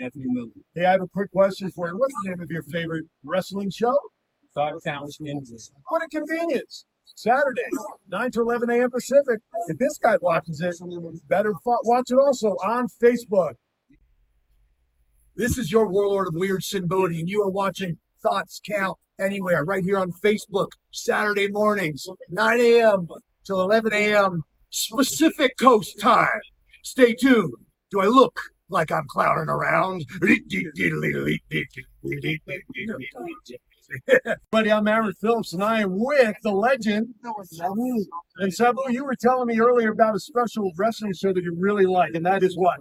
Anthony 0.00 0.24
Miller. 0.26 0.48
Hey, 0.74 0.86
I 0.86 0.92
have 0.92 1.02
a 1.02 1.08
quick 1.08 1.30
question 1.32 1.70
for 1.70 1.88
you. 1.88 1.96
What's 1.96 2.14
the 2.22 2.30
name 2.30 2.40
of 2.40 2.50
your 2.50 2.62
favorite 2.64 3.04
wrestling 3.24 3.70
show? 3.70 3.96
Thought 4.54 4.82
Counts 4.84 5.18
Kansas. 5.18 5.70
What 5.88 6.02
a 6.02 6.08
convenience. 6.08 6.84
Saturday, 7.14 7.62
9 8.08 8.30
to 8.32 8.40
11 8.40 8.70
a.m. 8.70 8.90
Pacific. 8.90 9.40
If 9.68 9.78
this 9.78 9.98
guy 9.98 10.16
watches 10.20 10.60
it, 10.60 10.76
better 11.28 11.52
watch 11.64 12.10
it 12.10 12.18
also 12.18 12.50
on 12.64 12.88
Facebook. 13.02 13.54
This 15.36 15.58
is 15.58 15.70
your 15.70 15.88
warlord 15.88 16.28
of 16.28 16.34
weird 16.34 16.64
Sinn 16.64 16.86
Bodhi, 16.86 17.20
and 17.20 17.28
you 17.28 17.42
are 17.42 17.50
watching 17.50 17.98
Thoughts 18.22 18.60
Count 18.66 18.98
Anywhere 19.20 19.64
right 19.64 19.82
here 19.82 19.98
on 19.98 20.12
Facebook, 20.12 20.68
Saturday 20.92 21.48
mornings, 21.48 22.06
9 22.30 22.60
a.m. 22.60 23.08
till 23.44 23.60
11 23.60 23.92
a.m. 23.92 24.44
Pacific 24.94 25.56
Coast 25.58 25.98
time. 26.00 26.28
Stay 26.84 27.14
tuned. 27.14 27.52
Do 27.90 28.00
I 28.00 28.06
look 28.06 28.38
like 28.68 28.92
I'm 28.92 29.06
clowning 29.08 29.48
around? 29.48 30.04
Buddy, 34.50 34.70
I'm 34.70 34.86
Aaron 34.86 35.12
Phillips, 35.14 35.52
and 35.52 35.62
I 35.62 35.80
am 35.80 35.98
with 35.98 36.36
the 36.42 36.52
legend. 36.52 37.14
And 38.38 38.52
Sabu, 38.52 38.82
you 38.90 39.04
were 39.04 39.16
telling 39.16 39.46
me 39.46 39.60
earlier 39.60 39.90
about 39.90 40.14
a 40.14 40.20
special 40.20 40.72
wrestling 40.76 41.14
show 41.14 41.32
that 41.32 41.42
you 41.42 41.56
really 41.58 41.86
like, 41.86 42.14
and 42.14 42.24
that 42.26 42.42
is 42.42 42.56
what? 42.56 42.78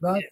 Not 0.00 0.22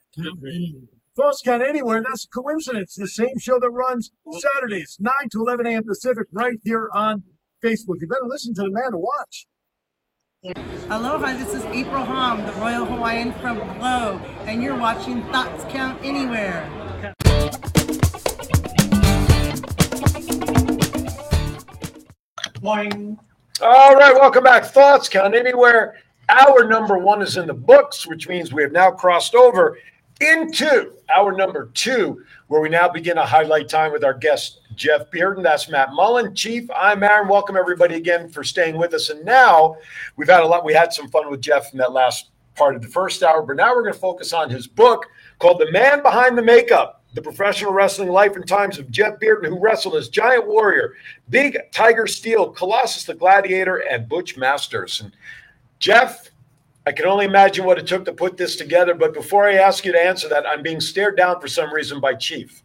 Thoughts 1.17 1.41
Count 1.43 1.63
Anywhere. 1.63 2.03
That's 2.07 2.27
a 2.27 2.29
coincidence. 2.29 2.95
The 2.95 3.09
same 3.09 3.39
show 3.39 3.59
that 3.59 3.71
runs 3.71 4.11
Saturdays, 4.31 4.99
9 5.01 5.13
to 5.33 5.41
11 5.41 5.67
a.m. 5.67 5.85
Pacific, 5.85 6.27
right 6.31 6.59
here 6.63 6.91
on 6.93 7.23
Facebook. 7.65 7.97
You 8.01 8.07
better 8.09 8.27
listen 8.27 8.55
to 8.55 8.63
the 8.63 8.71
man 8.71 8.93
to 8.93 8.99
watch. 8.99 9.47
Aloha, 10.91 11.33
this 11.39 11.55
is 11.55 11.65
April 11.67 12.05
Hom, 12.05 12.45
the 12.47 12.53
Royal 12.53 12.85
Hawaiian 12.85 13.33
from 13.35 13.57
Glow, 13.79 14.21
and 14.45 14.63
you're 14.63 14.79
watching 14.79 15.23
Thoughts 15.33 15.65
Count 15.71 15.99
Anywhere. 16.05 16.71
Boing. 22.61 23.19
All 23.63 23.95
right, 23.95 24.15
welcome 24.15 24.45
back. 24.45 24.65
Thoughts 24.65 25.09
count 25.09 25.35
anywhere. 25.35 25.97
Our 26.29 26.69
number 26.69 26.99
one 26.99 27.23
is 27.23 27.37
in 27.37 27.47
the 27.47 27.55
books, 27.55 28.07
which 28.07 28.29
means 28.29 28.53
we 28.53 28.63
have 28.63 28.73
now 28.73 28.91
crossed 28.91 29.35
over 29.35 29.79
into 30.21 30.93
our 31.15 31.33
number 31.33 31.71
two, 31.75 32.25
where 32.49 32.61
we 32.61 32.69
now 32.69 32.89
begin 32.89 33.19
a 33.19 33.27
highlight 33.27 33.69
time 33.69 33.93
with 33.93 34.03
our 34.03 34.15
guest, 34.15 34.61
Jeff 34.75 35.11
Bearden. 35.11 35.43
That's 35.43 35.69
Matt 35.69 35.93
Mullen. 35.93 36.35
Chief, 36.35 36.69
I'm 36.75 37.03
Aaron. 37.03 37.29
Welcome 37.29 37.57
everybody 37.57 37.95
again 37.97 38.29
for 38.29 38.43
staying 38.43 38.77
with 38.77 38.95
us. 38.95 39.11
And 39.11 39.25
now 39.25 39.77
we've 40.17 40.29
had 40.29 40.41
a 40.41 40.47
lot, 40.47 40.65
we 40.65 40.73
had 40.73 40.93
some 40.93 41.09
fun 41.09 41.31
with 41.31 41.41
Jeff 41.41 41.73
in 41.73 41.79
that 41.79 41.93
last 41.93 42.31
part 42.57 42.75
of 42.75 42.83
the 42.83 42.89
first 42.89 43.23
hour, 43.23 43.43
but 43.43 43.57
now 43.57 43.75
we're 43.75 43.83
going 43.83 43.95
to 43.95 44.01
focus 44.01 44.33
on 44.33 44.51
his 44.51 44.67
book 44.67 45.07
called 45.39 45.61
The 45.61 45.71
Man 45.71 46.03
Behind 46.03 46.37
the 46.37 46.43
Makeup. 46.43 46.96
The 47.17 47.23
professional 47.23 47.73
wrestling 47.73 48.11
life 48.11 48.37
and 48.37 48.47
times 48.47 48.79
of 48.79 48.91
Jeff 48.91 49.19
Bearden, 49.19 49.47
who 49.47 49.59
wrestled 49.59 49.95
as 49.95 50.11
Giant 50.11 50.47
Warrior, 50.47 50.97
Big 51.31 51.57
Tiger 51.73 52.07
Steel, 52.07 52.51
Colossus 52.51 53.05
the 53.05 53.15
Gladiator, 53.15 53.79
and 53.79 54.07
Butch 54.07 54.37
Masters. 54.37 55.01
And 55.01 55.13
Jeff, 55.79 56.31
I 56.87 56.93
can 56.93 57.07
only 57.07 57.25
imagine 57.25 57.65
what 57.65 57.79
it 57.79 57.87
took 57.87 58.05
to 58.05 58.13
put 58.13 58.37
this 58.37 58.57
together. 58.57 58.93
But 58.93 59.15
before 59.15 59.49
I 59.49 59.55
ask 59.55 59.87
you 59.87 59.93
to 59.93 59.99
answer 59.99 60.29
that, 60.29 60.47
I'm 60.47 60.63
being 60.63 60.79
stared 60.79 61.17
down 61.17 61.41
for 61.41 61.49
some 61.49 61.73
reason 61.73 62.01
by 62.01 62.15
Chief. 62.17 62.63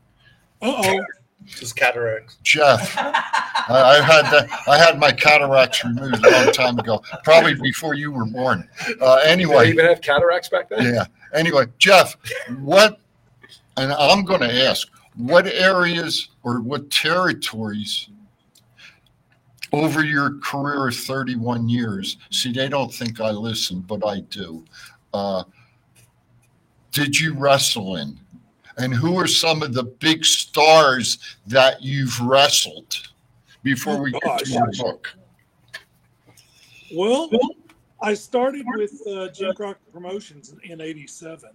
Uh 0.61 0.73
oh. 0.85 1.05
Just 1.45 1.75
cataracts. 1.75 2.37
Jeff, 2.43 2.95
I, 2.97 3.97
I 3.99 4.01
had 4.01 4.23
that. 4.31 4.47
I 4.67 4.77
had 4.77 4.99
my 4.99 5.11
cataracts 5.11 5.83
removed 5.83 6.23
a 6.23 6.29
long 6.29 6.53
time 6.53 6.77
ago, 6.77 7.01
probably 7.23 7.55
before 7.55 7.95
you 7.95 8.11
were 8.11 8.25
born. 8.25 8.69
Uh, 9.01 9.15
Did 9.15 9.25
they 9.25 9.31
anyway, 9.31 9.69
even 9.69 9.85
have 9.85 10.01
cataracts 10.01 10.49
back 10.49 10.69
then? 10.69 10.93
yeah. 10.93 11.05
Anyway, 11.33 11.65
Jeff, 11.79 12.15
what? 12.59 13.00
And 13.81 13.91
I'm 13.93 14.23
going 14.23 14.41
to 14.41 14.67
ask, 14.67 14.87
what 15.15 15.47
areas 15.47 16.29
or 16.43 16.61
what 16.61 16.91
territories 16.91 18.09
over 19.73 20.05
your 20.05 20.37
career 20.37 20.89
of 20.89 20.95
31 20.95 21.67
years? 21.67 22.17
See, 22.29 22.51
they 22.51 22.69
don't 22.69 22.93
think 22.93 23.19
I 23.19 23.31
listen, 23.31 23.79
but 23.79 24.05
I 24.05 24.19
do. 24.19 24.63
Uh, 25.15 25.45
did 26.91 27.19
you 27.19 27.33
wrestle 27.33 27.95
in? 27.95 28.19
And 28.77 28.93
who 28.93 29.17
are 29.17 29.25
some 29.25 29.63
of 29.63 29.73
the 29.73 29.85
big 29.85 30.25
stars 30.25 31.17
that 31.47 31.81
you've 31.81 32.21
wrestled 32.21 32.95
before 33.63 33.99
we 33.99 34.11
get 34.11 34.45
to 34.45 34.47
your 34.51 34.69
book? 34.77 35.11
Well, 36.93 37.31
I 37.99 38.13
started 38.13 38.63
with 38.75 39.01
uh, 39.07 39.29
Jim 39.29 39.55
Crockett 39.55 39.91
Promotions 39.91 40.53
in 40.63 40.81
'87. 40.81 41.49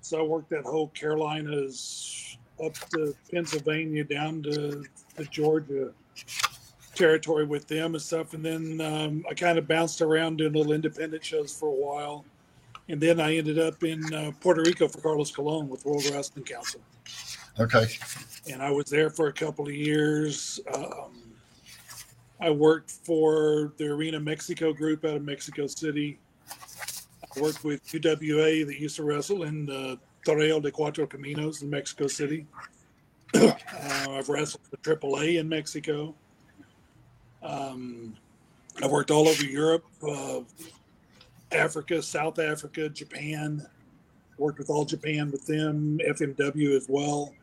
So 0.00 0.18
I 0.18 0.22
worked 0.22 0.50
that 0.50 0.64
whole 0.64 0.88
Carolinas 0.88 2.36
up 2.64 2.74
to 2.90 3.14
Pennsylvania 3.30 4.04
down 4.04 4.42
to 4.44 4.84
the 5.16 5.24
Georgia 5.26 5.92
territory 6.94 7.44
with 7.44 7.66
them 7.68 7.94
and 7.94 8.02
stuff. 8.02 8.34
And 8.34 8.44
then 8.44 8.80
um, 8.80 9.24
I 9.30 9.34
kind 9.34 9.58
of 9.58 9.66
bounced 9.66 10.00
around 10.02 10.38
doing 10.38 10.52
little 10.52 10.72
independent 10.72 11.24
shows 11.24 11.54
for 11.54 11.68
a 11.68 11.72
while. 11.72 12.24
And 12.88 13.00
then 13.00 13.20
I 13.20 13.36
ended 13.36 13.58
up 13.58 13.82
in 13.84 14.02
uh, 14.12 14.32
Puerto 14.40 14.62
Rico 14.62 14.88
for 14.88 15.00
Carlos 15.00 15.30
Colon 15.30 15.68
with 15.68 15.84
World 15.84 16.04
Wrestling 16.10 16.44
Council. 16.44 16.80
Okay. 17.58 17.86
and 18.50 18.62
I 18.62 18.70
was 18.70 18.86
there 18.86 19.10
for 19.10 19.28
a 19.28 19.32
couple 19.32 19.66
of 19.66 19.74
years. 19.74 20.60
Um, 20.74 21.20
I 22.40 22.50
worked 22.50 22.90
for 22.90 23.72
the 23.76 23.86
Arena 23.86 24.18
Mexico 24.18 24.72
group 24.72 25.04
out 25.04 25.16
of 25.16 25.22
Mexico 25.22 25.66
City. 25.66 26.18
Worked 27.36 27.64
with 27.64 27.86
UWA 27.86 28.66
that 28.66 28.80
used 28.80 28.96
to 28.96 29.04
wrestle 29.04 29.44
in 29.44 29.66
the 29.66 29.98
Toreo 30.26 30.60
de 30.60 30.70
Cuatro 30.70 31.06
Caminos 31.06 31.62
in 31.62 31.70
Mexico 31.70 32.06
City. 32.06 32.46
uh, 33.34 33.52
I've 34.08 34.28
wrestled 34.28 34.62
for 34.68 34.76
AAA 34.78 35.38
in 35.38 35.48
Mexico. 35.48 36.14
Um, 37.42 38.16
I 38.82 38.86
worked 38.86 39.10
all 39.10 39.28
over 39.28 39.44
Europe, 39.44 39.84
uh, 40.02 40.40
Africa, 41.52 42.02
South 42.02 42.38
Africa, 42.38 42.88
Japan. 42.88 43.66
Worked 44.38 44.58
with 44.58 44.70
All 44.70 44.84
Japan 44.84 45.30
with 45.30 45.46
them, 45.46 45.98
FMW 46.08 46.74
as 46.74 46.86
well. 46.88 47.34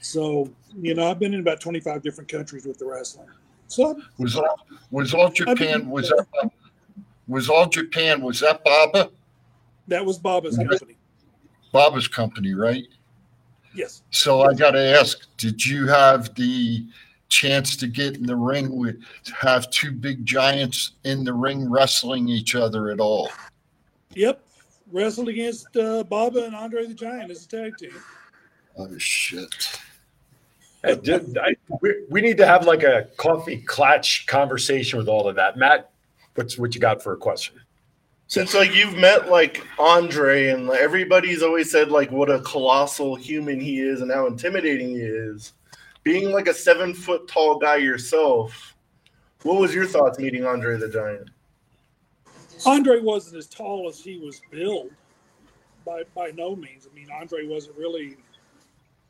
So, 0.00 0.50
you 0.76 0.94
know, 0.94 1.08
I've 1.08 1.20
been 1.20 1.32
in 1.32 1.40
about 1.40 1.60
25 1.60 2.02
different 2.02 2.28
countries 2.30 2.66
with 2.66 2.78
the 2.78 2.86
wrestling. 2.86 3.28
So, 3.68 3.98
Was 4.18 4.36
all 4.36 4.66
was 4.90 5.14
all 5.14 5.30
Japan 5.30 5.88
was 5.88 6.08
that 6.08 6.50
was 7.28 7.48
all 7.48 7.66
Japan 7.66 8.20
was 8.20 8.40
that 8.40 8.64
Baba 8.64 9.10
that 9.88 10.04
was 10.04 10.18
Baba's 10.18 10.58
Okay. 10.58 10.68
company. 10.68 10.96
Baba's 11.72 12.06
company, 12.08 12.54
right? 12.54 12.84
Yes. 13.74 14.02
So 14.10 14.42
I 14.42 14.54
got 14.54 14.72
to 14.72 14.78
ask, 15.00 15.26
did 15.38 15.64
you 15.64 15.86
have 15.88 16.34
the 16.34 16.86
chance 17.28 17.76
to 17.76 17.86
get 17.86 18.16
in 18.16 18.26
the 18.26 18.36
ring 18.36 18.76
with 18.76 19.02
have 19.40 19.70
two 19.70 19.90
big 19.90 20.24
giants 20.26 20.92
in 21.04 21.24
the 21.24 21.32
ring 21.32 21.68
wrestling 21.70 22.28
each 22.28 22.54
other 22.54 22.90
at 22.90 23.00
all? 23.00 23.30
Yep. 24.14 24.42
Wrestled 24.92 25.28
against 25.30 25.74
uh, 25.76 26.04
Baba 26.04 26.44
and 26.44 26.54
Andre 26.54 26.84
the 26.86 26.92
Giant 26.94 27.30
as 27.30 27.44
a 27.46 27.48
tag 27.48 27.78
team. 27.78 27.92
Oh 28.76 28.98
shit! 28.98 29.80
Hey, 30.84 30.96
did- 30.96 31.38
I- 31.38 31.56
we, 31.80 32.04
we 32.10 32.20
need 32.20 32.36
to 32.36 32.46
have 32.46 32.66
like 32.66 32.82
a 32.82 33.08
coffee 33.16 33.62
clutch 33.62 34.26
conversation 34.26 34.98
with 34.98 35.08
all 35.08 35.26
of 35.28 35.36
that. 35.36 35.56
Matt, 35.56 35.91
what's 36.34 36.58
what 36.58 36.74
you 36.74 36.80
got 36.80 37.02
for 37.02 37.12
a 37.12 37.16
question? 37.16 37.60
Since 38.26 38.54
like 38.54 38.74
you've 38.74 38.96
met 38.96 39.28
like 39.28 39.66
Andre 39.78 40.48
and 40.48 40.66
like, 40.66 40.80
everybody's 40.80 41.42
always 41.42 41.70
said 41.70 41.90
like 41.90 42.10
what 42.10 42.30
a 42.30 42.40
colossal 42.40 43.14
human 43.14 43.60
he 43.60 43.80
is 43.80 44.00
and 44.00 44.10
how 44.10 44.26
intimidating 44.26 44.90
he 44.90 45.02
is. 45.02 45.52
Being 46.02 46.32
like 46.32 46.48
a 46.48 46.54
seven 46.54 46.94
foot 46.94 47.28
tall 47.28 47.58
guy 47.58 47.76
yourself, 47.76 48.74
what 49.42 49.60
was 49.60 49.74
your 49.74 49.86
thoughts 49.86 50.18
meeting 50.18 50.46
Andre 50.46 50.78
the 50.78 50.88
Giant? 50.88 51.28
Andre 52.64 53.00
wasn't 53.00 53.36
as 53.36 53.48
tall 53.48 53.88
as 53.88 54.00
he 54.00 54.18
was 54.18 54.40
billed 54.50 54.90
by 55.84 56.04
by 56.14 56.30
no 56.30 56.56
means. 56.56 56.88
I 56.90 56.94
mean, 56.94 57.08
Andre 57.10 57.46
wasn't 57.46 57.76
really 57.76 58.16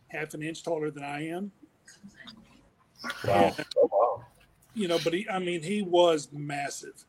half 0.09 0.35
an 0.35 0.43
inch 0.43 0.63
taller 0.63 0.91
than 0.91 1.05
I 1.05 1.29
am. 1.29 1.53
Wow. 3.25 3.55
Oh, 3.77 3.89
wow. 3.93 4.25
you 4.75 4.89
know, 4.89 4.99
but 5.03 5.13
he, 5.13 5.29
I 5.29 5.39
mean, 5.39 5.63
he 5.63 5.83
was 5.83 6.29
massive. 6.33 7.05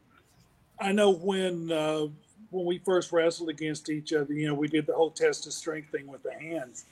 I 0.79 0.91
know 0.91 1.11
when 1.11 1.71
uh, 1.71 2.07
when 2.49 2.65
we 2.65 2.77
first 2.79 3.11
wrestled 3.11 3.49
against 3.49 3.89
each 3.89 4.13
other, 4.13 4.33
you 4.33 4.47
know, 4.47 4.53
we 4.53 4.67
did 4.67 4.85
the 4.85 4.93
whole 4.93 5.11
test 5.11 5.47
of 5.47 5.53
strength 5.53 5.91
thing 5.91 6.07
with 6.07 6.23
the 6.23 6.33
hands. 6.33 6.85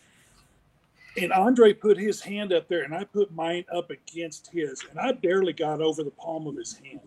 And 1.17 1.33
Andre 1.33 1.73
put 1.73 1.97
his 1.97 2.21
hand 2.21 2.53
up 2.53 2.69
there, 2.69 2.83
and 2.83 2.95
I 2.95 3.03
put 3.03 3.33
mine 3.33 3.65
up 3.73 3.91
against 3.91 4.49
his, 4.51 4.81
and 4.89 4.99
I 4.99 5.11
barely 5.11 5.51
got 5.51 5.81
over 5.81 6.03
the 6.03 6.11
palm 6.11 6.47
of 6.47 6.55
his 6.55 6.77
hand. 6.77 7.01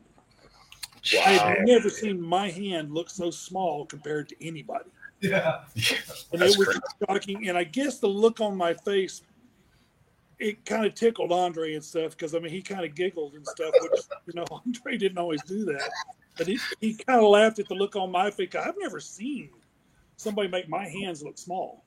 Wow. 1.15 1.21
I 1.25 1.31
had 1.33 1.59
never 1.63 1.91
seen 1.91 2.21
my 2.21 2.51
hand 2.51 2.93
look 2.93 3.11
so 3.11 3.31
small 3.31 3.87
compared 3.87 4.29
to 4.31 4.47
anybody. 4.47 4.91
Yeah. 5.21 5.61
yeah 5.75 5.97
And 6.33 6.41
That's 6.43 6.55
it 6.55 6.59
was 6.59 6.69
great. 6.69 6.81
shocking. 7.09 7.49
And 7.49 7.59
I 7.59 7.65
guess 7.65 7.99
the 7.99 8.09
look 8.09 8.41
on 8.41 8.57
my 8.57 8.75
face, 8.75 9.23
it 10.39 10.65
kind 10.65 10.85
of 10.85 10.95
tickled 10.95 11.33
Andre 11.33 11.75
and 11.75 11.85
stuff 11.85 12.13
because 12.13 12.35
I 12.35 12.39
mean 12.39 12.51
he 12.53 12.63
kind 12.63 12.85
of 12.85 12.95
giggled 12.95 13.35
and 13.35 13.47
stuff, 13.47 13.73
which 13.81 14.01
you 14.27 14.35
know 14.35 14.47
Andre 14.51 14.97
didn't 14.97 15.19
always 15.19 15.43
do 15.45 15.65
that. 15.67 15.91
But 16.37 16.49
he, 16.49 16.59
he 16.81 16.95
kind 16.95 17.21
of 17.21 17.29
laughed 17.29 17.59
at 17.59 17.69
the 17.69 17.75
look 17.75 17.97
on 17.97 18.11
my 18.11 18.31
face. 18.31 18.55
I've 18.55 18.75
never 18.79 19.01
seen 19.01 19.51
somebody 20.17 20.49
make 20.49 20.69
my 20.69 20.89
hands 20.89 21.23
look 21.23 21.39
small, 21.39 21.85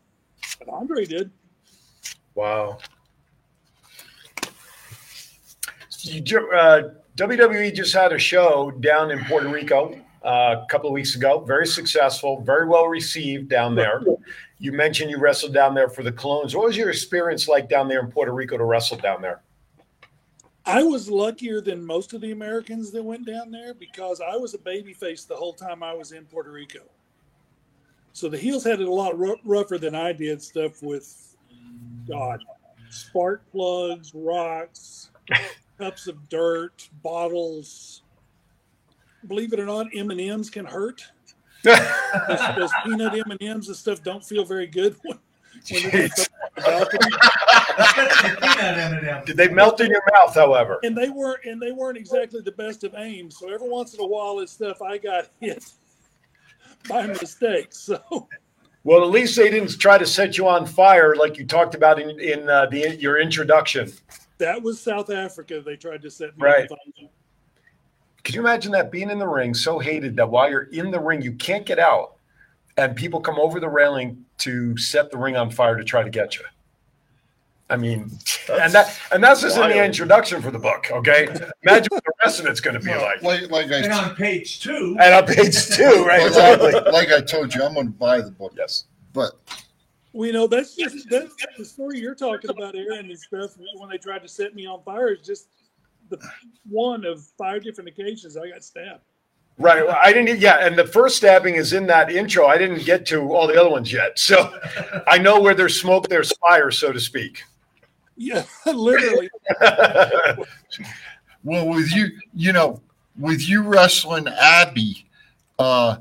but 0.60 0.70
Andre 0.70 1.06
did. 1.06 1.32
Wow. 2.36 2.78
Uh, 6.08 6.82
WWE 7.16 7.74
just 7.74 7.94
had 7.94 8.14
a 8.14 8.20
show 8.20 8.72
down 8.80 9.12
in 9.12 9.24
Puerto 9.26 9.50
Rico 9.50 10.00
uh, 10.24 10.62
a 10.64 10.66
couple 10.70 10.88
of 10.90 10.94
weeks 10.94 11.16
ago. 11.16 11.40
Very 11.40 11.66
successful, 11.66 12.42
very 12.42 12.68
well 12.68 12.88
received 12.88 13.50
down 13.50 13.76
there. 13.76 14.02
You 14.60 14.72
mentioned 14.72 15.10
you 15.10 15.18
wrestled 15.18 15.54
down 15.54 15.74
there 15.74 15.90
for 15.90 16.04
the 16.04 16.12
Colons. 16.12 16.56
What 16.56 16.66
was 16.66 16.78
your 16.78 16.90
experience 16.90 17.48
like 17.48 17.70
down 17.70 17.88
there 17.88 18.00
in 18.00 18.12
Puerto 18.12 18.32
Rico 18.32 18.58
to 18.58 18.64
wrestle 18.64 18.98
down 18.98 19.22
there? 19.22 19.42
I 20.68 20.84
was 20.84 21.10
luckier 21.10 21.62
than 21.62 21.86
most 21.86 22.14
of 22.14 22.20
the 22.20 22.32
Americans 22.32 22.92
that 22.92 23.02
went 23.02 23.26
down 23.26 23.52
there 23.52 23.74
because 23.74 24.20
I 24.20 24.36
was 24.36 24.54
a 24.54 24.58
babyface 24.58 25.26
the 25.26 25.36
whole 25.36 25.54
time 25.54 25.82
I 25.82 25.94
was 25.94 26.12
in 26.12 26.26
Puerto 26.26 26.52
Rico. 26.52 26.82
So 28.12 28.28
the 28.28 28.38
heels 28.38 28.66
had 28.66 28.82
it 28.82 28.88
a 28.88 28.94
lot 28.94 29.18
rou- 29.18 29.40
rougher 29.46 29.78
than 29.78 29.96
I 29.96 30.12
did. 30.12 30.42
Stuff 30.42 30.84
with 30.84 31.38
God, 32.06 32.44
spark 32.90 33.50
plugs, 33.50 34.12
rocks, 34.14 35.12
cups 35.78 36.08
of 36.08 36.28
dirt, 36.28 36.90
bottles. 37.02 38.02
Believe 39.28 39.54
it 39.54 39.62
or 39.62 39.66
not, 39.66 39.88
M 39.96 40.12
and 40.12 40.20
M's 40.20 40.50
can 40.50 40.66
hurt. 40.66 41.02
those, 41.64 41.78
those 42.58 42.72
peanut 42.84 43.14
M 43.14 43.32
and 43.32 43.42
M's 43.42 43.68
and 43.70 43.78
stuff 43.78 44.04
don't 44.04 44.24
feel 44.24 44.44
very 44.44 44.68
good 44.68 44.98
when, 45.04 45.18
when 45.72 45.84
they're 45.92 46.06
up 46.06 46.12
on 46.18 46.26
the 46.56 46.62
balcony. 46.62 47.12
Did 49.26 49.38
they 49.38 49.48
melt 49.50 49.80
in 49.82 49.90
your 49.92 50.02
mouth, 50.14 50.34
however? 50.36 50.80
and 50.84 50.96
they 50.98 51.10
weren't 51.10 51.44
and 51.46 51.62
they 51.62 51.72
weren't 51.72 51.98
exactly 51.98 52.42
the 52.42 52.52
best 52.52 52.84
of 52.84 52.94
aims. 52.96 53.38
So 53.38 53.54
every 53.54 53.70
once 53.70 53.94
in 53.94 54.00
a 54.02 54.06
while, 54.08 54.40
it's 54.40 54.52
stuff 54.54 54.82
I 54.82 54.98
got 54.98 55.30
hit 55.40 55.64
by 56.90 57.08
mistake. 57.08 57.68
So 57.72 58.28
Well, 58.84 59.04
at 59.04 59.10
least 59.10 59.36
they 59.36 59.50
didn't 59.50 59.78
try 59.80 59.98
to 59.98 60.06
set 60.06 60.38
you 60.38 60.48
on 60.48 60.66
fire 60.66 61.16
like 61.16 61.38
you 61.38 61.46
talked 61.46 61.76
about 61.76 62.00
in, 62.00 62.20
in 62.20 62.50
uh, 62.50 62.66
the 62.68 62.96
your 63.00 63.20
introduction. 63.20 63.92
that 64.38 64.62
was 64.62 64.80
South 64.80 65.10
Africa. 65.10 65.62
They 65.66 65.76
tried 65.76 66.02
to 66.04 66.10
set 66.10 66.38
me 66.38 66.44
Right. 66.46 66.62
on 66.72 66.78
fire. 66.78 67.10
Could 68.24 68.36
you 68.36 68.42
imagine 68.42 68.72
that 68.74 68.92
being 68.92 69.10
in 69.10 69.20
the 69.20 69.28
ring 69.28 69.54
so 69.54 69.80
hated 69.80 70.16
that 70.18 70.30
while 70.30 70.50
you're 70.50 70.64
in 70.74 70.92
the 70.92 71.00
ring 71.00 71.22
you 71.22 71.32
can't 71.34 71.66
get 71.66 71.80
out, 71.80 72.17
and 72.78 72.96
people 72.96 73.20
come 73.20 73.40
over 73.40 73.60
the 73.60 73.70
railing 73.70 74.24
to 74.40 74.78
set 74.78 75.12
the 75.12 75.18
ring 75.18 75.36
on 75.36 75.50
fire 75.50 75.76
to 75.76 75.84
try 75.84 76.04
to 76.04 76.10
get 76.10 76.36
you? 76.38 76.44
I 77.70 77.76
mean, 77.76 78.10
and 78.50 78.72
that 78.72 78.98
and 79.12 79.22
that's 79.22 79.42
just 79.42 79.58
in 79.58 79.70
the 79.70 79.84
introduction 79.84 80.42
for 80.42 80.52
the 80.52 80.60
book. 80.60 80.88
Okay, 80.90 81.28
imagine 81.64 81.88
what 81.90 82.02
the 82.06 82.14
rest 82.24 82.40
of 82.40 82.46
it's 82.46 82.62
going 82.62 82.76
to 82.76 82.80
be 82.80 82.96
like. 82.96 83.22
Like, 83.22 83.52
like 83.52 83.70
I 83.72 83.80
And 83.80 83.92
on 83.92 84.16
page 84.16 84.62
two, 84.62 84.96
And 85.02 85.14
on 85.14 85.26
page 85.26 85.68
two, 85.76 86.06
right? 86.06 86.22
like, 86.22 86.28
Exactly. 86.28 86.72
like 86.94 87.12
I 87.12 87.20
told 87.20 87.54
you, 87.54 87.64
I'm 87.66 87.74
going 87.74 87.88
to 87.88 87.92
buy 87.92 88.22
the 88.22 88.32
book. 88.32 88.54
Yes. 88.56 88.86
But 89.12 89.32
Well, 90.14 90.28
you 90.28 90.32
know, 90.32 90.48
that's 90.48 90.76
just 90.78 91.10
that's 91.10 91.36
the 91.58 91.66
story 91.66 92.00
you're 92.00 92.16
talking 92.16 92.50
about, 92.52 92.74
Aaron, 92.76 93.08
and 93.10 93.20
stuff. 93.20 93.58
When 93.76 93.90
they 93.90 93.98
tried 93.98 94.22
to 94.22 94.30
set 94.30 94.56
me 94.56 94.66
on 94.66 94.82
fire, 94.84 95.10
is 95.10 95.26
just 95.28 95.50
the 96.10 96.18
one 96.70 97.04
of 97.04 97.22
five 97.38 97.64
different 97.66 97.90
occasions 97.90 98.38
I 98.38 98.48
got 98.50 98.64
stabbed. 98.64 99.02
Right. 99.60 99.84
Well, 99.84 99.98
I 100.02 100.14
didn't. 100.14 100.40
Yeah, 100.40 100.66
and 100.66 100.78
the 100.78 100.86
first 100.86 101.18
stabbing 101.18 101.56
is 101.56 101.74
in 101.74 101.88
that 101.88 102.12
intro. 102.12 102.46
I 102.46 102.60
didn't 102.60 102.86
get 102.86 103.08
to 103.08 103.34
all 103.34 103.48
the 103.48 103.60
other 103.60 103.70
ones 103.70 103.92
yet, 103.92 104.20
so 104.20 104.54
I 105.08 105.18
know 105.18 105.42
where 105.42 105.56
there's 105.56 105.80
smoke, 105.80 106.08
there's 106.10 106.32
fire, 106.38 106.70
so 106.70 106.92
to 106.92 107.00
speak. 107.00 107.42
Yeah, 108.18 108.44
literally. 108.66 109.30
well, 111.44 111.68
with 111.68 111.92
you, 111.92 112.10
you 112.36 112.54
know, 112.54 112.82
with 113.18 113.48
you 113.50 113.64
wrestling 113.64 114.28
Abby, 114.28 115.06
uh, 115.58 115.98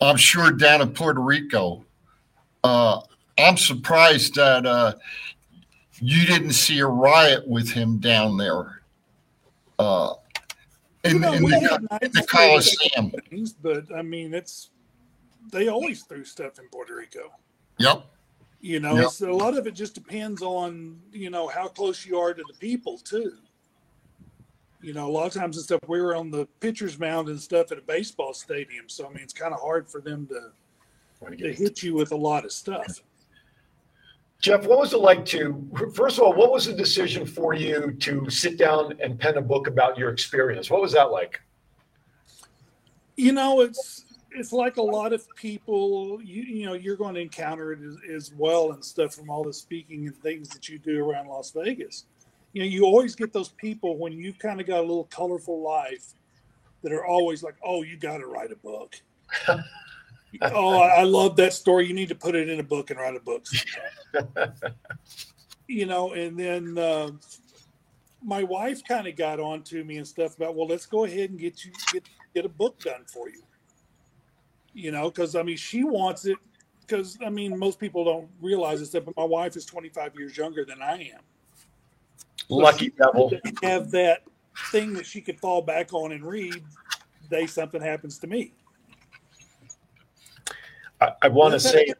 I'm 0.00 0.16
sure 0.16 0.52
down 0.52 0.80
in 0.80 0.92
Puerto 0.92 1.20
Rico, 1.20 1.84
uh, 2.62 3.00
I'm 3.38 3.56
surprised 3.56 4.36
that 4.36 4.66
uh, 4.66 4.94
you 6.00 6.26
didn't 6.26 6.52
see 6.52 6.78
a 6.78 6.86
riot 6.86 7.46
with 7.48 7.70
him 7.70 7.98
down 7.98 8.36
there. 8.36 8.82
Uh, 9.78 10.14
in, 11.04 11.12
You 11.14 11.18
know, 11.20 11.32
in 11.32 11.44
we 11.44 11.50
the, 11.50 11.60
had 11.90 12.02
in 12.02 12.10
the 12.12 12.26
Coliseum. 12.28 13.12
things, 13.30 13.52
But 13.52 13.84
I 13.94 14.02
mean, 14.02 14.34
it's 14.34 14.70
they 15.52 15.68
always 15.68 16.02
threw 16.04 16.24
stuff 16.24 16.58
in 16.58 16.68
Puerto 16.68 16.96
Rico. 16.96 17.30
Yep. 17.78 18.06
You 18.60 18.80
know, 18.80 18.96
Yep. 18.96 19.10
so 19.10 19.30
a 19.30 19.34
lot 19.34 19.56
of 19.56 19.66
it 19.66 19.74
just 19.74 19.94
depends 19.94 20.40
on 20.42 20.98
you 21.12 21.28
know 21.30 21.48
how 21.48 21.68
close 21.68 22.06
you 22.06 22.18
are 22.18 22.32
to 22.32 22.42
the 22.48 22.58
people 22.58 22.98
too. 22.98 23.32
You 24.80 24.92
know, 24.92 25.06
a 25.08 25.12
lot 25.12 25.26
of 25.26 25.32
times 25.32 25.56
and 25.56 25.64
stuff 25.64 25.80
we 25.86 26.00
were 26.00 26.14
on 26.14 26.30
the 26.30 26.46
pitcher's 26.60 26.98
mound 26.98 27.28
and 27.28 27.40
stuff 27.40 27.72
at 27.72 27.78
a 27.78 27.82
baseball 27.82 28.34
stadium, 28.34 28.88
so 28.88 29.06
I 29.06 29.08
mean 29.10 29.22
it's 29.22 29.32
kind 29.32 29.52
of 29.54 29.60
hard 29.60 29.88
for 29.90 30.00
them 30.00 30.26
to 30.28 30.52
to 31.38 31.52
hit 31.54 31.82
you 31.82 31.94
with 31.94 32.12
a 32.12 32.16
lot 32.16 32.44
of 32.44 32.52
stuff. 32.52 33.00
Jeff, 34.44 34.66
what 34.66 34.78
was 34.78 34.92
it 34.92 34.98
like 34.98 35.24
to, 35.24 35.66
first 35.94 36.18
of 36.18 36.24
all, 36.24 36.34
what 36.34 36.52
was 36.52 36.66
the 36.66 36.74
decision 36.74 37.24
for 37.24 37.54
you 37.54 37.92
to 37.92 38.28
sit 38.28 38.58
down 38.58 38.92
and 39.00 39.18
pen 39.18 39.38
a 39.38 39.40
book 39.40 39.68
about 39.68 39.96
your 39.96 40.10
experience? 40.10 40.68
What 40.68 40.82
was 40.82 40.92
that 40.92 41.04
like? 41.04 41.40
You 43.16 43.32
know, 43.32 43.62
it's 43.62 44.04
it's 44.32 44.52
like 44.52 44.76
a 44.76 44.82
lot 44.82 45.14
of 45.14 45.26
people. 45.34 46.20
You 46.22 46.42
you 46.42 46.66
know, 46.66 46.74
you're 46.74 46.94
going 46.94 47.14
to 47.14 47.22
encounter 47.22 47.72
it 47.72 47.78
as, 47.80 47.96
as 48.14 48.32
well 48.34 48.72
and 48.72 48.84
stuff 48.84 49.14
from 49.14 49.30
all 49.30 49.44
the 49.44 49.52
speaking 49.52 50.08
and 50.08 50.16
things 50.18 50.50
that 50.50 50.68
you 50.68 50.78
do 50.78 51.02
around 51.02 51.28
Las 51.28 51.50
Vegas. 51.52 52.04
You 52.52 52.64
know, 52.64 52.68
you 52.68 52.84
always 52.84 53.14
get 53.14 53.32
those 53.32 53.48
people 53.48 53.96
when 53.96 54.12
you 54.12 54.34
kind 54.34 54.60
of 54.60 54.66
got 54.66 54.80
a 54.80 54.86
little 54.86 55.04
colorful 55.04 55.62
life 55.62 56.12
that 56.82 56.92
are 56.92 57.06
always 57.06 57.42
like, 57.42 57.54
"Oh, 57.64 57.82
you 57.82 57.96
got 57.96 58.18
to 58.18 58.26
write 58.26 58.52
a 58.52 58.56
book." 58.56 59.00
Oh, 60.42 60.78
I 60.78 61.00
I 61.00 61.02
love 61.02 61.36
that 61.36 61.52
story. 61.52 61.86
You 61.86 61.94
need 61.94 62.08
to 62.08 62.14
put 62.14 62.34
it 62.34 62.48
in 62.48 62.60
a 62.60 62.62
book 62.62 62.90
and 62.90 62.98
write 62.98 63.16
a 63.16 63.20
book. 63.20 63.46
you 65.68 65.86
know, 65.86 66.12
and 66.12 66.38
then 66.38 66.78
uh, 66.78 67.10
my 68.22 68.42
wife 68.42 68.82
kind 68.86 69.06
of 69.06 69.16
got 69.16 69.40
on 69.40 69.62
to 69.62 69.84
me 69.84 69.98
and 69.98 70.06
stuff 70.06 70.36
about, 70.36 70.54
well, 70.54 70.66
let's 70.66 70.86
go 70.86 71.04
ahead 71.04 71.30
and 71.30 71.38
get 71.38 71.64
you 71.64 71.72
get 71.92 72.04
get 72.34 72.44
a 72.44 72.48
book 72.48 72.78
done 72.80 73.04
for 73.06 73.28
you. 73.28 73.42
You 74.72 74.90
know, 74.90 75.10
because 75.10 75.36
I 75.36 75.42
mean, 75.42 75.56
she 75.56 75.84
wants 75.84 76.24
it. 76.24 76.38
Because 76.80 77.16
I 77.24 77.30
mean, 77.30 77.58
most 77.58 77.78
people 77.78 78.04
don't 78.04 78.28
realize 78.40 78.80
this, 78.80 78.90
but 78.90 79.16
my 79.16 79.24
wife 79.24 79.56
is 79.56 79.64
25 79.64 80.16
years 80.16 80.36
younger 80.36 80.64
than 80.64 80.82
I 80.82 81.12
am. 81.14 81.20
So 82.48 82.56
Lucky 82.56 82.90
devil. 82.90 83.32
Have 83.62 83.90
that 83.92 84.24
thing 84.70 84.92
that 84.94 85.06
she 85.06 85.20
could 85.20 85.40
fall 85.40 85.62
back 85.62 85.92
on 85.92 86.12
and 86.12 86.24
read. 86.24 86.62
Day 87.30 87.46
something 87.46 87.80
happens 87.80 88.18
to 88.18 88.26
me. 88.26 88.52
I, 91.04 91.12
I 91.22 91.28
want 91.28 91.52
to 91.54 91.60
say 91.60 91.92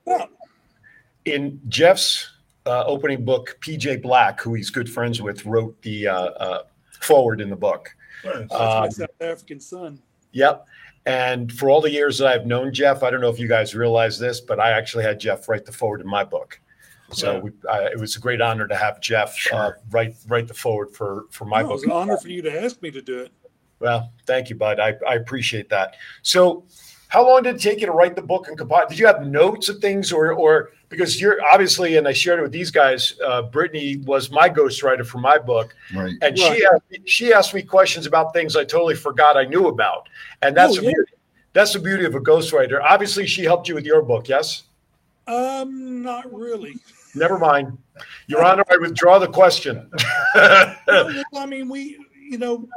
in 1.24 1.60
Jeff's 1.68 2.30
uh, 2.66 2.84
opening 2.86 3.24
book, 3.24 3.56
PJ 3.60 4.02
Black, 4.02 4.40
who 4.40 4.54
he's 4.54 4.70
good 4.70 4.90
friends 4.90 5.20
with, 5.20 5.44
wrote 5.46 5.80
the 5.82 6.08
uh, 6.08 6.14
uh, 6.16 6.62
forward 7.00 7.40
in 7.40 7.50
the 7.50 7.56
book. 7.56 7.94
That's 8.22 8.52
my 8.52 8.58
Um, 8.86 8.90
South 8.90 9.08
African 9.20 9.60
son. 9.60 10.00
Yep. 10.32 10.66
And 11.06 11.52
for 11.52 11.68
all 11.68 11.82
the 11.82 11.90
years 11.90 12.16
that 12.18 12.28
I've 12.28 12.46
known 12.46 12.72
Jeff, 12.72 13.02
I 13.02 13.10
don't 13.10 13.20
know 13.20 13.28
if 13.28 13.38
you 13.38 13.48
guys 13.48 13.74
realize 13.74 14.18
this, 14.18 14.40
but 14.40 14.58
I 14.58 14.70
actually 14.70 15.04
had 15.04 15.20
Jeff 15.20 15.48
write 15.48 15.66
the 15.66 15.72
forward 15.72 16.00
in 16.00 16.06
my 16.06 16.24
book. 16.24 16.58
So 17.12 17.34
Yeah. 17.34 17.38
we, 17.40 17.50
I, 17.70 17.78
it 17.88 17.98
was 18.00 18.16
a 18.16 18.20
great 18.20 18.40
honor 18.40 18.66
to 18.66 18.74
have 18.74 19.00
Jeff 19.02 19.36
uh, 19.52 19.72
write 19.90 20.14
write 20.26 20.48
the 20.48 20.54
forward 20.54 20.90
for 20.96 21.26
for 21.30 21.44
my 21.44 21.60
No, 21.60 21.66
it 21.66 21.68
book. 21.68 21.74
was 21.74 21.84
an 21.84 21.90
honor 21.92 22.16
for 22.16 22.28
you 22.28 22.40
to 22.42 22.62
ask 22.64 22.80
me 22.80 22.90
to 22.90 23.02
do 23.02 23.18
it. 23.18 23.32
Well, 23.80 24.10
thank 24.26 24.48
you, 24.48 24.56
bud. 24.56 24.80
I, 24.80 24.94
I 25.06 25.16
appreciate 25.16 25.68
that. 25.68 25.96
So, 26.22 26.64
how 27.14 27.24
long 27.24 27.44
did 27.44 27.54
it 27.54 27.60
take 27.62 27.78
you 27.80 27.86
to 27.86 27.92
write 27.92 28.16
the 28.16 28.22
book 28.22 28.48
and 28.48 28.58
compile? 28.58 28.88
Did 28.88 28.98
you 28.98 29.06
have 29.06 29.24
notes 29.24 29.68
of 29.68 29.78
things, 29.78 30.10
or 30.10 30.32
or 30.32 30.70
because 30.88 31.20
you're 31.20 31.38
obviously, 31.52 31.96
and 31.96 32.08
I 32.08 32.12
shared 32.12 32.40
it 32.40 32.42
with 32.42 32.50
these 32.50 32.72
guys. 32.72 33.14
Uh, 33.24 33.42
Brittany 33.42 33.98
was 33.98 34.32
my 34.32 34.50
ghostwriter 34.50 35.06
for 35.06 35.18
my 35.18 35.38
book, 35.38 35.76
Right. 35.94 36.14
and 36.22 36.36
Right. 36.36 36.38
she 36.38 36.66
asked, 36.66 36.90
me- 36.90 36.98
she 37.04 37.32
asked 37.32 37.54
me 37.54 37.62
questions 37.62 38.06
about 38.06 38.32
things 38.32 38.56
I 38.56 38.64
totally 38.64 38.96
forgot 38.96 39.36
I 39.36 39.44
knew 39.44 39.68
about, 39.68 40.08
and 40.42 40.56
that's 40.56 40.72
Oh, 40.72 40.80
the 40.80 40.86
yeah. 40.86 40.90
beauty. 40.94 41.12
That's 41.52 41.72
the 41.72 41.78
beauty 41.78 42.04
of 42.04 42.16
a 42.16 42.20
ghostwriter. 42.20 42.82
Obviously, 42.82 43.28
she 43.28 43.44
helped 43.44 43.68
you 43.68 43.76
with 43.76 43.84
your 43.86 44.02
book. 44.02 44.28
Yes. 44.28 44.64
Um, 45.28 46.02
not 46.02 46.24
really. 46.34 46.74
Never 47.14 47.38
mind, 47.38 47.78
Your 48.26 48.42
Honor. 48.44 48.64
I 48.68 48.76
withdraw 48.78 49.20
the 49.20 49.28
question. 49.28 49.88
well, 50.34 50.76
I 51.36 51.46
mean, 51.46 51.68
we, 51.68 51.96
you 52.28 52.38
know, 52.38 52.68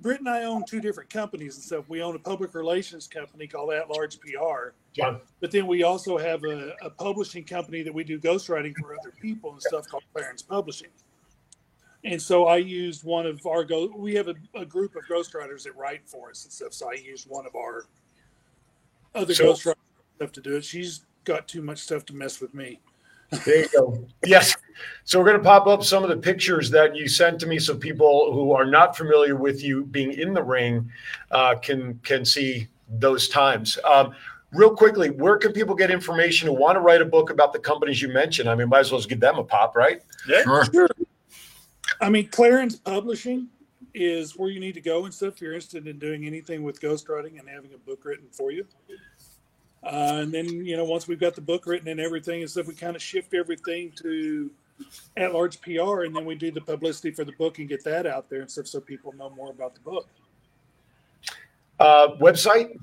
Britt 0.00 0.20
and 0.20 0.28
I 0.28 0.44
own 0.44 0.64
two 0.64 0.80
different 0.80 1.10
companies 1.10 1.56
and 1.56 1.64
stuff. 1.64 1.84
We 1.88 2.02
own 2.02 2.14
a 2.14 2.18
public 2.18 2.54
relations 2.54 3.06
company 3.06 3.46
called 3.46 3.72
At 3.72 3.90
Large 3.90 4.20
PR, 4.20 4.70
John. 4.92 5.20
but 5.40 5.50
then 5.50 5.66
we 5.66 5.82
also 5.82 6.16
have 6.16 6.44
a, 6.44 6.72
a 6.82 6.90
publishing 6.90 7.44
company 7.44 7.82
that 7.82 7.92
we 7.92 8.04
do 8.04 8.18
ghostwriting 8.18 8.74
for 8.80 8.96
other 8.98 9.12
people 9.20 9.52
and 9.52 9.62
stuff 9.62 9.88
called 9.88 10.04
Clarence 10.14 10.42
Publishing. 10.42 10.90
And 12.04 12.22
so 12.22 12.46
I 12.46 12.58
used 12.58 13.02
one 13.02 13.26
of 13.26 13.44
our 13.44 13.64
go. 13.64 13.92
We 13.96 14.14
have 14.14 14.28
a, 14.28 14.34
a 14.54 14.64
group 14.64 14.94
of 14.94 15.02
ghostwriters 15.10 15.64
that 15.64 15.76
write 15.76 16.02
for 16.06 16.30
us 16.30 16.44
and 16.44 16.52
stuff. 16.52 16.72
So 16.72 16.88
I 16.88 16.94
used 16.94 17.28
one 17.28 17.44
of 17.44 17.56
our 17.56 17.86
other 19.14 19.34
ghostwriters 19.34 19.74
stuff 20.16 20.32
to 20.32 20.40
do 20.40 20.56
it. 20.56 20.64
She's 20.64 21.04
got 21.24 21.48
too 21.48 21.60
much 21.60 21.78
stuff 21.78 22.06
to 22.06 22.14
mess 22.14 22.40
with 22.40 22.54
me. 22.54 22.80
There 23.44 23.58
you 23.58 23.68
go. 23.68 24.06
Yes. 24.24 24.56
So 25.04 25.18
we're 25.18 25.26
going 25.26 25.38
to 25.38 25.44
pop 25.44 25.66
up 25.66 25.82
some 25.82 26.02
of 26.02 26.08
the 26.08 26.16
pictures 26.16 26.70
that 26.70 26.94
you 26.94 27.08
sent 27.08 27.40
to 27.40 27.46
me, 27.46 27.58
so 27.58 27.76
people 27.76 28.32
who 28.32 28.52
are 28.52 28.64
not 28.64 28.96
familiar 28.96 29.36
with 29.36 29.62
you 29.62 29.84
being 29.84 30.12
in 30.12 30.34
the 30.34 30.42
ring 30.42 30.90
uh, 31.30 31.56
can 31.56 31.98
can 32.04 32.24
see 32.24 32.68
those 32.88 33.28
times. 33.28 33.78
Um, 33.84 34.14
real 34.52 34.74
quickly, 34.74 35.10
where 35.10 35.36
can 35.36 35.52
people 35.52 35.74
get 35.74 35.90
information 35.90 36.48
who 36.48 36.54
want 36.54 36.76
to 36.76 36.80
write 36.80 37.02
a 37.02 37.06
book 37.06 37.30
about 37.30 37.52
the 37.52 37.58
companies 37.58 38.00
you 38.00 38.08
mentioned? 38.08 38.48
I 38.48 38.54
mean, 38.54 38.68
might 38.68 38.80
as 38.80 38.92
well 38.92 38.98
just 38.98 39.08
give 39.08 39.20
them 39.20 39.38
a 39.38 39.44
pop, 39.44 39.76
right? 39.76 40.00
Yeah. 40.28 40.42
Sure. 40.42 40.64
Sure. 40.72 40.88
I 42.00 42.10
mean, 42.10 42.28
Clarence 42.28 42.76
Publishing 42.76 43.48
is 43.94 44.36
where 44.36 44.50
you 44.50 44.60
need 44.60 44.74
to 44.74 44.80
go 44.80 45.04
and 45.04 45.12
stuff. 45.12 45.34
If 45.34 45.40
you're 45.40 45.52
interested 45.52 45.86
in 45.86 45.98
doing 45.98 46.26
anything 46.26 46.62
with 46.62 46.80
ghostwriting 46.80 47.38
and 47.38 47.48
having 47.48 47.74
a 47.74 47.78
book 47.78 48.04
written 48.04 48.26
for 48.30 48.52
you. 48.52 48.66
Uh, 49.84 50.20
and 50.22 50.32
then, 50.32 50.46
you 50.46 50.76
know, 50.76 50.84
once 50.84 51.06
we've 51.06 51.20
got 51.20 51.34
the 51.34 51.40
book 51.40 51.66
written 51.66 51.88
and 51.88 52.00
everything 52.00 52.42
and 52.42 52.50
stuff, 52.50 52.66
we 52.66 52.74
kind 52.74 52.96
of 52.96 53.02
shift 53.02 53.34
everything 53.34 53.92
to 53.92 54.50
at 55.16 55.32
large 55.32 55.60
PR 55.60 56.02
and 56.02 56.14
then 56.14 56.24
we 56.24 56.34
do 56.34 56.50
the 56.50 56.60
publicity 56.60 57.10
for 57.10 57.24
the 57.24 57.32
book 57.32 57.58
and 57.58 57.68
get 57.68 57.82
that 57.84 58.06
out 58.06 58.28
there 58.30 58.40
and 58.40 58.50
stuff 58.50 58.66
so 58.66 58.80
people 58.80 59.12
know 59.14 59.30
more 59.30 59.50
about 59.50 59.74
the 59.74 59.80
book. 59.80 60.08
Uh, 61.80 62.08
website? 62.20 62.78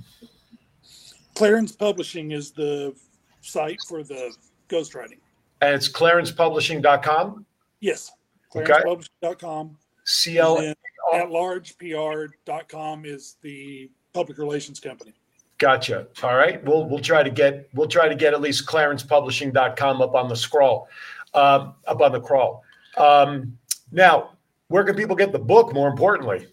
Clarence 1.36 1.74
Publishing 1.74 2.32
is 2.32 2.52
the 2.52 2.96
site 3.42 3.80
for 3.88 4.04
the 4.04 4.34
ghostwriting. 4.70 5.20
And 5.62 5.74
it's 5.74 5.90
clarencepublishing.com. 5.90 7.46
Yes. 7.82 8.12
Okay. 8.56 8.72
ClarencePublishing.com. 8.72 9.78
CL. 10.06 10.58
And 10.58 10.66
then 10.68 10.76
at 11.22 11.28
largepr.com 11.28 13.06
is 13.06 13.38
the 13.42 13.90
public 14.14 14.38
relations 14.38 14.80
company. 14.80 15.14
Gotcha. 15.58 16.08
All 16.22 16.36
right. 16.36 16.64
We'll 16.66 16.86
we'll 16.86 17.00
try 17.00 17.24
to 17.24 17.30
get 17.30 17.70
we'll 17.74 17.88
try 17.88 18.10
to 18.10 18.16
get 18.16 18.34
at 18.34 18.42
least 18.42 18.66
clarencepublishing.com 18.66 20.02
up 20.02 20.14
on 20.14 20.28
the 20.28 20.36
scroll, 20.36 20.90
um, 21.34 21.76
up 21.88 22.02
on 22.02 22.12
the 22.12 22.20
crawl. 22.20 22.64
Um, 22.98 23.58
now, 23.92 24.32
where 24.68 24.84
can 24.84 24.96
people 24.96 25.16
get 25.16 25.32
the 25.32 25.40
book? 25.40 25.74
More 25.74 25.88
importantly, 25.88 26.48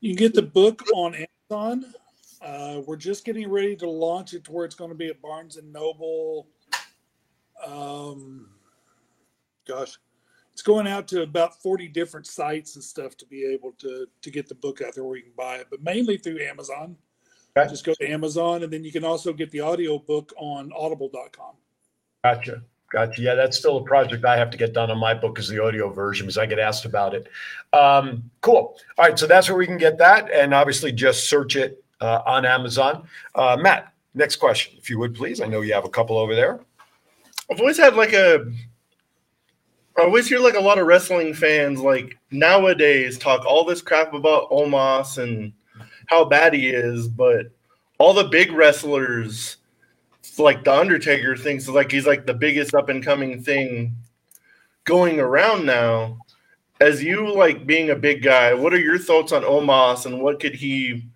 You 0.00 0.14
get 0.16 0.34
the 0.34 0.42
book 0.42 0.82
on 0.94 1.14
Amazon. 1.50 1.92
Uh, 2.40 2.80
we're 2.86 2.96
just 2.96 3.24
getting 3.24 3.48
ready 3.48 3.76
to 3.76 3.88
launch 3.88 4.34
it 4.34 4.44
to 4.44 4.52
where 4.52 4.64
it's 4.64 4.74
going 4.74 4.90
to 4.90 4.96
be 4.96 5.08
at 5.08 5.20
Barnes 5.20 5.58
and 5.58 5.72
Noble. 5.72 6.48
Um, 7.64 8.48
gosh, 9.68 9.96
it's 10.52 10.62
going 10.62 10.86
out 10.86 11.06
to 11.08 11.22
about 11.22 11.62
40 11.62 11.86
different 11.88 12.26
sites 12.26 12.74
and 12.74 12.82
stuff 12.82 13.16
to 13.18 13.26
be 13.26 13.44
able 13.44 13.72
to 13.78 14.06
to 14.22 14.30
get 14.30 14.48
the 14.48 14.54
book 14.54 14.80
out 14.80 14.94
there 14.94 15.04
where 15.04 15.16
you 15.16 15.22
can 15.22 15.32
buy 15.36 15.56
it, 15.56 15.68
but 15.70 15.82
mainly 15.82 16.16
through 16.16 16.40
Amazon. 16.40 16.96
Okay. 17.56 17.68
Just 17.68 17.84
go 17.84 17.92
to 17.94 18.08
Amazon, 18.08 18.62
and 18.62 18.72
then 18.72 18.82
you 18.82 18.90
can 18.90 19.04
also 19.04 19.32
get 19.32 19.50
the 19.50 19.60
audio 19.60 19.98
book 19.98 20.32
on 20.38 20.72
Audible.com. 20.74 21.54
gotcha, 22.24 22.62
gotcha. 22.90 23.20
Yeah, 23.20 23.34
that's 23.34 23.58
still 23.58 23.76
a 23.76 23.84
project 23.84 24.24
I 24.24 24.38
have 24.38 24.50
to 24.50 24.56
get 24.56 24.72
done 24.72 24.90
on 24.90 24.98
my 24.98 25.12
book 25.12 25.38
is 25.38 25.48
the 25.48 25.62
audio 25.62 25.90
version 25.90 26.26
because 26.26 26.38
I 26.38 26.46
get 26.46 26.58
asked 26.58 26.86
about 26.86 27.14
it. 27.14 27.28
Um, 27.74 28.30
cool. 28.40 28.78
All 28.96 29.04
right, 29.04 29.18
so 29.18 29.26
that's 29.26 29.50
where 29.50 29.58
we 29.58 29.66
can 29.66 29.76
get 29.76 29.98
that, 29.98 30.30
and 30.30 30.54
obviously 30.54 30.92
just 30.92 31.28
search 31.28 31.56
it 31.56 31.84
uh, 32.00 32.22
on 32.24 32.46
Amazon. 32.46 33.06
Uh, 33.34 33.58
Matt, 33.60 33.92
next 34.14 34.36
question, 34.36 34.74
if 34.78 34.88
you 34.88 34.98
would 34.98 35.14
please. 35.14 35.42
I 35.42 35.46
know 35.46 35.60
you 35.60 35.74
have 35.74 35.84
a 35.84 35.90
couple 35.90 36.16
over 36.16 36.34
there. 36.34 36.60
I've 37.50 37.60
always 37.60 37.76
had 37.76 37.94
like 37.96 38.14
a. 38.14 38.50
I 39.98 40.04
always 40.04 40.26
hear 40.26 40.38
like 40.38 40.54
a 40.54 40.60
lot 40.60 40.78
of 40.78 40.86
wrestling 40.86 41.34
fans 41.34 41.80
like 41.80 42.16
nowadays 42.30 43.18
talk 43.18 43.44
all 43.44 43.62
this 43.62 43.82
crap 43.82 44.14
about 44.14 44.50
Omos 44.50 45.22
and 45.22 45.52
how 46.06 46.24
bad 46.24 46.54
he 46.54 46.68
is, 46.68 47.08
but 47.08 47.46
all 47.98 48.14
the 48.14 48.24
big 48.24 48.52
wrestlers, 48.52 49.58
like 50.38 50.64
the 50.64 50.74
Undertaker, 50.74 51.36
thinks 51.36 51.68
like 51.68 51.92
he's 51.92 52.06
like 52.06 52.26
the 52.26 52.34
biggest 52.34 52.74
up 52.74 52.88
and 52.88 53.04
coming 53.04 53.42
thing 53.42 53.94
going 54.84 55.20
around 55.20 55.64
now. 55.66 56.18
As 56.80 57.02
you 57.02 57.32
like 57.32 57.64
being 57.66 57.90
a 57.90 57.96
big 57.96 58.22
guy, 58.22 58.54
what 58.54 58.74
are 58.74 58.80
your 58.80 58.98
thoughts 58.98 59.30
on 59.30 59.42
Omos 59.42 60.06
and 60.06 60.20
what 60.20 60.40
could 60.40 60.54
he? 60.54 61.06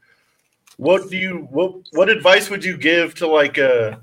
What 0.76 1.10
do 1.10 1.16
you 1.16 1.48
what 1.50 1.74
what 1.92 2.08
advice 2.08 2.50
would 2.50 2.64
you 2.64 2.76
give 2.76 3.14
to 3.16 3.26
like 3.26 3.58
a 3.58 4.00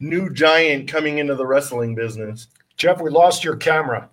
new 0.00 0.32
giant 0.32 0.88
coming 0.88 1.18
into 1.18 1.36
the 1.36 1.46
wrestling 1.46 1.94
business? 1.94 2.48
Jeff, 2.76 3.00
we 3.00 3.10
lost 3.10 3.44
your 3.44 3.56
camera. 3.56 4.10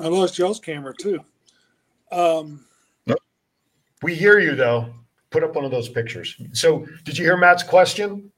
I 0.00 0.08
lost 0.08 0.38
y'all's 0.38 0.58
camera 0.58 0.94
too. 0.98 1.20
Um, 2.12 2.64
We 4.02 4.14
hear 4.14 4.38
you 4.38 4.54
though. 4.54 4.92
Put 5.30 5.42
up 5.42 5.54
one 5.54 5.64
of 5.64 5.70
those 5.70 5.88
pictures. 5.88 6.36
So, 6.52 6.86
did 7.04 7.16
you 7.16 7.24
hear 7.24 7.36
Matt's 7.36 7.62
question? 7.62 8.30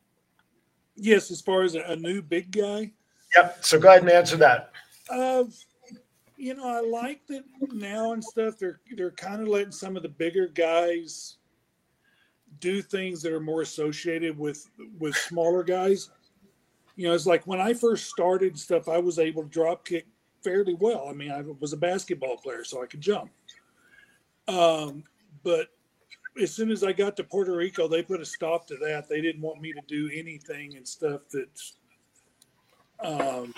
yes, 0.96 1.30
as 1.30 1.40
far 1.40 1.62
as 1.62 1.74
a, 1.74 1.96
new 1.96 2.22
big 2.22 2.52
guy, 2.52 2.92
Yep. 3.36 3.64
So 3.64 3.78
go 3.78 3.88
ahead 3.88 4.02
and 4.02 4.10
answer 4.10 4.36
that. 4.36 4.70
Uh, 5.10 5.44
you 6.36 6.54
know, 6.54 6.68
I 6.68 6.80
like 6.80 7.26
that 7.28 7.44
now 7.72 8.12
and 8.12 8.22
stuff. 8.22 8.58
They're 8.58 8.80
they're 8.96 9.10
kind 9.12 9.42
of 9.42 9.48
letting 9.48 9.72
some 9.72 9.96
of 9.96 10.02
the 10.02 10.08
bigger 10.08 10.48
guys 10.48 11.36
do 12.60 12.80
things 12.80 13.22
that 13.22 13.32
are 13.32 13.40
more 13.40 13.62
associated 13.62 14.38
with 14.38 14.68
with 14.98 15.16
smaller 15.16 15.62
guys. 15.62 16.10
You 16.96 17.08
know, 17.08 17.14
it's 17.14 17.26
like 17.26 17.46
when 17.46 17.60
I 17.60 17.74
first 17.74 18.08
started 18.08 18.58
stuff, 18.58 18.88
I 18.88 18.98
was 18.98 19.18
able 19.18 19.42
to 19.42 19.48
drop 19.48 19.84
kick 19.84 20.06
fairly 20.42 20.74
well. 20.74 21.08
I 21.08 21.12
mean, 21.12 21.32
I 21.32 21.42
was 21.58 21.72
a 21.72 21.76
basketball 21.76 22.36
player, 22.36 22.62
so 22.62 22.82
I 22.82 22.86
could 22.86 23.00
jump. 23.00 23.30
Um, 24.48 25.04
but 25.42 25.68
as 26.40 26.52
soon 26.52 26.70
as 26.70 26.82
I 26.82 26.92
got 26.92 27.16
to 27.16 27.24
Puerto 27.24 27.54
Rico, 27.54 27.88
they 27.88 28.02
put 28.02 28.20
a 28.20 28.24
stop 28.24 28.66
to 28.68 28.76
that. 28.78 29.08
They 29.08 29.20
didn't 29.20 29.42
want 29.42 29.60
me 29.60 29.72
to 29.72 29.80
do 29.86 30.10
anything 30.12 30.76
and 30.76 30.86
stuff 30.86 31.22
that's 31.32 31.76
um, 33.00 33.54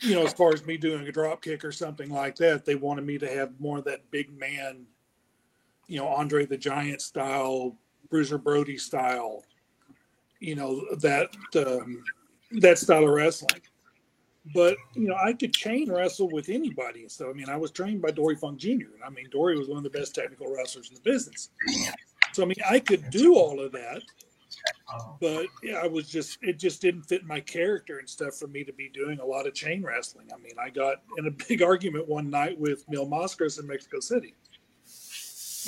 you 0.00 0.14
know, 0.14 0.24
as 0.26 0.32
far 0.32 0.52
as 0.52 0.66
me 0.66 0.76
doing 0.76 1.06
a 1.06 1.12
drop 1.12 1.42
kick 1.42 1.64
or 1.64 1.72
something 1.72 2.10
like 2.10 2.34
that, 2.36 2.64
they 2.64 2.74
wanted 2.74 3.06
me 3.06 3.18
to 3.18 3.28
have 3.28 3.58
more 3.60 3.78
of 3.78 3.84
that 3.84 4.10
big 4.10 4.36
man, 4.36 4.84
you 5.86 5.98
know, 5.98 6.08
Andre 6.08 6.44
the 6.44 6.56
Giant 6.56 7.00
style, 7.00 7.76
Bruiser 8.10 8.38
Brody 8.38 8.78
style, 8.78 9.44
you 10.40 10.56
know, 10.56 10.84
that 10.96 11.30
um, 11.56 12.02
that 12.60 12.78
style 12.78 13.04
of 13.04 13.10
wrestling. 13.10 13.62
But 14.54 14.76
you 14.94 15.08
know, 15.08 15.16
I 15.16 15.32
could 15.34 15.52
chain 15.52 15.90
wrestle 15.90 16.28
with 16.30 16.48
anybody. 16.48 17.08
So 17.08 17.30
I 17.30 17.32
mean, 17.32 17.48
I 17.48 17.56
was 17.56 17.70
trained 17.70 18.02
by 18.02 18.10
Dory 18.10 18.36
Funk 18.36 18.58
Jr. 18.58 18.90
I 19.04 19.10
mean, 19.10 19.28
Dory 19.30 19.56
was 19.56 19.68
one 19.68 19.78
of 19.78 19.84
the 19.84 19.98
best 19.98 20.14
technical 20.14 20.52
wrestlers 20.52 20.88
in 20.88 20.94
the 20.96 21.00
business. 21.00 21.50
So 22.32 22.42
I 22.42 22.46
mean, 22.46 22.56
I 22.68 22.80
could 22.80 23.10
do 23.10 23.34
all 23.34 23.60
of 23.60 23.72
that 23.72 24.02
but 25.20 25.46
yeah, 25.62 25.80
I 25.82 25.86
was 25.86 26.08
just 26.08 26.38
it 26.42 26.58
just 26.58 26.82
didn't 26.82 27.02
fit 27.02 27.24
my 27.24 27.40
character 27.40 27.98
and 27.98 28.08
stuff 28.08 28.36
for 28.36 28.48
me 28.48 28.64
to 28.64 28.72
be 28.72 28.88
doing 28.88 29.20
a 29.20 29.24
lot 29.24 29.46
of 29.46 29.54
chain 29.54 29.82
wrestling. 29.82 30.28
I 30.32 30.38
mean, 30.38 30.54
I 30.60 30.70
got 30.70 31.02
in 31.18 31.26
a 31.26 31.30
big 31.48 31.62
argument 31.62 32.08
one 32.08 32.30
night 32.30 32.58
with 32.58 32.84
Mil 32.88 33.06
Mascaras 33.06 33.58
in 33.58 33.66
Mexico 33.66 34.00
City, 34.00 34.34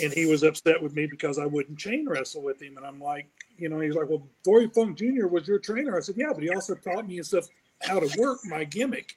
and 0.02 0.12
he 0.12 0.26
was 0.26 0.42
upset 0.42 0.82
with 0.82 0.94
me 0.94 1.06
because 1.06 1.38
I 1.38 1.46
wouldn't 1.46 1.78
chain 1.78 2.06
wrestle 2.09 2.42
with 2.42 2.60
him. 2.60 2.76
And 2.76 2.86
I'm 2.86 3.01
like, 3.01 3.28
you 3.56 3.68
know, 3.68 3.80
he's 3.80 3.94
like, 3.94 4.09
"Well, 4.09 4.26
Dory 4.44 4.68
Funk 4.68 4.98
Jr. 4.98 5.26
was 5.26 5.46
your 5.48 5.59
trainer." 5.59 5.96
I 5.96 6.01
said, 6.01 6.16
"Yeah, 6.18 6.32
but 6.34 6.42
he 6.42 6.51
also 6.51 6.74
taught 6.74 7.06
me 7.06 7.16
and 7.16 7.26
stuff 7.26 7.48
how 7.82 8.01
to 8.01 8.20
work 8.20 8.38
my 8.44 8.64
gimmick." 8.64 9.16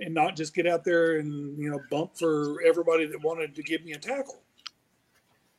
And 0.00 0.12
not 0.12 0.34
just 0.34 0.54
get 0.54 0.66
out 0.66 0.84
there 0.84 1.18
and 1.18 1.56
you 1.56 1.70
know 1.70 1.80
bump 1.90 2.16
for 2.18 2.60
everybody 2.62 3.06
that 3.06 3.22
wanted 3.22 3.54
to 3.54 3.62
give 3.62 3.84
me 3.84 3.92
a 3.92 3.98
tackle 3.98 4.42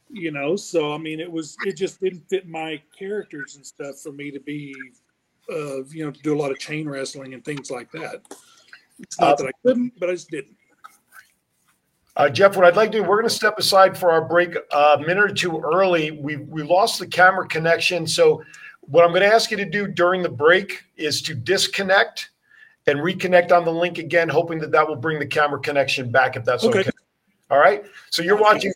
you 0.10 0.32
know 0.32 0.56
so 0.56 0.94
i 0.94 0.98
mean 0.98 1.20
it 1.20 1.32
was 1.32 1.58
it 1.66 1.76
just 1.76 2.00
didn't 2.00 2.28
fit 2.30 2.48
my 2.48 2.82
characters 2.98 3.56
and 3.56 3.66
stuff 3.66 4.00
for 4.00 4.12
me 4.12 4.32
to 4.32 4.40
be 4.40 4.76
uh 5.52 5.84
you 5.86 6.06
know 6.06 6.12
to 6.12 6.22
do 6.22 6.36
a 6.36 6.40
lot 6.40 6.52
of 6.52 6.60
chain 6.60 6.88
wrestling 6.88 7.34
and 7.34 7.44
things 7.44 7.72
like 7.72 7.92
that 7.92 8.22
it's 9.00 9.20
not 9.20 9.38
that 9.38 9.48
i 9.48 9.52
couldn't 9.64 9.92
but 10.00 10.10
i 10.10 10.14
just 10.14 10.30
didn't 10.30 10.56
Uh, 12.18 12.30
Jeff, 12.30 12.56
what 12.56 12.64
I'd 12.64 12.78
like 12.78 12.94
to 12.94 13.00
do, 13.00 13.04
we're 13.04 13.18
going 13.18 13.28
to 13.28 13.36
step 13.36 13.60
aside 13.60 13.98
for 13.98 14.10
our 14.10 14.24
break 14.24 14.56
a 14.72 14.98
minute 15.00 15.32
or 15.32 15.34
two 15.34 15.60
early. 15.60 16.12
We 16.12 16.38
we 16.38 16.64
lost 16.64 16.98
the 16.98 17.06
camera 17.06 17.46
connection, 17.46 18.08
so 18.08 18.42
what 18.88 19.04
I'm 19.04 19.12
going 19.12 19.22
to 19.22 19.34
ask 19.34 19.52
you 19.52 19.58
to 19.58 19.66
do 19.66 19.88
during 19.88 20.22
the 20.22 20.30
break 20.30 20.84
is 20.96 21.22
to 21.24 21.34
disconnect 21.34 22.30
and 22.88 23.00
reconnect 23.00 23.52
on 23.52 23.66
the 23.66 23.72
link 23.72 23.98
again, 23.98 24.30
hoping 24.30 24.60
that 24.60 24.72
that 24.72 24.88
will 24.88 24.96
bring 24.96 25.20
the 25.20 25.26
camera 25.26 25.60
connection 25.60 26.12
back. 26.12 26.36
If 26.36 26.46
that's 26.46 26.64
okay. 26.64 26.80
Okay. 26.80 26.92
All 27.50 27.60
right. 27.60 27.84
So 28.12 28.22
you're 28.22 28.38
watching. 28.38 28.74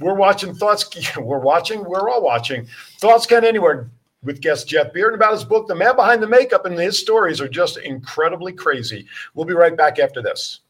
We're 0.00 0.14
watching 0.14 0.54
thoughts. 0.54 0.88
We're 1.16 1.38
watching. 1.38 1.84
We're 1.84 2.10
all 2.10 2.22
watching 2.22 2.66
thoughts 2.98 3.26
can 3.26 3.44
anywhere 3.44 3.90
with 4.22 4.40
guest 4.40 4.68
Jeff 4.68 4.92
Beard 4.92 5.14
about 5.14 5.32
his 5.32 5.44
book. 5.44 5.66
The 5.66 5.74
man 5.74 5.96
behind 5.96 6.22
the 6.22 6.28
makeup 6.28 6.66
and 6.66 6.78
his 6.78 6.98
stories 6.98 7.40
are 7.40 7.48
just 7.48 7.78
incredibly 7.78 8.52
crazy. 8.52 9.06
We'll 9.34 9.46
be 9.46 9.54
right 9.54 9.76
back 9.76 9.98
after 9.98 10.22
this. 10.22 10.60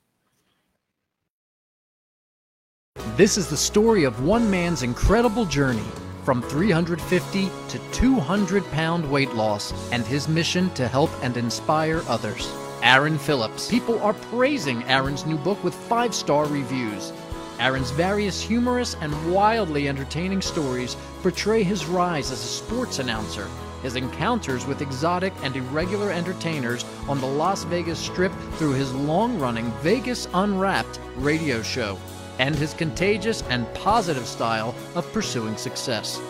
This 3.16 3.36
is 3.36 3.48
the 3.48 3.56
story 3.56 4.04
of 4.04 4.24
one 4.24 4.50
man's 4.50 4.82
incredible 4.82 5.44
journey 5.44 5.84
from 6.24 6.42
350 6.42 7.50
to 7.68 7.78
200 7.92 8.64
pound 8.70 9.10
weight 9.10 9.32
loss 9.34 9.72
and 9.92 10.06
his 10.06 10.28
mission 10.28 10.70
to 10.74 10.88
help 10.88 11.10
and 11.22 11.36
inspire 11.36 12.02
others. 12.08 12.50
Aaron 12.82 13.18
Phillips. 13.18 13.70
People 13.70 14.00
are 14.02 14.14
praising 14.14 14.82
Aaron's 14.84 15.24
new 15.24 15.36
book 15.38 15.62
with 15.62 15.74
five 15.74 16.14
star 16.14 16.46
reviews. 16.46 17.12
Aaron's 17.60 17.92
various 17.92 18.42
humorous 18.42 18.96
and 19.00 19.32
wildly 19.32 19.88
entertaining 19.88 20.42
stories 20.42 20.96
portray 21.22 21.62
his 21.62 21.86
rise 21.86 22.32
as 22.32 22.40
a 22.42 22.46
sports 22.46 22.98
announcer, 22.98 23.48
his 23.82 23.94
encounters 23.94 24.66
with 24.66 24.82
exotic 24.82 25.32
and 25.42 25.54
irregular 25.54 26.10
entertainers 26.10 26.84
on 27.08 27.20
the 27.20 27.26
Las 27.26 27.62
Vegas 27.64 28.00
Strip 28.00 28.32
through 28.54 28.72
his 28.72 28.92
long 28.94 29.38
running 29.38 29.70
Vegas 29.80 30.26
Unwrapped 30.34 30.98
radio 31.16 31.62
show, 31.62 31.96
and 32.38 32.54
his 32.54 32.74
contagious 32.74 33.42
and 33.50 33.72
positive 33.74 34.26
style 34.26 34.74
of 34.94 35.10
pursuing 35.12 35.56
success. 35.56 36.20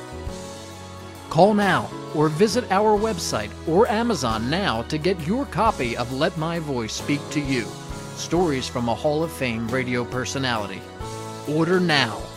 Call 1.30 1.54
now 1.54 1.90
or 2.14 2.28
visit 2.28 2.70
our 2.70 2.98
website 2.98 3.50
or 3.66 3.88
Amazon 3.88 4.50
now 4.50 4.82
to 4.82 4.98
get 4.98 5.26
your 5.26 5.46
copy 5.46 5.96
of 5.96 6.12
Let 6.12 6.36
My 6.36 6.58
Voice 6.58 6.92
Speak 6.92 7.20
to 7.30 7.40
You 7.40 7.66
Stories 8.16 8.68
from 8.68 8.88
a 8.88 8.94
Hall 8.94 9.24
of 9.24 9.32
Fame 9.32 9.66
radio 9.68 10.04
personality. 10.04 10.82
Order 11.48 11.80
now. 11.80 12.31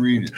Read 0.00 0.24
it. 0.24 0.32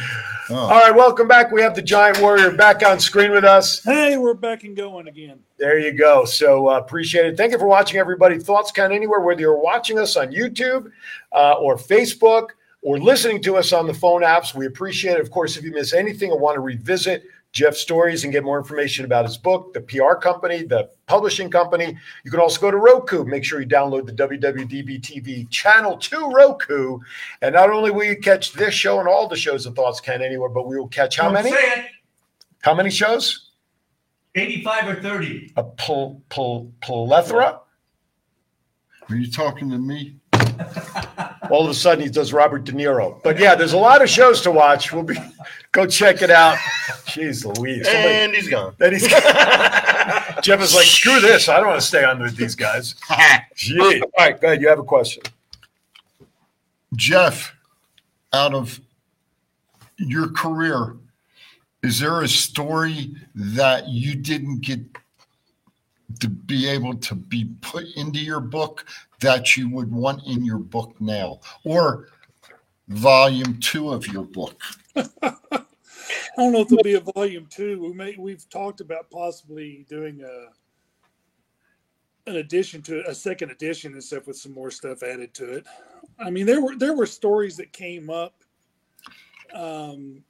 Oh. 0.50 0.56
All 0.56 0.68
right, 0.68 0.94
welcome 0.94 1.28
back. 1.28 1.52
We 1.52 1.62
have 1.62 1.74
the 1.74 1.82
Giant 1.82 2.20
Warrior 2.20 2.50
back 2.50 2.84
on 2.84 2.98
screen 2.98 3.30
with 3.30 3.44
us. 3.44 3.82
Hey, 3.82 4.18
we're 4.18 4.34
back 4.34 4.64
and 4.64 4.76
going 4.76 5.08
again. 5.08 5.38
There 5.56 5.78
you 5.78 5.92
go. 5.92 6.24
So 6.24 6.68
uh, 6.68 6.78
appreciate 6.78 7.26
it. 7.26 7.36
Thank 7.36 7.52
you 7.52 7.58
for 7.58 7.68
watching, 7.68 7.98
everybody. 7.98 8.38
Thoughts 8.38 8.72
count 8.72 8.92
anywhere, 8.92 9.20
whether 9.20 9.40
you're 9.40 9.56
watching 9.56 9.98
us 9.98 10.16
on 10.16 10.32
YouTube 10.32 10.90
uh, 11.32 11.52
or 11.52 11.76
Facebook 11.76 12.48
or 12.82 12.98
listening 12.98 13.40
to 13.42 13.56
us 13.56 13.72
on 13.72 13.86
the 13.86 13.94
phone 13.94 14.22
apps. 14.22 14.54
We 14.54 14.66
appreciate 14.66 15.14
it. 15.14 15.20
Of 15.20 15.30
course, 15.30 15.56
if 15.56 15.64
you 15.64 15.70
miss 15.70 15.94
anything 15.94 16.30
or 16.30 16.38
want 16.38 16.56
to 16.56 16.60
revisit 16.60 17.24
Jeff's 17.52 17.80
stories 17.80 18.24
and 18.24 18.32
get 18.32 18.42
more 18.44 18.56
information 18.58 19.04
about 19.04 19.26
his 19.26 19.36
book, 19.36 19.74
the 19.74 19.80
PR 19.82 20.14
company, 20.14 20.62
the 20.62 20.88
publishing 21.06 21.50
company, 21.50 21.96
you 22.24 22.30
can 22.30 22.40
also 22.40 22.58
go 22.60 22.70
to 22.70 22.78
Roku. 22.78 23.24
Make 23.24 23.44
sure 23.44 23.60
you 23.60 23.66
download 23.68 24.06
the 24.06 24.12
WWDB 24.12 25.00
TV 25.02 25.48
channel 25.50 25.98
to 25.98 26.30
Roku. 26.30 26.98
And 27.42 27.54
not 27.54 27.68
only 27.70 27.90
will 27.90 28.04
you 28.04 28.16
catch 28.16 28.54
this 28.54 28.72
show 28.72 29.00
and 29.00 29.08
all 29.08 29.28
the 29.28 29.36
shows 29.36 29.66
of 29.66 29.76
Thoughts 29.76 30.00
Count 30.00 30.22
Anywhere, 30.22 30.48
but 30.48 30.66
we 30.66 30.78
will 30.78 30.88
catch 30.88 31.18
how 31.18 31.24
Don't 31.24 31.34
many? 31.34 31.50
say 31.50 31.56
it. 31.58 31.86
How 32.62 32.74
many 32.74 32.90
shows? 32.90 33.50
85 34.34 34.88
or 34.88 35.02
30. 35.02 35.52
A 35.56 35.62
pl- 35.62 36.22
pl- 36.30 36.72
plethora? 36.80 37.60
Are 39.10 39.14
you 39.16 39.30
talking 39.30 39.68
to 39.70 39.78
me? 39.78 40.16
All 41.52 41.64
of 41.64 41.70
a 41.70 41.74
sudden, 41.74 42.02
he 42.02 42.08
does 42.10 42.32
Robert 42.32 42.64
De 42.64 42.72
Niro. 42.72 43.22
But 43.22 43.38
yeah, 43.38 43.54
there's 43.54 43.74
a 43.74 43.78
lot 43.78 44.00
of 44.00 44.08
shows 44.08 44.40
to 44.40 44.50
watch. 44.50 44.90
We'll 44.90 45.02
be 45.02 45.16
go 45.72 45.86
check 45.86 46.22
it 46.22 46.30
out. 46.30 46.56
Jeez 47.04 47.44
Louise. 47.44 47.84
Somebody- 47.84 48.14
And 48.14 48.34
he's 48.34 48.48
gone. 48.48 48.74
Then 48.78 48.92
he's 48.94 49.06
Jeff 50.42 50.62
is 50.62 50.74
like, 50.74 50.86
screw 50.86 51.20
this. 51.20 51.50
I 51.50 51.58
don't 51.58 51.68
want 51.68 51.80
to 51.82 51.86
stay 51.86 52.04
on 52.04 52.20
with 52.20 52.36
these 52.36 52.54
guys. 52.54 52.94
Gee. 53.54 53.78
All 53.78 54.00
right, 54.18 54.40
go 54.40 54.46
ahead. 54.48 54.62
You 54.62 54.68
have 54.70 54.78
a 54.78 54.82
question. 54.82 55.22
Jeff, 56.96 57.54
out 58.32 58.54
of 58.54 58.80
your 59.98 60.28
career, 60.30 60.96
is 61.82 62.00
there 62.00 62.22
a 62.22 62.28
story 62.28 63.14
that 63.34 63.88
you 63.88 64.14
didn't 64.14 64.60
get 64.62 64.80
to 66.20 66.28
be 66.28 66.68
able 66.68 66.94
to 66.94 67.14
be 67.14 67.46
put 67.60 67.84
into 67.96 68.18
your 68.18 68.40
book 68.40 68.86
that 69.20 69.56
you 69.56 69.68
would 69.70 69.90
want 69.90 70.22
in 70.26 70.44
your 70.44 70.58
book 70.58 70.94
now 71.00 71.40
or 71.64 72.08
volume 72.88 73.58
two 73.60 73.90
of 73.90 74.06
your 74.08 74.24
book? 74.24 74.60
I 74.96 75.10
don't 76.36 76.52
know 76.52 76.60
if 76.60 76.68
there'll 76.68 76.82
be 76.82 76.94
a 76.94 77.00
volume 77.00 77.46
two. 77.50 77.80
We 77.80 77.92
may 77.92 78.16
we've 78.18 78.48
talked 78.48 78.80
about 78.80 79.10
possibly 79.10 79.84
doing 79.88 80.22
a 80.22 80.46
an 82.30 82.36
addition 82.36 82.82
to 82.82 83.02
a 83.08 83.14
second 83.14 83.50
edition 83.50 83.92
and 83.92 84.02
stuff 84.02 84.26
with 84.26 84.36
some 84.36 84.52
more 84.52 84.70
stuff 84.70 85.02
added 85.02 85.34
to 85.34 85.52
it. 85.52 85.66
I 86.18 86.30
mean, 86.30 86.46
there 86.46 86.60
were 86.60 86.76
there 86.76 86.94
were 86.94 87.06
stories 87.06 87.56
that 87.56 87.72
came 87.72 88.10
up 88.10 88.34
um, 89.54 90.22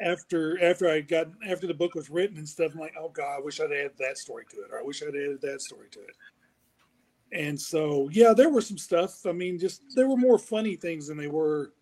after 0.00 0.62
after 0.62 0.88
I 0.88 1.00
got 1.00 1.28
after 1.46 1.66
the 1.66 1.74
book 1.74 1.94
was 1.94 2.10
written 2.10 2.38
and 2.38 2.48
stuff. 2.48 2.72
I'm 2.74 2.80
like, 2.80 2.94
oh 2.98 3.10
god, 3.10 3.38
I 3.38 3.40
wish 3.40 3.60
I'd 3.60 3.72
added 3.72 3.92
that 3.98 4.18
story 4.18 4.44
to 4.50 4.56
it, 4.58 4.70
or 4.70 4.80
I 4.80 4.82
wish 4.82 5.02
I'd 5.02 5.08
added 5.08 5.40
that 5.42 5.60
story 5.60 5.88
to 5.92 6.00
it. 6.00 6.16
And 7.32 7.60
so, 7.60 8.08
yeah, 8.10 8.32
there 8.36 8.50
were 8.50 8.60
some 8.60 8.78
stuff. 8.78 9.24
I 9.24 9.32
mean, 9.32 9.58
just 9.58 9.82
there 9.94 10.08
were 10.08 10.16
more 10.16 10.38
funny 10.38 10.74
things 10.74 11.06
than 11.06 11.16
they 11.16 11.28
were 11.28 11.72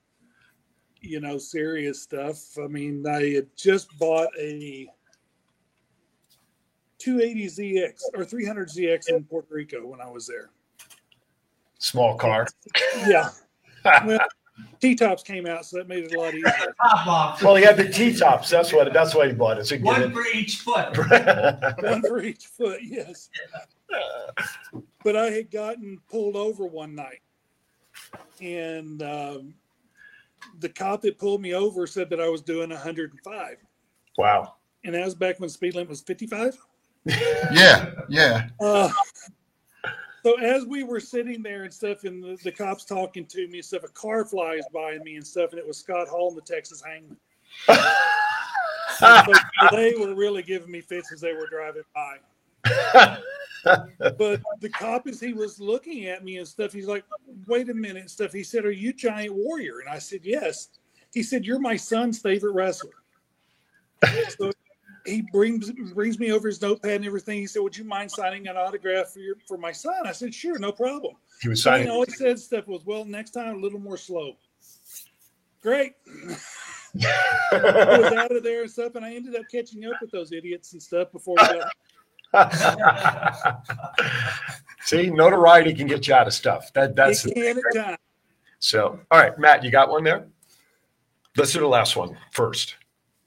you 1.01 1.21
know, 1.21 1.39
serious 1.39 2.03
stuff. 2.03 2.39
I 2.63 2.67
mean, 2.67 3.07
I 3.07 3.35
had 3.35 3.47
just 3.57 3.97
bought 3.99 4.29
a 4.39 4.89
280ZX 7.05 8.01
or 8.15 8.25
300ZX 8.25 9.09
in 9.11 9.25
Puerto 9.25 9.49
Rico 9.51 9.87
when 9.87 10.01
I 10.01 10.09
was 10.09 10.27
there. 10.27 10.51
Small 11.79 12.17
car. 12.17 12.47
Yeah. 13.07 13.31
well, 14.05 14.19
T 14.81 14.95
tops 14.95 15.23
came 15.23 15.47
out, 15.47 15.65
so 15.67 15.77
that 15.79 15.89
made 15.89 16.05
it 16.05 16.15
a 16.15 16.19
lot 16.21 16.35
easier. 16.35 16.75
Well, 17.43 17.57
he 17.57 17.65
had 17.65 17.77
the 17.77 17.89
T 17.89 18.15
tops. 18.17 18.49
That's 18.51 18.73
what. 18.73 18.93
That's 18.93 19.15
why 19.15 19.27
he 19.29 19.33
bought 19.33 19.59
it. 19.59 19.67
So 19.67 19.77
One 19.79 20.01
get 20.03 20.13
for 20.13 20.27
each 20.27 20.59
foot. 20.59 20.97
One 21.83 22.03
for 22.03 22.23
each 22.23 22.47
foot, 22.47 22.81
yes. 22.83 23.31
But 25.05 25.17
I 25.17 25.27
had 25.31 25.51
gotten 25.51 26.01
pulled 26.11 26.37
over 26.37 26.67
one 26.67 26.95
night, 26.95 27.21
and 28.41 29.03
um, 29.03 29.55
the 30.61 30.69
cop 30.69 31.03
that 31.03 31.19
pulled 31.19 31.41
me 31.41 31.55
over 31.55 31.87
said 31.87 32.11
that 32.11 32.21
I 32.21 32.29
was 32.29 32.43
doing 32.43 32.71
105, 32.71 33.57
Wow. 34.19 34.55
and 34.85 34.95
that 34.95 35.05
was 35.05 35.15
back 35.15 35.41
when 35.41 35.49
speed 35.49 35.75
limit 35.75 35.89
was 35.89 36.01
55. 36.03 36.59
Yeah, 37.07 37.91
yeah. 38.09 38.49
Uh, 38.61 38.91
so 40.23 40.39
as 40.39 40.67
we 40.67 40.85
were 40.85 41.01
sitting 41.01 41.43
there 41.43 41.65
and 41.65 41.73
stuff, 41.73 42.05
and 42.05 42.23
the, 42.23 42.39
the 42.43 42.53
cops 42.53 42.85
talking 42.85 43.27
to 43.27 43.49
me 43.49 43.59
and 43.59 43.65
stuff, 43.65 43.85
a 43.85 43.89
car 43.89 44.25
flies 44.25 44.65
by 44.73 44.99
me 44.99 45.17
and 45.17 45.27
stuff, 45.27 45.51
and 45.51 45.59
it 45.59 45.67
was 45.67 45.79
Scott 45.79 46.09
Hall 46.09 46.29
and 46.29 46.37
the 46.37 46.43
Texas 46.43 46.83
Hangman. 46.85 47.17
So 48.99 49.23
they 49.71 49.95
were 49.95 50.15
really 50.15 50.43
giving 50.43 50.71
me 50.71 50.81
fits 50.81 51.13
as 51.13 51.21
they 51.21 51.33
were 51.33 51.47
driving 51.49 51.85
by. 51.95 52.17
but 53.65 54.43
the 54.61 54.71
cop, 54.73 55.07
as 55.07 55.21
he 55.21 55.33
was 55.33 55.61
looking 55.61 56.07
at 56.07 56.25
me 56.25 56.39
and 56.39 56.49
stuff, 56.49 56.73
he's 56.73 56.89
like, 56.89 57.05
"Wait 57.47 57.71
a 57.71 57.75
minute," 57.75 58.11
stuff. 58.11 58.33
He 58.33 58.43
said, 58.43 58.65
"Are 58.65 58.73
you 58.73 58.93
Giant 58.93 59.35
Warrior?" 59.35 59.81
And 59.81 59.89
I 59.89 59.99
said, 59.99 60.21
"Yes." 60.25 60.71
He 61.13 61.23
said, 61.23 61.45
"You're 61.45 61.61
my 61.61 61.77
son's 61.77 62.19
favorite 62.19 62.53
wrestler." 62.53 62.91
so 64.37 64.53
he 65.09 65.23
brings 65.33 65.71
brings 65.93 66.19
me 66.19 66.33
over 66.33 66.49
his 66.49 66.61
notepad 66.61 66.93
and 66.93 67.05
everything. 67.05 67.39
He 67.39 67.47
said, 67.47 67.63
"Would 67.63 67.77
you 67.77 67.85
mind 67.85 68.11
signing 68.11 68.47
an 68.49 68.57
autograph 68.57 69.09
for 69.09 69.21
your 69.21 69.37
for 69.47 69.57
my 69.57 69.73
son?" 69.73 70.07
I 70.07 70.13
said, 70.13 70.35
"Sure, 70.35 70.59
no 70.59 70.73
problem." 70.73 71.15
He 71.41 71.49
was 71.49 71.63
signing. 71.63 71.91
he 71.91 72.11
said 72.13 72.39
stuff 72.39 72.67
was, 72.67 72.85
"Well, 72.85 73.05
next 73.05 73.31
time 73.31 73.57
a 73.57 73.59
little 73.59 73.81
more 73.81 73.97
slow." 73.97 74.37
Great. 75.63 75.95
I 76.07 76.37
was 78.01 78.13
out 78.13 78.35
of 78.35 78.43
there 78.43 78.63
and 78.63 78.71
stuff, 78.71 78.95
and 78.95 79.05
I 79.05 79.15
ended 79.15 79.35
up 79.37 79.43
catching 79.51 79.85
up 79.85 79.95
with 80.01 80.11
those 80.11 80.33
idiots 80.33 80.73
and 80.73 80.83
stuff 80.83 81.11
before 81.13 81.37
we 81.37 81.61
got. 81.61 81.73
See, 84.85 85.11
notoriety 85.11 85.75
can 85.75 85.87
get 85.87 86.07
you 86.07 86.15
out 86.15 86.27
of 86.27 86.33
stuff. 86.33 86.73
That 86.75 86.95
that's 86.95 87.25
It 87.27 87.35
can 87.35 87.59
at 87.59 87.75
times. 87.75 87.99
so. 88.59 89.01
All 89.11 89.19
right, 89.19 89.39
Matt, 89.39 89.65
you 89.65 89.71
got 89.71 89.91
one 89.91 90.05
there. 90.05 90.29
Let's 91.37 91.53
do 91.53 91.61
the 91.61 91.67
last 91.67 91.97
one 91.97 92.17
first. 92.33 92.77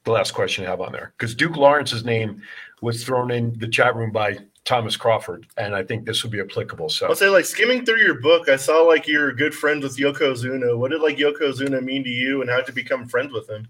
The 0.04 0.12
last 0.12 0.32
question 0.32 0.64
you 0.64 0.70
have 0.70 0.82
on 0.82 0.92
there, 0.92 1.14
because 1.18 1.36
Duke 1.36 1.56
Lawrence's 1.56 2.04
name 2.04 2.42
was 2.82 3.04
thrown 3.04 3.30
in 3.30 3.58
the 3.60 3.68
chat 3.68 3.96
room 3.96 4.12
by 4.12 4.40
Thomas 4.64 4.96
Crawford, 4.96 5.46
and 5.58 5.76
I 5.76 5.84
think 5.84 6.06
this 6.06 6.24
would 6.24 6.32
be 6.32 6.40
applicable. 6.40 6.90
So 6.90 7.08
I'll 7.08 7.16
say, 7.16 7.30
like 7.30 7.46
skimming 7.46 7.86
through 7.86 8.00
your 8.00 8.20
book, 8.20 8.50
I 8.50 8.56
saw 8.56 8.82
like 8.82 9.08
you're 9.08 9.32
good 9.32 9.54
friends 9.54 9.84
with 9.84 9.98
Yokozuna. 9.98 10.78
What 10.78 10.92
did 10.92 11.02
like 11.02 11.18
Yokozuna 11.18 11.84
mean 11.84 12.04
to 12.04 12.10
you, 12.10 12.42
and 12.42 12.50
how 12.50 12.58
did 12.58 12.70
you 12.70 12.74
become 12.74 13.08
friends 13.08 13.32
with 13.32 13.50
him? 13.50 13.68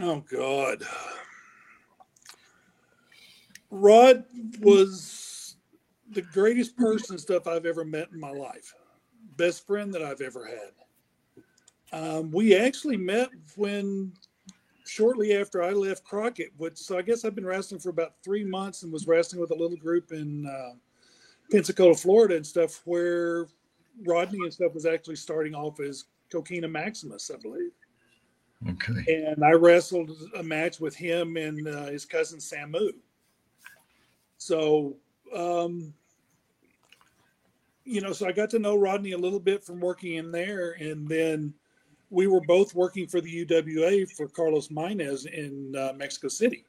Oh 0.00 0.24
God. 0.30 0.82
Rod 3.70 4.24
was 4.60 5.56
the 6.10 6.22
greatest 6.22 6.76
person 6.76 7.18
stuff 7.18 7.46
I've 7.46 7.66
ever 7.66 7.84
met 7.84 8.08
in 8.12 8.18
my 8.18 8.30
life. 8.30 8.74
Best 9.36 9.66
friend 9.66 9.92
that 9.94 10.02
I've 10.02 10.20
ever 10.20 10.46
had. 10.46 10.72
Um, 11.92 12.30
we 12.30 12.56
actually 12.56 12.96
met 12.96 13.28
when 13.56 14.12
shortly 14.88 15.36
after 15.36 15.62
I 15.62 15.70
left 15.70 16.04
Crockett, 16.04 16.52
which 16.56 16.78
so 16.78 16.98
I 16.98 17.02
guess 17.02 17.24
I've 17.24 17.34
been 17.34 17.46
wrestling 17.46 17.80
for 17.80 17.90
about 17.90 18.14
three 18.24 18.44
months 18.44 18.82
and 18.82 18.92
was 18.92 19.06
wrestling 19.06 19.40
with 19.40 19.50
a 19.50 19.54
little 19.54 19.76
group 19.76 20.12
in 20.12 20.46
uh, 20.46 20.74
Pensacola, 21.50 21.94
Florida, 21.94 22.36
and 22.36 22.46
stuff 22.46 22.80
where 22.84 23.46
Rodney 24.06 24.38
and 24.42 24.52
stuff 24.52 24.74
was 24.74 24.86
actually 24.86 25.16
starting 25.16 25.54
off 25.54 25.80
as 25.80 26.06
Kokina 26.32 26.70
Maximus, 26.70 27.30
I 27.32 27.36
believe. 27.36 27.70
Okay. 28.68 29.24
And 29.26 29.44
I 29.44 29.52
wrestled 29.52 30.10
a 30.36 30.42
match 30.42 30.80
with 30.80 30.96
him 30.96 31.36
and 31.36 31.68
uh, 31.68 31.86
his 31.86 32.04
cousin 32.04 32.38
Samu. 32.38 32.90
So, 34.38 34.96
um, 35.34 35.92
you 37.84 38.00
know, 38.00 38.12
so 38.12 38.26
I 38.26 38.32
got 38.32 38.50
to 38.50 38.58
know 38.58 38.76
Rodney 38.76 39.12
a 39.12 39.18
little 39.18 39.40
bit 39.40 39.64
from 39.64 39.80
working 39.80 40.14
in 40.14 40.32
there, 40.32 40.72
and 40.80 41.08
then 41.08 41.54
we 42.10 42.26
were 42.26 42.40
both 42.40 42.74
working 42.74 43.06
for 43.06 43.20
the 43.20 43.44
UWA 43.44 44.10
for 44.10 44.28
Carlos 44.28 44.70
Maynez 44.70 45.26
in 45.26 45.74
uh, 45.76 45.92
Mexico 45.96 46.28
City, 46.28 46.64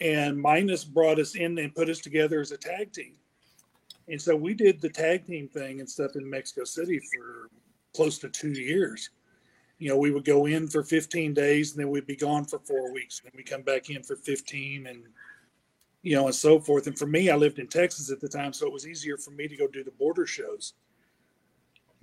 and 0.00 0.40
Maynez 0.40 0.84
brought 0.84 1.18
us 1.18 1.34
in 1.34 1.58
and 1.58 1.74
put 1.74 1.88
us 1.88 2.00
together 2.00 2.40
as 2.40 2.52
a 2.52 2.56
tag 2.56 2.92
team, 2.92 3.14
and 4.08 4.20
so 4.20 4.36
we 4.36 4.54
did 4.54 4.80
the 4.80 4.88
tag 4.88 5.26
team 5.26 5.48
thing 5.48 5.80
and 5.80 5.88
stuff 5.88 6.16
in 6.16 6.28
Mexico 6.28 6.64
City 6.64 6.98
for 6.98 7.48
close 7.94 8.18
to 8.18 8.28
two 8.28 8.52
years. 8.52 9.10
You 9.78 9.88
know, 9.88 9.96
we 9.96 10.10
would 10.10 10.24
go 10.24 10.46
in 10.46 10.68
for 10.68 10.82
15 10.82 11.34
days 11.34 11.72
and 11.72 11.80
then 11.80 11.90
we'd 11.90 12.06
be 12.06 12.16
gone 12.16 12.44
for 12.44 12.58
four 12.60 12.92
weeks. 12.92 13.20
And 13.24 13.32
we 13.36 13.42
come 13.42 13.62
back 13.62 13.90
in 13.90 14.02
for 14.02 14.16
15 14.16 14.86
and 14.86 15.02
you 16.02 16.14
know, 16.14 16.26
and 16.26 16.34
so 16.34 16.60
forth. 16.60 16.86
And 16.86 16.98
for 16.98 17.06
me, 17.06 17.30
I 17.30 17.34
lived 17.34 17.58
in 17.58 17.66
Texas 17.66 18.10
at 18.10 18.20
the 18.20 18.28
time, 18.28 18.52
so 18.52 18.66
it 18.66 18.72
was 18.72 18.86
easier 18.86 19.16
for 19.16 19.30
me 19.30 19.48
to 19.48 19.56
go 19.56 19.66
do 19.66 19.82
the 19.82 19.90
border 19.92 20.26
shows. 20.26 20.74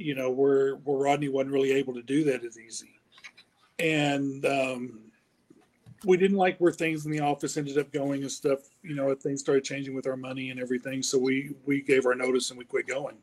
You 0.01 0.15
know, 0.15 0.29
where 0.29 0.75
where 0.75 0.97
Rodney 0.97 1.29
wasn't 1.29 1.53
really 1.53 1.71
able 1.71 1.93
to 1.93 2.01
do 2.01 2.23
that 2.25 2.43
as 2.43 2.59
easy. 2.59 2.99
And 3.79 4.45
um, 4.45 4.99
we 6.05 6.17
didn't 6.17 6.37
like 6.37 6.57
where 6.57 6.71
things 6.71 7.05
in 7.05 7.11
the 7.11 7.19
office 7.19 7.57
ended 7.57 7.77
up 7.77 7.91
going 7.91 8.21
and 8.21 8.31
stuff. 8.31 8.59
You 8.83 8.95
know, 8.95 9.13
things 9.15 9.39
started 9.41 9.63
changing 9.63 9.95
with 9.95 10.07
our 10.07 10.17
money 10.17 10.49
and 10.49 10.59
everything. 10.59 11.03
So 11.03 11.17
we 11.17 11.55
we 11.65 11.81
gave 11.81 12.05
our 12.05 12.15
notice 12.15 12.49
and 12.49 12.57
we 12.57 12.65
quit 12.65 12.87
going. 12.87 13.17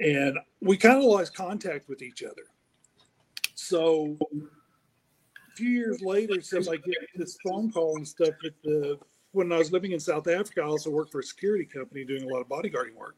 And 0.00 0.38
we 0.60 0.76
kind 0.76 0.98
of 0.98 1.04
lost 1.04 1.36
contact 1.36 1.88
with 1.88 2.02
each 2.02 2.24
other. 2.24 2.42
So 3.54 4.18
a 4.34 5.56
few 5.56 5.70
years 5.70 6.02
later, 6.02 6.40
so 6.40 6.58
I 6.58 6.76
get 6.76 6.96
this 7.14 7.38
phone 7.46 7.70
call 7.70 7.96
and 7.96 8.06
stuff 8.06 8.34
the 8.64 8.98
when 9.30 9.52
I 9.52 9.58
was 9.58 9.72
living 9.72 9.92
in 9.92 10.00
South 10.00 10.28
Africa, 10.28 10.62
I 10.62 10.64
also 10.64 10.90
worked 10.90 11.12
for 11.12 11.20
a 11.20 11.24
security 11.24 11.64
company 11.64 12.04
doing 12.04 12.22
a 12.22 12.28
lot 12.28 12.40
of 12.40 12.48
bodyguarding 12.48 12.94
work. 12.94 13.16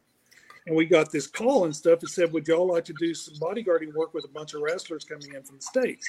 And 0.67 0.75
we 0.75 0.85
got 0.85 1.09
this 1.13 1.27
call 1.27 1.63
and 1.63 1.73
stuff 1.73 2.01
that 2.01 2.09
said, 2.09 2.31
Would 2.33 2.47
y'all 2.47 2.67
like 2.67 2.83
to 2.85 2.93
do 2.99 3.13
some 3.13 3.35
bodyguarding 3.35 3.93
work 3.93 4.13
with 4.13 4.25
a 4.25 4.27
bunch 4.27 4.53
of 4.53 4.61
wrestlers 4.61 5.05
coming 5.05 5.33
in 5.33 5.41
from 5.41 5.55
the 5.55 5.61
States? 5.61 6.05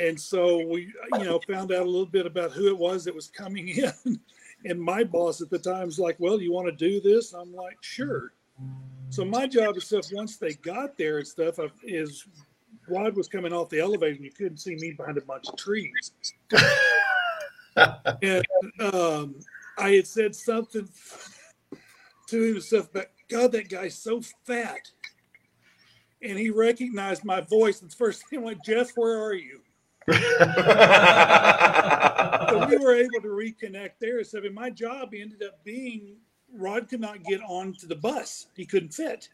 And 0.00 0.18
so 0.18 0.66
we, 0.66 0.90
you 1.18 1.24
know, 1.24 1.38
found 1.46 1.72
out 1.72 1.82
a 1.82 1.90
little 1.90 2.06
bit 2.06 2.24
about 2.24 2.52
who 2.52 2.68
it 2.68 2.78
was 2.78 3.04
that 3.04 3.14
was 3.14 3.28
coming 3.28 3.68
in. 4.04 4.18
And 4.64 4.80
my 4.80 5.04
boss 5.04 5.42
at 5.42 5.50
the 5.50 5.58
time 5.58 5.86
was 5.86 5.98
like, 5.98 6.16
Well, 6.18 6.40
you 6.40 6.52
want 6.52 6.68
to 6.68 6.72
do 6.72 7.02
this? 7.02 7.34
I'm 7.34 7.54
like, 7.54 7.76
Sure. 7.82 8.32
So 9.10 9.26
my 9.26 9.46
job 9.46 9.74
and 9.74 9.82
stuff, 9.82 10.06
once 10.12 10.38
they 10.38 10.54
got 10.54 10.96
there 10.96 11.18
and 11.18 11.26
stuff, 11.26 11.56
is 11.82 12.26
Rod 12.88 13.14
was 13.14 13.28
coming 13.28 13.52
off 13.52 13.68
the 13.68 13.80
elevator 13.80 14.14
and 14.14 14.24
you 14.24 14.30
couldn't 14.30 14.58
see 14.58 14.76
me 14.76 14.92
behind 14.92 15.18
a 15.18 15.22
bunch 15.22 15.48
of 15.48 15.56
trees 15.56 16.12
and 18.22 18.44
um, 18.92 19.36
I 19.78 19.90
had 19.90 20.06
said 20.06 20.34
something 20.34 20.88
to 22.30 22.42
him 22.42 22.54
and 22.54 22.64
stuff 22.64 22.88
but 22.92 23.12
God, 23.30 23.52
that 23.52 23.68
guy's 23.68 23.96
so 23.96 24.20
fat. 24.44 24.90
And 26.22 26.36
he 26.38 26.50
recognized 26.50 27.24
my 27.24 27.40
voice. 27.40 27.80
And 27.80 27.90
the 27.90 27.96
first 27.96 28.28
thing 28.28 28.42
went, 28.42 28.62
Jeff, 28.64 28.90
where 28.96 29.22
are 29.22 29.34
you? 29.34 29.60
so 30.10 30.18
we 32.68 32.76
were 32.76 32.96
able 32.96 33.20
to 33.22 33.28
reconnect 33.28 33.92
there. 34.00 34.24
So 34.24 34.38
I 34.38 34.42
mean, 34.42 34.54
my 34.54 34.68
job 34.70 35.14
ended 35.14 35.42
up 35.44 35.62
being 35.64 36.16
Rod 36.52 36.88
could 36.88 37.00
not 37.00 37.22
get 37.22 37.40
onto 37.46 37.86
the 37.86 37.94
bus. 37.94 38.48
He 38.56 38.66
couldn't 38.66 38.92
fit. 38.92 39.28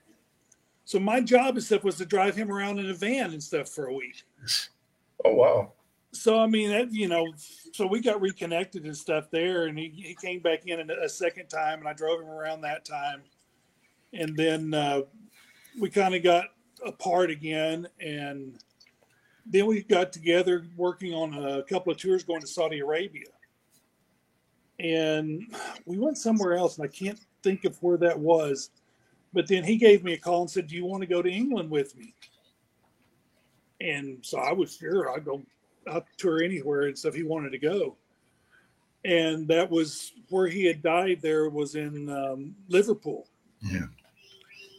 So 0.84 1.00
my 1.00 1.20
job 1.20 1.54
and 1.56 1.64
stuff 1.64 1.82
was 1.82 1.96
to 1.96 2.04
drive 2.04 2.36
him 2.36 2.52
around 2.52 2.78
in 2.78 2.90
a 2.90 2.94
van 2.94 3.32
and 3.32 3.42
stuff 3.42 3.70
for 3.70 3.86
a 3.86 3.94
week. 3.94 4.22
Oh 5.24 5.34
wow 5.34 5.72
so 6.16 6.40
I 6.40 6.46
mean, 6.46 6.70
that, 6.70 6.92
you 6.92 7.08
know, 7.08 7.26
so 7.72 7.86
we 7.86 8.00
got 8.00 8.20
reconnected 8.20 8.84
and 8.84 8.96
stuff 8.96 9.30
there, 9.30 9.66
and 9.66 9.78
he, 9.78 9.92
he 9.94 10.14
came 10.14 10.40
back 10.40 10.66
in 10.66 10.90
a 10.90 11.08
second 11.08 11.48
time, 11.48 11.80
and 11.80 11.88
I 11.88 11.92
drove 11.92 12.20
him 12.20 12.28
around 12.28 12.62
that 12.62 12.84
time, 12.84 13.22
and 14.12 14.36
then 14.36 14.74
uh, 14.74 15.02
we 15.78 15.90
kind 15.90 16.14
of 16.14 16.22
got 16.22 16.46
apart 16.84 17.30
again, 17.30 17.86
and 18.00 18.58
then 19.44 19.66
we 19.66 19.82
got 19.82 20.12
together 20.12 20.66
working 20.76 21.12
on 21.12 21.34
a 21.34 21.62
couple 21.62 21.92
of 21.92 21.98
tours 21.98 22.24
going 22.24 22.40
to 22.40 22.46
Saudi 22.46 22.80
Arabia, 22.80 23.28
and 24.78 25.42
we 25.84 25.98
went 25.98 26.18
somewhere 26.18 26.54
else, 26.54 26.78
and 26.78 26.84
I 26.84 26.88
can't 26.88 27.20
think 27.42 27.64
of 27.64 27.76
where 27.82 27.96
that 27.98 28.18
was, 28.18 28.70
but 29.32 29.46
then 29.46 29.64
he 29.64 29.76
gave 29.76 30.02
me 30.02 30.14
a 30.14 30.18
call 30.18 30.42
and 30.42 30.50
said, 30.50 30.66
"Do 30.66 30.76
you 30.76 30.84
want 30.84 31.02
to 31.02 31.06
go 31.06 31.22
to 31.22 31.30
England 31.30 31.70
with 31.70 31.96
me?" 31.96 32.14
And 33.80 34.18
so 34.22 34.38
I 34.38 34.52
was 34.52 34.76
sure 34.76 35.10
I'd 35.10 35.24
go 35.24 35.42
out 35.88 36.06
tour 36.16 36.42
anywhere 36.42 36.82
and 36.82 36.98
stuff 36.98 37.14
he 37.14 37.22
wanted 37.22 37.50
to 37.50 37.58
go. 37.58 37.96
And 39.04 39.46
that 39.48 39.70
was 39.70 40.12
where 40.30 40.48
he 40.48 40.64
had 40.64 40.82
died. 40.82 41.20
There 41.22 41.48
was 41.48 41.76
in 41.76 42.08
um, 42.08 42.56
Liverpool. 42.68 43.28
Yeah. 43.62 43.86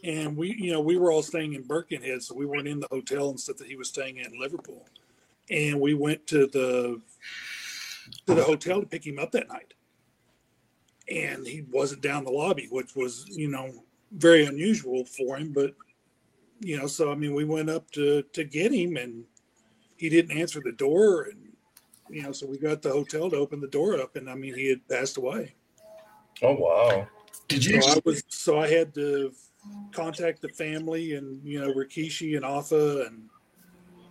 And 0.04 0.36
we, 0.36 0.54
you 0.54 0.70
know, 0.70 0.80
we 0.80 0.96
were 0.96 1.10
all 1.10 1.22
staying 1.22 1.54
in 1.54 1.62
Birkenhead, 1.62 2.22
so 2.22 2.34
we 2.34 2.46
weren't 2.46 2.68
in 2.68 2.78
the 2.78 2.88
hotel 2.90 3.30
and 3.30 3.40
stuff 3.40 3.56
that 3.56 3.66
he 3.66 3.76
was 3.76 3.88
staying 3.88 4.18
in 4.18 4.38
Liverpool. 4.38 4.86
And 5.50 5.80
we 5.80 5.94
went 5.94 6.26
to 6.28 6.46
the 6.46 7.00
to 8.26 8.34
the 8.34 8.44
hotel 8.44 8.80
to 8.80 8.86
pick 8.86 9.06
him 9.06 9.18
up 9.18 9.32
that 9.32 9.48
night. 9.48 9.74
And 11.10 11.46
he 11.46 11.64
wasn't 11.70 12.02
down 12.02 12.24
the 12.24 12.30
lobby, 12.30 12.68
which 12.70 12.94
was, 12.94 13.24
you 13.28 13.48
know, 13.48 13.72
very 14.12 14.44
unusual 14.44 15.04
for 15.04 15.36
him. 15.36 15.52
But 15.52 15.74
you 16.60 16.76
know, 16.76 16.86
so 16.86 17.10
I 17.10 17.14
mean, 17.14 17.34
we 17.34 17.44
went 17.44 17.70
up 17.70 17.90
to 17.92 18.22
to 18.22 18.44
get 18.44 18.72
him, 18.72 18.96
and 18.96 19.24
he 19.98 20.08
didn't 20.08 20.36
answer 20.36 20.60
the 20.64 20.72
door 20.72 21.22
and 21.24 21.52
you 22.08 22.22
know 22.22 22.32
so 22.32 22.46
we 22.46 22.56
got 22.56 22.80
the 22.80 22.90
hotel 22.90 23.28
to 23.28 23.36
open 23.36 23.60
the 23.60 23.68
door 23.68 24.00
up 24.00 24.16
and 24.16 24.30
i 24.30 24.34
mean 24.34 24.54
he 24.54 24.68
had 24.68 24.86
passed 24.88 25.18
away. 25.18 25.54
Oh 26.40 26.54
wow. 26.54 27.06
Did 27.48 27.64
you 27.64 27.82
so 27.82 27.92
i 27.92 28.00
was 28.04 28.22
so 28.28 28.58
i 28.58 28.68
had 28.68 28.94
to 28.94 29.32
contact 29.92 30.40
the 30.40 30.48
family 30.48 31.14
and 31.14 31.44
you 31.44 31.60
know 31.60 31.72
rikishi 31.72 32.36
and 32.36 32.44
Afa 32.44 33.06
and 33.06 33.28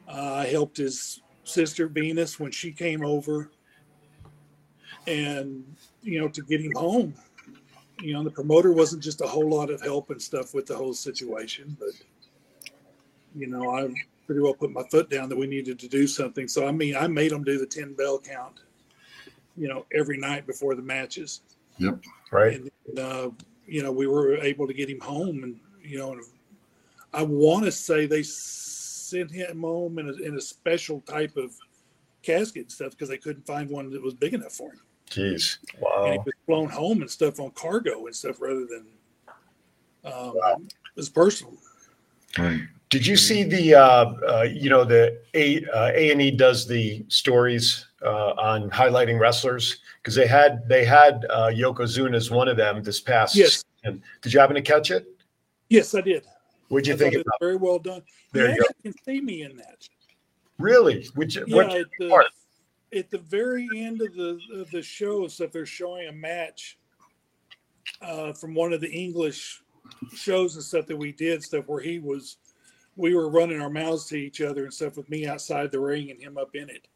uh, 0.08 0.34
i 0.34 0.46
helped 0.46 0.78
his 0.78 1.22
sister 1.44 1.88
venus 1.88 2.40
when 2.40 2.52
she 2.52 2.72
came 2.72 3.06
over 3.06 3.50
and 5.08 5.64
you 6.04 6.20
know 6.20 6.28
to 6.28 6.42
get 6.44 6.62
him 6.62 6.74
home. 6.76 7.14
You 8.00 8.14
know 8.14 8.24
the 8.24 8.30
promoter 8.30 8.74
wasn't 8.74 9.02
just 9.02 9.22
a 9.22 9.28
whole 9.28 9.50
lot 9.50 9.72
of 9.72 9.82
help 9.82 10.12
and 10.12 10.22
stuff 10.22 10.54
with 10.54 10.68
the 10.68 10.76
whole 10.76 10.94
situation 10.94 11.76
but 11.80 11.90
you 13.36 13.48
know 13.48 13.72
i 13.72 13.90
pretty 14.28 14.42
well 14.42 14.54
put 14.54 14.72
my 14.72 14.84
foot 14.92 15.10
down 15.10 15.30
that 15.30 15.38
we 15.38 15.48
needed 15.48 15.80
to 15.80 15.88
do 15.88 16.06
something. 16.06 16.48
So 16.48 16.68
I 16.68 16.72
mean, 16.72 16.96
I 16.96 17.08
made 17.08 17.32
them 17.32 17.44
do 17.44 17.58
the 17.58 17.66
ten 17.66 17.94
bell 17.94 18.20
count, 18.20 18.60
you 19.56 19.68
know, 19.68 19.86
every 19.96 20.18
night 20.18 20.46
before 20.46 20.76
the 20.76 20.82
matches. 20.82 21.42
Yep. 21.78 22.04
Right. 22.32 22.62
And 22.86 23.00
uh, 23.00 23.30
you 23.66 23.82
know, 23.82 23.92
we 23.92 24.06
were 24.06 24.38
able 24.38 24.68
to 24.68 24.74
get 24.74 24.90
him 24.90 25.00
home, 25.00 25.44
and 25.44 25.60
you 25.82 25.98
know, 25.98 26.12
and 26.12 26.22
I 27.14 27.24
want 27.24 27.66
to 27.66 27.72
say 27.72 28.06
they 28.06 28.24
sent 28.24 29.32
him 29.32 29.62
home 29.62 29.98
in 29.98 30.10
a, 30.10 30.14
in 30.14 30.36
a 30.36 30.42
special 30.42 31.02
type 31.02 31.38
of 31.38 31.54
casket 32.22 32.64
and 32.64 32.72
stuff 32.72 32.92
because 32.92 33.10
they 33.10 33.18
couldn't 33.18 33.48
find 33.48 33.70
one 33.70 33.90
that 33.92 34.04
was 34.04 34.14
big 34.14 34.34
enough 34.34 34.54
for 34.54 34.72
him. 34.72 34.82
Jeez, 35.10 35.58
wow! 35.80 36.04
And 36.06 36.14
he 36.14 36.20
was 36.20 36.34
flown 36.46 36.70
home 36.70 37.02
and 37.02 37.10
stuff 37.10 37.40
on 37.40 37.52
cargo 37.52 38.06
and 38.06 38.16
stuff 38.16 38.42
rather 38.42 38.66
than 38.66 38.86
um, 40.04 40.34
wow. 40.36 40.62
his 40.96 41.10
personal. 41.10 41.54
Right. 42.38 42.62
Did 42.90 43.06
you 43.06 43.18
see 43.18 43.44
the 43.44 43.76
uh, 43.76 44.14
uh, 44.28 44.44
you 44.44 44.70
know 44.70 44.86
the 44.86 45.20
A 45.34 45.66
uh, 45.66 45.88
and 45.88 46.22
E 46.22 46.32
does 46.32 46.68
the 46.68 47.06
stories 47.10 47.86
uh, 48.04 48.32
on 48.38 48.70
highlighting 48.70 49.20
wrestlers 49.20 49.78
because 50.02 50.16
they 50.16 50.28
had 50.28 50.68
they 50.68 50.86
had 50.86 51.26
uh, 51.30 51.48
Yokozuna 51.48 52.16
as 52.16 52.32
one 52.32 52.48
of 52.48 52.58
them 52.58 52.82
this 52.84 53.02
past. 53.02 53.36
Yes. 53.36 53.64
Season. 53.84 54.02
Did 54.22 54.34
you 54.34 54.40
happen 54.40 54.56
to 54.56 54.62
catch 54.62 54.92
it? 54.92 55.08
Yes, 55.70 55.94
I 55.96 56.02
did. 56.02 56.24
What'd 56.70 56.88
you 56.88 56.94
I 56.94 56.98
think 56.98 57.16
it 57.16 57.22
about? 57.22 57.40
Very 57.40 57.56
well 57.56 57.80
done. 57.80 58.02
There 58.32 58.50
you 58.50 58.56
you 58.56 58.62
go. 58.62 58.68
can 58.84 58.94
see 59.04 59.22
me 59.22 59.44
in 59.44 59.58
that. 59.58 59.88
Really? 60.60 61.08
Which 61.16 61.36
Yeah, 61.36 61.56
what 61.56 61.76
at 61.76 61.88
the, 62.00 62.26
at 62.96 63.10
the 63.10 63.18
very 63.20 63.68
end 63.76 64.02
of 64.02 64.14
the 64.16 64.40
of 64.54 64.72
the 64.72 64.82
show, 64.82 65.28
stuff 65.28 65.52
they're 65.52 65.66
showing 65.66 66.08
a 66.08 66.12
match 66.12 66.78
uh, 68.02 68.34
from 68.34 68.54
one 68.54 68.74
of 68.74 68.82
the 68.82 68.92
English 68.92 69.62
shows 70.14 70.56
and 70.56 70.64
stuff 70.64 70.86
that 70.88 70.98
we 70.98 71.12
did, 71.12 71.44
stuff 71.44 71.66
where 71.68 71.82
he 71.82 72.00
was, 72.00 72.38
we 72.98 73.16
were 73.16 73.30
running 73.30 73.62
our 73.62 73.70
mouths 73.70 74.06
to 74.08 74.16
each 74.16 74.42
other 74.42 74.64
and 74.64 74.74
stuff 74.74 74.98
with 74.98 75.10
me 75.10 75.26
outside 75.28 75.72
the 75.72 75.80
ring 75.80 76.12
and 76.12 76.20
him 76.20 76.38
up 76.38 76.56
in 76.56 76.70
it. 76.70 76.88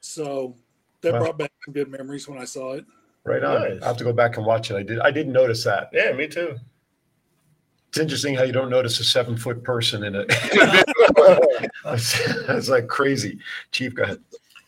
So 0.00 0.54
that 1.00 1.14
Wow. 1.14 1.20
brought 1.20 1.38
back 1.38 1.52
some 1.64 1.72
good 1.72 1.88
memories 1.88 2.28
when 2.28 2.38
I 2.38 2.44
saw 2.44 2.74
it. 2.74 2.84
Right 3.24 3.42
on. 3.42 3.62
Nice. 3.62 3.82
I 3.82 3.86
have 3.86 3.96
to 3.98 4.04
go 4.04 4.12
back 4.12 4.36
and 4.36 4.44
watch 4.44 4.70
it. 4.70 4.76
I 4.76 4.82
did. 4.82 4.98
I 5.00 5.10
didn't 5.10 5.32
notice 5.32 5.64
that. 5.64 5.90
Yeah, 5.92 6.12
me 6.12 6.26
too. 6.28 6.56
It's 7.88 7.98
interesting 7.98 8.34
how 8.34 8.42
you 8.42 8.52
don't 8.52 8.68
notice 8.70 9.00
a 9.00 9.04
seven 9.04 9.36
foot 9.36 9.62
person 9.62 10.04
in 10.04 10.14
it. 10.14 10.28
that's, 11.84 12.46
that's 12.46 12.68
like 12.68 12.86
crazy. 12.86 13.38
Chief, 13.72 13.94
go 13.94 14.02
ahead. 14.02 14.20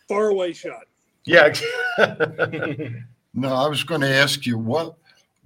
Far 0.08 0.28
away 0.28 0.52
shot. 0.52 0.84
Yeah. 1.24 1.52
No, 3.32 3.54
I 3.54 3.68
was 3.68 3.84
going 3.84 4.00
to 4.00 4.12
ask 4.12 4.44
you 4.44 4.58
what 4.58 4.96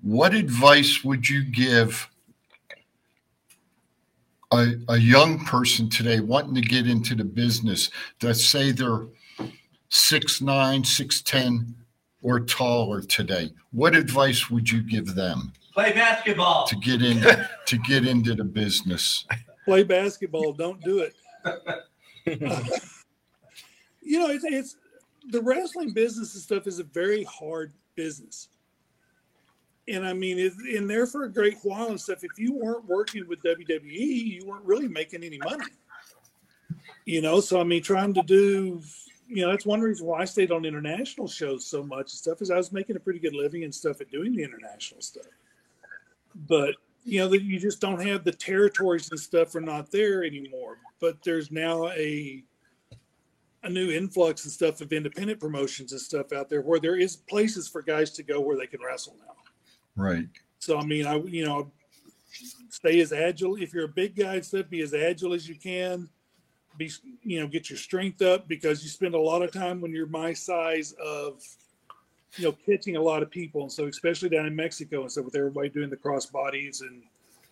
what 0.02 0.34
advice 0.34 1.04
would 1.04 1.28
you 1.28 1.44
give 1.44 2.08
a, 4.58 4.74
a 4.88 4.96
young 4.98 5.44
person 5.44 5.88
today 5.88 6.20
wanting 6.20 6.54
to 6.54 6.60
get 6.60 6.86
into 6.86 7.14
the 7.14 7.24
business 7.24 7.90
that 8.20 8.34
say 8.34 8.72
they're 8.72 9.06
six 9.88 10.40
nine, 10.40 10.82
six 10.84 11.22
ten, 11.22 11.74
or 12.22 12.40
taller 12.40 13.02
today, 13.02 13.50
what 13.72 13.94
advice 13.94 14.50
would 14.50 14.70
you 14.70 14.82
give 14.82 15.14
them 15.14 15.52
Play 15.72 15.92
basketball. 15.92 16.66
to 16.66 16.76
get 16.76 17.02
in 17.02 17.20
to 17.66 17.78
get 17.78 18.06
into 18.06 18.34
the 18.34 18.44
business? 18.44 19.26
Play 19.64 19.82
basketball. 19.82 20.52
Don't 20.52 20.80
do 20.82 21.00
it. 21.00 21.14
You 24.04 24.18
know, 24.18 24.28
it's, 24.28 24.44
it's 24.44 24.76
the 25.30 25.40
wrestling 25.40 25.92
business 25.92 26.34
and 26.34 26.42
stuff 26.42 26.66
is 26.66 26.78
a 26.78 26.84
very 26.84 27.24
hard 27.24 27.72
business. 27.96 28.48
And 29.86 30.06
I 30.06 30.12
mean, 30.12 30.38
it's 30.38 30.56
in 30.72 30.86
there 30.86 31.06
for 31.06 31.24
a 31.24 31.32
great 31.32 31.56
while 31.62 31.88
and 31.88 32.00
stuff. 32.00 32.24
If 32.24 32.38
you 32.38 32.54
weren't 32.54 32.86
working 32.86 33.28
with 33.28 33.42
WWE, 33.42 33.84
you 33.84 34.46
weren't 34.46 34.64
really 34.64 34.88
making 34.88 35.22
any 35.22 35.38
money. 35.38 35.64
You 37.04 37.20
know, 37.20 37.40
so 37.40 37.60
I 37.60 37.64
mean, 37.64 37.82
trying 37.82 38.14
to 38.14 38.22
do, 38.22 38.80
you 39.28 39.42
know, 39.42 39.50
that's 39.50 39.66
one 39.66 39.82
reason 39.82 40.06
why 40.06 40.20
I 40.20 40.24
stayed 40.24 40.50
on 40.50 40.64
international 40.64 41.28
shows 41.28 41.66
so 41.66 41.82
much 41.82 42.12
and 42.12 42.18
stuff 42.18 42.40
is 42.40 42.50
I 42.50 42.56
was 42.56 42.72
making 42.72 42.96
a 42.96 43.00
pretty 43.00 43.18
good 43.18 43.34
living 43.34 43.64
and 43.64 43.74
stuff 43.74 44.00
at 44.00 44.10
doing 44.10 44.34
the 44.34 44.42
international 44.42 45.02
stuff. 45.02 45.26
But 46.48 46.76
you 47.04 47.20
know 47.20 47.28
that 47.28 47.42
you 47.42 47.60
just 47.60 47.80
don't 47.80 48.04
have 48.04 48.24
the 48.24 48.32
territories 48.32 49.10
and 49.10 49.20
stuff 49.20 49.54
are 49.54 49.60
not 49.60 49.90
there 49.90 50.24
anymore. 50.24 50.78
But 51.00 51.22
there's 51.22 51.50
now 51.50 51.88
a 51.88 52.42
a 53.62 53.68
new 53.68 53.90
influx 53.90 54.44
and 54.44 54.52
stuff 54.52 54.80
of 54.80 54.92
independent 54.92 55.40
promotions 55.40 55.92
and 55.92 56.00
stuff 56.00 56.32
out 56.32 56.50
there 56.50 56.60
where 56.60 56.80
there 56.80 56.96
is 56.96 57.16
places 57.16 57.66
for 57.66 57.80
guys 57.80 58.10
to 58.10 58.22
go 58.22 58.38
where 58.40 58.58
they 58.58 58.66
can 58.66 58.80
wrestle 58.82 59.16
now. 59.26 59.34
Right. 59.96 60.26
So 60.58 60.78
I 60.78 60.84
mean, 60.84 61.06
I 61.06 61.16
you 61.16 61.44
know, 61.44 61.70
stay 62.70 63.00
as 63.00 63.12
agile. 63.12 63.56
If 63.56 63.72
you're 63.72 63.84
a 63.84 63.88
big 63.88 64.16
guy 64.16 64.40
stuff, 64.40 64.68
be 64.68 64.80
as 64.80 64.94
agile 64.94 65.34
as 65.34 65.48
you 65.48 65.54
can. 65.54 66.08
Be 66.76 66.90
you 67.22 67.40
know, 67.40 67.46
get 67.46 67.70
your 67.70 67.78
strength 67.78 68.22
up 68.22 68.48
because 68.48 68.82
you 68.82 68.88
spend 68.88 69.14
a 69.14 69.20
lot 69.20 69.42
of 69.42 69.52
time 69.52 69.80
when 69.80 69.92
you're 69.92 70.06
my 70.06 70.32
size 70.32 70.92
of 71.04 71.42
you 72.36 72.44
know 72.44 72.56
catching 72.66 72.96
a 72.96 73.02
lot 73.02 73.22
of 73.22 73.30
people, 73.30 73.62
and 73.62 73.72
so 73.72 73.86
especially 73.86 74.28
down 74.28 74.46
in 74.46 74.56
Mexico 74.56 75.02
and 75.02 75.12
stuff 75.12 75.24
with 75.24 75.36
everybody 75.36 75.68
doing 75.68 75.90
the 75.90 75.96
cross 75.96 76.26
bodies 76.26 76.80
and 76.80 77.02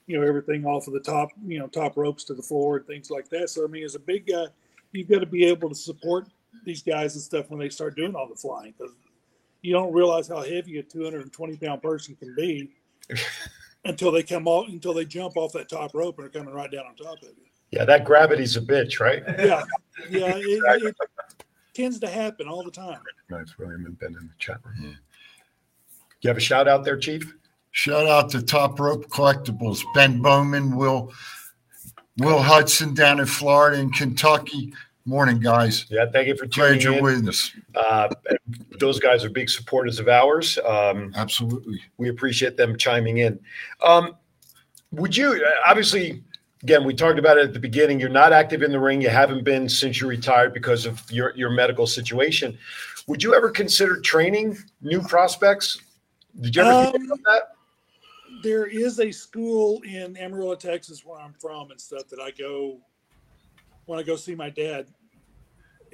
you 0.07 0.19
know 0.19 0.27
everything 0.27 0.65
off 0.65 0.89
of 0.89 0.93
the 0.93 1.01
top 1.01 1.29
you 1.47 1.59
know 1.59 1.69
top 1.69 1.97
ropes 1.97 2.25
to 2.25 2.35
the 2.35 2.43
floor 2.43 2.79
and 2.79 2.87
things 2.87 3.11
like 3.11 3.29
that. 3.29 3.51
So 3.51 3.65
I 3.65 3.69
mean, 3.69 3.85
as 3.85 3.95
a 3.95 4.01
big 4.01 4.27
guy, 4.27 4.47
you've 4.91 5.09
got 5.09 5.21
to 5.21 5.27
be 5.27 5.45
able 5.45 5.69
to 5.69 5.75
support 5.75 6.27
these 6.65 6.83
guys 6.83 7.15
and 7.15 7.23
stuff 7.23 7.51
when 7.51 7.61
they 7.61 7.69
start 7.69 7.97
doing 7.97 8.15
all 8.15 8.29
the 8.29 8.35
flying 8.35 8.75
because 8.77 8.93
you 9.63 9.73
don't 9.73 9.93
realize 9.93 10.29
how 10.29 10.43
heavy 10.43 10.79
a 10.79 10.83
220 10.83 11.57
pound 11.57 11.83
person 11.83 12.17
can 12.17 12.35
be 12.35 12.71
until 13.85 14.11
they 14.13 14.23
come 14.23 14.47
off 14.47 14.69
until 14.69 14.93
they 14.93 15.05
jump 15.05 15.37
off 15.37 15.53
that 15.53 15.69
top 15.69 15.95
rope 15.95 16.19
and 16.19 16.27
are 16.27 16.31
coming 16.31 16.53
right 16.53 16.71
down 16.71 16.85
on 16.87 16.95
top 16.97 17.23
of 17.23 17.29
you. 17.29 17.47
Yeah, 17.71 17.85
that 17.87 18.05
gravity's 18.05 18.57
a 18.57 18.61
bitch, 18.61 19.01
right? 19.01 19.23
Yeah, 19.39 19.65
yeah, 20.11 20.35
it, 20.37 20.83
it 20.83 20.97
tends 21.73 21.99
to 22.01 22.09
happen 22.09 22.47
all 22.47 22.63
the 22.63 22.71
time. 22.71 23.01
Nice, 23.31 23.57
William 23.59 23.87
and 23.87 23.99
Ben 23.99 24.15
in 24.21 24.27
the 24.27 24.35
chat 24.39 24.59
room. 24.65 24.75
Mm-hmm. 24.79 24.93
You 26.21 26.29
have 26.29 26.37
a 26.37 26.41
shout 26.41 26.69
out 26.69 26.85
there, 26.85 26.99
Chief? 26.99 27.35
Shout 27.71 28.07
out 28.07 28.29
to 28.31 28.43
Top 28.43 28.79
Rope 28.79 29.09
Collectibles, 29.09 29.83
Ben 29.95 30.21
Bowman, 30.21 30.77
Will 30.77 31.13
Will 32.19 32.43
Hudson 32.43 32.93
down 32.93 33.21
in 33.21 33.27
Florida 33.27 33.79
and 33.79 33.93
Kentucky. 33.95 34.75
Morning, 35.05 35.41
guys. 35.41 35.87
Yeah, 35.91 36.07
thank 36.13 36.29
you 36.29 36.37
for 36.37 36.47
Glad 36.47 36.81
tuning 36.81 36.81
you're 36.83 37.11
in. 37.11 37.25
with 37.25 37.29
us. 37.29 37.53
Uh, 37.75 38.09
those 38.79 39.01
guys 39.01 39.25
are 39.25 39.31
big 39.31 39.51
supporters 39.51 39.99
of 39.99 40.09
ours. 40.09 40.59
Um, 40.65 41.13
Absolutely. 41.17 41.81
we 41.99 42.09
appreciate 42.09 42.57
them 42.57 42.77
chiming 42.79 43.19
in. 43.19 43.41
Um, 43.83 44.15
would 44.93 45.17
you, 45.17 45.45
obviously, 45.67 46.23
again, 46.63 46.85
we 46.85 46.95
talked 46.95 47.19
about 47.19 47.37
it 47.37 47.45
at 47.47 47.53
the 47.53 47.59
beginning. 47.59 47.99
You're 47.99 48.11
not 48.11 48.33
active 48.33 48.63
in 48.63 48.71
the 48.71 48.79
ring. 48.79 49.01
You 49.01 49.09
haven't 49.09 49.43
been 49.43 49.69
since 49.69 50.01
you 50.01 50.07
retired 50.07 50.55
because 50.55 50.87
of 50.87 51.03
your, 51.11 51.35
your 51.35 51.51
medical 51.51 51.87
situation. 51.87 52.57
Would 53.09 53.25
you 53.25 53.35
ever 53.35 53.51
consider 53.51 54.01
training 54.01 54.57
new 54.83 55.01
prospects? 55.03 55.81
Did 56.41 56.55
you 56.55 56.63
ever 56.63 56.93
think 56.93 56.97
Um, 56.97 57.03
about 57.07 57.25
that? 57.25 57.43
There 58.45 58.67
is 58.67 59.01
a 59.01 59.11
school 59.11 59.83
in 59.83 60.17
Amarillo, 60.17 60.55
Texas, 60.55 61.05
where 61.05 61.19
I'm 61.21 61.33
from, 61.35 61.71
and 61.73 61.81
stuff 61.81 62.07
that 62.09 62.21
I 62.21 62.31
go 62.31 62.79
when 63.87 63.99
I 63.99 64.03
go 64.03 64.17
see 64.17 64.35
my 64.35 64.51
dad. 64.51 64.87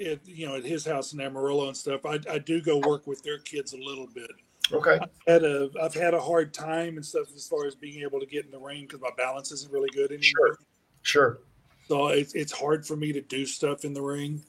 At 0.00 0.20
you 0.28 0.46
know, 0.46 0.54
at 0.54 0.64
his 0.64 0.86
house 0.86 1.12
in 1.12 1.20
Amarillo 1.20 1.66
and 1.66 1.76
stuff. 1.76 2.06
I, 2.06 2.20
I 2.30 2.38
do 2.38 2.60
go 2.60 2.78
work 2.78 3.08
with 3.08 3.20
their 3.24 3.38
kids 3.38 3.72
a 3.72 3.76
little 3.76 4.06
bit. 4.06 4.30
Okay. 4.72 4.98
I've 5.00 5.10
had 5.26 5.44
a 5.44 5.70
I've 5.82 5.94
had 5.94 6.14
a 6.14 6.20
hard 6.20 6.52
time 6.52 6.96
and 6.96 7.04
stuff 7.04 7.28
as 7.34 7.46
far 7.46 7.66
as 7.66 7.74
being 7.74 8.02
able 8.02 8.20
to 8.20 8.26
get 8.26 8.44
in 8.44 8.50
the 8.50 8.58
ring 8.58 8.82
because 8.82 9.00
my 9.00 9.10
balance 9.16 9.50
isn't 9.52 9.72
really 9.72 9.88
good 9.90 10.12
anymore. 10.12 10.58
Sure. 11.02 11.40
So 11.88 12.08
it's 12.08 12.34
it's 12.34 12.52
hard 12.52 12.86
for 12.86 12.96
me 12.96 13.12
to 13.12 13.20
do 13.22 13.46
stuff 13.46 13.84
in 13.84 13.94
the 13.94 14.02
ring, 14.02 14.42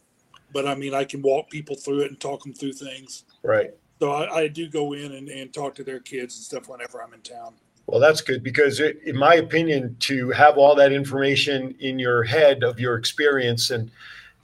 but 0.54 0.68
I 0.68 0.76
mean 0.76 0.94
I 0.94 1.04
can 1.04 1.22
walk 1.22 1.50
people 1.50 1.76
through 1.76 2.02
it 2.02 2.12
and 2.12 2.20
talk 2.20 2.44
them 2.44 2.54
through 2.54 2.74
things. 2.74 3.24
Right. 3.44 3.72
So 4.00 4.12
I, 4.12 4.36
I 4.36 4.48
do 4.48 4.70
go 4.70 4.94
in 4.94 5.14
and, 5.14 5.30
and 5.30 5.54
talk 5.54 5.76
to 5.76 5.84
their 5.84 6.00
kids 6.00 6.36
and 6.36 6.44
stuff 6.44 6.70
whenever 6.70 7.02
I'm 7.02 7.14
in 7.14 7.22
town. 7.22 7.56
Well, 7.90 8.00
that's 8.00 8.22
good 8.22 8.44
because, 8.44 8.80
it, 8.80 9.02
in 9.04 9.18
my 9.18 9.36
opinion, 9.36 9.96
to 10.02 10.30
have 10.30 10.58
all 10.58 10.76
that 10.76 10.92
information 10.92 11.76
in 11.80 11.98
your 11.98 12.24
head 12.24 12.64
of 12.64 12.80
your 12.80 12.96
experience 12.96 13.72
and 13.72 13.90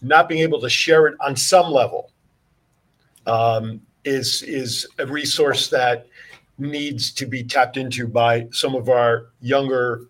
not 0.02 0.28
being 0.28 0.42
able 0.42 0.60
to 0.62 0.70
share 0.70 1.06
it 1.06 1.16
on 1.20 1.36
some 1.36 1.72
level 1.72 2.12
um, 3.28 3.82
is 4.04 4.42
is 4.44 4.88
a 4.98 5.06
resource 5.06 5.70
that 5.70 6.08
needs 6.58 7.12
to 7.12 7.28
be 7.28 7.44
tapped 7.44 7.78
into 7.78 8.08
by 8.08 8.48
some 8.52 8.74
of 8.74 8.90
our 8.90 9.28
younger 9.42 10.08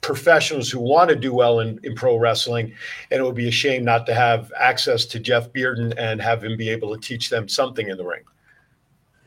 professionals 0.00 0.68
who 0.68 0.80
want 0.80 1.08
to 1.08 1.14
do 1.14 1.32
well 1.32 1.60
in, 1.60 1.78
in 1.84 1.94
pro 1.94 2.16
wrestling. 2.16 2.72
And 3.12 3.20
it 3.20 3.22
would 3.22 3.36
be 3.36 3.46
a 3.46 3.52
shame 3.52 3.84
not 3.84 4.06
to 4.06 4.14
have 4.14 4.52
access 4.58 5.06
to 5.06 5.20
Jeff 5.20 5.52
Bearden 5.52 5.94
and 5.96 6.20
have 6.20 6.42
him 6.42 6.56
be 6.56 6.68
able 6.68 6.92
to 6.96 7.00
teach 7.00 7.30
them 7.30 7.48
something 7.48 7.88
in 7.88 7.96
the 7.96 8.04
ring. 8.04 8.22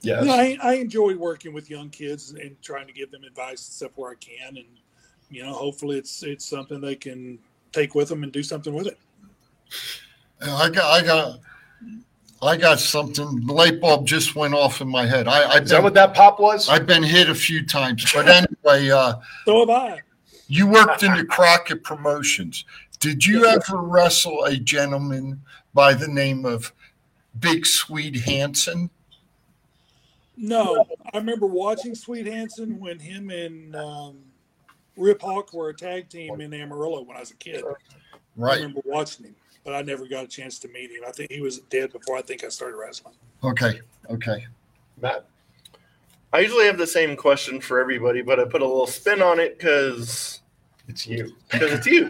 Yes. 0.05 0.25
Yeah, 0.25 0.33
I, 0.33 0.57
I 0.61 0.73
enjoy 0.75 1.15
working 1.15 1.53
with 1.53 1.69
young 1.69 1.89
kids 1.89 2.29
and, 2.31 2.39
and 2.39 2.61
trying 2.61 2.87
to 2.87 2.93
give 2.93 3.11
them 3.11 3.23
advice 3.23 3.65
and 3.67 3.73
stuff 3.73 3.91
where 3.95 4.11
I 4.11 4.15
can, 4.15 4.57
and 4.57 4.67
you 5.29 5.43
know, 5.43 5.53
hopefully 5.53 5.97
it's 5.97 6.23
it's 6.23 6.45
something 6.45 6.79
they 6.79 6.95
can 6.95 7.39
take 7.71 7.95
with 7.95 8.09
them 8.09 8.23
and 8.23 8.31
do 8.31 8.43
something 8.43 8.73
with 8.73 8.87
it. 8.87 8.99
I 10.41 10.69
got, 10.69 10.85
I 10.85 11.05
got, 11.05 11.39
I 12.41 12.57
got 12.57 12.79
something. 12.79 13.45
The 13.45 13.53
light 13.53 13.81
bulb 13.81 14.05
just 14.05 14.35
went 14.35 14.53
off 14.53 14.81
in 14.81 14.87
my 14.87 15.05
head. 15.05 15.27
I, 15.27 15.49
I've 15.49 15.63
Is 15.63 15.69
that 15.71 15.77
been, 15.77 15.83
what 15.83 15.93
that 15.95 16.13
pop 16.13 16.39
was? 16.39 16.69
I've 16.69 16.85
been 16.85 17.03
hit 17.03 17.29
a 17.29 17.35
few 17.35 17.65
times, 17.65 18.05
but 18.13 18.27
anyway, 18.27 18.89
uh, 18.91 19.15
So 19.45 19.61
have 19.61 19.69
I. 19.69 20.01
you 20.47 20.67
worked 20.67 21.03
in 21.03 21.15
the 21.15 21.25
Crockett 21.25 21.83
Promotions. 21.83 22.65
Did 22.99 23.25
you 23.25 23.45
ever 23.45 23.77
wrestle 23.81 24.43
a 24.43 24.55
gentleman 24.57 25.41
by 25.73 25.93
the 25.93 26.07
name 26.07 26.45
of 26.45 26.71
Big 27.39 27.65
Swede 27.65 28.17
Hanson? 28.17 28.89
No, 30.37 30.85
I 31.13 31.17
remember 31.17 31.45
watching 31.45 31.95
Swede 31.95 32.27
Hanson 32.27 32.79
when 32.79 32.99
him 32.99 33.29
and 33.29 33.75
um, 33.75 34.17
Rip 34.97 35.21
Hawk 35.21 35.53
were 35.53 35.69
a 35.69 35.73
tag 35.73 36.09
team 36.09 36.41
in 36.41 36.53
Amarillo 36.53 37.01
when 37.03 37.17
I 37.17 37.21
was 37.21 37.31
a 37.31 37.35
kid. 37.35 37.63
Right. 38.35 38.53
I 38.53 38.55
remember 38.55 38.81
watching 38.85 39.25
him, 39.25 39.35
but 39.63 39.73
I 39.73 39.81
never 39.81 40.07
got 40.07 40.25
a 40.25 40.27
chance 40.27 40.59
to 40.59 40.67
meet 40.67 40.91
him. 40.91 41.03
I 41.07 41.11
think 41.11 41.31
he 41.31 41.41
was 41.41 41.59
dead 41.69 41.91
before 41.93 42.17
I 42.17 42.21
think 42.21 42.43
I 42.43 42.49
started 42.49 42.77
wrestling. 42.77 43.15
Okay. 43.43 43.79
Okay. 44.09 44.45
Matt. 45.01 45.25
I 46.33 46.39
usually 46.39 46.65
have 46.65 46.77
the 46.77 46.87
same 46.87 47.15
question 47.15 47.61
for 47.61 47.79
everybody, 47.79 48.21
but 48.21 48.39
I 48.41 48.45
put 48.45 48.61
a 48.61 48.67
little 48.67 48.87
spin 48.87 49.21
on 49.21 49.39
it 49.39 49.57
because 49.57 50.41
it's 50.87 51.07
you. 51.07 51.33
Because 51.49 51.71
it's 51.85 51.87
you. 51.87 52.09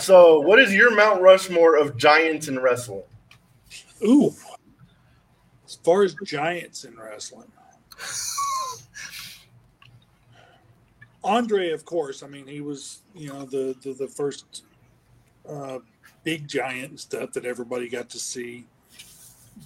so, 0.00 0.40
what 0.40 0.58
is 0.58 0.74
your 0.74 0.94
Mount 0.94 1.22
Rushmore 1.22 1.76
of 1.76 1.96
giants 1.96 2.48
in 2.48 2.58
wrestling? 2.58 3.04
Ooh, 4.02 4.34
as 5.66 5.74
far 5.76 6.04
as 6.04 6.14
giants 6.24 6.84
in 6.84 6.96
wrestling, 6.96 7.50
Andre, 11.24 11.70
of 11.70 11.84
course. 11.84 12.22
I 12.22 12.28
mean, 12.28 12.46
he 12.46 12.60
was 12.60 13.00
you 13.14 13.28
know 13.28 13.44
the 13.44 13.76
the, 13.82 13.92
the 13.94 14.08
first 14.08 14.64
uh, 15.48 15.78
big 16.22 16.48
giant 16.48 16.90
and 16.90 17.00
stuff 17.00 17.32
that 17.32 17.44
everybody 17.44 17.88
got 17.88 18.08
to 18.10 18.18
see. 18.18 18.66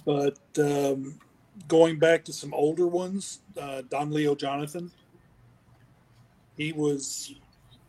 But 0.05 0.39
um, 0.57 1.19
going 1.67 1.99
back 1.99 2.23
to 2.25 2.33
some 2.33 2.53
older 2.53 2.87
ones, 2.87 3.39
uh, 3.59 3.83
Don 3.89 4.11
Leo 4.11 4.35
Jonathan, 4.35 4.89
he 6.57 6.71
was 6.71 7.35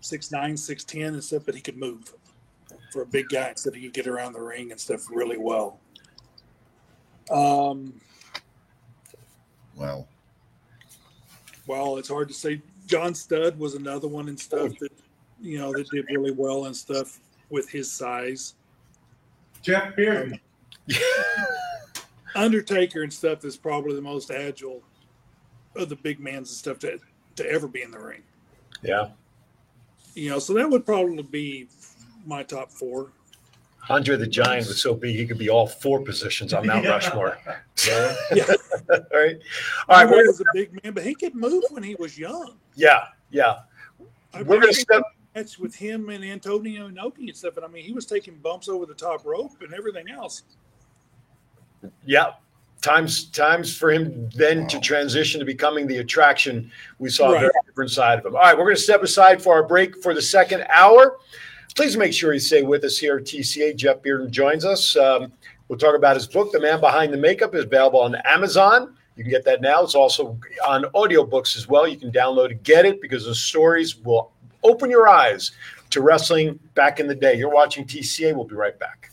six 0.00 0.30
nine, 0.30 0.56
six 0.56 0.84
ten 0.84 1.14
and 1.14 1.24
stuff, 1.24 1.44
but 1.46 1.54
he 1.54 1.60
could 1.60 1.78
move 1.78 2.12
for 2.92 3.02
a 3.02 3.06
big 3.06 3.28
guy, 3.28 3.54
stuff. 3.54 3.74
He 3.74 3.82
could 3.82 3.94
get 3.94 4.06
around 4.06 4.34
the 4.34 4.42
ring 4.42 4.70
and 4.70 4.78
stuff 4.78 5.08
really 5.10 5.38
well. 5.38 5.78
Um, 7.32 7.94
Wow. 9.74 10.06
well, 11.66 11.96
it's 11.96 12.08
hard 12.08 12.28
to 12.28 12.34
say. 12.34 12.60
John 12.86 13.14
Studd 13.14 13.58
was 13.58 13.74
another 13.74 14.06
one 14.06 14.28
and 14.28 14.38
stuff 14.38 14.72
that 14.80 14.92
you 15.40 15.58
know 15.58 15.72
that 15.72 15.88
did 15.90 16.04
really 16.10 16.30
well 16.30 16.66
and 16.66 16.76
stuff 16.76 17.20
with 17.48 17.70
his 17.70 17.90
size. 17.90 18.54
Jeff 19.62 19.96
Bearden. 19.96 20.38
Undertaker 22.34 23.02
and 23.02 23.12
stuff 23.12 23.44
is 23.44 23.56
probably 23.56 23.94
the 23.94 24.02
most 24.02 24.30
agile 24.30 24.82
of 25.76 25.88
the 25.88 25.96
big 25.96 26.20
mans 26.20 26.50
and 26.50 26.56
stuff 26.56 26.78
to 26.80 26.98
to 27.36 27.50
ever 27.50 27.66
be 27.66 27.82
in 27.82 27.90
the 27.90 27.98
ring. 27.98 28.22
Yeah. 28.82 29.08
You 30.14 30.30
know, 30.30 30.38
so 30.38 30.52
that 30.54 30.68
would 30.68 30.84
probably 30.84 31.22
be 31.22 31.68
my 32.26 32.42
top 32.42 32.70
four. 32.70 33.12
Andre 33.88 34.16
the 34.16 34.26
Giant 34.26 34.68
was 34.68 34.80
so 34.80 34.94
big 34.94 35.16
he 35.16 35.26
could 35.26 35.38
be 35.38 35.48
all 35.50 35.66
four 35.66 36.00
positions 36.00 36.52
on 36.54 36.66
Mount 36.66 36.84
Yeah. 36.84 36.90
Rushmore. 36.90 37.38
Yeah. 37.84 38.14
all 38.90 38.98
right. 39.12 39.36
All 39.88 40.04
right. 40.04 40.08
We're- 40.08 40.26
was 40.28 40.40
a 40.40 40.44
big 40.54 40.82
man, 40.84 40.92
but 40.94 41.02
he 41.04 41.14
could 41.14 41.34
move 41.34 41.64
when 41.70 41.82
he 41.82 41.94
was 41.96 42.16
young. 42.18 42.56
yeah. 42.76 43.06
Yeah. 43.30 43.60
I 44.34 44.42
We're 44.42 44.60
gonna 44.60 44.72
step. 44.72 45.02
That's 45.34 45.58
with 45.58 45.74
him 45.74 46.10
and 46.10 46.22
Antonio 46.24 46.88
Inoki 46.88 47.28
and 47.28 47.36
stuff. 47.36 47.56
And 47.56 47.64
I 47.64 47.68
mean, 47.68 47.84
he 47.84 47.92
was 47.92 48.04
taking 48.06 48.34
bumps 48.36 48.68
over 48.68 48.84
the 48.86 48.94
top 48.94 49.24
rope 49.24 49.52
and 49.62 49.72
everything 49.74 50.10
else. 50.10 50.42
Yeah. 52.04 52.32
Times 52.82 53.24
times 53.26 53.76
for 53.76 53.90
him 53.92 54.28
then 54.34 54.66
to 54.68 54.80
transition 54.80 55.38
to 55.40 55.46
becoming 55.46 55.86
the 55.86 55.98
attraction. 55.98 56.70
We 56.98 57.08
saw 57.10 57.32
a 57.34 57.38
very 57.40 57.52
different 57.66 57.90
side 57.92 58.18
of 58.18 58.26
him. 58.26 58.34
All 58.34 58.42
right, 58.42 58.56
we're 58.56 58.64
going 58.64 58.76
to 58.76 58.82
step 58.82 59.02
aside 59.02 59.40
for 59.40 59.54
our 59.54 59.62
break 59.62 60.02
for 60.02 60.14
the 60.14 60.22
second 60.22 60.66
hour. 60.68 61.18
Please 61.74 61.96
make 61.96 62.12
sure 62.12 62.34
you 62.34 62.40
stay 62.40 62.62
with 62.62 62.84
us 62.84 62.98
here 62.98 63.16
at 63.16 63.24
TCA. 63.24 63.74
Jeff 63.74 64.02
Bearden 64.02 64.30
joins 64.30 64.64
us. 64.64 64.94
Um, 64.96 65.32
we'll 65.68 65.78
talk 65.78 65.96
about 65.96 66.16
his 66.16 66.26
book, 66.26 66.52
The 66.52 66.60
Man 66.60 66.80
Behind 66.80 67.12
the 67.12 67.16
Makeup, 67.16 67.54
is 67.54 67.64
available 67.64 68.00
on 68.00 68.14
Amazon. 68.26 68.94
You 69.16 69.24
can 69.24 69.30
get 69.30 69.44
that 69.44 69.62
now. 69.62 69.82
It's 69.82 69.94
also 69.94 70.38
on 70.66 70.84
audiobooks 70.94 71.56
as 71.56 71.68
well. 71.68 71.88
You 71.88 71.96
can 71.96 72.12
download 72.12 72.50
and 72.50 72.62
get 72.62 72.84
it 72.84 73.00
because 73.00 73.24
the 73.24 73.34
stories 73.34 73.96
will 73.96 74.32
open 74.62 74.90
your 74.90 75.08
eyes 75.08 75.52
to 75.90 76.02
wrestling 76.02 76.58
back 76.74 77.00
in 77.00 77.06
the 77.06 77.14
day. 77.14 77.36
You're 77.36 77.50
watching 77.50 77.86
TCA. 77.86 78.34
We'll 78.34 78.44
be 78.44 78.54
right 78.54 78.78
back. 78.78 79.10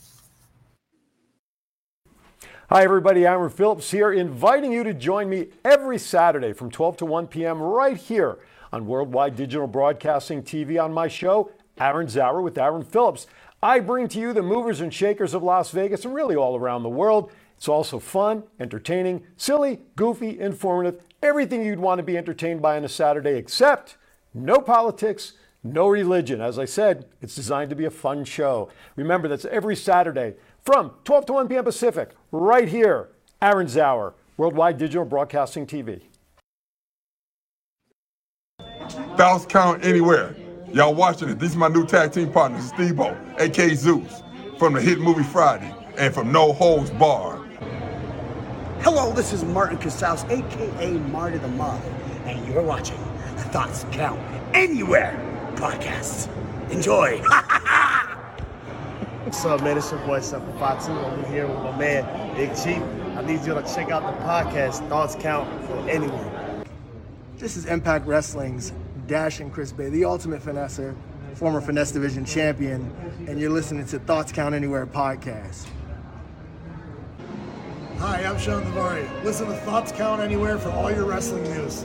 Hi, 2.68 2.84
everybody. 2.84 3.26
Aaron 3.26 3.50
Phillips 3.50 3.90
here, 3.90 4.12
inviting 4.12 4.70
you 4.70 4.84
to 4.84 4.94
join 4.94 5.28
me 5.28 5.48
every 5.64 5.98
Saturday 5.98 6.52
from 6.52 6.70
12 6.70 6.98
to 6.98 7.06
1 7.06 7.26
p.m. 7.26 7.60
right 7.60 7.96
here 7.96 8.38
on 8.72 8.86
Worldwide 8.86 9.34
Digital 9.34 9.66
Broadcasting 9.66 10.42
TV 10.42 10.82
on 10.82 10.92
my 10.92 11.08
show, 11.08 11.50
Aaron's 11.80 12.16
Hour 12.16 12.42
with 12.42 12.58
Aaron 12.58 12.84
Phillips. 12.84 13.26
I 13.62 13.80
bring 13.80 14.08
to 14.08 14.20
you 14.20 14.32
the 14.32 14.42
movers 14.42 14.80
and 14.80 14.92
shakers 14.92 15.34
of 15.34 15.42
Las 15.42 15.70
Vegas 15.70 16.04
and 16.04 16.14
really 16.14 16.36
all 16.36 16.56
around 16.56 16.82
the 16.82 16.88
world. 16.88 17.32
It's 17.56 17.68
also 17.68 17.98
fun, 17.98 18.44
entertaining, 18.58 19.22
silly, 19.36 19.80
goofy, 19.96 20.38
informative, 20.38 21.02
everything 21.22 21.64
you'd 21.64 21.78
want 21.78 21.98
to 21.98 22.02
be 22.02 22.16
entertained 22.16 22.62
by 22.62 22.76
on 22.76 22.84
a 22.84 22.88
Saturday, 22.88 23.36
except 23.36 23.96
no 24.32 24.60
politics, 24.60 25.34
no 25.62 25.88
religion. 25.88 26.40
As 26.40 26.58
I 26.58 26.64
said, 26.64 27.06
it's 27.20 27.34
designed 27.34 27.70
to 27.70 27.76
be 27.76 27.84
a 27.84 27.90
fun 27.90 28.24
show. 28.24 28.70
Remember, 28.96 29.28
that's 29.28 29.44
every 29.46 29.76
Saturday 29.76 30.34
from 30.62 30.92
12 31.04 31.26
to 31.26 31.32
1 31.34 31.48
p.m. 31.48 31.64
Pacific, 31.64 32.10
right 32.32 32.68
here, 32.68 33.10
Aaron 33.42 33.68
Hour, 33.78 34.14
Worldwide 34.36 34.78
Digital 34.78 35.04
Broadcasting 35.04 35.66
TV. 35.66 36.02
Thoughts 39.16 39.44
count 39.46 39.84
anywhere. 39.84 40.34
Y'all 40.72 40.94
watching 40.94 41.28
it. 41.28 41.40
This 41.40 41.50
is 41.50 41.56
my 41.56 41.66
new 41.66 41.84
tag 41.84 42.12
team 42.12 42.30
partner, 42.30 42.60
Steve 42.60 43.00
O, 43.00 43.16
aka 43.38 43.74
Zeus, 43.74 44.22
from 44.56 44.74
the 44.74 44.80
hit 44.80 45.00
movie 45.00 45.24
Friday 45.24 45.74
and 45.98 46.14
from 46.14 46.30
No 46.30 46.52
Holds 46.52 46.90
Barred. 46.90 47.40
Hello, 48.82 49.12
this 49.12 49.32
is 49.32 49.42
Martin 49.42 49.78
Casaus, 49.78 50.22
aka 50.30 50.92
Marty 51.10 51.38
the 51.38 51.48
Model, 51.48 51.90
and 52.24 52.46
you're 52.46 52.62
watching 52.62 52.98
the 53.34 53.42
Thoughts 53.42 53.84
Count 53.90 54.20
Anywhere 54.54 55.18
podcast. 55.56 56.28
Enjoy. 56.70 57.18
What's 59.24 59.44
up, 59.44 59.62
man? 59.62 59.76
It's 59.76 59.90
your 59.90 59.98
boy 60.06 60.20
Seven 60.20 60.56
Fatu 60.58 60.92
over 60.92 61.26
here 61.26 61.48
with 61.48 61.58
my 61.58 61.76
man 61.76 62.36
Big 62.36 62.50
Chief. 62.50 62.80
I 63.16 63.22
need 63.22 63.44
you 63.44 63.54
to 63.54 63.62
check 63.74 63.90
out 63.90 64.02
the 64.02 64.22
podcast. 64.24 64.88
Thoughts 64.88 65.16
count 65.16 65.48
anywhere. 65.88 66.64
This 67.38 67.56
is 67.56 67.66
Impact 67.66 68.06
Wrestling's 68.06 68.72
Dash 69.10 69.40
and 69.40 69.52
Chris 69.52 69.72
Bey, 69.72 69.88
the 69.88 70.04
ultimate 70.04 70.40
finesser, 70.40 70.94
former 71.34 71.60
finesse 71.60 71.90
division 71.90 72.24
champion, 72.24 72.94
and 73.26 73.40
you're 73.40 73.50
listening 73.50 73.84
to 73.86 73.98
Thoughts 73.98 74.30
Count 74.30 74.54
Anywhere 74.54 74.86
podcast. 74.86 75.66
Hi, 77.98 78.22
I'm 78.24 78.38
Shawn 78.38 78.62
Daivari. 78.62 79.24
Listen 79.24 79.48
to 79.48 79.54
Thoughts 79.54 79.90
Count 79.90 80.22
Anywhere 80.22 80.60
for 80.60 80.70
all 80.70 80.92
your 80.92 81.06
wrestling 81.06 81.42
news. 81.42 81.82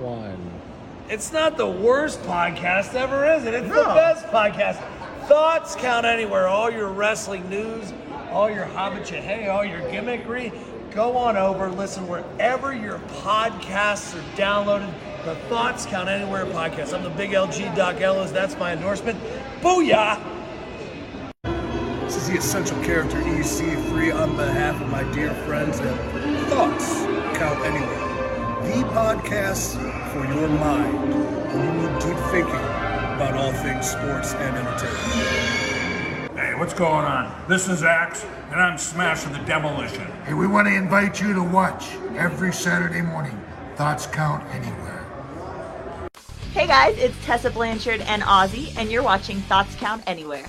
One. 0.00 0.50
It's 1.08 1.32
not 1.32 1.56
the 1.56 1.68
worst 1.68 2.20
podcast 2.22 2.94
ever, 2.94 3.24
is 3.34 3.44
it? 3.44 3.54
It's 3.54 3.68
the 3.68 3.74
best 3.74 4.26
podcast. 4.26 4.82
Thoughts 5.28 5.76
count 5.76 6.04
anywhere. 6.04 6.48
All 6.48 6.68
your 6.68 6.88
wrestling 6.88 7.48
news, 7.48 7.92
all 8.32 8.50
your 8.50 8.64
hobbit 8.64 9.08
hey, 9.08 9.46
all 9.46 9.64
your 9.64 9.82
gimmickry. 9.82 10.52
Go 10.90 11.16
on 11.16 11.36
over, 11.36 11.70
listen 11.70 12.08
wherever 12.08 12.74
your 12.74 12.98
podcasts 13.22 14.16
are 14.16 14.36
downloaded. 14.36 14.92
The 15.26 15.34
Thoughts 15.48 15.86
Count 15.86 16.08
Anywhere 16.08 16.46
podcast. 16.46 16.94
I'm 16.94 17.02
the 17.02 17.10
big 17.10 17.32
LG 17.32 17.74
Doc 17.74 18.00
Ellis. 18.00 18.30
That's 18.30 18.56
my 18.58 18.74
endorsement. 18.74 19.18
Booyah! 19.60 20.22
This 22.02 22.14
is 22.14 22.28
the 22.28 22.36
essential 22.36 22.80
character 22.84 23.18
EC 23.22 23.76
free 23.88 24.12
on 24.12 24.36
behalf 24.36 24.80
of 24.80 24.88
my 24.88 25.02
dear 25.12 25.34
friends 25.44 25.80
at 25.80 26.48
Thoughts 26.48 27.02
Count 27.36 27.58
Anywhere. 27.66 28.70
The 28.70 28.88
podcast 28.90 29.74
for 30.12 30.24
your 30.32 30.48
mind 30.48 31.12
when 31.52 31.74
you 31.74 31.88
need 31.88 31.98
deep 31.98 32.18
thinking 32.30 32.54
about 32.54 33.34
all 33.34 33.52
things 33.52 33.90
sports 33.90 34.32
and 34.34 34.56
entertainment. 34.56 36.38
Hey, 36.38 36.54
what's 36.56 36.72
going 36.72 37.04
on? 37.04 37.48
This 37.48 37.68
is 37.68 37.82
Axe, 37.82 38.24
and 38.52 38.60
I'm 38.60 38.78
smashing 38.78 39.32
the 39.32 39.40
demolition. 39.40 40.06
Hey, 40.22 40.34
we 40.34 40.46
want 40.46 40.68
to 40.68 40.74
invite 40.76 41.20
you 41.20 41.34
to 41.34 41.42
watch 41.42 41.96
every 42.16 42.52
Saturday 42.52 43.02
morning. 43.02 43.36
Thoughts 43.74 44.06
count 44.06 44.44
anywhere. 44.54 44.95
Hey 46.56 46.66
guys, 46.66 46.96
it's 46.96 47.14
Tessa 47.26 47.50
Blanchard 47.50 48.00
and 48.00 48.22
Ozzy, 48.22 48.74
and 48.78 48.90
you're 48.90 49.02
watching 49.02 49.40
Thoughts 49.40 49.74
Count 49.74 50.02
Anywhere. 50.06 50.46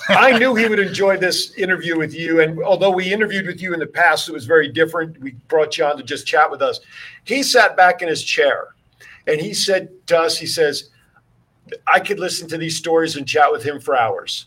I 0.08 0.36
knew 0.38 0.56
he 0.56 0.66
would 0.66 0.80
enjoy 0.80 1.16
this 1.18 1.54
interview 1.54 1.96
with 1.96 2.12
you. 2.12 2.40
And 2.40 2.60
although 2.62 2.90
we 2.90 3.12
interviewed 3.12 3.46
with 3.46 3.62
you 3.62 3.72
in 3.74 3.78
the 3.78 3.86
past, 3.86 4.28
it 4.28 4.32
was 4.32 4.44
very 4.44 4.68
different. 4.68 5.20
We 5.20 5.32
brought 5.46 5.78
you 5.78 5.84
on 5.84 5.96
to 5.98 6.02
just 6.02 6.26
chat 6.26 6.50
with 6.50 6.62
us. 6.62 6.80
He 7.24 7.44
sat 7.44 7.76
back 7.76 8.02
in 8.02 8.08
his 8.08 8.24
chair 8.24 8.74
and 9.28 9.40
he 9.40 9.54
said 9.54 9.90
to 10.08 10.18
us, 10.18 10.36
he 10.36 10.46
says, 10.46 10.90
I 11.92 12.00
could 12.00 12.20
listen 12.20 12.48
to 12.48 12.58
these 12.58 12.76
stories 12.76 13.16
and 13.16 13.26
chat 13.26 13.50
with 13.50 13.62
him 13.62 13.80
for 13.80 13.96
hours. 13.96 14.46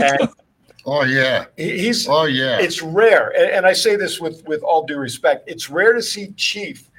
And 0.00 0.28
Oh 0.84 1.04
yeah. 1.04 1.44
he's 1.56 2.08
Oh 2.08 2.24
yeah. 2.24 2.58
it's 2.58 2.82
rare. 2.82 3.28
And, 3.36 3.50
and 3.50 3.66
I 3.66 3.72
say 3.72 3.96
this 3.96 4.20
with, 4.20 4.44
with 4.46 4.62
all 4.62 4.84
due 4.84 4.98
respect. 4.98 5.48
It's 5.48 5.70
rare 5.70 5.92
to 5.92 6.02
see 6.02 6.32
Chief 6.32 6.90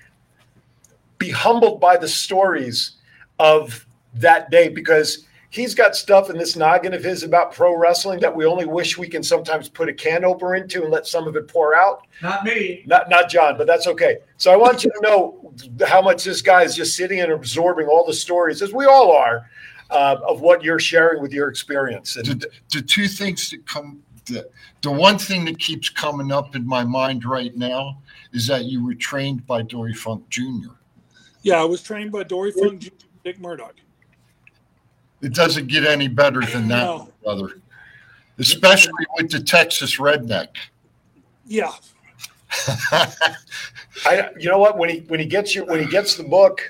be 1.17 1.29
humbled 1.29 1.79
by 1.79 1.97
the 1.97 2.07
stories 2.07 2.97
of 3.39 3.85
that 4.15 4.49
day 4.49 4.69
because 4.69 5.25
he's 5.53 5.75
got 5.75 5.95
stuff 5.95 6.31
in 6.31 6.37
this 6.37 6.55
noggin 6.55 6.93
of 6.93 7.03
his 7.03 7.21
about 7.21 7.53
pro 7.53 7.77
wrestling 7.77 8.19
that 8.19 8.35
we 8.35 8.45
only 8.45 8.65
wish 8.65 8.97
we 8.97 9.07
can 9.07 9.21
sometimes 9.21 9.69
put 9.69 9.87
a 9.87 9.93
can 9.93 10.25
opener 10.25 10.55
into 10.55 10.81
and 10.81 10.91
let 10.91 11.05
some 11.05 11.27
of 11.27 11.35
it 11.35 11.47
pour 11.47 11.75
out. 11.75 12.07
Not 12.21 12.43
me. 12.43 12.83
Not 12.87 13.09
not 13.09 13.29
John, 13.29 13.57
but 13.57 13.67
that's 13.67 13.87
okay. 13.87 14.17
So 14.37 14.51
I 14.51 14.57
want 14.57 14.83
you 14.83 14.89
to 14.89 14.99
know 15.01 15.53
how 15.87 16.01
much 16.01 16.23
this 16.23 16.41
guy 16.41 16.63
is 16.63 16.75
just 16.75 16.97
sitting 16.97 17.21
and 17.21 17.31
absorbing 17.31 17.87
all 17.87 18.05
the 18.05 18.13
stories, 18.13 18.61
as 18.61 18.73
we 18.73 18.85
all 18.85 19.11
are, 19.15 19.49
uh, 19.91 20.17
of 20.27 20.41
what 20.41 20.63
you're 20.63 20.79
sharing 20.79 21.21
with 21.21 21.31
your 21.31 21.49
experience. 21.49 22.15
And 22.15 22.25
the, 22.25 22.49
the 22.71 22.81
two 22.81 23.07
things 23.07 23.51
that 23.51 23.65
come 23.67 24.01
the, 24.25 24.49
the 24.81 24.91
one 24.91 25.17
thing 25.17 25.45
that 25.45 25.59
keeps 25.59 25.89
coming 25.89 26.31
up 26.31 26.55
in 26.55 26.65
my 26.65 26.83
mind 26.83 27.25
right 27.25 27.55
now 27.55 28.01
is 28.31 28.47
that 28.47 28.65
you 28.65 28.83
were 28.83 28.95
trained 28.95 29.45
by 29.45 29.61
Dory 29.61 29.93
Funk 29.93 30.27
Jr. 30.29 30.71
Yeah, 31.41 31.61
I 31.61 31.65
was 31.65 31.83
trained 31.83 32.11
by 32.11 32.23
Dory 32.23 32.51
Funk 32.51 32.79
Jr. 32.79 32.89
Dick 33.23 33.39
Murdoch. 33.39 33.75
It 35.23 35.33
doesn't 35.33 35.67
get 35.67 35.85
any 35.85 36.07
better 36.07 36.41
than 36.41 36.67
that, 36.67 36.83
No. 36.83 37.09
brother. 37.23 37.59
Especially 38.37 39.05
with 39.17 39.31
the 39.31 39.39
Texas 39.39 39.97
redneck. 39.97 40.49
Yeah, 41.45 41.71
I, 44.05 44.29
you 44.39 44.49
know 44.49 44.59
what? 44.59 44.77
When 44.77 44.89
he 44.89 44.99
when 45.07 45.19
he 45.19 45.25
gets 45.25 45.55
you 45.55 45.65
when 45.65 45.79
he 45.79 45.85
gets 45.85 46.15
the 46.15 46.23
book, 46.23 46.61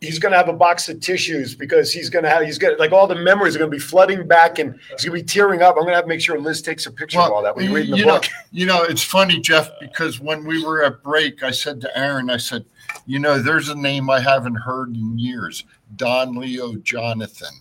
he's 0.00 0.18
going 0.18 0.32
to 0.32 0.38
have 0.38 0.48
a 0.48 0.52
box 0.52 0.88
of 0.88 1.00
tissues 1.00 1.54
because 1.54 1.92
he's 1.92 2.08
going 2.10 2.22
to 2.24 2.28
have 2.30 2.42
he's 2.42 2.58
got 2.58 2.78
like 2.78 2.92
all 2.92 3.06
the 3.06 3.14
memories 3.14 3.54
are 3.54 3.58
going 3.58 3.70
to 3.70 3.74
be 3.74 3.80
flooding 3.80 4.26
back 4.26 4.58
and 4.58 4.78
he's 4.90 5.04
going 5.04 5.18
to 5.18 5.22
be 5.24 5.26
tearing 5.26 5.62
up. 5.62 5.76
I'm 5.76 5.82
going 5.82 5.92
to 5.92 5.96
have 5.96 6.04
to 6.04 6.08
make 6.08 6.20
sure 6.20 6.38
Liz 6.38 6.62
takes 6.62 6.86
a 6.86 6.90
picture 6.90 7.20
of 7.20 7.30
all 7.30 7.42
that 7.42 7.54
when 7.54 7.66
you're 7.66 7.74
reading 7.74 7.92
the 7.92 7.98
you 7.98 8.04
book. 8.04 8.22
Know, 8.22 8.28
you 8.52 8.66
know, 8.66 8.82
it's 8.82 9.02
funny, 9.02 9.40
Jeff, 9.40 9.70
because 9.80 10.20
when 10.20 10.44
we 10.44 10.64
were 10.64 10.84
at 10.84 11.02
break, 11.02 11.42
I 11.42 11.50
said 11.50 11.80
to 11.82 11.98
Aaron, 11.98 12.30
I 12.30 12.36
said, 12.38 12.64
you 13.06 13.18
know, 13.18 13.38
there's 13.38 13.68
a 13.68 13.74
name 13.74 14.10
I 14.10 14.20
haven't 14.20 14.56
heard 14.56 14.94
in 14.94 15.18
years 15.18 15.64
Don 15.96 16.34
Leo 16.34 16.74
Jonathan. 16.76 17.54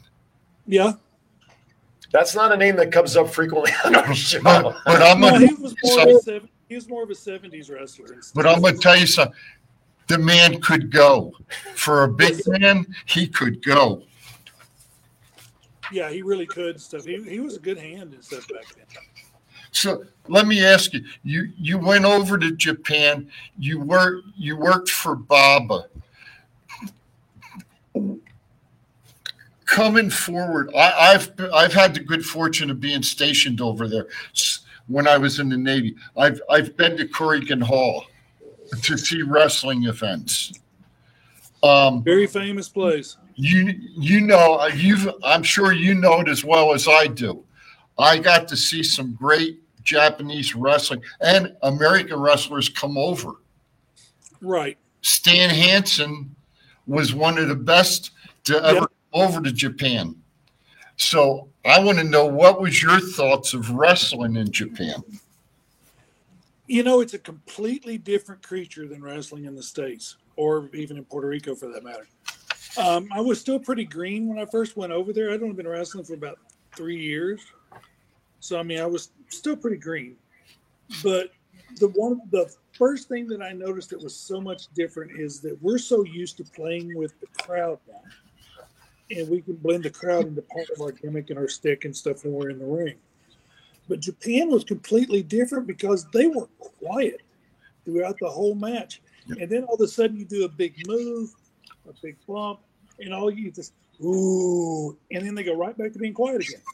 Yeah. 0.70 0.94
That's 2.12 2.36
not 2.36 2.52
a 2.52 2.58
name 2.58 2.76
that 2.78 2.92
comes 2.92 3.18
up 3.18 3.30
frequently 3.30 3.72
on 3.86 3.96
our 3.96 4.14
show. 4.16 4.42
But, 4.42 4.76
but 4.86 5.02
I'm 5.02 5.20
No, 5.20 5.32
gonna, 5.32 5.48
he 5.48 5.54
was 5.56 5.76
more 5.84 6.02
of 6.02 6.08
a 6.10 6.20
seven, 6.20 6.50
he 6.68 6.76
was 6.76 6.88
more 6.88 7.04
of 7.04 7.10
a 7.10 7.14
'70s 7.14 7.72
wrestler. 7.72 8.20
but 8.36 8.48
I'm 8.48 8.62
gonna 8.62 8.78
tell 8.78 8.98
you 8.98 9.08
something. 9.08 9.36
The 10.08 10.18
man 10.18 10.60
could 10.62 10.92
go. 10.92 11.34
For 11.76 12.04
a 12.04 12.08
big 12.08 12.42
man, 12.48 12.86
he 13.06 13.28
could 13.28 13.64
go. 13.64 14.04
Yeah, 15.92 16.10
he 16.10 16.22
really 16.22 16.46
could 16.46 16.72
and 16.76 16.82
stuff. 16.82 17.06
He, 17.06 17.22
he 17.24 17.40
was 17.40 17.58
a 17.58 17.60
good 17.60 17.78
hand 17.78 18.14
and 18.14 18.24
stuff 18.24 18.48
back 18.48 18.66
then. 18.76 18.86
So 19.72 20.04
let 20.28 20.48
me 20.48 20.64
ask 20.64 20.94
you: 20.94 21.04
you 21.24 21.52
you 21.58 21.78
went 21.78 22.06
over 22.06 22.38
to 22.38 22.52
Japan. 22.56 23.30
You 23.58 23.80
worked 23.80 24.28
you 24.36 24.58
worked 24.58 24.90
for 24.90 25.16
Baba. 25.16 25.86
Coming 29.70 30.10
forward, 30.10 30.72
I, 30.76 31.14
I've 31.14 31.32
I've 31.54 31.74
had 31.74 31.94
the 31.94 32.00
good 32.00 32.26
fortune 32.26 32.72
of 32.72 32.80
being 32.80 33.04
stationed 33.04 33.62
over 33.62 33.88
there 33.88 34.08
when 34.88 35.08
I 35.08 35.16
was 35.16 35.40
in 35.40 35.48
the 35.48 35.58
Navy. 35.58 35.96
I've 36.18 36.42
I've 36.50 36.76
been 36.76 36.98
to 36.98 37.06
Korakuen 37.06 37.62
Hall 37.62 38.06
to 38.82 38.98
see 38.98 39.22
wrestling 39.22 39.84
events. 39.84 40.54
Um, 41.62 42.04
Very 42.04 42.26
famous 42.26 42.68
place. 42.68 43.18
you 43.36 43.76
you 43.96 44.22
know 44.22 44.56
uh, 44.56 44.72
you've 44.74 45.08
I'm 45.24 45.44
sure 45.44 45.72
you 45.72 45.94
know 45.94 46.22
it 46.22 46.28
as 46.28 46.44
well 46.44 46.74
as 46.74 46.88
I 46.88 47.06
do. 47.06 47.44
I 48.00 48.18
got 48.18 48.48
to 48.48 48.58
see 48.58 48.82
some 48.82 49.14
great 49.14 49.60
Japanese 49.84 50.56
wrestling 50.56 51.04
and 51.22 51.56
American 51.62 52.20
wrestlers 52.20 52.70
come 52.70 52.98
over. 52.98 53.34
Right. 54.42 54.80
Stan 55.02 55.52
Hansen 55.52 56.36
was 56.88 57.14
one 57.14 57.38
of 57.38 57.50
the 57.50 57.56
best 57.56 58.12
to 58.46 58.64
ever 58.66 58.80
come 58.80 58.88
over 59.14 59.42
to 59.42 59.52
Japan. 59.52 60.16
So 60.98 61.48
I 61.66 61.80
want 61.80 61.98
to 61.98 62.04
know 62.04 62.26
what 62.26 62.62
was 62.62 62.82
your 62.82 63.00
thoughts 63.00 63.54
of 63.54 63.70
wrestling 63.72 64.36
in 64.36 64.52
Japan? 64.52 65.02
You 66.68 66.84
know, 66.84 67.02
it's 67.02 67.14
a 67.14 67.20
completely 67.20 67.98
different 67.98 68.44
creature 68.44 68.88
than 68.88 69.02
wrestling 69.02 69.46
in 69.46 69.56
the 69.56 69.64
States 69.64 70.18
or 70.36 70.70
even 70.74 70.98
in 70.98 71.06
Puerto 71.06 71.28
Rico 71.28 71.56
for 71.56 71.68
that 71.68 71.84
matter. 71.84 72.08
Um, 72.78 73.10
I 73.12 73.22
was 73.22 73.40
still 73.40 73.60
pretty 73.60 73.86
green 73.86 74.28
when 74.28 74.38
I 74.40 74.46
first 74.46 74.78
went 74.78 74.92
over 74.92 75.12
there. 75.12 75.32
I'd 75.32 75.42
only 75.42 75.56
been 75.56 75.68
wrestling 75.68 76.04
for 76.04 76.14
about 76.14 76.38
three 76.76 77.00
years. 77.00 77.42
So, 78.40 78.60
I 78.60 78.64
mean, 78.64 78.80
I 78.80 78.86
was 78.86 79.10
still 79.30 79.56
pretty 79.56 79.78
green. 79.78 80.16
But 81.04 81.32
the 81.78 81.88
one, 81.90 82.22
the 82.32 82.54
first 82.74 83.10
thing 83.10 83.28
that 83.28 83.42
I 83.42 83.52
noticed 83.52 83.90
that 83.90 84.02
was 84.02 84.16
so 84.16 84.40
much 84.40 84.68
different 84.74 85.20
is 85.20 85.40
that 85.42 85.62
we're 85.62 85.78
so 85.78 86.04
used 86.04 86.38
to 86.38 86.44
playing 86.44 86.96
with 86.96 87.20
the 87.20 87.28
crowd 87.44 87.80
now. 87.88 88.02
And 89.12 89.28
we 89.30 89.42
can 89.42 89.56
blend 89.56 89.84
the 89.84 89.90
crowd 89.90 90.28
into 90.28 90.42
part 90.44 90.68
of 90.76 90.82
our 90.82 90.92
gimmick 90.92 91.30
and 91.30 91.40
our 91.40 91.48
stick 91.48 91.86
and 91.86 91.96
stuff 91.96 92.24
when 92.24 92.34
we're 92.34 92.50
in 92.50 92.60
the 92.60 92.66
ring. 92.66 92.96
But 93.88 94.02
Japan 94.02 94.52
was 94.52 94.64
completely 94.64 95.24
different 95.24 95.66
because 95.66 96.06
they 96.14 96.28
were 96.28 96.48
quiet 96.60 97.22
throughout 97.86 98.18
the 98.20 98.30
whole 98.30 98.54
match. 98.54 99.02
And 99.28 99.50
then 99.50 99.64
all 99.64 99.76
of 99.76 99.82
a 99.82 99.88
sudden 99.88 100.16
you 100.16 100.26
do 100.26 100.46
a 100.46 100.50
big 100.50 100.76
move, 100.88 101.34
a 101.88 101.94
big 102.02 102.18
bump, 102.28 102.60
and 103.00 103.14
all 103.14 103.32
you 103.32 103.52
just 103.52 103.74
ooh, 104.04 104.98
and 105.12 105.26
then 105.26 105.36
they 105.36 105.44
go 105.44 105.56
right 105.56 105.78
back 105.78 105.92
to 105.94 106.00
being 106.00 106.14
quiet 106.14 106.42
again. 106.48 106.62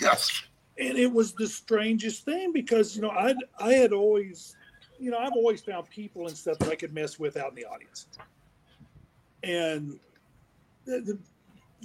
Yes. 0.00 0.44
And 0.78 0.96
it 0.96 1.12
was 1.12 1.32
the 1.32 1.48
strangest 1.48 2.24
thing 2.24 2.52
because 2.52 2.94
you 2.94 3.02
know 3.02 3.10
I 3.10 3.34
I 3.58 3.72
had 3.72 3.92
always 3.92 4.54
you 4.98 5.10
know 5.10 5.18
I've 5.18 5.32
always 5.32 5.60
found 5.60 5.90
people 5.90 6.28
and 6.28 6.36
stuff 6.36 6.58
that 6.58 6.68
I 6.68 6.76
could 6.76 6.94
mess 6.94 7.18
with 7.18 7.36
out 7.36 7.50
in 7.50 7.56
the 7.56 7.64
audience, 7.64 8.06
and 9.42 9.98
th- 10.86 11.04
th- 11.04 11.18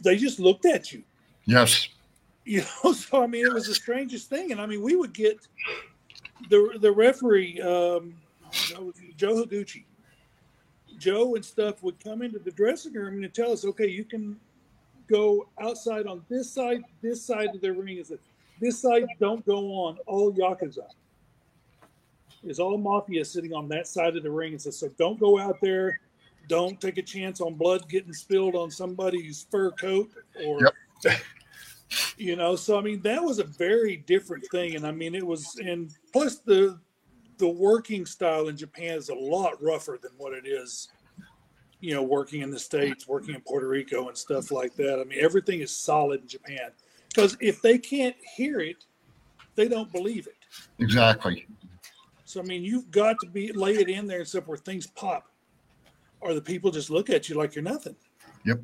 they 0.03 0.17
just 0.17 0.39
looked 0.39 0.65
at 0.65 0.91
you. 0.91 1.03
Yes. 1.45 1.89
you 2.47 2.63
know 2.83 2.93
so 2.93 3.21
i 3.21 3.27
mean 3.27 3.45
it 3.45 3.53
was 3.53 3.67
the 3.67 3.75
strangest 3.75 4.29
thing. 4.29 4.51
And 4.51 4.61
i 4.61 4.65
mean 4.65 4.81
we 4.81 4.95
would 4.95 5.13
get 5.13 5.47
the 6.49 6.77
the 6.79 6.91
referee 6.91 7.61
um 7.61 8.15
joe 9.17 9.43
higuchi. 9.45 9.83
Joe 10.97 11.35
and 11.35 11.45
stuff 11.45 11.83
would 11.83 11.99
come 12.03 12.21
into 12.23 12.39
the 12.39 12.51
dressing 12.51 12.93
room 12.93 13.23
and 13.23 13.33
tell 13.33 13.51
us 13.51 13.65
okay 13.65 13.87
you 13.87 14.03
can 14.03 14.39
go 15.07 15.47
outside 15.61 16.07
on 16.07 16.23
this 16.29 16.49
side 16.51 16.83
this 17.01 17.21
side 17.21 17.53
of 17.53 17.61
the 17.61 17.71
ring. 17.71 17.97
Is 17.97 18.11
it 18.11 18.21
this 18.61 18.81
side 18.81 19.05
don't 19.19 19.45
go 19.45 19.73
on. 19.73 19.97
All 20.07 20.33
yakuza 20.33 20.87
is 22.43 22.59
all 22.59 22.77
mafia 22.77 23.25
sitting 23.25 23.53
on 23.53 23.67
that 23.69 23.87
side 23.87 24.15
of 24.15 24.23
the 24.23 24.31
ring. 24.31 24.53
And 24.53 24.61
says 24.61 24.77
so 24.77 24.89
don't 24.97 25.19
go 25.19 25.37
out 25.37 25.57
there 25.61 25.99
don't 26.47 26.79
take 26.79 26.97
a 26.97 27.01
chance 27.01 27.41
on 27.41 27.53
blood 27.55 27.87
getting 27.89 28.13
spilled 28.13 28.55
on 28.55 28.71
somebody's 28.71 29.45
fur 29.51 29.71
coat 29.71 30.09
or 30.45 30.71
you 32.17 32.35
know 32.35 32.55
so 32.55 32.77
i 32.77 32.81
mean 32.81 33.01
that 33.01 33.23
was 33.23 33.39
a 33.39 33.43
very 33.43 33.97
different 34.07 34.45
thing 34.51 34.75
and 34.75 34.85
i 34.85 34.91
mean 34.91 35.15
it 35.15 35.25
was 35.25 35.55
and 35.63 35.91
plus 36.11 36.39
the 36.39 36.79
the 37.37 37.47
working 37.47 38.05
style 38.05 38.47
in 38.47 38.57
japan 38.57 38.97
is 38.97 39.09
a 39.09 39.15
lot 39.15 39.61
rougher 39.61 39.97
than 40.01 40.11
what 40.17 40.33
it 40.33 40.45
is 40.45 40.89
you 41.79 41.93
know 41.93 42.03
working 42.03 42.41
in 42.41 42.49
the 42.49 42.59
states 42.59 43.07
working 43.07 43.35
in 43.35 43.41
puerto 43.41 43.67
rico 43.67 44.07
and 44.07 44.17
stuff 44.17 44.51
like 44.51 44.75
that. 44.75 44.99
I 44.99 45.03
mean 45.03 45.19
everything 45.21 45.61
is 45.61 45.71
solid 45.71 46.21
in 46.21 46.27
japan 46.27 46.71
because 47.09 47.37
if 47.39 47.61
they 47.61 47.77
can't 47.77 48.15
hear 48.35 48.59
it 48.59 48.85
they 49.55 49.67
don't 49.67 49.91
believe 49.91 50.27
it. 50.27 50.35
Exactly. 50.79 51.47
so 52.25 52.41
i 52.41 52.43
mean 52.43 52.63
you've 52.63 52.89
got 52.91 53.17
to 53.21 53.27
be 53.27 53.51
lay 53.51 53.75
it 53.75 53.89
in 53.89 54.07
there 54.07 54.19
and 54.19 54.27
stuff 54.27 54.47
where 54.47 54.57
things 54.57 54.87
pop 54.87 55.29
or 56.21 56.33
the 56.33 56.41
people 56.41 56.71
just 56.71 56.89
look 56.89 57.09
at 57.09 57.29
you 57.29 57.35
like 57.35 57.55
you're 57.55 57.63
nothing 57.63 57.95
Yep. 58.45 58.61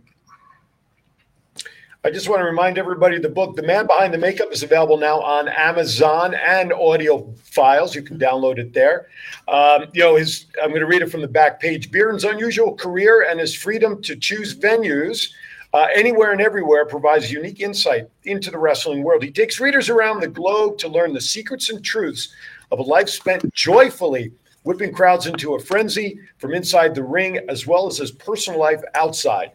I 2.05 2.11
just 2.11 2.27
want 2.27 2.41
to 2.41 2.45
remind 2.45 2.77
everybody 2.77 3.17
the 3.17 3.29
book, 3.29 3.55
The 3.55 3.63
Man 3.63 3.87
Behind 3.87 4.13
the 4.13 4.17
Makeup, 4.17 4.51
is 4.51 4.61
available 4.61 4.97
now 4.97 5.21
on 5.21 5.47
Amazon 5.47 6.33
and 6.33 6.73
audio 6.73 7.33
files. 7.43 7.95
You 7.95 8.01
can 8.01 8.19
download 8.19 8.57
it 8.57 8.73
there. 8.73 9.07
Um, 9.47 9.85
you 9.93 10.01
know, 10.03 10.17
his 10.17 10.47
I'm 10.61 10.69
going 10.69 10.81
to 10.81 10.85
read 10.85 11.01
it 11.01 11.09
from 11.09 11.21
the 11.21 11.29
back 11.29 11.61
page. 11.61 11.91
Bearden's 11.91 12.25
unusual 12.25 12.75
career 12.75 13.27
and 13.29 13.39
his 13.39 13.55
freedom 13.55 14.01
to 14.01 14.17
choose 14.17 14.53
venues 14.53 15.29
uh, 15.73 15.87
anywhere 15.95 16.33
and 16.33 16.41
everywhere 16.41 16.85
provides 16.85 17.31
unique 17.31 17.61
insight 17.61 18.09
into 18.25 18.51
the 18.51 18.57
wrestling 18.57 19.01
world. 19.01 19.23
He 19.23 19.31
takes 19.31 19.61
readers 19.61 19.89
around 19.89 20.19
the 20.19 20.27
globe 20.27 20.77
to 20.79 20.89
learn 20.89 21.13
the 21.13 21.21
secrets 21.21 21.69
and 21.69 21.81
truths 21.81 22.33
of 22.71 22.79
a 22.79 22.83
life 22.83 23.07
spent 23.07 23.53
joyfully 23.53 24.33
whipping 24.63 24.93
crowds 24.93 25.27
into 25.27 25.55
a 25.55 25.59
frenzy 25.59 26.19
from 26.37 26.53
inside 26.53 26.95
the 26.95 27.03
ring, 27.03 27.39
as 27.49 27.67
well 27.67 27.87
as 27.87 27.97
his 27.97 28.11
personal 28.11 28.59
life 28.59 28.81
outside 28.95 29.51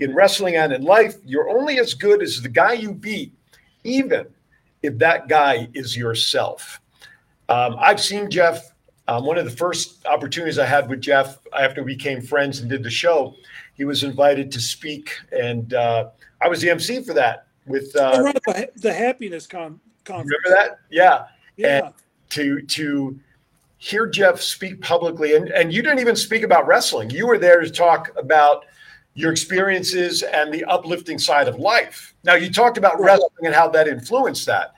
in 0.00 0.14
wrestling 0.14 0.56
and 0.56 0.72
in 0.72 0.82
life, 0.82 1.16
you're 1.24 1.50
only 1.50 1.78
as 1.78 1.94
good 1.94 2.22
as 2.22 2.40
the 2.40 2.48
guy 2.48 2.72
you 2.72 2.92
beat, 2.92 3.32
even 3.84 4.26
if 4.82 4.96
that 4.98 5.28
guy 5.28 5.68
is 5.74 5.96
yourself. 5.96 6.80
Um, 7.48 7.76
I've 7.78 8.00
seen 8.00 8.30
Jeff. 8.30 8.72
Um, 9.08 9.24
one 9.24 9.38
of 9.38 9.44
the 9.44 9.50
first 9.50 10.06
opportunities 10.06 10.58
I 10.58 10.66
had 10.66 10.88
with 10.88 11.00
Jeff 11.00 11.38
after 11.58 11.82
we 11.82 11.96
became 11.96 12.22
friends 12.22 12.60
and 12.60 12.70
did 12.70 12.82
the 12.82 12.90
show, 12.90 13.34
he 13.74 13.84
was 13.84 14.04
invited 14.04 14.52
to 14.52 14.60
speak, 14.60 15.10
and 15.32 15.74
uh, 15.74 16.10
I 16.40 16.48
was 16.48 16.60
the 16.60 16.70
MC 16.70 17.02
for 17.02 17.12
that. 17.14 17.46
With 17.66 17.94
uh, 17.96 18.32
the 18.76 18.92
happiness 18.92 19.46
con- 19.46 19.80
conference 20.04 20.30
remember 20.44 20.62
that? 20.62 20.78
Yeah. 20.90 21.26
Yeah. 21.56 21.86
And 21.86 21.94
to 22.30 22.62
to 22.62 23.18
hear 23.80 24.06
Jeff 24.06 24.40
speak 24.40 24.82
publicly, 24.82 25.34
and, 25.34 25.48
and 25.48 25.72
you 25.72 25.82
didn't 25.82 26.00
even 26.00 26.14
speak 26.14 26.42
about 26.42 26.66
wrestling. 26.66 27.08
You 27.08 27.26
were 27.26 27.38
there 27.38 27.62
to 27.62 27.70
talk 27.70 28.10
about 28.16 28.66
your 29.14 29.32
experiences 29.32 30.22
and 30.22 30.52
the 30.52 30.64
uplifting 30.66 31.18
side 31.18 31.48
of 31.48 31.58
life. 31.58 32.14
Now 32.22 32.34
you 32.34 32.52
talked 32.52 32.76
about 32.76 33.00
wrestling 33.00 33.46
and 33.46 33.54
how 33.54 33.68
that 33.70 33.88
influenced 33.88 34.44
that, 34.46 34.74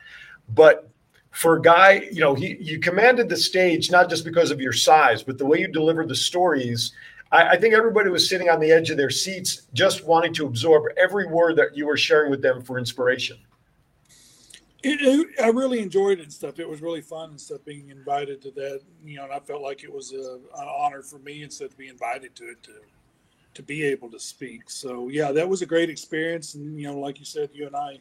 but 0.54 0.88
for 1.32 1.56
a 1.56 1.62
guy, 1.62 2.08
you 2.12 2.20
know, 2.20 2.34
he 2.34 2.56
you 2.60 2.78
commanded 2.78 3.28
the 3.28 3.36
stage 3.36 3.90
not 3.90 4.08
just 4.08 4.24
because 4.24 4.52
of 4.52 4.60
your 4.60 4.72
size, 4.72 5.22
but 5.22 5.36
the 5.36 5.46
way 5.46 5.58
you 5.58 5.68
delivered 5.68 6.08
the 6.08 6.14
stories. 6.14 6.92
I, 7.32 7.50
I 7.50 7.56
think 7.58 7.74
everybody 7.74 8.08
was 8.08 8.28
sitting 8.28 8.50
on 8.50 8.60
the 8.60 8.70
edge 8.70 8.90
of 8.90 8.98
their 8.98 9.10
seats, 9.10 9.62
just 9.72 10.04
wanting 10.04 10.32
to 10.34 10.46
absorb 10.46 10.84
every 10.96 11.26
word 11.26 11.56
that 11.56 11.76
you 11.76 11.86
were 11.86 11.96
sharing 11.96 12.30
with 12.30 12.40
them 12.40 12.62
for 12.62 12.78
inspiration. 12.78 13.38
It, 14.82 15.00
it, 15.00 15.40
I 15.40 15.48
really 15.48 15.80
enjoyed 15.80 16.18
it 16.18 16.24
and 16.24 16.32
stuff. 16.32 16.58
It 16.58 16.68
was 16.68 16.82
really 16.82 17.02
fun 17.02 17.30
and 17.30 17.40
stuff 17.40 17.60
being 17.64 17.90
invited 17.90 18.42
to 18.42 18.50
that. 18.52 18.80
You 19.04 19.16
know, 19.16 19.24
and 19.24 19.32
I 19.32 19.38
felt 19.38 19.62
like 19.62 19.84
it 19.84 19.92
was 19.92 20.12
a, 20.12 20.38
an 20.60 20.68
honor 20.68 21.02
for 21.02 21.18
me 21.20 21.42
stuff 21.52 21.70
to 21.70 21.76
be 21.76 21.88
invited 21.88 22.34
to 22.36 22.44
it 22.50 22.62
to 22.64 22.72
to 23.54 23.62
be 23.62 23.84
able 23.84 24.10
to 24.10 24.18
speak. 24.18 24.70
So 24.70 25.08
yeah, 25.08 25.30
that 25.32 25.48
was 25.48 25.62
a 25.62 25.66
great 25.66 25.90
experience. 25.90 26.54
And 26.54 26.78
you 26.78 26.88
know, 26.88 26.98
like 26.98 27.18
you 27.18 27.24
said, 27.24 27.50
you 27.52 27.66
and 27.66 27.76
I 27.76 27.98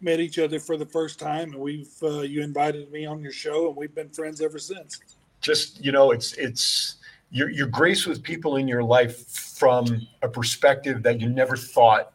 met 0.00 0.20
each 0.20 0.38
other 0.38 0.60
for 0.60 0.76
the 0.76 0.86
first 0.86 1.18
time, 1.18 1.52
and 1.52 1.60
we've 1.60 1.92
uh, 2.02 2.20
you 2.20 2.42
invited 2.42 2.90
me 2.90 3.06
on 3.06 3.22
your 3.22 3.32
show, 3.32 3.68
and 3.68 3.76
we've 3.76 3.94
been 3.94 4.10
friends 4.10 4.40
ever 4.40 4.58
since. 4.58 5.00
just 5.40 5.84
you 5.84 5.92
know 5.92 6.12
it's 6.12 6.32
it's 6.34 6.96
you're, 7.30 7.50
you're 7.50 7.70
with 8.06 8.22
people 8.22 8.56
in 8.56 8.68
your 8.68 8.82
life 8.82 9.26
from 9.28 10.06
a 10.22 10.28
perspective 10.28 11.02
that 11.02 11.20
you 11.20 11.28
never 11.28 11.56
thought 11.56 12.12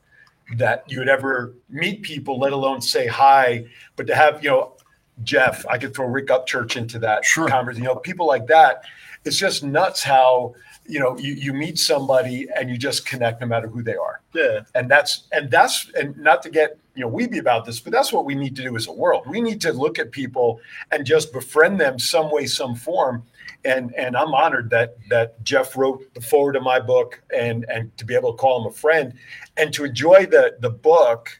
that 0.57 0.83
you 0.87 0.99
would 0.99 1.09
ever 1.09 1.53
meet 1.69 2.01
people 2.01 2.39
let 2.39 2.53
alone 2.53 2.81
say 2.81 3.07
hi 3.07 3.65
but 3.95 4.07
to 4.07 4.15
have 4.15 4.43
you 4.43 4.49
know 4.49 4.73
jeff 5.23 5.65
i 5.67 5.77
could 5.77 5.93
throw 5.93 6.05
rick 6.05 6.27
upchurch 6.27 6.75
into 6.75 6.99
that 6.99 7.23
sure. 7.23 7.47
conversation 7.47 7.83
you 7.83 7.89
know 7.89 7.95
people 7.95 8.27
like 8.27 8.47
that 8.47 8.83
it's 9.25 9.37
just 9.37 9.63
nuts 9.63 10.01
how 10.03 10.53
you 10.87 10.99
know 10.99 11.17
you, 11.17 11.33
you 11.33 11.53
meet 11.53 11.77
somebody 11.77 12.47
and 12.55 12.69
you 12.69 12.77
just 12.77 13.05
connect 13.05 13.39
no 13.41 13.47
matter 13.47 13.67
who 13.67 13.83
they 13.83 13.95
are 13.95 14.21
Yeah. 14.33 14.61
and 14.75 14.89
that's 14.89 15.27
and 15.31 15.49
that's 15.49 15.89
and 15.95 16.17
not 16.17 16.41
to 16.43 16.49
get 16.49 16.77
you 16.95 17.01
know 17.01 17.07
weepy 17.07 17.37
about 17.37 17.65
this 17.65 17.79
but 17.79 17.93
that's 17.93 18.11
what 18.11 18.25
we 18.25 18.35
need 18.35 18.55
to 18.55 18.63
do 18.63 18.75
as 18.75 18.87
a 18.87 18.91
world 18.91 19.23
we 19.27 19.41
need 19.41 19.61
to 19.61 19.71
look 19.73 19.99
at 19.99 20.11
people 20.11 20.59
and 20.91 21.05
just 21.05 21.31
befriend 21.31 21.79
them 21.79 21.99
some 21.99 22.31
way 22.31 22.45
some 22.47 22.75
form 22.75 23.23
and 23.65 23.93
and 23.95 24.15
i'm 24.15 24.33
honored 24.33 24.69
that 24.69 24.97
that 25.09 25.41
jeff 25.43 25.75
wrote 25.77 26.13
the 26.13 26.21
forward 26.21 26.55
of 26.55 26.63
my 26.63 26.79
book 26.79 27.21
and 27.35 27.65
and 27.69 27.95
to 27.97 28.05
be 28.05 28.15
able 28.15 28.31
to 28.31 28.37
call 28.37 28.61
him 28.61 28.67
a 28.67 28.73
friend 28.73 29.13
and 29.57 29.73
to 29.73 29.83
enjoy 29.83 30.25
the 30.25 30.55
the 30.59 30.69
book 30.69 31.39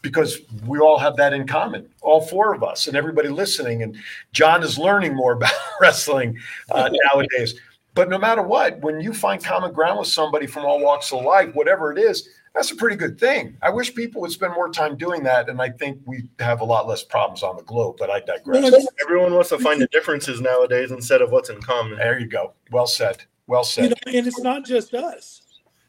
because 0.00 0.40
we 0.66 0.78
all 0.78 0.98
have 0.98 1.16
that 1.16 1.32
in 1.32 1.46
common 1.46 1.88
all 2.00 2.20
four 2.20 2.54
of 2.54 2.62
us 2.62 2.86
and 2.86 2.96
everybody 2.96 3.28
listening. 3.28 3.82
And 3.82 3.96
john 4.32 4.62
is 4.62 4.78
learning 4.78 5.14
more 5.14 5.32
about 5.32 5.52
wrestling 5.80 6.38
uh, 6.70 6.88
nowadays 7.12 7.60
but 7.98 8.08
no 8.08 8.18
matter 8.18 8.42
what 8.42 8.80
when 8.80 9.00
you 9.00 9.12
find 9.12 9.42
common 9.42 9.72
ground 9.72 9.98
with 9.98 10.08
somebody 10.08 10.46
from 10.46 10.64
all 10.64 10.80
walks 10.80 11.12
of 11.12 11.22
life 11.24 11.54
whatever 11.54 11.92
it 11.92 11.98
is 11.98 12.28
that's 12.54 12.70
a 12.70 12.76
pretty 12.76 12.96
good 12.96 13.18
thing 13.18 13.56
i 13.62 13.68
wish 13.68 13.94
people 13.94 14.20
would 14.20 14.30
spend 14.30 14.52
more 14.54 14.70
time 14.70 14.96
doing 14.96 15.22
that 15.22 15.48
and 15.48 15.60
i 15.60 15.68
think 15.68 16.00
we 16.06 16.22
have 16.38 16.60
a 16.60 16.64
lot 16.64 16.86
less 16.86 17.02
problems 17.02 17.42
on 17.42 17.56
the 17.56 17.62
globe 17.64 17.96
but 17.98 18.08
i 18.10 18.20
digress 18.20 18.72
Everyone 19.02 19.34
wants 19.34 19.48
to 19.50 19.58
find 19.58 19.80
the 19.80 19.86
differences 19.88 20.40
nowadays 20.40 20.90
instead 20.90 21.22
of 21.22 21.30
what's 21.30 21.48
in 21.48 21.60
common. 21.62 21.98
There 21.98 22.18
you 22.18 22.26
go. 22.26 22.52
Well 22.70 22.86
said. 22.86 23.24
Well 23.46 23.64
said. 23.64 23.84
You 23.84 23.88
know, 23.90 24.18
and 24.18 24.26
it's 24.26 24.40
not 24.40 24.64
just 24.64 24.92
us. 24.94 25.42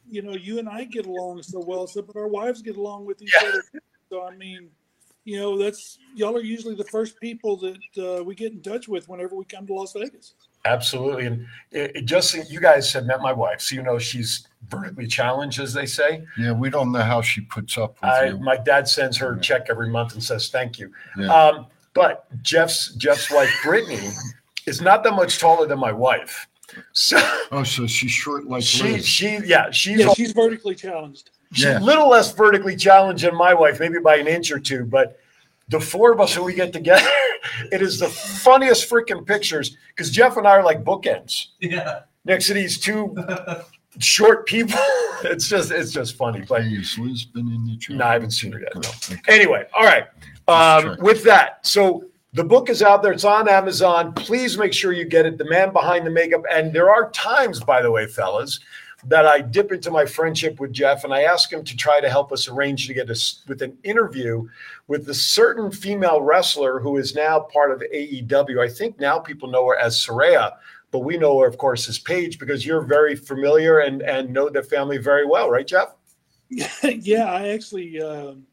You 0.08 0.22
know, 0.22 0.32
you 0.32 0.58
and 0.58 0.68
I 0.68 0.84
get 0.84 1.06
along 1.06 1.42
so 1.42 1.62
well, 1.64 1.86
so 1.86 2.02
but 2.02 2.16
our 2.16 2.28
wives 2.28 2.62
get 2.62 2.76
along 2.76 3.06
with 3.06 3.20
each 3.22 3.34
other. 3.42 3.62
So 4.10 4.26
I 4.26 4.34
mean, 4.34 4.70
you 5.24 5.38
know, 5.38 5.58
that's 5.58 5.98
y'all 6.14 6.36
are 6.36 6.42
usually 6.42 6.74
the 6.74 6.84
first 6.84 7.20
people 7.20 7.56
that 7.58 8.18
uh, 8.18 8.24
we 8.24 8.34
get 8.34 8.52
in 8.52 8.62
touch 8.62 8.88
with 8.88 9.08
whenever 9.08 9.36
we 9.36 9.44
come 9.44 9.66
to 9.66 9.74
Las 9.74 9.92
Vegas. 9.92 10.34
Absolutely. 10.64 11.26
And 11.26 11.46
it, 11.70 11.96
it 11.96 12.04
just, 12.04 12.50
you 12.50 12.60
guys 12.60 12.92
have 12.92 13.06
met 13.06 13.20
my 13.20 13.32
wife, 13.32 13.60
so 13.60 13.74
you 13.74 13.82
know 13.82 13.98
she's 13.98 14.46
vertically 14.68 15.06
challenged, 15.06 15.58
as 15.60 15.72
they 15.72 15.86
say. 15.86 16.24
Yeah, 16.38 16.52
we 16.52 16.70
don't 16.70 16.92
know 16.92 17.02
how 17.02 17.20
she 17.22 17.40
puts 17.42 17.78
up 17.78 17.96
with 18.00 18.10
I, 18.10 18.26
you. 18.28 18.38
my 18.38 18.56
dad 18.56 18.88
sends 18.88 19.16
her 19.18 19.34
a 19.34 19.40
check 19.40 19.66
every 19.68 19.88
month 19.88 20.14
and 20.14 20.22
says 20.22 20.48
thank 20.48 20.78
you. 20.78 20.92
Yeah. 21.18 21.34
Um, 21.34 21.66
but 21.94 22.26
Jeff's 22.42 22.94
Jeff's 22.94 23.30
wife 23.30 23.50
Brittany 23.64 24.10
is 24.66 24.80
not 24.80 25.02
that 25.04 25.12
much 25.12 25.38
taller 25.38 25.66
than 25.66 25.78
my 25.78 25.92
wife. 25.92 26.46
So 26.92 27.18
oh, 27.50 27.64
so 27.64 27.86
she's 27.86 28.12
short 28.12 28.46
like 28.46 28.62
she 28.62 28.92
Liz. 28.92 29.06
she 29.06 29.38
yeah 29.44 29.70
she's 29.72 29.98
Yeah, 29.98 30.12
she's 30.12 30.32
vertically 30.32 30.76
challenged. 30.76 31.30
She's 31.52 31.64
a 31.64 31.80
little 31.80 32.08
less 32.08 32.32
vertically 32.32 32.76
challenged 32.76 33.24
than 33.24 33.34
my 33.34 33.54
wife, 33.54 33.80
maybe 33.80 33.98
by 33.98 34.16
an 34.16 34.28
inch 34.28 34.52
or 34.52 34.60
two. 34.60 34.84
But 34.84 35.18
the 35.70 35.80
four 35.80 36.12
of 36.12 36.20
us 36.20 36.36
when 36.36 36.44
we 36.44 36.54
get 36.54 36.72
together, 36.72 37.08
it 37.72 37.80
is 37.82 37.98
the 37.98 38.08
funniest 38.08 38.88
freaking 38.90 39.26
pictures 39.26 39.76
because 39.88 40.10
Jeff 40.10 40.36
and 40.36 40.46
I 40.46 40.52
are 40.52 40.64
like 40.64 40.84
bookends 40.84 41.46
Yeah. 41.60 42.00
next 42.24 42.46
to 42.48 42.54
these 42.54 42.78
two 42.78 43.16
short 43.98 44.46
people. 44.46 44.78
It's 45.22 45.48
just 45.50 45.70
it's 45.70 45.92
just 45.92 46.16
funny. 46.16 46.46
But 46.48 46.62
Has 46.64 46.96
Liz 46.96 47.26
been 47.26 47.46
in 47.48 47.66
the 47.66 47.76
chat? 47.76 47.96
no, 47.96 48.06
I 48.06 48.14
haven't 48.14 48.30
seen 48.30 48.52
her 48.52 48.58
yet. 48.60 48.74
No. 48.74 49.16
Anyway, 49.28 49.66
all 49.74 49.84
right. 49.84 50.04
Um, 50.48 50.96
with 50.98 51.22
that, 51.24 51.66
so 51.66 52.04
the 52.32 52.42
book 52.42 52.70
is 52.70 52.82
out 52.82 53.02
there. 53.02 53.12
It's 53.12 53.24
on 53.26 53.46
Amazon. 53.46 54.14
Please 54.14 54.56
make 54.56 54.72
sure 54.72 54.92
you 54.92 55.04
get 55.04 55.26
it. 55.26 55.36
The 55.36 55.44
Man 55.44 55.74
Behind 55.74 56.06
the 56.06 56.10
Makeup. 56.10 56.40
And 56.50 56.72
there 56.72 56.88
are 56.90 57.10
times, 57.10 57.60
by 57.60 57.82
the 57.82 57.90
way, 57.90 58.06
fellas, 58.06 58.60
that 59.04 59.26
I 59.26 59.40
dip 59.40 59.72
into 59.72 59.90
my 59.90 60.04
friendship 60.04 60.60
with 60.60 60.72
Jeff 60.72 61.04
and 61.04 61.12
I 61.12 61.22
ask 61.22 61.52
him 61.52 61.64
to 61.64 61.76
try 61.76 62.00
to 62.00 62.08
help 62.08 62.32
us 62.32 62.48
arrange 62.48 62.86
to 62.86 62.94
get 62.94 63.10
us 63.10 63.42
with 63.48 63.62
an 63.62 63.76
interview 63.82 64.46
with 64.88 65.06
the 65.06 65.14
certain 65.14 65.70
female 65.70 66.20
wrestler 66.20 66.80
who 66.80 66.96
is 66.96 67.14
now 67.14 67.40
part 67.40 67.70
of 67.70 67.82
AEW. 67.92 68.60
I 68.60 68.68
think 68.68 69.00
now 69.00 69.18
people 69.18 69.48
know 69.48 69.66
her 69.68 69.76
as 69.76 69.96
Saraya, 69.96 70.52
but 70.90 71.00
we 71.00 71.16
know 71.16 71.40
her, 71.40 71.46
of 71.46 71.56
course, 71.56 71.88
as 71.88 71.98
Paige 71.98 72.38
because 72.38 72.66
you're 72.66 72.82
very 72.82 73.16
familiar 73.16 73.78
and, 73.80 74.02
and 74.02 74.32
know 74.32 74.50
the 74.50 74.62
family 74.62 74.98
very 74.98 75.26
well, 75.26 75.50
right, 75.50 75.66
Jeff? 75.66 75.94
yeah, 76.50 77.32
I 77.32 77.48
actually 77.48 78.02
um 78.02 78.44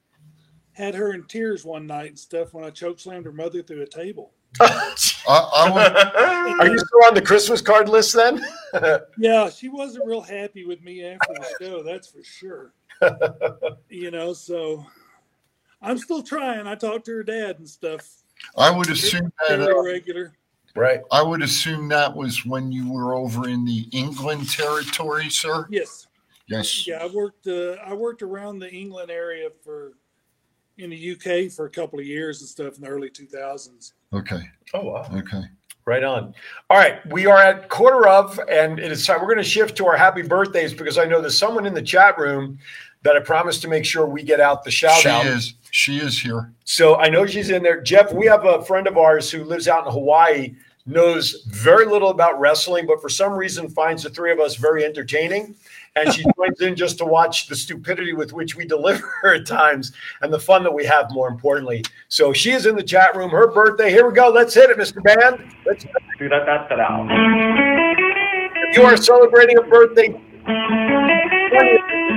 had 0.74 0.94
her 0.94 1.14
in 1.14 1.24
tears 1.24 1.66
one 1.66 1.88
night 1.88 2.10
and 2.10 2.20
stuff 2.20 2.54
when 2.54 2.64
I 2.64 2.70
choke 2.70 3.00
slammed 3.00 3.26
her 3.26 3.32
mother 3.32 3.64
through 3.64 3.82
a 3.82 3.88
table. 3.88 4.34
I, 4.60 4.96
I 5.28 5.70
would, 5.70 6.60
Are 6.60 6.68
you 6.68 6.78
still 6.78 7.06
on 7.06 7.14
the 7.14 7.22
Christmas 7.22 7.62
card 7.62 7.90
list 7.90 8.16
then? 8.16 8.46
Yeah, 9.18 9.50
she 9.50 9.70
wasn't 9.70 10.06
real 10.06 10.22
happy 10.22 10.64
with 10.64 10.84
me 10.84 11.04
after 11.04 11.34
the 11.34 11.48
show, 11.60 11.84
that's 11.84 12.08
for 12.08 12.24
sure. 12.24 12.74
You 13.90 14.12
know, 14.12 14.34
so 14.34 14.86
I'm 15.82 15.98
still 15.98 16.22
trying. 16.22 16.68
I 16.68 16.76
talked 16.76 17.06
to 17.06 17.12
her 17.14 17.24
dad 17.24 17.58
and 17.58 17.68
stuff. 17.68 18.08
I 18.56 18.70
would 18.70 18.90
assume 18.90 19.32
that. 19.48 19.62
Uh, 19.62 19.82
regular. 19.82 20.34
Right. 20.76 21.00
I 21.12 21.24
would 21.24 21.42
assume 21.42 21.88
that 21.90 22.16
was 22.16 22.46
when 22.46 22.72
you 22.72 22.92
were 22.92 23.16
over 23.16 23.50
in 23.50 23.66
the 23.66 23.88
England 23.92 24.50
territory, 24.52 25.30
sir. 25.30 25.66
Yes. 25.72 26.08
Yes. 26.48 26.86
Yeah, 26.86 27.04
I 27.04 27.08
worked. 27.08 27.48
Uh, 27.48 27.78
I 27.84 27.94
worked 27.94 28.22
around 28.22 28.60
the 28.60 28.70
England 28.72 29.10
area 29.10 29.50
for 29.64 29.94
in 30.78 30.90
the 30.92 31.12
UK 31.12 31.52
for 31.52 31.66
a 31.66 31.70
couple 31.70 32.00
of 32.00 32.06
years 32.06 32.42
and 32.42 32.50
stuff 32.50 32.76
in 32.78 32.84
the 32.84 32.90
early 32.90 33.10
2000s. 33.10 33.94
Okay. 34.14 34.42
Oh 34.74 34.84
wow. 34.84 35.10
Okay. 35.14 35.42
Right 35.86 36.04
on. 36.04 36.34
All 36.70 36.78
right, 36.78 37.06
we 37.08 37.28
are 37.28 37.38
at 37.38 37.70
quarter 37.70 38.10
of, 38.10 38.38
and 38.50 38.78
it 38.78 38.92
is 38.92 39.06
time. 39.06 39.22
We're 39.22 39.28
going 39.28 39.38
to 39.38 39.44
shift 39.44 39.78
to 39.78 39.88
our 39.88 39.96
happy 39.96 40.22
birthdays 40.22 40.74
because 40.74 40.98
I 40.98 41.06
know 41.06 41.22
there's 41.22 41.40
someone 41.40 41.66
in 41.66 41.74
the 41.74 41.82
chat 41.82 42.18
room 42.18 42.60
that 43.04 43.16
I 43.16 43.22
promised 43.22 43.62
to 43.62 43.70
make 43.70 43.86
sure 43.86 44.06
we 44.06 44.22
get 44.22 44.42
out 44.42 44.66
the 44.66 44.72
shout 44.72 45.00
She 45.00 45.08
out. 45.08 45.26
is. 45.26 45.54
She 45.72 45.98
is 46.00 46.20
here. 46.20 46.52
So 46.66 46.98
I 46.98 47.08
know 47.08 47.26
she's 47.26 47.52
in 47.52 47.64
there. 47.64 47.80
Jeff, 47.80 48.12
we 48.12 48.26
have 48.26 48.44
a 48.44 48.66
friend 48.66 48.86
of 48.86 48.98
ours 48.98 49.32
who 49.32 49.46
lives 49.46 49.70
out 49.70 49.86
in 49.88 49.94
Hawaii, 49.94 50.56
knows 50.86 51.44
very 51.48 51.86
little 51.86 52.10
about 52.10 52.38
wrestling, 52.38 52.86
but 52.86 53.02
for 53.02 53.08
some 53.08 53.32
reason 53.34 53.70
finds 53.70 54.04
the 54.04 54.10
three 54.10 54.34
of 54.34 54.42
us 54.42 54.58
very 54.58 54.84
entertaining. 54.84 55.56
And 55.98 56.14
she 56.14 56.24
joins 56.38 56.62
in 56.62 56.76
just 56.76 56.98
to 57.00 57.06
watch 57.06 57.48
the 57.48 57.56
stupidity 57.56 58.14
with 58.14 58.32
which 58.34 58.56
we 58.56 58.66
deliver 58.76 59.34
at 59.34 59.46
times 59.48 59.94
and 60.22 60.32
the 60.32 60.40
fun 60.40 60.64
that 60.64 60.74
we 60.74 60.86
have, 60.86 61.08
more 61.12 61.28
importantly. 61.28 61.84
So 62.08 62.34
she 62.34 62.52
is 62.52 62.66
in 62.66 62.76
the 62.76 62.84
chat 62.84 63.16
room. 63.16 63.32
Her 63.32 63.48
birthday. 63.52 63.90
Here 63.90 64.08
we 64.08 64.14
go. 64.14 64.30
Let's 64.30 64.54
hit 64.54 64.70
it, 64.70 64.78
Mr. 64.78 65.02
Band. 65.04 65.44
Let's 65.66 65.84
do 66.20 66.30
that 66.30 66.46
that's 66.46 66.70
that 66.70 66.80
out 66.80 67.08
If 68.70 68.78
you 68.78 68.84
are 68.84 68.98
celebrating 68.98 69.58
a 69.58 69.62
birthday 69.64 70.10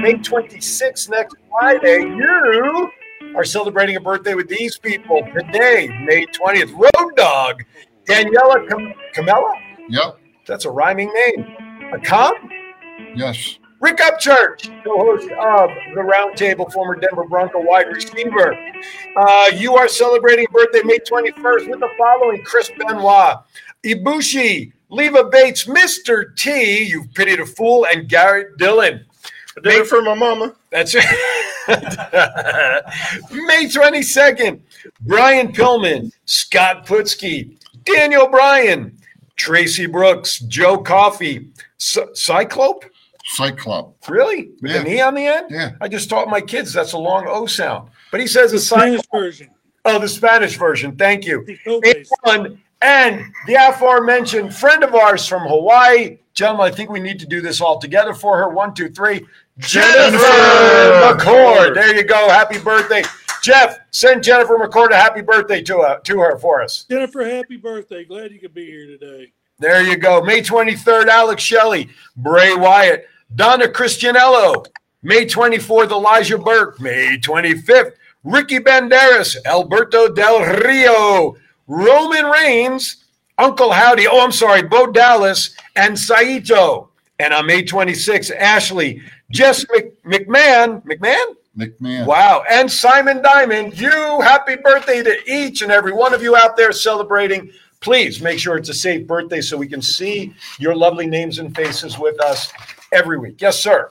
May 0.01 0.15
26th, 0.15 1.11
next 1.11 1.37
Friday, 1.51 2.01
you 2.01 2.91
are 3.37 3.45
celebrating 3.45 3.97
a 3.97 4.01
birthday 4.01 4.35
with 4.35 4.49
these 4.49 4.79
people 4.79 5.21
today, 5.37 5.89
May 6.05 6.27
20th. 6.27 6.73
Road 6.73 7.17
Dog, 7.17 7.63
Daniela 8.07 8.69
Cam- 8.69 8.95
Camella. 9.15 9.55
Yep. 9.89 10.19
That's 10.47 10.65
a 10.65 10.71
rhyming 10.71 11.13
name. 11.13 11.45
Akam, 11.93 12.33
Yes. 13.15 13.59
Rick 13.81 13.97
Upchurch, 13.99 14.85
co-host 14.85 15.31
of 15.31 15.71
the 15.95 16.03
Roundtable, 16.03 16.71
former 16.71 16.97
Denver 16.97 17.25
Bronco 17.25 17.61
wide 17.63 17.89
receiver. 17.89 18.55
Uh, 19.17 19.51
you 19.57 19.75
are 19.75 19.89
celebrating 19.89 20.47
birthday 20.53 20.83
May 20.85 20.99
21st 20.99 21.71
with 21.71 21.81
the 21.81 21.89
following: 21.97 22.45
Chris 22.45 22.71
Benoit, 22.79 23.37
Ibushi, 23.83 24.73
Leva 24.91 25.25
Bates, 25.25 25.65
Mr. 25.65 26.37
T, 26.37 26.85
You've 26.85 27.13
Pitied 27.15 27.41
a 27.41 27.47
Fool, 27.47 27.87
and 27.87 28.07
Garrett 28.07 28.59
Dillon. 28.59 29.05
I 29.57 29.61
did 29.63 29.73
it 29.81 29.87
for 29.87 30.03
my 30.03 30.15
mama. 30.15 30.55
That's 30.71 30.95
it. 30.95 31.05
May 33.33 33.67
22nd, 33.67 34.61
Brian 35.03 35.53
Pillman, 35.53 36.13
Scott 36.27 36.87
Putski, 36.87 37.57
Daniel 37.85 38.29
Bryan, 38.29 38.97
Traci 39.37 39.91
Brooks, 39.91 40.41
Joe 40.41 40.79
Coffey, 40.79 41.49
C- 41.79 42.05
Cyclope? 43.35 43.97
Cyclop. 44.01 44.09
Really? 44.09 44.51
With 44.61 44.73
Yeah. 44.73 44.81
an 44.81 44.87
E 44.89 45.01
on 45.01 45.15
the 45.15 45.27
end? 45.27 45.47
Yeah. 45.51 45.71
I 45.81 45.89
just 45.89 46.11
taught 46.11 46.29
my 46.29 46.41
kids 46.41 46.73
that's 46.73 46.93
a 46.93 46.99
long 46.99 47.27
O 47.29 47.47
sound. 47.47 47.91
But 48.11 48.21
he 48.21 48.27
says 48.27 48.53
a 48.53 48.59
Spanish 48.59 49.01
Cyclope. 49.03 49.23
version. 49.23 49.51
Oh, 49.85 49.99
the 49.99 50.09
Spanish 50.09 50.57
version. 50.57 50.97
Thank 50.97 51.25
you. 51.25 51.43
Copays. 51.67 52.09
One, 52.23 52.61
and 52.83 53.23
the 53.47 53.55
aforementioned 53.55 54.55
friend 54.55 54.83
of 54.85 54.95
ours 54.95 55.27
from 55.27 55.43
Hawaii. 55.47 56.19
Gentlemen, 56.35 56.67
I 56.67 56.75
think 56.75 56.91
we 56.91 57.01
need 57.01 57.19
to 57.21 57.27
do 57.27 57.41
this 57.41 57.61
all 57.61 57.79
together 57.79 58.15
for 58.15 58.37
her. 58.39 58.49
One, 58.49 58.75
two, 58.75 58.89
three. 58.91 59.25
Jennifer 59.59 60.17
McCord. 60.19 61.75
There 61.75 61.95
you 61.95 62.05
go. 62.05 62.29
Happy 62.29 62.59
birthday. 62.59 63.03
Jeff, 63.43 63.79
send 63.91 64.23
Jennifer 64.23 64.57
McCord 64.59 64.91
a 64.91 64.97
happy 64.97 65.23
birthday 65.23 65.63
to, 65.63 65.79
uh, 65.79 65.99
to 66.01 66.19
her 66.21 66.39
for 66.39 66.63
us. 66.63 66.85
Jennifer, 66.91 67.25
happy 67.25 67.57
birthday! 67.57 68.05
Glad 68.05 68.33
you 68.33 68.39
could 68.39 68.53
be 68.53 68.67
here 68.67 68.87
today. 68.87 69.33
There 69.59 69.83
you 69.83 69.97
go. 69.97 70.21
May 70.23 70.43
23rd, 70.43 71.09
Alex 71.09 71.43
Shelley, 71.43 71.89
Bray 72.17 72.55
Wyatt, 72.55 73.07
Donna 73.35 73.67
Christanello. 73.69 74.67
May 75.03 75.25
24th, 75.25 75.91
Elijah 75.91 76.39
Burke. 76.39 76.81
May 76.81 77.17
25th, 77.19 77.93
Ricky 78.25 78.59
Banderas, 78.59 79.37
Alberto 79.47 80.13
Del 80.13 80.41
Rio, 80.63 81.37
Roman 81.67 82.27
Reigns, 82.27 83.05
Uncle 83.39 83.73
Howdy. 83.73 84.07
Oh, 84.07 84.21
I'm 84.23 84.33
sorry, 84.33 84.63
Bo 84.63 84.87
Dallas, 84.89 85.55
and 85.77 85.99
Saito. 85.99 86.91
And 87.19 87.33
on 87.33 87.47
May 87.47 87.63
26th, 87.63 88.35
Ashley, 88.37 89.01
Jess 89.31 89.65
Mc- 89.73 90.03
McMahon. 90.05 90.83
McMahon? 90.85 91.37
McMahon. 91.57 92.07
Wow. 92.07 92.45
And 92.51 92.71
Simon 92.71 93.23
Diamond, 93.23 93.79
you 93.79 94.21
happy 94.21 94.57
birthday 94.57 95.03
to 95.03 95.17
each 95.31 95.63
and 95.63 95.73
every 95.73 95.93
one 95.93 96.13
of 96.15 96.23
you 96.23 96.37
out 96.37 96.57
there 96.57 96.73
celebrating. 96.73 97.51
Please 97.81 98.21
make 98.21 98.39
sure 98.39 98.57
it's 98.59 98.69
a 98.69 98.75
safe 98.75 99.07
birthday 99.07 99.41
so 99.41 99.57
we 99.57 99.67
can 99.67 99.81
see 99.81 100.35
your 100.59 100.75
lovely 100.77 101.07
names 101.07 101.39
and 101.39 101.55
faces 101.57 101.99
with 101.99 102.21
us 102.21 102.53
every 102.93 103.19
week. 103.19 103.41
Yes, 103.41 103.59
sir. 103.59 103.91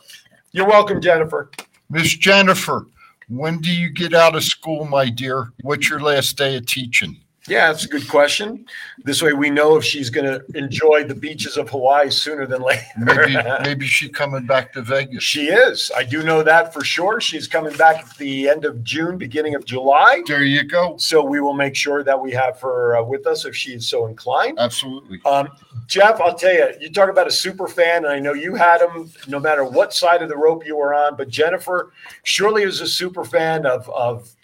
You're 0.52 0.68
welcome, 0.68 1.02
Jennifer. 1.02 1.52
Miss 1.90 2.16
Jennifer, 2.16 2.86
when 3.28 3.60
do 3.60 3.72
you 3.72 3.90
get 3.90 4.14
out 4.14 4.36
of 4.36 4.44
school, 4.44 4.86
my 4.86 5.10
dear? 5.10 5.52
What's 5.62 5.90
your 5.90 6.00
last 6.00 6.38
day 6.38 6.58
of 6.58 6.66
teaching? 6.66 7.20
Yeah, 7.50 7.72
that's 7.72 7.84
a 7.84 7.88
good 7.88 8.08
question. 8.08 8.66
This 9.04 9.22
way 9.24 9.34
we 9.34 9.50
know 9.50 9.76
if 9.76 9.84
she's 9.84 10.10
going 10.10 10.26
to 10.26 10.46
enjoy 10.58 11.04
the 11.04 11.16
beaches 11.16 11.58
of 11.58 11.70
Hawaii 11.70 12.12
sooner 12.12 12.46
than 12.46 12.62
later. 12.62 12.84
Maybe 12.98 13.38
maybe 13.64 13.88
she 13.88 14.08
coming 14.08 14.46
back 14.46 14.72
to 14.74 14.82
Vegas. 14.82 15.24
She 15.24 15.48
is. 15.48 15.92
I 15.96 16.04
do 16.04 16.22
know 16.22 16.44
that 16.44 16.74
for 16.74 16.84
sure. 16.84 17.20
She's 17.20 17.48
coming 17.48 17.76
back 17.76 17.98
at 17.98 18.18
the 18.18 18.48
end 18.48 18.66
of 18.66 18.84
June, 18.84 19.18
beginning 19.18 19.56
of 19.56 19.66
July. 19.66 20.22
There 20.28 20.44
you 20.44 20.64
go. 20.64 20.96
So 20.98 21.24
we 21.24 21.42
will 21.42 21.54
make 21.54 21.76
sure 21.76 22.04
that 22.04 22.20
we 22.20 22.32
have 22.34 22.60
her 22.62 22.98
uh, 22.98 23.04
with 23.04 23.26
us 23.26 23.46
if 23.46 23.56
she 23.56 23.74
is 23.74 23.88
so 23.88 24.06
inclined. 24.06 24.60
Absolutely. 24.60 25.20
Um, 25.26 25.50
Jeff, 25.88 26.22
I'll 26.22 26.36
tell 26.36 26.54
you, 26.54 26.68
you 26.80 26.92
talk 26.92 27.10
about 27.10 27.28
a 27.28 27.32
super 27.32 27.68
fan, 27.68 28.06
and 28.06 28.14
I 28.14 28.20
know 28.20 28.34
you 28.34 28.54
had 28.54 28.82
him 28.82 29.12
no 29.28 29.40
matter 29.40 29.64
what 29.64 29.94
side 29.94 30.22
of 30.22 30.30
the 30.30 30.38
rope 30.38 30.66
you 30.68 30.78
were 30.78 30.94
on. 30.94 31.16
But 31.16 31.30
Jennifer 31.30 31.94
surely 32.24 32.64
is 32.64 32.82
a 32.82 32.88
super 32.88 33.26
fan 33.26 33.66
of 33.66 33.90
of 33.90 34.36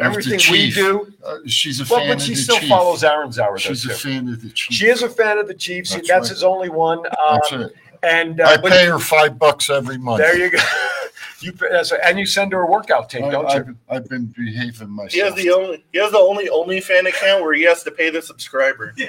everything 0.00 0.40
we 0.50 0.70
do. 0.70 1.12
Uh, 1.24 1.38
she's 1.46 1.80
a 1.80 1.84
Well, 1.90 2.00
fan 2.00 2.08
but 2.08 2.16
of 2.18 2.22
she 2.22 2.34
the 2.34 2.40
still 2.40 2.58
Chief. 2.58 2.68
follows 2.68 3.04
Aaron's 3.04 3.38
hour. 3.38 3.58
She's 3.58 3.84
a 3.84 3.88
too. 3.88 3.94
fan 3.94 4.28
of 4.28 4.42
the 4.42 4.50
Chief. 4.50 4.76
She 4.76 4.86
is 4.88 5.02
a 5.02 5.08
fan 5.08 5.38
of 5.38 5.46
the 5.48 5.54
Chiefs. 5.54 5.94
That's 5.94 6.08
That's, 6.08 6.28
right. 6.28 6.34
his 6.34 6.44
only 6.44 6.68
one. 6.68 6.98
Um, 6.98 7.04
That's 7.32 7.52
it. 7.52 7.72
And 8.02 8.40
uh, 8.40 8.44
I 8.48 8.56
pay 8.68 8.86
her 8.86 8.98
five 8.98 9.38
bucks 9.38 9.70
every 9.70 9.98
month. 9.98 10.18
There 10.18 10.36
you 10.38 10.50
go. 10.50 10.58
You 11.40 11.52
that's 11.52 11.92
right. 11.92 12.00
and 12.04 12.18
you 12.18 12.26
send 12.26 12.52
her 12.52 12.62
a 12.62 12.66
workout 12.66 13.08
tape, 13.08 13.24
I, 13.24 13.30
don't 13.30 13.48
you? 13.50 13.76
I've, 13.88 14.02
I've 14.02 14.08
been 14.08 14.26
behaving 14.26 14.90
myself. 14.90 15.12
He 15.12 15.20
has 15.20 15.34
the 15.34 15.50
only 15.50 15.84
he 15.92 15.98
has 15.98 16.10
the 16.10 16.18
only 16.18 16.48
OnlyFan 16.48 17.08
account 17.08 17.42
where 17.42 17.54
he 17.54 17.62
has 17.62 17.82
to 17.84 17.90
pay 17.90 18.10
the 18.10 18.20
subscriber. 18.20 18.92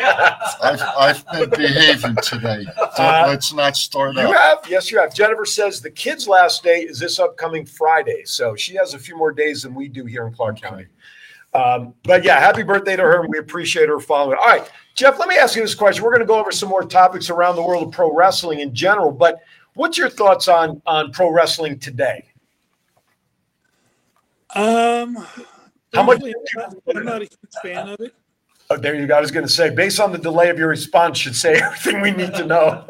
I've, 0.61 0.83
I've 0.97 1.25
been 1.31 1.49
behaving 1.49 2.15
today. 2.23 2.65
Uh, 2.99 3.25
let's 3.27 3.53
not 3.53 3.77
start 3.77 4.15
You 4.15 4.21
out. 4.21 4.33
have, 4.33 4.57
yes, 4.69 4.91
you 4.91 4.99
have. 4.99 5.13
Jennifer 5.13 5.45
says 5.45 5.79
the 5.79 5.91
kids' 5.91 6.27
last 6.27 6.63
day 6.63 6.79
is 6.81 6.99
this 6.99 7.17
upcoming 7.17 7.65
Friday, 7.65 8.23
so 8.25 8.55
she 8.55 8.75
has 8.75 8.93
a 8.93 8.99
few 8.99 9.15
more 9.15 9.31
days 9.31 9.63
than 9.63 9.73
we 9.73 9.87
do 9.87 10.05
here 10.05 10.27
in 10.27 10.33
Clark 10.33 10.59
County. 10.59 10.87
Um, 11.53 11.93
but 12.03 12.23
yeah, 12.23 12.39
happy 12.39 12.63
birthday 12.63 12.95
to 12.95 13.01
her, 13.01 13.21
and 13.21 13.29
we 13.29 13.37
appreciate 13.37 13.89
her 13.89 13.99
following. 13.99 14.37
All 14.39 14.47
right, 14.47 14.69
Jeff, 14.95 15.17
let 15.17 15.29
me 15.29 15.37
ask 15.37 15.55
you 15.55 15.61
this 15.61 15.75
question. 15.75 16.03
We're 16.03 16.11
going 16.11 16.21
to 16.21 16.25
go 16.27 16.39
over 16.39 16.51
some 16.51 16.69
more 16.69 16.83
topics 16.83 17.29
around 17.29 17.55
the 17.55 17.63
world 17.63 17.87
of 17.87 17.93
pro 17.93 18.13
wrestling 18.13 18.59
in 18.59 18.73
general, 18.73 19.11
but 19.11 19.39
what's 19.79 19.97
your 19.97 20.09
thoughts 20.09 20.47
on 20.49 20.81
on 20.85 21.11
pro 21.11 21.31
wrestling 21.31 21.79
today? 21.79 22.25
Um, 24.55 25.15
How 25.93 26.03
much- 26.03 26.21
not- 26.55 26.75
I'm 26.95 27.05
not 27.05 27.21
a 27.21 27.25
huge 27.25 27.53
fan 27.63 27.89
of 27.89 27.99
it. 28.01 28.13
Oh, 28.71 28.77
there 28.77 28.93
you 28.93 29.07
go. 29.07 29.15
I 29.15 29.21
was 29.21 29.31
going 29.31 29.45
to 29.47 29.51
say, 29.51 29.71
based 29.71 29.99
on 29.99 30.11
the 30.11 30.17
delay 30.19 30.49
of 30.49 30.59
your 30.59 30.67
response, 30.67 31.17
should 31.17 31.35
say 31.35 31.53
everything 31.63 32.01
we 32.01 32.11
need 32.11 32.33
to 32.35 32.45
know. 32.45 32.85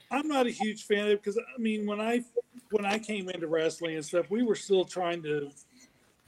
I'm 0.10 0.26
not 0.28 0.46
a 0.46 0.50
huge 0.50 0.84
fan 0.84 1.04
of 1.06 1.08
it 1.08 1.22
because 1.22 1.36
I 1.38 1.58
mean, 1.60 1.86
when 1.86 2.00
I 2.00 2.24
when 2.70 2.86
I 2.86 2.98
came 2.98 3.28
into 3.28 3.46
wrestling 3.46 3.96
and 3.96 4.04
stuff, 4.04 4.30
we 4.30 4.42
were 4.42 4.54
still 4.54 4.84
trying 4.84 5.22
to, 5.24 5.50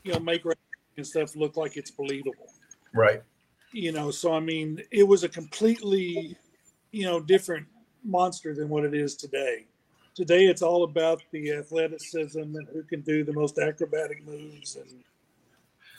you 0.04 0.12
know, 0.12 0.18
make 0.18 0.44
wrestling 0.44 0.56
and 0.96 1.06
stuff 1.06 1.36
look 1.36 1.56
like 1.56 1.76
it's 1.76 1.90
believable. 1.90 2.52
right. 2.92 3.22
You 3.72 3.92
know, 3.92 4.10
so 4.10 4.34
I 4.34 4.40
mean, 4.40 4.82
it 4.90 5.04
was 5.06 5.22
a 5.22 5.28
completely, 5.28 6.36
you 6.90 7.04
know, 7.04 7.20
different 7.20 7.66
monster 8.04 8.52
than 8.54 8.68
what 8.68 8.84
it 8.84 8.94
is 8.94 9.14
today. 9.14 9.66
Today, 10.14 10.46
it's 10.46 10.62
all 10.62 10.84
about 10.84 11.22
the 11.30 11.52
athleticism 11.52 12.38
and 12.38 12.68
who 12.72 12.82
can 12.82 13.00
do 13.00 13.24
the 13.24 13.32
most 13.32 13.58
acrobatic 13.58 14.26
moves 14.26 14.76
and 14.76 15.04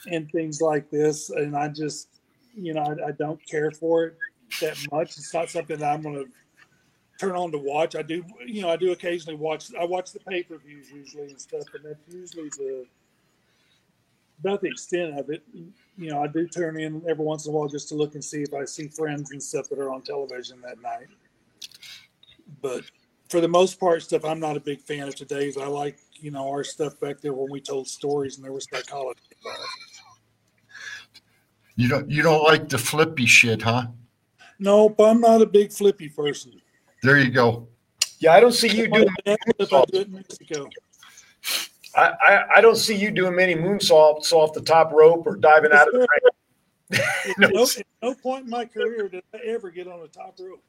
and 0.08 0.30
things 0.32 0.62
like 0.62 0.90
this. 0.90 1.30
And 1.30 1.56
I 1.56 1.68
just, 1.68 2.08
you 2.56 2.74
know, 2.74 2.82
I, 2.82 3.10
I 3.10 3.12
don't 3.12 3.40
care 3.48 3.72
for 3.72 4.06
it 4.06 4.18
that 4.60 4.78
much. 4.92 5.18
It's 5.18 5.34
not 5.34 5.50
something 5.50 5.78
that 5.78 5.94
I'm 5.94 6.02
going 6.02 6.26
to 6.26 6.28
turn 7.20 7.36
on 7.36 7.52
to 7.52 7.58
watch. 7.58 7.96
I 7.96 8.02
do, 8.02 8.24
you 8.46 8.64
know, 8.64 8.70
I 8.70 8.78
do 8.78 8.92
occasionally 8.92 9.38
watch. 9.38 9.70
I 9.80 9.86
watch 9.86 10.12
the 10.12 10.20
pay 10.20 10.44
per 10.44 10.58
views 10.58 10.92
usually 10.92 11.30
and 11.30 11.40
stuff, 11.40 11.66
and 11.74 11.86
that's 11.86 12.14
usually 12.14 12.50
the 12.50 12.86
about 14.40 14.62
the 14.62 14.68
extent 14.68 15.20
of 15.20 15.30
it. 15.30 15.44
You 15.98 16.10
know, 16.10 16.24
I 16.24 16.28
do 16.28 16.48
turn 16.48 16.80
in 16.80 17.04
every 17.08 17.24
once 17.24 17.46
in 17.46 17.54
a 17.54 17.56
while 17.56 17.68
just 17.68 17.90
to 17.90 17.96
look 17.96 18.16
and 18.16 18.24
see 18.24 18.42
if 18.42 18.54
I 18.54 18.66
see 18.66 18.88
friends 18.88 19.32
and 19.32 19.42
stuff 19.42 19.70
that 19.70 19.78
are 19.78 19.92
on 19.92 20.02
television 20.02 20.60
that 20.62 20.82
night. 20.82 21.08
But 22.60 22.84
for 23.32 23.40
the 23.40 23.48
most 23.48 23.80
part, 23.80 24.04
stuff 24.04 24.26
I'm 24.26 24.42
not 24.42 24.58
a 24.58 24.60
big 24.60 24.82
fan 24.82 25.08
of 25.08 25.16
today's. 25.16 25.58
I 25.58 25.66
like, 25.66 25.98
you 26.16 26.32
know, 26.32 26.50
our 26.50 26.66
stuff 26.66 27.00
back 27.00 27.22
there 27.22 27.32
when 27.32 27.50
we 27.50 27.62
told 27.62 27.88
stories 27.88 28.36
and 28.36 28.44
there 28.44 28.52
was 28.52 28.68
psychology 28.72 29.22
involved. 29.38 29.62
You 31.78 31.88
don't 31.88 32.12
you 32.12 32.22
don't 32.22 32.44
like 32.44 32.68
the 32.68 32.78
flippy 32.78 33.26
shit, 33.26 33.62
huh? 33.62 33.88
Nope, 34.60 35.00
I'm 35.00 35.22
not 35.22 35.42
a 35.42 35.46
big 35.46 35.72
flippy 35.72 36.10
person. 36.10 36.62
There 37.02 37.18
you 37.18 37.32
go. 37.32 37.70
Yeah, 38.20 38.34
I 38.34 38.42
don't 38.42 38.52
see 38.52 38.68
you 38.68 38.90
doing. 38.90 39.08
I 39.26 39.38
do 39.56 39.86
it 39.94 40.08
in 40.08 40.14
Mexico. 40.14 40.70
I, 41.96 42.12
I, 42.22 42.46
I 42.58 42.62
don't 42.62 42.78
see 42.78 42.96
you 42.96 43.12
doing 43.12 43.36
many 43.36 43.56
moonsaults 43.56 44.32
off 44.34 44.54
the 44.54 44.62
top 44.62 44.92
rope 44.92 45.26
or 45.26 45.38
diving 45.38 45.72
out 45.72 45.88
of 45.88 45.94
the 45.94 46.00
ring. 46.00 47.00
At 47.44 47.54
no, 47.54 47.66
no 48.04 48.14
point 48.14 48.44
in 48.44 48.50
my 48.50 48.66
career 48.66 49.08
did 49.08 49.24
I 49.34 49.38
ever 49.48 49.72
get 49.72 49.88
on 49.88 50.02
the 50.02 50.08
top 50.10 50.38
rope. 50.38 50.64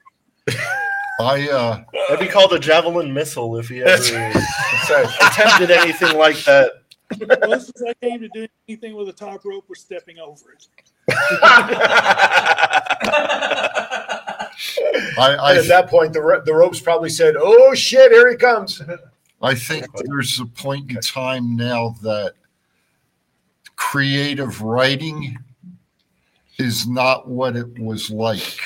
I 1.20 1.48
uh 1.48 1.84
That'd 2.08 2.26
be 2.26 2.32
called 2.32 2.52
a 2.52 2.58
javelin 2.58 3.12
missile 3.12 3.56
if 3.58 3.68
he 3.68 3.82
ever 3.82 3.90
That's 3.90 4.10
attempted 5.22 5.70
anything 5.70 6.16
like 6.16 6.36
that. 6.44 6.72
The 7.10 7.36
closest 7.36 7.82
I 7.86 7.94
came 7.94 8.20
to 8.20 8.28
doing 8.28 8.48
anything 8.68 8.96
with 8.96 9.08
a 9.08 9.12
top 9.12 9.44
rope 9.44 9.68
was 9.68 9.80
stepping 9.80 10.18
over 10.18 10.52
it. 10.52 10.66
I, 15.18 15.34
I 15.34 15.56
at 15.56 15.66
that 15.68 15.88
point, 15.88 16.12
the, 16.12 16.42
the 16.44 16.54
ropes 16.54 16.80
probably 16.80 17.10
said, 17.10 17.34
"Oh 17.36 17.74
shit, 17.74 18.12
here 18.12 18.30
he 18.30 18.36
comes." 18.36 18.80
I 19.42 19.54
think 19.54 19.86
there's 20.04 20.40
a 20.40 20.46
point 20.46 20.90
in 20.90 21.00
time 21.00 21.56
now 21.56 21.96
that 22.02 22.34
creative 23.76 24.62
writing 24.62 25.36
is 26.58 26.86
not 26.86 27.28
what 27.28 27.56
it 27.56 27.78
was 27.78 28.10
like 28.10 28.60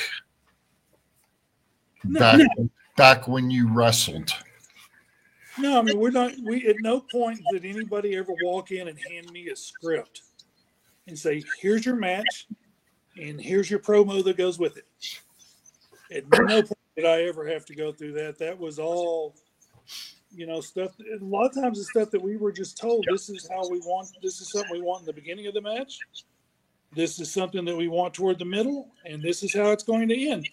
back 2.13 2.41
back 2.97 3.29
when 3.29 3.51
you 3.51 3.73
wrestled. 3.73 4.33
No, 5.59 5.79
I 5.79 5.83
mean 5.83 5.99
we're 5.99 6.11
not. 6.11 6.33
We 6.43 6.67
at 6.69 6.77
no 6.81 7.01
point 7.01 7.41
did 7.51 7.65
anybody 7.65 8.17
ever 8.17 8.33
walk 8.43 8.73
in 8.73 8.89
and 8.89 8.99
hand 9.11 9.31
me 9.33 9.49
a 9.49 9.57
script 9.57 10.23
and 11.07 11.19
say, 11.19 11.43
"Here's 11.61 11.87
your 11.87 11.97
match, 11.97 12.47
and 13.21 13.41
here's 13.41 13.71
your 13.71 13.81
promo 13.81 14.23
that 14.25 14.37
goes 14.37 14.59
with 14.59 14.77
it." 14.77 14.87
At 16.15 16.25
no 16.31 16.63
point 16.63 16.79
did 16.97 17.07
I 17.07 17.23
ever 17.23 17.47
have 17.47 17.65
to 17.67 17.75
go 17.75 17.93
through 17.93 18.13
that. 18.13 18.39
That 18.39 18.59
was 18.59 18.79
all, 18.79 19.35
you 20.35 20.47
know, 20.47 20.61
stuff. 20.61 20.93
A 21.01 21.25
lot 21.25 21.47
of 21.47 21.55
times, 21.55 21.79
it's 21.79 21.91
stuff 21.91 22.11
that 22.11 22.23
we 22.23 22.37
were 22.37 22.53
just 22.53 22.77
told. 22.79 23.07
This 23.11 23.31
is 23.31 23.49
how 23.49 23.69
we 23.69 23.79
want. 23.81 24.09
This 24.23 24.41
is 24.41 24.51
something 24.51 24.73
we 24.73 24.83
want 24.83 25.01
in 25.01 25.07
the 25.07 25.13
beginning 25.13 25.47
of 25.47 25.55
the 25.55 25.63
match. 25.63 25.99
This 26.95 27.19
is 27.19 27.33
something 27.33 27.65
that 27.65 27.77
we 27.77 27.89
want 27.89 28.15
toward 28.15 28.39
the 28.39 28.45
middle, 28.45 28.89
and 29.05 29.23
this 29.23 29.43
is 29.43 29.55
how 29.55 29.71
it's 29.71 29.85
going 29.85 30.09
to 30.09 30.29
end. 30.29 30.49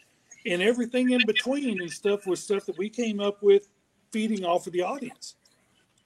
And 0.45 0.61
everything 0.61 1.11
in 1.11 1.21
between 1.25 1.81
and 1.81 1.91
stuff 1.91 2.27
was 2.27 2.43
stuff 2.43 2.65
that 2.65 2.77
we 2.77 2.89
came 2.89 3.19
up 3.19 3.41
with 3.41 3.69
feeding 4.11 4.43
off 4.45 4.67
of 4.67 4.73
the 4.73 4.81
audience. 4.81 5.35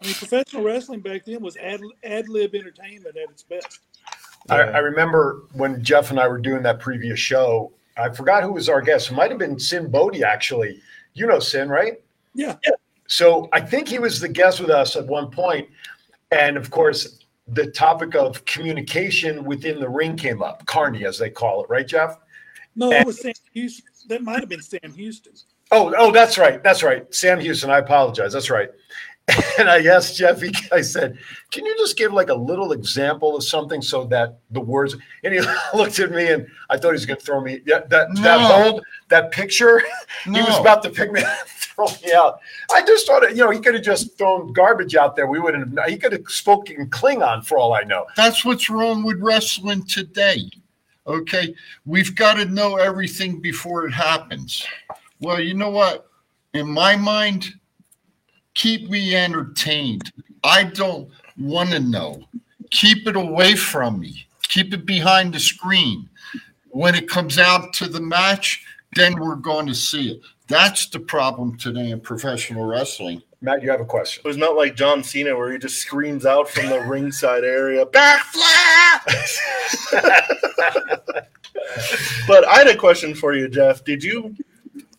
I 0.02 0.06
mean, 0.06 0.16
professional 0.16 0.64
wrestling 0.64 1.00
back 1.00 1.26
then 1.26 1.42
was 1.42 1.58
ad, 1.58 1.82
ad 2.04 2.30
lib 2.30 2.54
entertainment 2.54 3.18
at 3.18 3.30
its 3.30 3.44
best. 3.44 3.80
I, 4.50 4.62
I 4.62 4.78
remember 4.78 5.44
when 5.54 5.84
Jeff 5.84 6.12
and 6.12 6.20
I 6.20 6.28
were 6.28 6.38
doing 6.38 6.64
that 6.64 6.80
previous 6.80 7.20
show. 7.20 7.74
I 7.98 8.10
forgot 8.10 8.44
who 8.44 8.54
was 8.54 8.70
our 8.70 8.82
guest. 8.82 9.12
It 9.12 9.16
might 9.16 9.32
have 9.32 9.40
been 9.40 9.60
Sinn 9.60 9.90
Bodhi, 9.90 10.24
actually. 10.24 10.82
You 11.16 11.26
know 11.26 11.40
Sin, 11.40 11.68
right? 11.68 12.00
Yeah. 12.36 12.56
yeah. 12.64 12.74
So 13.08 13.50
I 13.52 13.60
think 13.60 13.88
he 13.88 14.00
was 14.00 14.20
the 14.20 14.30
guest 14.30 14.60
with 14.60 14.70
us 14.70 14.96
at 14.96 15.06
one 15.08 15.32
point, 15.32 15.68
and 16.32 16.58
of 16.58 16.70
course, 16.70 17.20
the 17.48 17.68
topic 17.72 18.16
of 18.16 18.44
communication 18.46 19.44
within 19.46 19.80
the 19.80 19.90
ring 19.90 20.16
came 20.16 20.44
up. 20.44 20.66
Carny, 20.66 21.06
as 21.06 21.18
they 21.18 21.30
call 21.30 21.64
it, 21.64 21.70
right, 21.70 21.88
Jeff? 21.88 22.20
No, 22.76 22.90
that 22.90 23.06
was 23.06 23.22
Sam 23.22 23.34
Houston. 23.54 23.86
That 24.08 24.24
might 24.24 24.40
have 24.40 24.50
been 24.50 24.62
Sam 24.62 24.94
Houston. 24.96 25.34
Oh, 25.72 25.94
oh, 25.98 26.12
that's 26.12 26.38
right. 26.38 26.64
That's 26.64 26.82
right. 26.82 27.14
Sam 27.14 27.40
Houston. 27.40 27.70
I 27.70 27.80
apologize. 27.80 28.34
That's 28.34 28.50
right. 28.50 28.70
And 29.60 29.70
I 29.70 29.84
asked 29.88 30.16
Jeffy, 30.16 30.52
I 30.72 30.82
said, 30.82 31.18
can 31.52 31.66
you 31.66 31.76
just 31.80 31.98
give 31.98 32.14
like 32.14 32.30
a 32.30 32.34
little 32.34 32.72
example 32.74 33.36
of 33.36 33.44
something 33.44 33.82
so 33.82 34.06
that 34.06 34.38
the 34.52 34.62
words, 34.62 34.96
and 35.24 35.34
he 35.34 35.42
looked 35.74 36.00
at 36.00 36.12
me 36.12 36.32
and 36.32 36.48
I 36.70 36.78
thought 36.78 36.90
he 36.90 36.94
was 36.94 37.06
going 37.06 37.20
to 37.20 37.26
throw 37.26 37.42
me. 37.42 37.60
Yeah, 37.66 37.80
that, 37.90 37.90
that 37.90 38.22
No. 38.22 38.40
hold, 38.40 38.84
that 39.10 39.32
picture, 39.32 39.82
no. 40.28 40.34
he 40.40 40.48
was 40.48 40.60
about 40.60 40.84
to 40.84 40.92
pick 40.92 41.12
me, 41.12 41.22
throw 41.48 41.88
me 41.88 42.14
out. 42.14 42.40
I 42.72 42.84
just 42.84 43.08
thought, 43.08 43.28
you 43.32 43.44
know, 43.44 43.50
he 43.50 43.60
could 43.60 43.74
have 43.74 43.84
just 43.84 44.18
thrown 44.18 44.54
garbage 44.54 44.96
out 44.96 45.16
there. 45.16 45.28
We 45.28 45.40
wouldn't 45.40 45.78
have, 45.78 45.90
he 45.90 45.98
could 45.98 46.14
have 46.14 46.24
spoken 46.28 46.88
Klingon 46.90 47.44
for 47.44 47.58
all 47.58 47.74
I 47.74 47.82
know. 47.82 48.06
That's 48.16 48.46
what's 48.46 48.70
wrong 48.70 49.04
with 49.04 49.20
wrestling 49.20 49.84
today. 49.88 50.50
Okay. 51.08 51.56
We've 51.86 52.16
got 52.16 52.36
to 52.36 52.46
know 52.46 52.76
everything 52.76 53.40
before 53.40 53.88
it 53.88 53.92
happens. 53.92 54.66
Well, 55.22 55.40
you 55.40 55.54
know 55.54 55.70
what? 55.70 56.10
In 56.54 56.70
my 56.70 56.96
mind, 56.96 57.54
keep 58.54 58.90
me 58.90 59.16
entertained. 59.16 60.12
I 60.44 60.64
don't 60.64 61.10
want 61.38 61.72
to 61.72 61.80
know. 61.80 62.24
Keep 62.72 63.08
it 63.08 63.16
away 63.16 63.56
from 63.56 64.00
me. 64.00 64.28
Keep 64.44 64.74
it 64.74 64.86
behind 64.86 65.34
the 65.34 65.40
screen. 65.40 66.10
When 66.70 66.96
it 66.96 67.10
comes 67.10 67.38
out 67.38 67.74
to 67.74 67.88
the 67.88 68.02
match, 68.02 68.66
then 68.96 69.20
we're 69.20 69.36
going 69.36 69.68
to 69.68 69.76
see 69.76 70.12
it. 70.12 70.22
That's 70.48 70.90
the 70.90 71.00
problem 71.00 71.58
today 71.58 71.92
in 71.92 72.00
professional 72.00 72.66
wrestling. 72.66 73.22
Matt, 73.42 73.62
you 73.62 73.70
have 73.70 73.82
a 73.82 73.86
question. 73.86 74.22
It 74.26 74.28
was 74.28 74.38
not 74.38 74.56
like 74.56 74.76
John 74.76 75.04
Cena 75.04 75.38
where 75.38 75.52
he 75.52 75.60
just 75.60 75.78
screams 75.78 76.26
out 76.26 76.50
from 76.50 76.70
the 76.70 76.82
ringside 76.82 77.44
area, 77.44 77.86
backflip. 77.86 79.04
but 82.28 82.48
I 82.48 82.58
had 82.58 82.68
a 82.68 82.76
question 82.76 83.14
for 83.14 83.36
you, 83.36 83.48
Jeff. 83.48 83.84
Did 83.84 84.04
you 84.04 84.36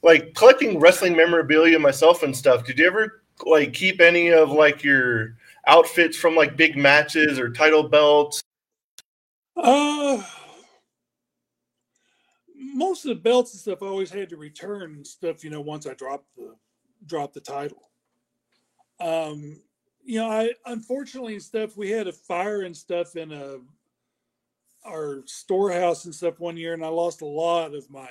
like 0.02 0.34
collecting 0.34 0.78
wrestling 0.78 1.16
memorabilia 1.16 1.78
myself 1.78 2.22
and 2.22 2.36
stuff? 2.36 2.64
Did 2.64 2.78
you 2.78 2.86
ever 2.86 3.22
like 3.44 3.72
keep 3.72 4.00
any 4.00 4.32
of 4.32 4.50
like 4.50 4.84
your 4.84 5.34
outfits 5.66 6.16
from 6.16 6.36
like 6.36 6.56
big 6.56 6.76
matches 6.76 7.40
or 7.40 7.50
title 7.50 7.88
belts? 7.88 8.40
Uh, 9.56 10.22
most 12.54 13.04
of 13.04 13.08
the 13.08 13.14
belts 13.16 13.52
and 13.52 13.60
stuff 13.60 13.82
I 13.82 13.86
always 13.86 14.10
had 14.10 14.30
to 14.30 14.36
return 14.36 14.94
and 14.94 15.06
stuff. 15.06 15.42
You 15.42 15.50
know, 15.50 15.60
once 15.60 15.88
I 15.88 15.94
dropped 15.94 16.26
the 16.36 16.54
dropped 17.06 17.34
the 17.34 17.40
title. 17.40 17.87
Um, 19.00 19.60
you 20.04 20.18
know, 20.18 20.30
I 20.30 20.52
unfortunately 20.66 21.34
and 21.34 21.42
stuff. 21.42 21.76
We 21.76 21.90
had 21.90 22.08
a 22.08 22.12
fire 22.12 22.62
and 22.62 22.76
stuff 22.76 23.16
in 23.16 23.32
a 23.32 23.58
our 24.86 25.22
storehouse 25.26 26.04
and 26.04 26.14
stuff 26.14 26.40
one 26.40 26.56
year, 26.56 26.72
and 26.72 26.84
I 26.84 26.88
lost 26.88 27.20
a 27.20 27.26
lot 27.26 27.74
of 27.74 27.90
my 27.90 28.08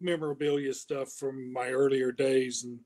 memorabilia 0.00 0.74
stuff 0.74 1.12
from 1.12 1.52
my 1.52 1.68
earlier 1.68 2.12
days. 2.12 2.64
And 2.64 2.78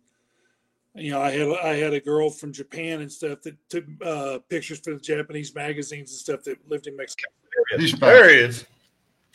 you 0.95 1.11
know, 1.11 1.21
I 1.21 1.33
had 1.33 1.49
I 1.49 1.75
had 1.77 1.93
a 1.93 2.01
girl 2.01 2.31
from 2.31 2.53
Japan 2.53 3.03
and 3.03 3.13
stuff 3.13 3.43
that 3.43 3.57
took 3.69 3.85
uh, 4.05 4.39
pictures 4.49 4.81
for 4.81 4.95
the 4.95 5.01
Japanese 5.01 5.55
magazines 5.55 6.11
and 6.13 6.19
stuff 6.19 6.43
that 6.45 6.59
lived 6.69 6.87
in 6.87 6.97
Mexico. 6.97 7.29
He's 7.79 7.93
back. 7.93 8.01
There 8.01 8.31
he 8.31 8.37
is. 8.37 8.65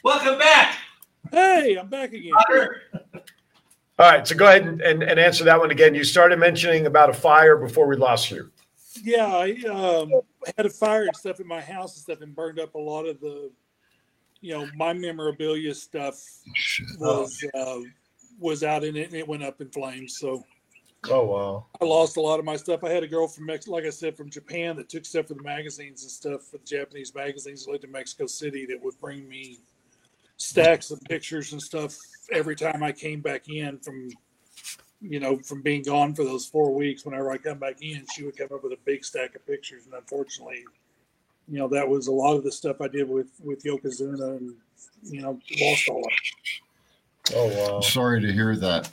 Welcome 0.04 0.40
back. 0.40 0.78
Hey, 1.30 1.76
I'm 1.76 1.90
back 1.90 2.14
again. 2.14 2.34
All 4.02 4.10
right, 4.10 4.28
so 4.28 4.36
go 4.36 4.48
ahead 4.48 4.64
and, 4.64 4.82
and, 4.82 5.04
and 5.04 5.20
answer 5.20 5.44
that 5.44 5.60
one 5.60 5.70
again. 5.70 5.94
You 5.94 6.04
started 6.04 6.40
mentioning 6.40 6.88
about 6.88 7.12
a 7.12 7.14
fire 7.14 7.56
before 7.56 7.86
we 7.86 7.96
lost 7.96 8.32
you. 8.32 8.50
Yeah, 9.04 9.28
I 9.28 9.52
um, 9.70 10.12
had 10.58 10.66
a 10.66 10.72
fire 10.72 11.04
and 11.04 11.16
stuff 11.16 11.40
in 11.40 11.46
my 11.46 11.62
house 11.62 11.96
and 11.96 12.02
stuff, 12.02 12.22
and 12.22 12.36
burned 12.36 12.60
up 12.60 12.74
a 12.74 12.80
lot 12.80 13.06
of 13.06 13.20
the, 13.20 13.52
you 14.40 14.54
know, 14.54 14.68
my 14.76 14.92
memorabilia 14.92 15.76
stuff 15.76 16.20
was 17.00 17.46
uh, 17.54 17.78
was 18.40 18.64
out 18.64 18.84
in 18.84 18.96
it, 18.96 19.10
and 19.10 19.14
it 19.14 19.28
went 19.28 19.44
up 19.44 19.62
in 19.62 19.70
flames. 19.70 20.18
So 20.18 20.44
Oh 21.10 21.26
wow. 21.26 21.66
I 21.82 21.86
lost 21.86 22.18
a 22.18 22.22
lot 22.22 22.40
of 22.40 22.46
my 22.46 22.56
stuff. 22.56 22.84
I 22.84 22.90
had 22.90 23.04
a 23.04 23.08
girl 23.08 23.28
from 23.28 23.46
Mex, 23.46 23.68
like 23.68 23.86
I 23.86 23.90
said, 23.90 24.16
from 24.16 24.30
Japan 24.30 24.76
that 24.78 24.90
took 24.90 25.06
stuff 25.06 25.28
for 25.28 25.34
the 25.34 25.44
magazines 25.44 26.04
and 26.04 26.12
stuff 26.12 26.46
for 26.46 26.58
the 26.58 26.66
Japanese 26.66 27.14
magazines. 27.16 27.66
that 27.66 27.72
Lived 27.72 27.84
in 27.84 27.92
Mexico 27.92 28.28
City 28.28 28.66
that 28.68 28.84
would 28.84 29.00
bring 29.00 29.28
me 29.28 29.60
stacks 30.42 30.92
of 30.92 31.02
pictures 31.02 31.52
and 31.52 31.62
stuff 31.62 31.96
every 32.32 32.56
time 32.56 32.82
I 32.84 32.92
came 32.92 33.22
back 33.22 33.48
in 33.50 33.78
from, 33.80 34.10
you 35.02 35.20
know, 35.20 35.38
from 35.38 35.62
being 35.62 35.84
gone 35.84 36.14
for 36.16 36.24
those 36.24 36.46
four 36.46 36.74
weeks. 36.74 37.06
Whenever 37.06 37.32
I 37.32 37.38
come 37.38 37.60
back 37.60 37.82
in, 37.82 38.06
she 38.14 38.24
would 38.24 38.38
come 38.38 38.50
up 38.54 38.64
with 38.64 38.74
a 38.74 38.80
big 38.86 39.06
stack 39.06 39.36
of 39.36 39.46
pictures, 39.46 39.86
and 39.86 39.94
unfortunately, 39.94 40.64
you 41.48 41.60
know, 41.60 41.68
that 41.68 41.88
was 41.88 42.08
a 42.08 42.12
lot 42.12 42.36
of 42.36 42.44
the 42.44 42.52
stuff 42.52 42.82
I 42.82 42.88
did 42.88 43.08
with 43.08 43.30
with 43.44 43.64
Yokozuna, 43.64 44.38
and 44.38 44.56
you 45.04 45.22
know, 45.22 45.40
lost 45.60 45.90
all 45.90 46.00
of 46.00 46.12
it. 46.12 47.34
Oh 47.36 47.74
wow. 47.74 47.82
Sorry 47.82 48.22
to 48.22 48.32
hear 48.32 48.56
that. 48.56 48.90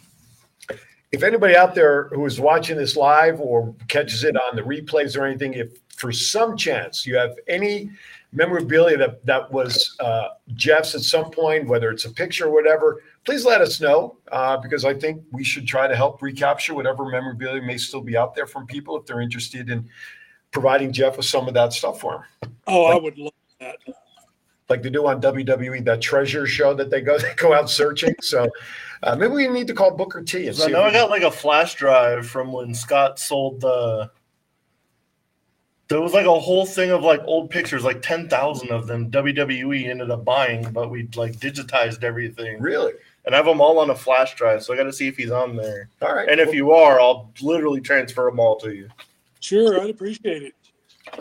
If 1.10 1.22
anybody 1.22 1.56
out 1.56 1.74
there 1.74 2.08
who 2.08 2.24
is 2.26 2.38
watching 2.38 2.76
this 2.76 2.94
live 2.94 3.40
or 3.40 3.74
catches 3.88 4.24
it 4.24 4.36
on 4.36 4.56
the 4.56 4.62
replays 4.62 5.18
or 5.18 5.24
anything, 5.24 5.54
if 5.54 5.78
for 5.96 6.12
some 6.12 6.56
chance 6.56 7.06
you 7.06 7.16
have 7.16 7.34
any 7.48 7.90
memorabilia 8.32 8.96
that 8.98 9.24
that 9.24 9.50
was 9.50 9.96
uh, 10.00 10.28
Jeff's 10.54 10.94
at 10.94 11.00
some 11.00 11.30
point, 11.30 11.66
whether 11.66 11.90
it's 11.90 12.04
a 12.04 12.10
picture 12.10 12.46
or 12.46 12.50
whatever, 12.52 13.02
please 13.24 13.44
let 13.44 13.60
us 13.60 13.80
know 13.80 14.16
uh, 14.32 14.56
because 14.58 14.84
I 14.84 14.94
think 14.94 15.22
we 15.32 15.42
should 15.44 15.66
try 15.66 15.86
to 15.88 15.96
help 15.96 16.20
recapture 16.22 16.74
whatever 16.74 17.06
memorabilia 17.06 17.62
may 17.62 17.78
still 17.78 18.00
be 18.02 18.16
out 18.16 18.34
there 18.34 18.46
from 18.46 18.66
people 18.66 18.96
if 18.98 19.06
they're 19.06 19.20
interested 19.20 19.70
in 19.70 19.88
providing 20.50 20.92
Jeff 20.92 21.16
with 21.16 21.26
some 21.26 21.48
of 21.48 21.54
that 21.54 21.72
stuff 21.72 22.00
for 22.00 22.26
him, 22.42 22.52
Oh, 22.66 22.84
I 22.84 22.96
would 22.96 23.18
love 23.18 23.32
that. 23.60 23.76
like 24.68 24.82
they 24.82 24.90
do 24.90 25.06
on 25.06 25.20
WWE, 25.22 25.84
that 25.86 26.00
treasure 26.02 26.46
show 26.46 26.74
that 26.74 26.90
they 26.90 27.00
go 27.00 27.16
they 27.22 27.34
go 27.34 27.54
out 27.54 27.70
searching. 27.70 28.14
So 28.20 28.48
uh, 29.02 29.16
maybe 29.16 29.32
we 29.32 29.48
need 29.48 29.66
to 29.68 29.74
call 29.74 29.96
Booker 29.96 30.22
T 30.22 30.46
and 30.48 30.56
So 30.56 30.64
I 30.64 30.66
see. 30.66 30.72
know 30.72 30.82
I 30.82 30.92
got 30.92 31.08
like 31.10 31.22
a 31.22 31.30
flash 31.30 31.74
drive 31.76 32.26
from 32.26 32.52
when 32.52 32.74
Scott 32.74 33.18
sold 33.18 33.62
the. 33.62 34.10
There 35.88 36.02
was 36.02 36.12
like 36.12 36.26
a 36.26 36.40
whole 36.40 36.66
thing 36.66 36.90
of 36.90 37.02
like 37.02 37.20
old 37.24 37.50
pictures, 37.50 37.82
like 37.82 38.02
ten 38.02 38.28
thousand 38.28 38.70
of 38.70 38.86
them. 38.86 39.10
WWE 39.10 39.88
ended 39.88 40.10
up 40.10 40.24
buying, 40.24 40.70
but 40.70 40.90
we 40.90 41.08
like 41.16 41.36
digitized 41.36 42.04
everything. 42.04 42.60
Really? 42.60 42.92
And 43.24 43.34
I 43.34 43.38
have 43.38 43.46
them 43.46 43.60
all 43.60 43.78
on 43.78 43.90
a 43.90 43.94
flash 43.94 44.34
drive, 44.34 44.62
so 44.62 44.72
I 44.72 44.76
got 44.76 44.84
to 44.84 44.92
see 44.92 45.08
if 45.08 45.16
he's 45.16 45.30
on 45.30 45.56
there. 45.56 45.88
All 46.02 46.14
right. 46.14 46.28
And 46.28 46.40
if 46.40 46.54
you 46.54 46.72
are, 46.72 47.00
I'll 47.00 47.30
literally 47.42 47.80
transfer 47.80 48.24
them 48.24 48.40
all 48.40 48.56
to 48.56 48.74
you. 48.74 48.88
Sure, 49.40 49.80
I'd 49.80 49.90
appreciate 49.90 50.42
it. 50.42 50.54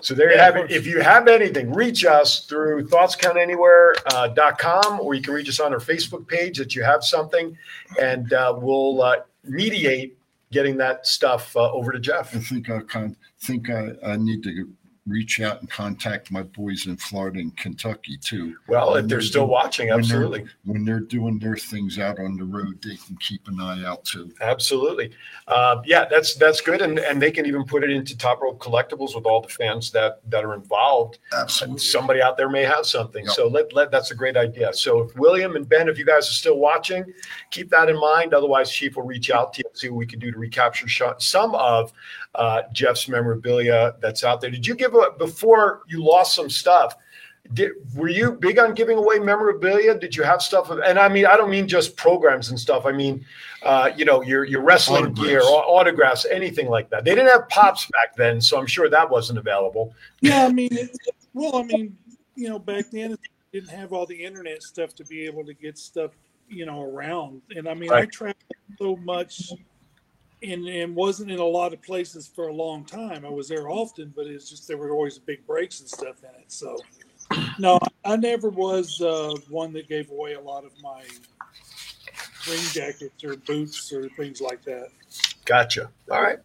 So 0.01 0.13
there 0.13 0.31
you 0.31 0.37
have 0.37 0.55
it. 0.57 0.71
If 0.71 0.85
you 0.85 1.01
have 1.01 1.27
anything, 1.27 1.73
reach 1.73 2.05
us 2.05 2.45
through 2.45 2.87
thoughtscountanywhere.com 2.87 4.99
or 4.99 5.13
you 5.13 5.21
can 5.21 5.33
reach 5.33 5.49
us 5.49 5.59
on 5.59 5.73
our 5.73 5.79
Facebook 5.79 6.27
page 6.27 6.57
that 6.57 6.75
you 6.75 6.83
have 6.83 7.03
something 7.03 7.57
and 7.99 8.31
uh, 8.33 8.55
we'll 8.57 9.01
uh, 9.01 9.17
mediate 9.43 10.16
getting 10.51 10.77
that 10.77 11.05
stuff 11.05 11.55
uh, 11.55 11.71
over 11.71 11.91
to 11.91 11.99
Jeff. 11.99 12.35
I 12.35 12.39
think 12.39 12.69
I 12.69 12.79
con- 12.81 13.17
think 13.41 13.69
I, 13.69 13.91
I 14.05 14.17
need 14.17 14.43
to 14.43 14.69
reach 15.07 15.39
out 15.39 15.61
and 15.61 15.69
contact 15.69 16.31
my 16.31 16.43
boys 16.43 16.87
in 16.87 16.97
Florida 16.97 17.39
and 17.39 17.55
Kentucky 17.57 18.17
too. 18.17 18.57
Well, 18.67 18.95
if 18.95 19.07
they're 19.07 19.21
still 19.21 19.43
doing- 19.43 19.51
watching, 19.51 19.87
when 19.87 20.01
they're- 20.01 20.03
absolutely. 20.17 20.45
When 20.65 20.85
they're 20.85 20.99
doing 20.99 21.39
their 21.39 21.55
things 21.55 21.97
out 21.97 22.19
on 22.19 22.35
the 22.37 22.43
road, 22.43 22.81
they 22.81 22.95
can 22.95 23.15
keep 23.17 23.47
an 23.47 23.59
eye 23.61 23.83
out 23.85 24.03
too. 24.03 24.31
Absolutely. 24.41 25.11
Uh, 25.47 25.81
yeah, 25.85 26.05
that's 26.05 26.35
that's 26.35 26.61
good. 26.61 26.81
And, 26.81 26.99
and 26.99 27.21
they 27.21 27.31
can 27.31 27.45
even 27.45 27.63
put 27.63 27.83
it 27.83 27.89
into 27.89 28.17
Top 28.17 28.41
Rope 28.41 28.59
Collectibles 28.59 29.15
with 29.15 29.25
all 29.25 29.41
the 29.41 29.47
fans 29.49 29.91
that, 29.91 30.19
that 30.29 30.43
are 30.43 30.53
involved. 30.53 31.19
Absolutely. 31.33 31.79
Somebody 31.79 32.21
out 32.21 32.37
there 32.37 32.49
may 32.49 32.63
have 32.63 32.85
something. 32.85 33.25
So 33.27 33.47
let, 33.47 33.73
let 33.73 33.91
that's 33.91 34.11
a 34.11 34.15
great 34.15 34.35
idea. 34.37 34.73
So 34.73 35.01
if 35.01 35.15
William 35.15 35.55
and 35.55 35.67
Ben, 35.67 35.87
if 35.87 35.97
you 35.97 36.05
guys 36.05 36.27
are 36.29 36.33
still 36.33 36.57
watching, 36.57 37.05
keep 37.51 37.69
that 37.69 37.89
in 37.89 37.99
mind. 37.99 38.33
Otherwise, 38.33 38.69
Chief 38.69 38.95
will 38.95 39.03
reach 39.03 39.31
out 39.31 39.53
to 39.53 39.59
you 39.59 39.69
and 39.69 39.77
see 39.77 39.89
what 39.89 39.97
we 39.97 40.05
can 40.05 40.19
do 40.19 40.31
to 40.31 40.37
recapture 40.37 40.87
some 41.19 41.55
of 41.55 41.93
uh, 42.35 42.63
Jeff's 42.73 43.07
memorabilia 43.07 43.95
that's 43.99 44.23
out 44.23 44.41
there. 44.41 44.51
Did 44.51 44.65
you 44.65 44.75
give 44.75 44.93
a 44.93 45.11
before 45.17 45.81
you 45.87 46.03
lost 46.03 46.35
some 46.35 46.49
stuff? 46.49 46.95
Did, 47.53 47.71
were 47.95 48.09
you 48.09 48.33
big 48.33 48.59
on 48.59 48.73
giving 48.73 48.97
away 48.97 49.19
memorabilia? 49.19 49.97
Did 49.97 50.15
you 50.15 50.23
have 50.23 50.41
stuff? 50.41 50.69
And 50.69 50.99
I 50.99 51.07
mean, 51.07 51.25
I 51.25 51.37
don't 51.37 51.49
mean 51.49 51.65
just 51.67 51.95
programs 51.95 52.49
and 52.49 52.59
stuff. 52.59 52.85
I 52.85 52.91
mean, 52.91 53.25
uh, 53.63 53.91
you 53.95 54.03
know, 54.03 54.21
your 54.21 54.43
your 54.43 54.61
wrestling 54.61 55.13
gear, 55.13 55.39
Autographs. 55.39 55.47
au- 55.47 55.75
autographs, 55.77 56.25
anything 56.25 56.67
like 56.67 56.89
that. 56.89 57.05
They 57.05 57.15
didn't 57.15 57.29
have 57.29 57.47
pops 57.47 57.85
back 57.85 58.15
then, 58.17 58.41
so 58.41 58.59
I'm 58.59 58.67
sure 58.67 58.89
that 58.89 59.09
wasn't 59.09 59.39
available. 59.39 59.93
Yeah, 60.19 60.45
I 60.45 60.51
mean, 60.51 60.69
it, 60.71 60.97
well, 61.33 61.55
I 61.55 61.63
mean, 61.63 61.95
you 62.35 62.49
know, 62.49 62.59
back 62.59 62.91
then 62.91 63.13
it 63.13 63.19
didn't 63.53 63.69
have 63.69 63.93
all 63.93 64.05
the 64.05 64.15
internet 64.15 64.61
stuff 64.61 64.93
to 64.95 65.05
be 65.05 65.25
able 65.25 65.45
to 65.45 65.53
get 65.53 65.77
stuff, 65.77 66.11
you 66.49 66.65
know, 66.65 66.81
around. 66.83 67.41
And 67.55 67.69
I 67.69 67.73
mean, 67.73 67.93
I 67.93 68.05
traveled 68.05 68.35
so 68.77 68.97
much 68.97 69.53
and, 70.43 70.67
and 70.67 70.95
wasn't 70.95 71.31
in 71.31 71.39
a 71.39 71.45
lot 71.45 71.73
of 71.73 71.81
places 71.81 72.27
for 72.27 72.47
a 72.47 72.53
long 72.53 72.85
time. 72.85 73.25
I 73.25 73.29
was 73.29 73.47
there 73.47 73.69
often, 73.69 74.13
but 74.15 74.27
it's 74.27 74.49
just 74.49 74.67
there 74.67 74.77
were 74.77 74.91
always 74.91 75.17
big 75.17 75.45
breaks 75.45 75.79
and 75.79 75.89
stuff 75.89 76.23
in 76.23 76.29
it. 76.41 76.51
So, 76.51 76.77
no, 77.59 77.79
I 78.05 78.15
never 78.15 78.49
was 78.49 79.01
uh, 79.01 79.33
one 79.49 79.73
that 79.73 79.87
gave 79.87 80.11
away 80.11 80.33
a 80.33 80.41
lot 80.41 80.63
of 80.63 80.71
my 80.81 81.03
ring 82.49 82.61
jackets 82.71 83.23
or 83.23 83.35
boots 83.37 83.91
or 83.91 84.09
things 84.09 84.41
like 84.41 84.63
that. 84.63 84.89
Gotcha. 85.45 85.89
All 86.11 86.21
right. 86.21 86.39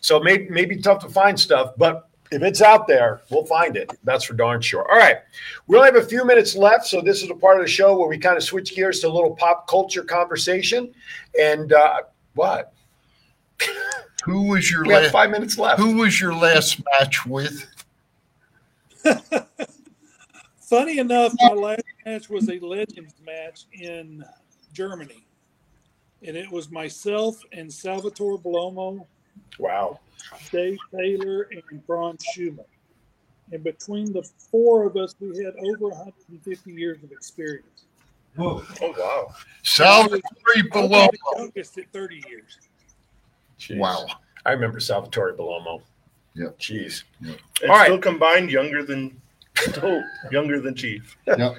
So 0.00 0.20
maybe 0.20 0.48
may, 0.50 0.66
may 0.66 0.76
tough 0.76 1.00
to 1.00 1.08
find 1.08 1.38
stuff, 1.38 1.72
but 1.78 2.08
if 2.30 2.42
it's 2.42 2.60
out 2.60 2.86
there, 2.86 3.22
we'll 3.30 3.46
find 3.46 3.76
it. 3.76 3.90
That's 4.02 4.24
for 4.24 4.34
darn 4.34 4.60
sure. 4.60 4.90
All 4.90 4.98
right. 4.98 5.18
We 5.66 5.76
only 5.76 5.90
have 5.92 6.02
a 6.02 6.06
few 6.06 6.24
minutes 6.24 6.54
left. 6.56 6.86
So 6.86 7.00
this 7.00 7.22
is 7.22 7.30
a 7.30 7.34
part 7.34 7.58
of 7.58 7.64
the 7.64 7.70
show 7.70 7.96
where 7.96 8.08
we 8.08 8.18
kind 8.18 8.36
of 8.36 8.42
switch 8.42 8.74
gears 8.74 9.00
to 9.00 9.08
a 9.08 9.10
little 9.10 9.34
pop 9.34 9.68
culture 9.68 10.02
conversation. 10.02 10.92
And 11.40 11.72
uh, 11.72 12.02
what? 12.34 12.73
Who 14.24 14.48
was 14.48 14.70
your 14.70 14.84
We 14.84 14.92
have 14.94 15.02
last? 15.04 15.12
five 15.12 15.30
minutes 15.30 15.58
left. 15.58 15.80
Who 15.80 15.96
was 15.96 16.20
your 16.20 16.34
last 16.34 16.80
match 16.98 17.26
with? 17.26 17.66
Funny 20.60 20.98
enough, 20.98 21.32
my 21.40 21.52
last 21.52 21.82
match 22.06 22.28
was 22.30 22.48
a 22.48 22.58
Legends 22.58 23.14
match 23.24 23.66
in 23.72 24.24
Germany. 24.72 25.26
And 26.26 26.36
it 26.36 26.50
was 26.50 26.70
myself 26.70 27.38
and 27.52 27.70
Salvatore 27.72 28.38
Bellomo, 28.38 29.06
Wow. 29.58 30.00
Dave 30.50 30.78
Taylor, 30.96 31.48
and 31.70 31.86
Braun 31.86 32.16
Schumann. 32.32 32.64
And 33.52 33.62
between 33.62 34.10
the 34.12 34.22
four 34.50 34.86
of 34.86 34.96
us, 34.96 35.14
we 35.20 35.44
had 35.44 35.52
over 35.56 35.88
150 35.88 36.72
years 36.72 37.02
of 37.04 37.12
experience. 37.12 37.84
Oh 38.38 38.64
wow. 38.80 39.32
Salvatore 39.62 40.20
I 40.56 40.62
was 40.62 40.66
Bellomo. 40.72 41.10
the 41.10 41.18
youngest 41.38 41.78
at 41.78 41.92
30 41.92 42.22
years. 42.28 42.58
Jeez. 43.58 43.78
Wow. 43.78 44.06
I 44.46 44.52
remember 44.52 44.80
Salvatore 44.80 45.32
Bellomo. 45.34 45.80
Yeah. 46.34 46.48
Jeez. 46.58 47.04
And 47.20 47.36
All 47.62 47.68
right. 47.76 47.84
still 47.86 47.98
combined 47.98 48.50
younger 48.50 48.82
than 48.84 49.20
still 49.56 50.02
younger 50.30 50.60
than 50.60 50.74
Chief. 50.74 51.16
Yep. 51.26 51.56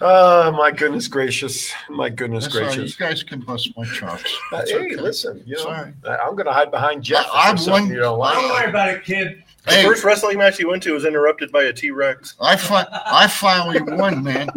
Oh 0.00 0.52
my 0.56 0.70
goodness 0.70 1.08
gracious! 1.08 1.72
My 1.88 2.08
goodness 2.10 2.44
That's 2.44 2.56
all 2.56 2.62
right. 2.62 2.78
You 2.78 2.88
guys 2.98 3.22
can 3.22 3.40
bust 3.40 3.70
my 3.76 3.84
chops. 3.86 4.36
Uh, 4.52 4.58
It's 4.58 4.70
hey, 4.70 4.76
okay. 4.78 4.96
listen, 4.96 5.42
you 5.46 5.56
know, 5.56 5.62
Sorry. 5.62 5.92
I- 6.06 6.16
I'm 6.16 6.34
going 6.34 6.46
to 6.46 6.52
hide 6.52 6.70
behind 6.70 7.02
Jeff. 7.02 7.26
I- 7.32 7.48
there's 7.48 7.60
I've 7.60 7.64
something 7.74 7.92
you 7.94 8.00
don't 8.00 8.18
like. 8.18 8.34
Don't 8.34 8.50
worry 8.50 8.68
about 8.68 8.88
it, 8.90 9.04
kid. 9.04 9.42
The 9.64 9.72
Hey. 9.74 9.84
first 9.84 10.04
wrestling 10.04 10.38
match 10.38 10.56
he 10.56 10.64
went 10.64 10.82
to 10.84 10.92
was 10.92 11.04
interrupted 11.04 11.52
by 11.52 11.64
a 11.64 11.72
T 11.72 11.90
Rex. 11.90 12.34
I 12.40 12.56
fi- 12.56 12.86
I 13.06 13.26
finally 13.26 13.80
won, 13.82 14.22
man. 14.22 14.48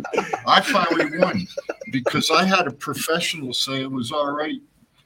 I 0.47 0.61
finally 0.61 1.17
won 1.19 1.47
because 1.91 2.29
I 2.31 2.45
had 2.45 2.67
a 2.67 2.71
professional 2.71 3.53
say 3.53 3.81
it 3.81 3.91
was 3.91 4.11
all 4.11 4.31
right 4.31 4.61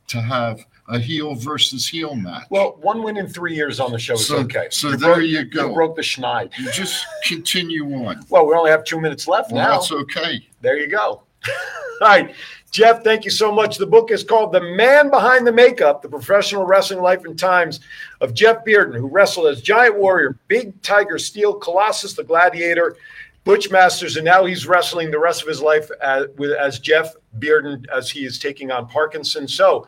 to 0.08 0.22
have 0.22 0.64
a 0.90 1.00
heel 1.00 1.34
versus 1.34 1.88
heel 1.88 2.14
match. 2.16 2.44
Well, 2.52 2.78
one 2.82 3.02
win 3.02 3.18
in 3.18 3.28
three 3.28 3.56
years 3.56 3.80
on 3.80 3.92
the 3.92 3.98
show 3.98 4.14
is 4.14 4.28
So- 4.28 4.38
okay. 4.40 4.68
so 4.70 4.90
You 4.90 4.98
there 4.98 5.16
broke- 5.16 5.26
you 5.28 5.44
go. 5.46 5.74
broke 5.74 5.96
the 5.96 6.04
schneid. 6.04 6.52
You 6.60 6.70
just 6.72 7.04
continue 7.26 7.86
on. 8.06 8.24
Well, 8.30 8.46
we 8.46 8.54
only 8.54 8.70
have 8.70 8.84
two 8.84 9.02
minutes 9.02 9.28
left 9.28 9.52
Well, 9.52 9.64
now. 9.68 9.72
that's 9.80 9.92
okay. 9.92 10.48
There 10.62 10.78
you 10.78 10.88
go. 10.88 11.24
All 12.02 12.08
right, 12.08 12.36
Jeff, 12.76 13.06
thank 13.06 13.24
you 13.24 13.32
so 13.32 13.54
much. 13.54 13.78
The 13.78 13.88
book 13.88 14.12
is 14.12 14.22
called 14.22 14.52
The 14.52 14.60
Man 14.60 15.10
Behind 15.10 15.48
the 15.48 15.52
Makeup 15.54 16.02
The 16.02 16.10
Professional 16.10 16.66
Wrestling 16.66 17.02
Life 17.02 17.24
and 17.24 17.40
Times 17.40 17.80
of 18.20 18.34
Jeff 18.34 18.66
Bearden, 18.66 18.98
who 18.98 19.08
wrestled 19.08 19.48
as 19.48 19.62
Giant 19.62 19.98
Warrior, 19.98 20.38
Big 20.50 20.82
Tiger 20.82 21.18
Steel, 21.18 21.54
Colossus 21.54 22.16
the 22.16 22.24
Gladiator, 22.26 22.98
Butch 23.46 23.72
Masters, 23.72 24.18
and 24.18 24.26
now 24.26 24.44
he's 24.44 24.68
wrestling 24.68 25.10
the 25.10 25.18
rest 25.18 25.42
of 25.42 25.48
his 25.48 25.62
life 25.62 25.90
as, 26.02 26.26
as 26.60 26.80
Jeff 26.80 27.14
Bearden 27.40 27.86
as 27.96 28.10
he 28.10 28.26
is 28.26 28.40
taking 28.40 28.72
on 28.72 28.90
Parkinson's. 28.90 29.54
So 29.54 29.88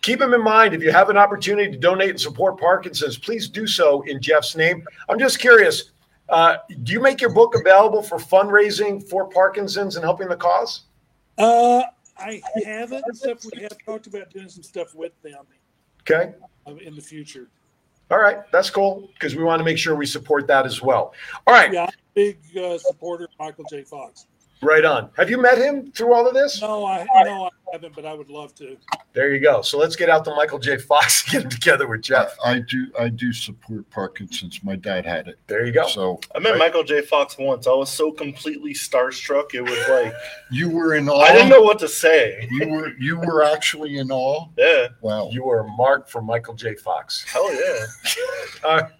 keep 0.00 0.20
him 0.20 0.32
in 0.32 0.40
mind. 0.40 0.72
If 0.72 0.84
you 0.84 0.92
have 0.92 1.10
an 1.10 1.16
opportunity 1.16 1.72
to 1.72 1.78
donate 1.78 2.10
and 2.10 2.20
support 2.20 2.60
Parkinson's, 2.60 3.18
please 3.18 3.48
do 3.48 3.66
so 3.66 4.02
in 4.02 4.22
Jeff's 4.22 4.54
name. 4.54 4.84
I'm 5.08 5.18
just 5.18 5.40
curious. 5.40 5.90
Uh, 6.28 6.58
do 6.84 6.92
you 6.92 7.00
make 7.00 7.20
your 7.20 7.34
book 7.34 7.56
available 7.56 8.04
for 8.04 8.18
fundraising 8.18 9.02
for 9.08 9.28
Parkinson's 9.28 9.96
and 9.96 10.04
helping 10.04 10.28
the 10.28 10.36
cause? 10.36 10.82
Uh, 11.36 11.82
I 12.20 12.42
haven't, 12.64 13.04
except 13.08 13.46
we 13.54 13.62
have 13.62 13.76
talked 13.84 14.06
about 14.06 14.30
doing 14.30 14.48
some 14.48 14.62
stuff 14.62 14.94
with 14.94 15.12
them 15.22 15.44
Okay. 16.02 16.34
uh, 16.66 16.74
in 16.76 16.94
the 16.94 17.00
future. 17.00 17.48
All 18.10 18.18
right. 18.18 18.38
That's 18.50 18.70
cool 18.70 19.08
because 19.14 19.36
we 19.36 19.44
want 19.44 19.60
to 19.60 19.64
make 19.64 19.78
sure 19.78 19.94
we 19.94 20.06
support 20.06 20.46
that 20.48 20.66
as 20.66 20.82
well. 20.82 21.14
All 21.46 21.54
right. 21.54 21.72
Yeah, 21.72 21.82
I'm 21.84 21.88
a 21.88 22.14
big 22.14 22.38
uh, 22.56 22.76
supporter 22.78 23.24
of 23.24 23.30
Michael 23.38 23.64
J. 23.70 23.82
Fox. 23.82 24.26
Right 24.62 24.84
on. 24.84 25.10
Have 25.16 25.30
you 25.30 25.40
met 25.40 25.56
him 25.56 25.90
through 25.92 26.12
all 26.12 26.26
of 26.28 26.34
this? 26.34 26.60
No, 26.60 26.84
I 26.84 27.06
no, 27.24 27.44
I 27.46 27.50
haven't, 27.72 27.94
but 27.94 28.04
I 28.04 28.12
would 28.12 28.28
love 28.28 28.54
to. 28.56 28.76
There 29.14 29.32
you 29.32 29.40
go. 29.40 29.62
So 29.62 29.78
let's 29.78 29.96
get 29.96 30.10
out 30.10 30.22
to 30.26 30.34
Michael 30.34 30.58
J. 30.58 30.76
Fox 30.76 31.22
and 31.24 31.32
get 31.32 31.42
him 31.44 31.50
together 31.50 31.86
with 31.86 32.02
Jeff. 32.02 32.36
I 32.44 32.58
do 32.58 32.86
I 32.98 33.08
do 33.08 33.32
support 33.32 33.88
Parkinson's. 33.88 34.62
My 34.62 34.76
dad 34.76 35.06
had 35.06 35.28
it. 35.28 35.38
There 35.46 35.64
you 35.64 35.72
go. 35.72 35.86
So 35.88 36.20
I 36.34 36.40
met 36.40 36.58
Michael 36.58 36.84
J. 36.84 37.00
Fox 37.00 37.38
once. 37.38 37.66
I 37.66 37.72
was 37.72 37.88
so 37.90 38.12
completely 38.12 38.74
starstruck. 38.74 39.54
It 39.54 39.62
was 39.62 39.78
like 39.88 40.12
you 40.50 40.68
were 40.68 40.94
in 40.94 41.08
awe. 41.08 41.20
I 41.20 41.32
didn't 41.32 41.48
know 41.48 41.62
what 41.62 41.78
to 41.78 41.88
say. 41.88 42.46
You 42.50 42.68
were 42.68 42.88
you 42.98 43.18
were 43.18 43.42
actually 43.42 43.96
in 43.96 44.10
awe. 44.10 44.46
Yeah. 44.58 44.88
Wow. 45.00 45.30
You 45.30 45.48
are 45.48 45.64
marked 45.76 46.10
for 46.10 46.20
Michael 46.20 46.52
J. 46.54 46.74
Fox. 46.74 47.24
Hell 47.32 47.50
yeah. 47.54 47.86
All 48.64 48.76
right. 48.76 48.90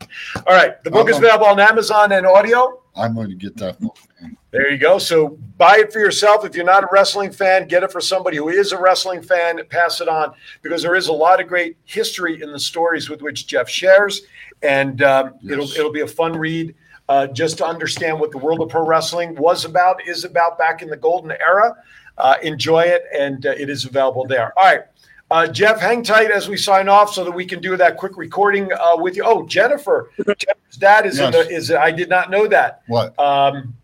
All 0.47 0.55
right. 0.55 0.83
The 0.85 0.91
book 0.91 1.11
is 1.11 1.17
I'm- 1.17 1.25
available 1.25 1.47
on 1.49 1.61
Amazon 1.61 2.13
and 2.13 2.25
audio. 2.27 2.83
I'm 2.97 3.15
going 3.15 3.29
to 3.29 3.37
get 3.37 3.57
that 3.59 3.79
book. 3.79 3.97
man. 4.21 4.37
There 4.53 4.69
you 4.71 4.79
go. 4.79 4.99
So 4.99 5.39
buy 5.57 5.77
it 5.79 5.93
for 5.93 6.01
yourself. 6.01 6.45
If 6.45 6.57
you're 6.57 6.65
not 6.65 6.83
a 6.83 6.89
wrestling 6.91 7.31
fan, 7.31 7.69
get 7.69 7.85
it 7.85 7.93
for 7.93 8.01
somebody 8.01 8.37
who 8.37 8.49
is 8.49 8.73
a 8.73 8.81
wrestling 8.81 9.23
fan. 9.23 9.61
Pass 9.69 10.01
it 10.01 10.09
on 10.09 10.33
because 10.63 10.83
there 10.83 10.97
is 10.97 11.07
a 11.07 11.13
lot 11.13 11.41
of 11.41 11.47
great 11.47 11.77
history 11.85 12.43
in 12.43 12.51
the 12.51 12.59
stories 12.59 13.09
with 13.09 13.23
which 13.23 13.47
Jeff 13.47 13.69
shares, 13.69 14.23
and 14.63 15.03
um, 15.03 15.35
it'll 15.49 15.71
it'll 15.73 15.93
be 15.93 16.01
a 16.01 16.07
fun 16.07 16.33
read. 16.33 16.75
Uh, 17.09 17.27
just 17.29 17.59
to 17.59 17.65
understand 17.67 18.19
what 18.21 18.31
the 18.31 18.39
world 18.39 18.61
of 18.61 18.69
pro 18.69 18.87
wrestling 18.87 19.35
was 19.35 19.65
about, 19.65 20.01
is 20.07 20.25
about 20.25 20.57
back 20.59 20.81
in 20.81 20.89
the 20.89 20.97
golden 20.97 21.33
era. 21.33 21.75
Uh, 22.19 22.37
enjoy 22.43 22.83
it, 22.83 23.03
and 23.17 23.47
uh, 23.47 23.51
it 23.51 23.69
is 23.71 23.85
available 23.85 24.25
there. 24.27 24.53
All 24.59 24.65
right. 24.65 24.83
Uh, 25.31 25.47
Jeff, 25.47 25.81
hang 25.81 26.03
tight 26.03 26.31
as 26.33 26.49
we 26.49 26.57
sign 26.57 26.89
off 26.89 27.15
so 27.15 27.25
that 27.25 27.31
we 27.31 27.45
can 27.47 27.61
do 27.61 27.77
that 27.77 27.97
quick 27.97 28.17
recording 28.17 28.69
uh, 28.73 28.97
with 28.97 29.15
you. 29.17 29.23
Oh, 29.25 29.47
Jennifer, 29.47 30.11
Jennifer's 30.19 30.77
dad 30.79 31.07
is 31.07 31.19
in 31.21 31.31
the, 31.31 31.49
is. 31.49 31.71
I 31.71 31.91
did 31.93 32.09
not 32.09 32.31
know 32.31 32.47
that 32.49 32.83
What? 32.89 33.17
um, 33.19 33.77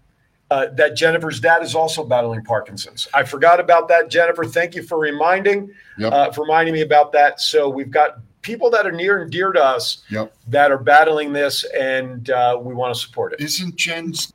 uh, 0.51 0.67
that 0.75 0.95
Jennifer's 0.97 1.41
dad 1.41 1.63
is 1.63 1.75
also 1.75 2.05
battling 2.05 2.45
Parkinson's. 2.45 3.09
I 3.15 3.25
forgot 3.25 3.59
about 3.61 3.89
that, 3.89 4.09
Jennifer. 4.11 4.45
Thank 4.45 4.75
you 4.75 4.83
for 4.83 4.99
reminding 4.99 5.71
Yep. 5.99 6.13
uh, 6.13 6.31
for 6.33 6.43
reminding 6.43 6.75
me 6.75 6.83
about 6.83 7.13
that. 7.13 7.41
So 7.41 7.69
we've 7.69 7.91
got 7.91 8.19
people 8.43 8.71
that 8.71 8.87
are 8.87 8.93
near 8.93 9.23
and 9.23 9.31
dear 9.31 9.51
to 9.53 9.63
us 9.63 10.05
Yep. 10.11 10.33
that 10.49 10.71
are 10.71 10.79
battling 10.79 11.33
this, 11.33 11.65
and 11.77 12.31
uh, 12.31 12.59
we 12.61 12.75
want 12.75 12.95
to 12.95 13.01
support 13.01 13.33
it. 13.33 13.41
Isn't 13.41 13.75
Jen's 13.77 14.33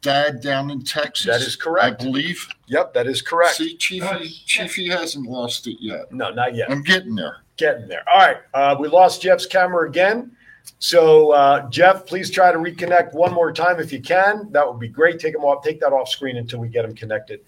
dad 0.00 0.40
down 0.40 0.70
in 0.70 0.82
Texas? 0.82 1.26
That 1.26 1.42
is 1.46 1.54
correct. 1.56 2.00
I 2.00 2.04
believe. 2.04 2.46
Yep, 2.68 2.94
that 2.94 3.06
is 3.06 3.20
correct. 3.20 3.56
See, 3.56 3.76
Chiefy, 3.76 4.28
Chiefy 4.46 4.88
hasn't 4.88 5.28
lost 5.28 5.66
it 5.66 5.76
yet. 5.80 6.10
No, 6.12 6.30
not 6.30 6.54
yet. 6.54 6.70
I'm 6.70 6.82
getting 6.82 7.14
there. 7.14 7.38
Getting 7.58 7.88
there. 7.88 8.02
All 8.12 8.18
right. 8.18 8.38
Uh, 8.54 8.74
we 8.80 8.88
lost 8.88 9.20
Jeff's 9.20 9.44
camera 9.46 9.86
again. 9.86 10.34
So 10.78 11.30
uh, 11.30 11.68
Jeff, 11.70 12.06
please 12.06 12.30
try 12.30 12.50
to 12.50 12.58
reconnect 12.58 13.14
one 13.14 13.32
more 13.32 13.52
time 13.52 13.78
if 13.78 13.92
you 13.92 14.00
can. 14.00 14.50
That 14.50 14.66
would 14.66 14.80
be 14.80 14.88
great. 14.88 15.20
Take 15.20 15.32
them 15.32 15.44
off. 15.44 15.62
Take 15.62 15.80
that 15.80 15.92
off 15.92 16.08
screen 16.08 16.36
until 16.36 16.58
we 16.58 16.68
get 16.68 16.82
them 16.82 16.94
connected. 16.94 17.40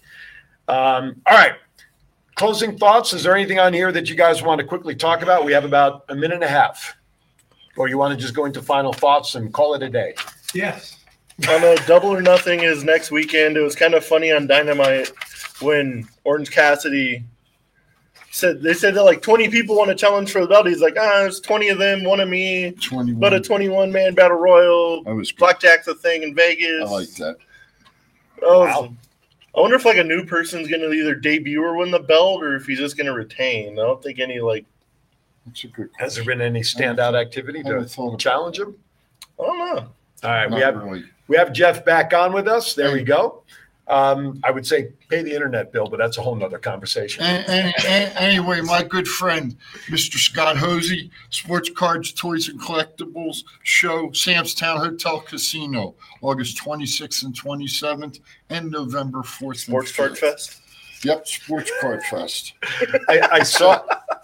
Um, 0.67 1.21
all 1.25 1.35
right. 1.35 1.55
Closing 2.35 2.77
thoughts. 2.77 3.13
Is 3.13 3.23
there 3.23 3.35
anything 3.35 3.59
on 3.59 3.73
here 3.73 3.91
that 3.91 4.09
you 4.09 4.15
guys 4.15 4.41
want 4.41 4.59
to 4.59 4.65
quickly 4.65 4.95
talk 4.95 5.21
about? 5.21 5.45
We 5.45 5.53
have 5.53 5.65
about 5.65 6.05
a 6.09 6.15
minute 6.15 6.35
and 6.35 6.43
a 6.43 6.47
half. 6.47 6.95
Or 7.77 7.89
you 7.89 7.97
want 7.97 8.17
to 8.17 8.19
just 8.19 8.33
go 8.33 8.45
into 8.45 8.61
final 8.61 8.93
thoughts 8.93 9.35
and 9.35 9.53
call 9.53 9.73
it 9.73 9.83
a 9.83 9.89
day? 9.89 10.15
Yes. 10.53 10.97
I 11.47 11.59
know 11.59 11.75
Double 11.85 12.09
or 12.09 12.21
Nothing 12.21 12.61
is 12.61 12.85
next 12.85 13.11
weekend. 13.11 13.57
It 13.57 13.61
was 13.61 13.75
kind 13.75 13.93
of 13.93 14.05
funny 14.05 14.31
on 14.31 14.47
Dynamite 14.47 15.11
when 15.59 16.07
Orange 16.23 16.51
Cassidy 16.51 17.25
said 18.35 18.61
they 18.61 18.73
said 18.73 18.93
that 18.95 19.03
like 19.03 19.21
20 19.21 19.49
people 19.49 19.77
want 19.77 19.89
to 19.89 19.95
challenge 19.95 20.31
for 20.31 20.41
the 20.41 20.47
belt. 20.47 20.67
He's 20.67 20.81
like, 20.81 20.97
ah, 20.99 21.19
there's 21.19 21.39
20 21.39 21.69
of 21.69 21.77
them, 21.77 22.03
one 22.03 22.19
of 22.19 22.27
me, 22.27 22.71
21. 22.71 23.19
but 23.19 23.33
a 23.33 23.39
21 23.39 23.91
man 23.91 24.13
battle 24.13 24.37
royal. 24.37 25.03
I 25.07 25.13
was 25.13 25.31
good. 25.31 25.39
Blackjack's 25.39 25.87
a 25.87 25.95
thing 25.95 26.23
in 26.23 26.35
Vegas. 26.35 26.89
I 26.89 26.91
like 26.91 27.09
that. 27.15 27.37
Oh, 28.41 28.93
I 29.55 29.59
wonder 29.59 29.77
if 29.77 29.85
like 29.85 29.97
a 29.97 30.03
new 30.03 30.25
person's 30.25 30.67
gonna 30.67 30.89
either 30.89 31.15
debut 31.15 31.63
or 31.63 31.77
win 31.77 31.91
the 31.91 31.99
belt, 31.99 32.43
or 32.43 32.55
if 32.55 32.65
he's 32.65 32.77
just 32.77 32.97
gonna 32.97 33.13
retain. 33.13 33.79
I 33.79 33.83
don't 33.83 34.03
think 34.03 34.19
any 34.19 34.41
like 34.41 34.65
That's 35.45 35.63
a 35.63 35.67
good. 35.67 35.89
Has 35.97 36.15
there 36.15 36.25
been 36.25 36.41
any 36.41 36.59
standout 36.59 37.19
activity 37.19 37.63
to 37.63 38.15
challenge 38.19 38.59
him? 38.59 38.75
I 39.39 39.43
don't 39.43 39.57
know. 39.57 39.89
All 40.23 40.29
right, 40.29 40.51
we 40.51 40.59
have 40.59 40.75
really. 40.75 41.05
we 41.29 41.37
have 41.37 41.53
Jeff 41.53 41.85
back 41.85 42.13
on 42.13 42.33
with 42.33 42.49
us. 42.49 42.73
There 42.73 42.91
we 42.91 43.03
go. 43.03 43.43
Um, 43.87 44.39
I 44.43 44.49
would 44.49 44.65
say 44.65 44.89
pay 45.09 45.21
the 45.21 45.33
internet 45.33 45.71
bill, 45.71 45.85
but 45.87 45.97
that's 45.97 46.17
a 46.17 46.21
whole 46.21 46.35
nother 46.35 46.57
conversation. 46.57 47.23
And, 47.23 47.47
and, 47.47 47.73
and 47.85 48.17
anyway, 48.17 48.61
my 48.61 48.81
good 48.81 49.07
friend, 49.07 49.55
Mr. 49.89 50.15
Scott 50.15 50.57
Hosey, 50.57 51.11
Sports 51.29 51.69
Cards, 51.69 52.11
Toys, 52.11 52.49
and 52.49 52.59
Collectibles 52.59 53.43
Show, 53.63 54.11
Sam's 54.11 54.55
Town 54.55 54.77
Hotel 54.77 55.19
Casino, 55.21 55.95
August 56.21 56.57
26th 56.57 57.25
and 57.25 57.39
27th, 57.39 58.21
and 58.49 58.71
November 58.71 59.19
4th. 59.19 59.57
Sports 59.57 59.91
Card 59.91 60.17
Fest. 60.17 60.61
Yep, 61.03 61.27
Sports 61.27 61.71
Card 61.81 62.03
Fest. 62.03 62.53
I, 63.09 63.19
I 63.33 63.43
saw 63.43 63.81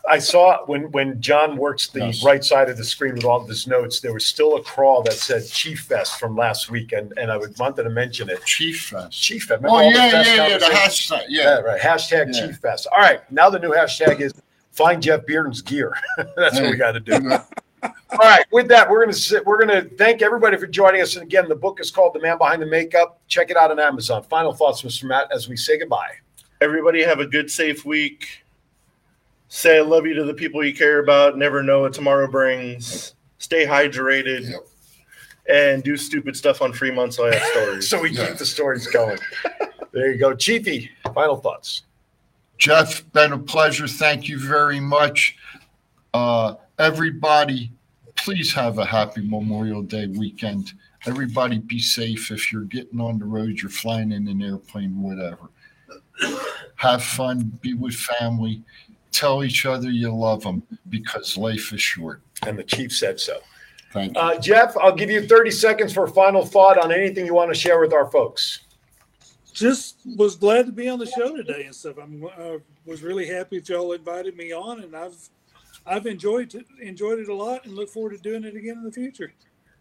I 0.10 0.18
saw 0.18 0.66
when 0.66 0.92
when 0.92 1.22
John 1.22 1.56
works 1.58 1.88
the 1.90 2.00
Yes. 2.00 2.24
right 2.24 2.44
side 2.44 2.70
of 2.70 2.78
the 2.78 2.84
screen 2.84 3.14
with 3.16 3.26
all 3.26 3.42
of 3.42 3.48
his 3.48 3.68
notes, 3.68 4.00
there 4.00 4.14
was 4.14 4.26
still 4.26 4.56
a 4.56 4.64
crawl 4.64 5.04
that 5.04 5.14
said 5.14 5.46
Chief 5.48 5.82
Fest 5.82 6.20
from 6.20 6.36
last 6.36 6.72
week, 6.72 6.92
and, 6.92 7.14
and 7.18 7.32
I 7.32 7.38
would 7.38 7.58
wanted 7.60 7.84
to 7.84 7.90
mention 7.90 8.30
it. 8.30 8.44
Chief 8.46 8.86
Fest. 8.86 9.22
Chief 9.22 9.44
Fest. 9.44 9.62
Oh, 9.66 9.78
Remember 9.78 9.78
Oh, 9.78 9.84
all 9.86 9.92
the 9.92 9.98
yeah, 9.98 10.12
Fest 10.12 10.30
yeah, 10.30 10.48
yeah, 10.48 10.58
the 10.58 10.66
hashtag, 10.66 11.26
yeah. 11.30 11.44
Yeah, 11.44 11.60
right. 11.60 11.80
Hashtag 11.82 12.34
Yeah. 12.36 12.48
Chief 12.48 12.58
Fest. 12.58 12.88
All 12.92 13.00
right, 13.00 13.30
now 13.32 13.50
the 13.50 13.60
new 13.60 13.72
hashtag 13.72 14.20
is 14.22 14.34
find 14.72 15.04
Jeff 15.04 15.26
Bearden's 15.28 15.62
gear. 15.62 15.94
That's 16.36 16.60
what 16.60 16.72
we 16.72 16.78
got 16.78 16.94
to 16.94 17.00
do. 17.00 17.14
All 17.84 18.18
right, 18.20 18.46
with 18.52 18.68
that, 18.68 18.90
we're 18.90 19.02
gonna 19.04 19.14
sit, 19.14 19.46
we're 19.46 19.60
gonna 19.60 19.84
thank 19.98 20.22
everybody 20.22 20.58
for 20.58 20.68
joining 20.68 21.02
us. 21.02 21.16
And 21.16 21.24
again, 21.24 21.48
the 21.48 21.56
book 21.56 21.80
is 21.80 21.90
called 21.92 22.14
The 22.14 22.20
Man 22.22 22.38
Behind 22.38 22.62
the 22.62 22.66
Makeup. 22.66 23.20
Check 23.28 23.50
it 23.52 23.58
out 23.58 23.72
on 23.72 23.80
Amazon. 23.80 24.24
Final 24.24 24.54
thoughts, 24.54 24.82
Mr. 24.82 25.06
Matt, 25.06 25.28
as 25.34 25.48
we 25.48 25.56
say 25.56 25.78
goodbye. 25.80 26.12
Everybody 26.62 27.02
have 27.02 27.20
a 27.20 27.26
good, 27.26 27.50
safe 27.50 27.86
week. 27.86 28.44
Say 29.48 29.80
I 29.80 29.82
love 29.82 30.06
you 30.06 30.14
to 30.14 30.24
the 30.24 30.34
people 30.36 30.64
you 30.64 30.76
care 30.76 31.00
about. 31.00 31.36
Never 31.36 31.64
know 31.64 31.82
what 31.82 31.94
tomorrow 31.94 32.30
brings. 32.30 33.16
Stay 33.40 33.66
hydrated. 33.66 34.54
And 35.50 35.84
do 35.84 35.98
stupid 35.98 36.38
stuff 36.38 36.62
on 36.62 36.72
Fremont 36.72 37.16
so 37.16 37.28
I 37.28 37.34
have 37.36 37.44
stories. 37.48 37.90
so 37.90 38.00
we 38.00 38.12
keep 38.12 38.38
the 38.38 38.46
stories 38.46 38.86
going. 38.86 39.18
there 39.92 40.12
you 40.12 40.20
go. 40.20 40.36
Chiefy, 40.36 40.92
final 41.16 41.36
thoughts. 41.36 41.82
Jeff, 42.60 43.12
been 43.12 43.34
a 43.34 43.40
pleasure. 43.40 43.88
Thank 43.88 44.30
you 44.30 44.38
very 44.40 44.80
much. 44.80 45.36
Uh, 46.14 46.54
everybody, 46.78 47.72
please 48.16 48.54
have 48.54 48.78
a 48.78 48.86
happy 48.86 49.28
Memorial 49.28 49.82
Day 49.82 50.06
weekend. 50.06 50.74
Everybody 51.08 51.58
be 51.58 51.80
safe. 51.80 52.30
If 52.30 52.54
you're 52.54 52.66
getting 52.66 53.02
on 53.02 53.18
the 53.18 53.26
road, 53.26 53.58
you're 53.60 53.72
flying 53.72 54.12
in 54.12 54.28
an 54.28 54.44
airplane, 54.44 55.02
whatever. 55.02 55.50
Have 56.76 57.04
fun, 57.04 57.52
be 57.62 57.74
with 57.74 57.96
family, 57.96 58.64
tell 59.12 59.44
each 59.44 59.66
other 59.66 59.90
you 59.90 60.14
love 60.14 60.44
them 60.44 60.64
because 60.90 61.38
life 61.38 61.74
is 61.74 61.82
short. 61.82 62.22
And 62.46 62.58
the 62.58 62.64
chief 62.64 62.92
said 62.92 63.20
so. 63.20 63.40
Thank 63.92 64.16
you. 64.16 64.22
Uh, 64.22 64.40
Jeff, 64.40 64.76
I'll 64.78 64.96
give 64.96 65.10
you 65.10 65.28
30 65.28 65.52
seconds 65.52 65.94
for 65.94 66.06
a 66.06 66.10
final 66.10 66.46
thought 66.46 66.78
on 66.78 66.92
anything 66.92 67.26
you 67.26 67.34
want 67.34 67.54
to 67.54 67.60
share 67.60 67.80
with 67.80 67.94
our 67.94 68.10
folks. 68.10 68.62
Just 69.54 69.98
was 70.18 70.36
glad 70.38 70.66
to 70.66 70.72
be 70.72 70.88
on 70.88 70.98
the 70.98 71.06
show 71.06 71.36
today 71.36 71.66
and 71.66 71.76
stuff. 71.76 71.98
I'm 72.02 72.24
uh, 72.24 72.58
was 72.86 73.04
really 73.04 73.28
happy 73.28 73.60
that 73.60 73.68
y'all 73.68 73.92
invited 73.92 74.38
me 74.38 74.54
on, 74.54 74.82
and 74.82 74.96
I've 74.96 75.30
I've 75.86 76.06
enjoyed 76.06 76.56
it, 76.56 76.66
enjoyed 76.82 77.20
it 77.20 77.28
a 77.28 77.34
lot, 77.34 77.66
and 77.66 77.76
look 77.76 77.90
forward 77.90 78.12
to 78.12 78.18
doing 78.18 78.46
it 78.46 78.56
again 78.56 78.78
in 78.78 78.84
the 78.84 78.92
future. 78.92 79.34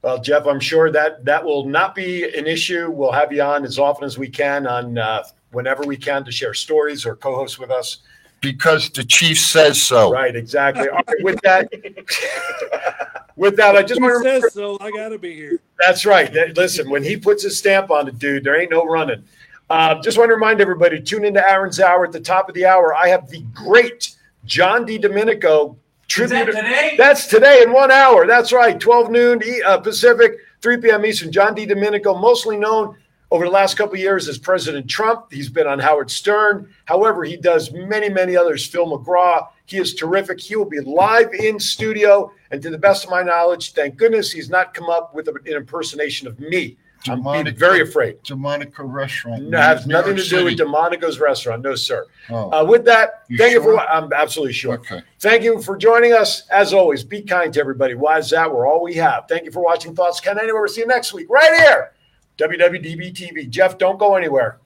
Well, 0.03 0.21
Jeff, 0.21 0.47
I'm 0.47 0.61
sure 0.61 0.91
that 0.91 1.25
that 1.25 1.45
will 1.45 1.67
not 1.67 1.95
be 1.95 2.37
an 2.37 2.47
issue. 2.47 2.91
We'll 2.91 3.13
have 3.13 3.33
you 3.33 3.43
on 3.43 3.65
as 3.65 3.79
often 3.79 4.05
as 4.05 4.19
we 4.19 4.29
can, 4.29 4.67
on 4.67 4.99
uh, 4.99 5.23
whenever 5.53 5.83
we 5.85 5.97
can, 5.97 6.25
to 6.25 6.33
share 6.33 6.55
stories 6.55 7.05
or 7.07 7.17
co-host 7.17 7.59
with 7.59 7.71
us. 7.71 7.99
Because 8.41 8.89
the 8.91 9.05
chief 9.05 9.39
says 9.39 9.83
so. 9.83 10.11
Right, 10.13 10.35
exactly. 10.35 10.89
All 10.89 11.03
right, 11.07 11.23
with 11.23 11.41
that, 11.43 11.69
with 13.37 13.57
that, 13.57 13.77
I 13.77 13.83
just 13.83 14.01
He 14.01 14.03
want 14.03 14.25
to 14.25 14.41
says 14.41 14.55
so. 14.55 14.79
I 14.81 14.91
got 14.91 15.11
to 15.11 15.19
be 15.19 15.35
here. 15.35 15.61
That's 15.79 16.07
right. 16.07 16.33
Listen, 16.57 16.89
when 16.89 17.03
he 17.05 17.17
puts 17.19 17.43
his 17.43 17.59
stamp 17.59 17.91
on 17.91 18.09
it, 18.09 18.19
dude, 18.19 18.45
there 18.45 18.59
ain't 18.59 18.71
no 18.71 18.85
running. 18.87 19.23
Uh, 19.69 20.01
just 20.01 20.17
want 20.19 20.31
to 20.31 20.35
remind 20.35 20.61
everybody 20.61 21.01
tune 21.01 21.25
into 21.25 21.47
Aaron's 21.47 21.81
Hour 21.81 22.05
at 22.07 22.13
the 22.13 22.21
top 22.21 22.49
of 22.49 22.55
the 22.55 22.65
hour. 22.67 22.95
I 22.95 23.09
have 23.09 23.29
the 23.29 23.43
great 23.55 24.17
John 24.45 24.85
Di 24.87 24.99
Domenico 24.99 25.77
tribute. 26.09 26.47
today? 26.47 26.95
That's 26.97 27.27
today 27.27 27.63
in 27.63 27.73
one 27.73 27.91
hour. 27.91 28.27
That's 28.27 28.53
right. 28.53 28.81
12 28.81 29.11
noon 29.11 29.43
E- 29.45 29.63
uh, 29.63 29.79
Pacific, 29.79 30.39
3 30.63 30.79
p.m. 30.79 31.05
Eastern. 31.07 31.31
John 31.31 31.55
Di 31.55 31.67
Domenico, 31.67 32.17
mostly 32.17 32.57
known 32.57 32.97
over 33.31 33.45
the 33.45 33.51
last 33.51 33.77
couple 33.77 33.95
of 33.95 34.01
years 34.01 34.29
as 34.29 34.39
President 34.39 34.89
Trump. 34.89 35.33
He's 35.33 35.49
been 35.49 35.67
on 35.67 35.79
Howard 35.79 36.11
Stern. 36.11 36.73
However, 36.85 37.25
he 37.25 37.37
does 37.37 37.73
many, 37.73 38.09
many 38.09 38.37
others. 38.37 38.67
Phil 38.67 38.87
McGraw. 38.87 39.49
He 39.67 39.79
is 39.79 39.95
terrific. 39.95 40.41
He 40.41 40.57
will 40.57 40.65
be 40.65 40.81
live 40.81 41.33
in 41.33 41.61
studio. 41.61 42.33
And 42.51 42.61
to 42.63 42.71
the 42.71 42.79
best 42.79 43.05
of 43.05 43.11
my 43.11 43.23
knowledge, 43.23 43.73
thank 43.73 43.97
goodness 43.97 44.33
he's 44.33 44.51
not 44.51 44.75
come 44.75 44.91
up 44.91 45.15
with 45.15 45.29
an 45.29 45.37
impersonation 45.47 46.27
of 46.27 46.41
me. 46.41 46.77
I'm 47.09 47.23
being 47.23 47.55
very 47.57 47.81
afraid. 47.81 48.23
Delmonico 48.25 48.85
Restaurant. 48.85 49.45
No, 49.45 49.59
has 49.59 49.87
nothing 49.87 50.17
to 50.17 50.23
do 50.23 50.45
with 50.45 50.53
City. 50.53 50.57
Delmonico's 50.57 51.19
restaurant. 51.19 51.63
No, 51.63 51.75
sir. 51.75 52.07
Oh. 52.29 52.51
Uh, 52.51 52.65
with 52.65 52.85
that, 52.85 53.23
You 53.29 53.39
thank 53.39 53.55
you 53.55 53.63
for. 53.63 53.79
I'm 53.81 54.13
absolutely 54.13 54.53
sure. 54.53 54.75
Okay. 54.75 55.01
Thank 55.19 55.43
you 55.43 55.63
for 55.63 55.79
joining 55.79 56.13
us. 56.13 56.47
As 56.49 56.75
always, 56.75 57.03
be 57.03 57.23
kind 57.23 57.55
to 57.55 57.61
everybody. 57.61 57.95
Why 57.95 58.19
is 58.19 58.29
that? 58.31 58.53
We're 58.53 58.67
all 58.69 58.83
we 58.83 58.95
have. 58.95 59.25
Thank 59.29 59.45
you 59.47 59.51
for 59.51 59.63
watching 59.65 59.95
Thoughts 59.95 60.21
Count 60.21 60.39
Anywhere. 60.39 60.61
We'll 60.61 60.69
see 60.69 60.83
you 60.83 60.87
next 60.87 61.15
week, 61.15 61.31
right 61.31 61.55
here, 61.63 61.93
WWDB 62.41 63.13
TV. 63.13 63.49
Jeff, 63.49 63.77
don't 63.77 63.99
go 63.99 64.15
anywhere. 64.15 64.59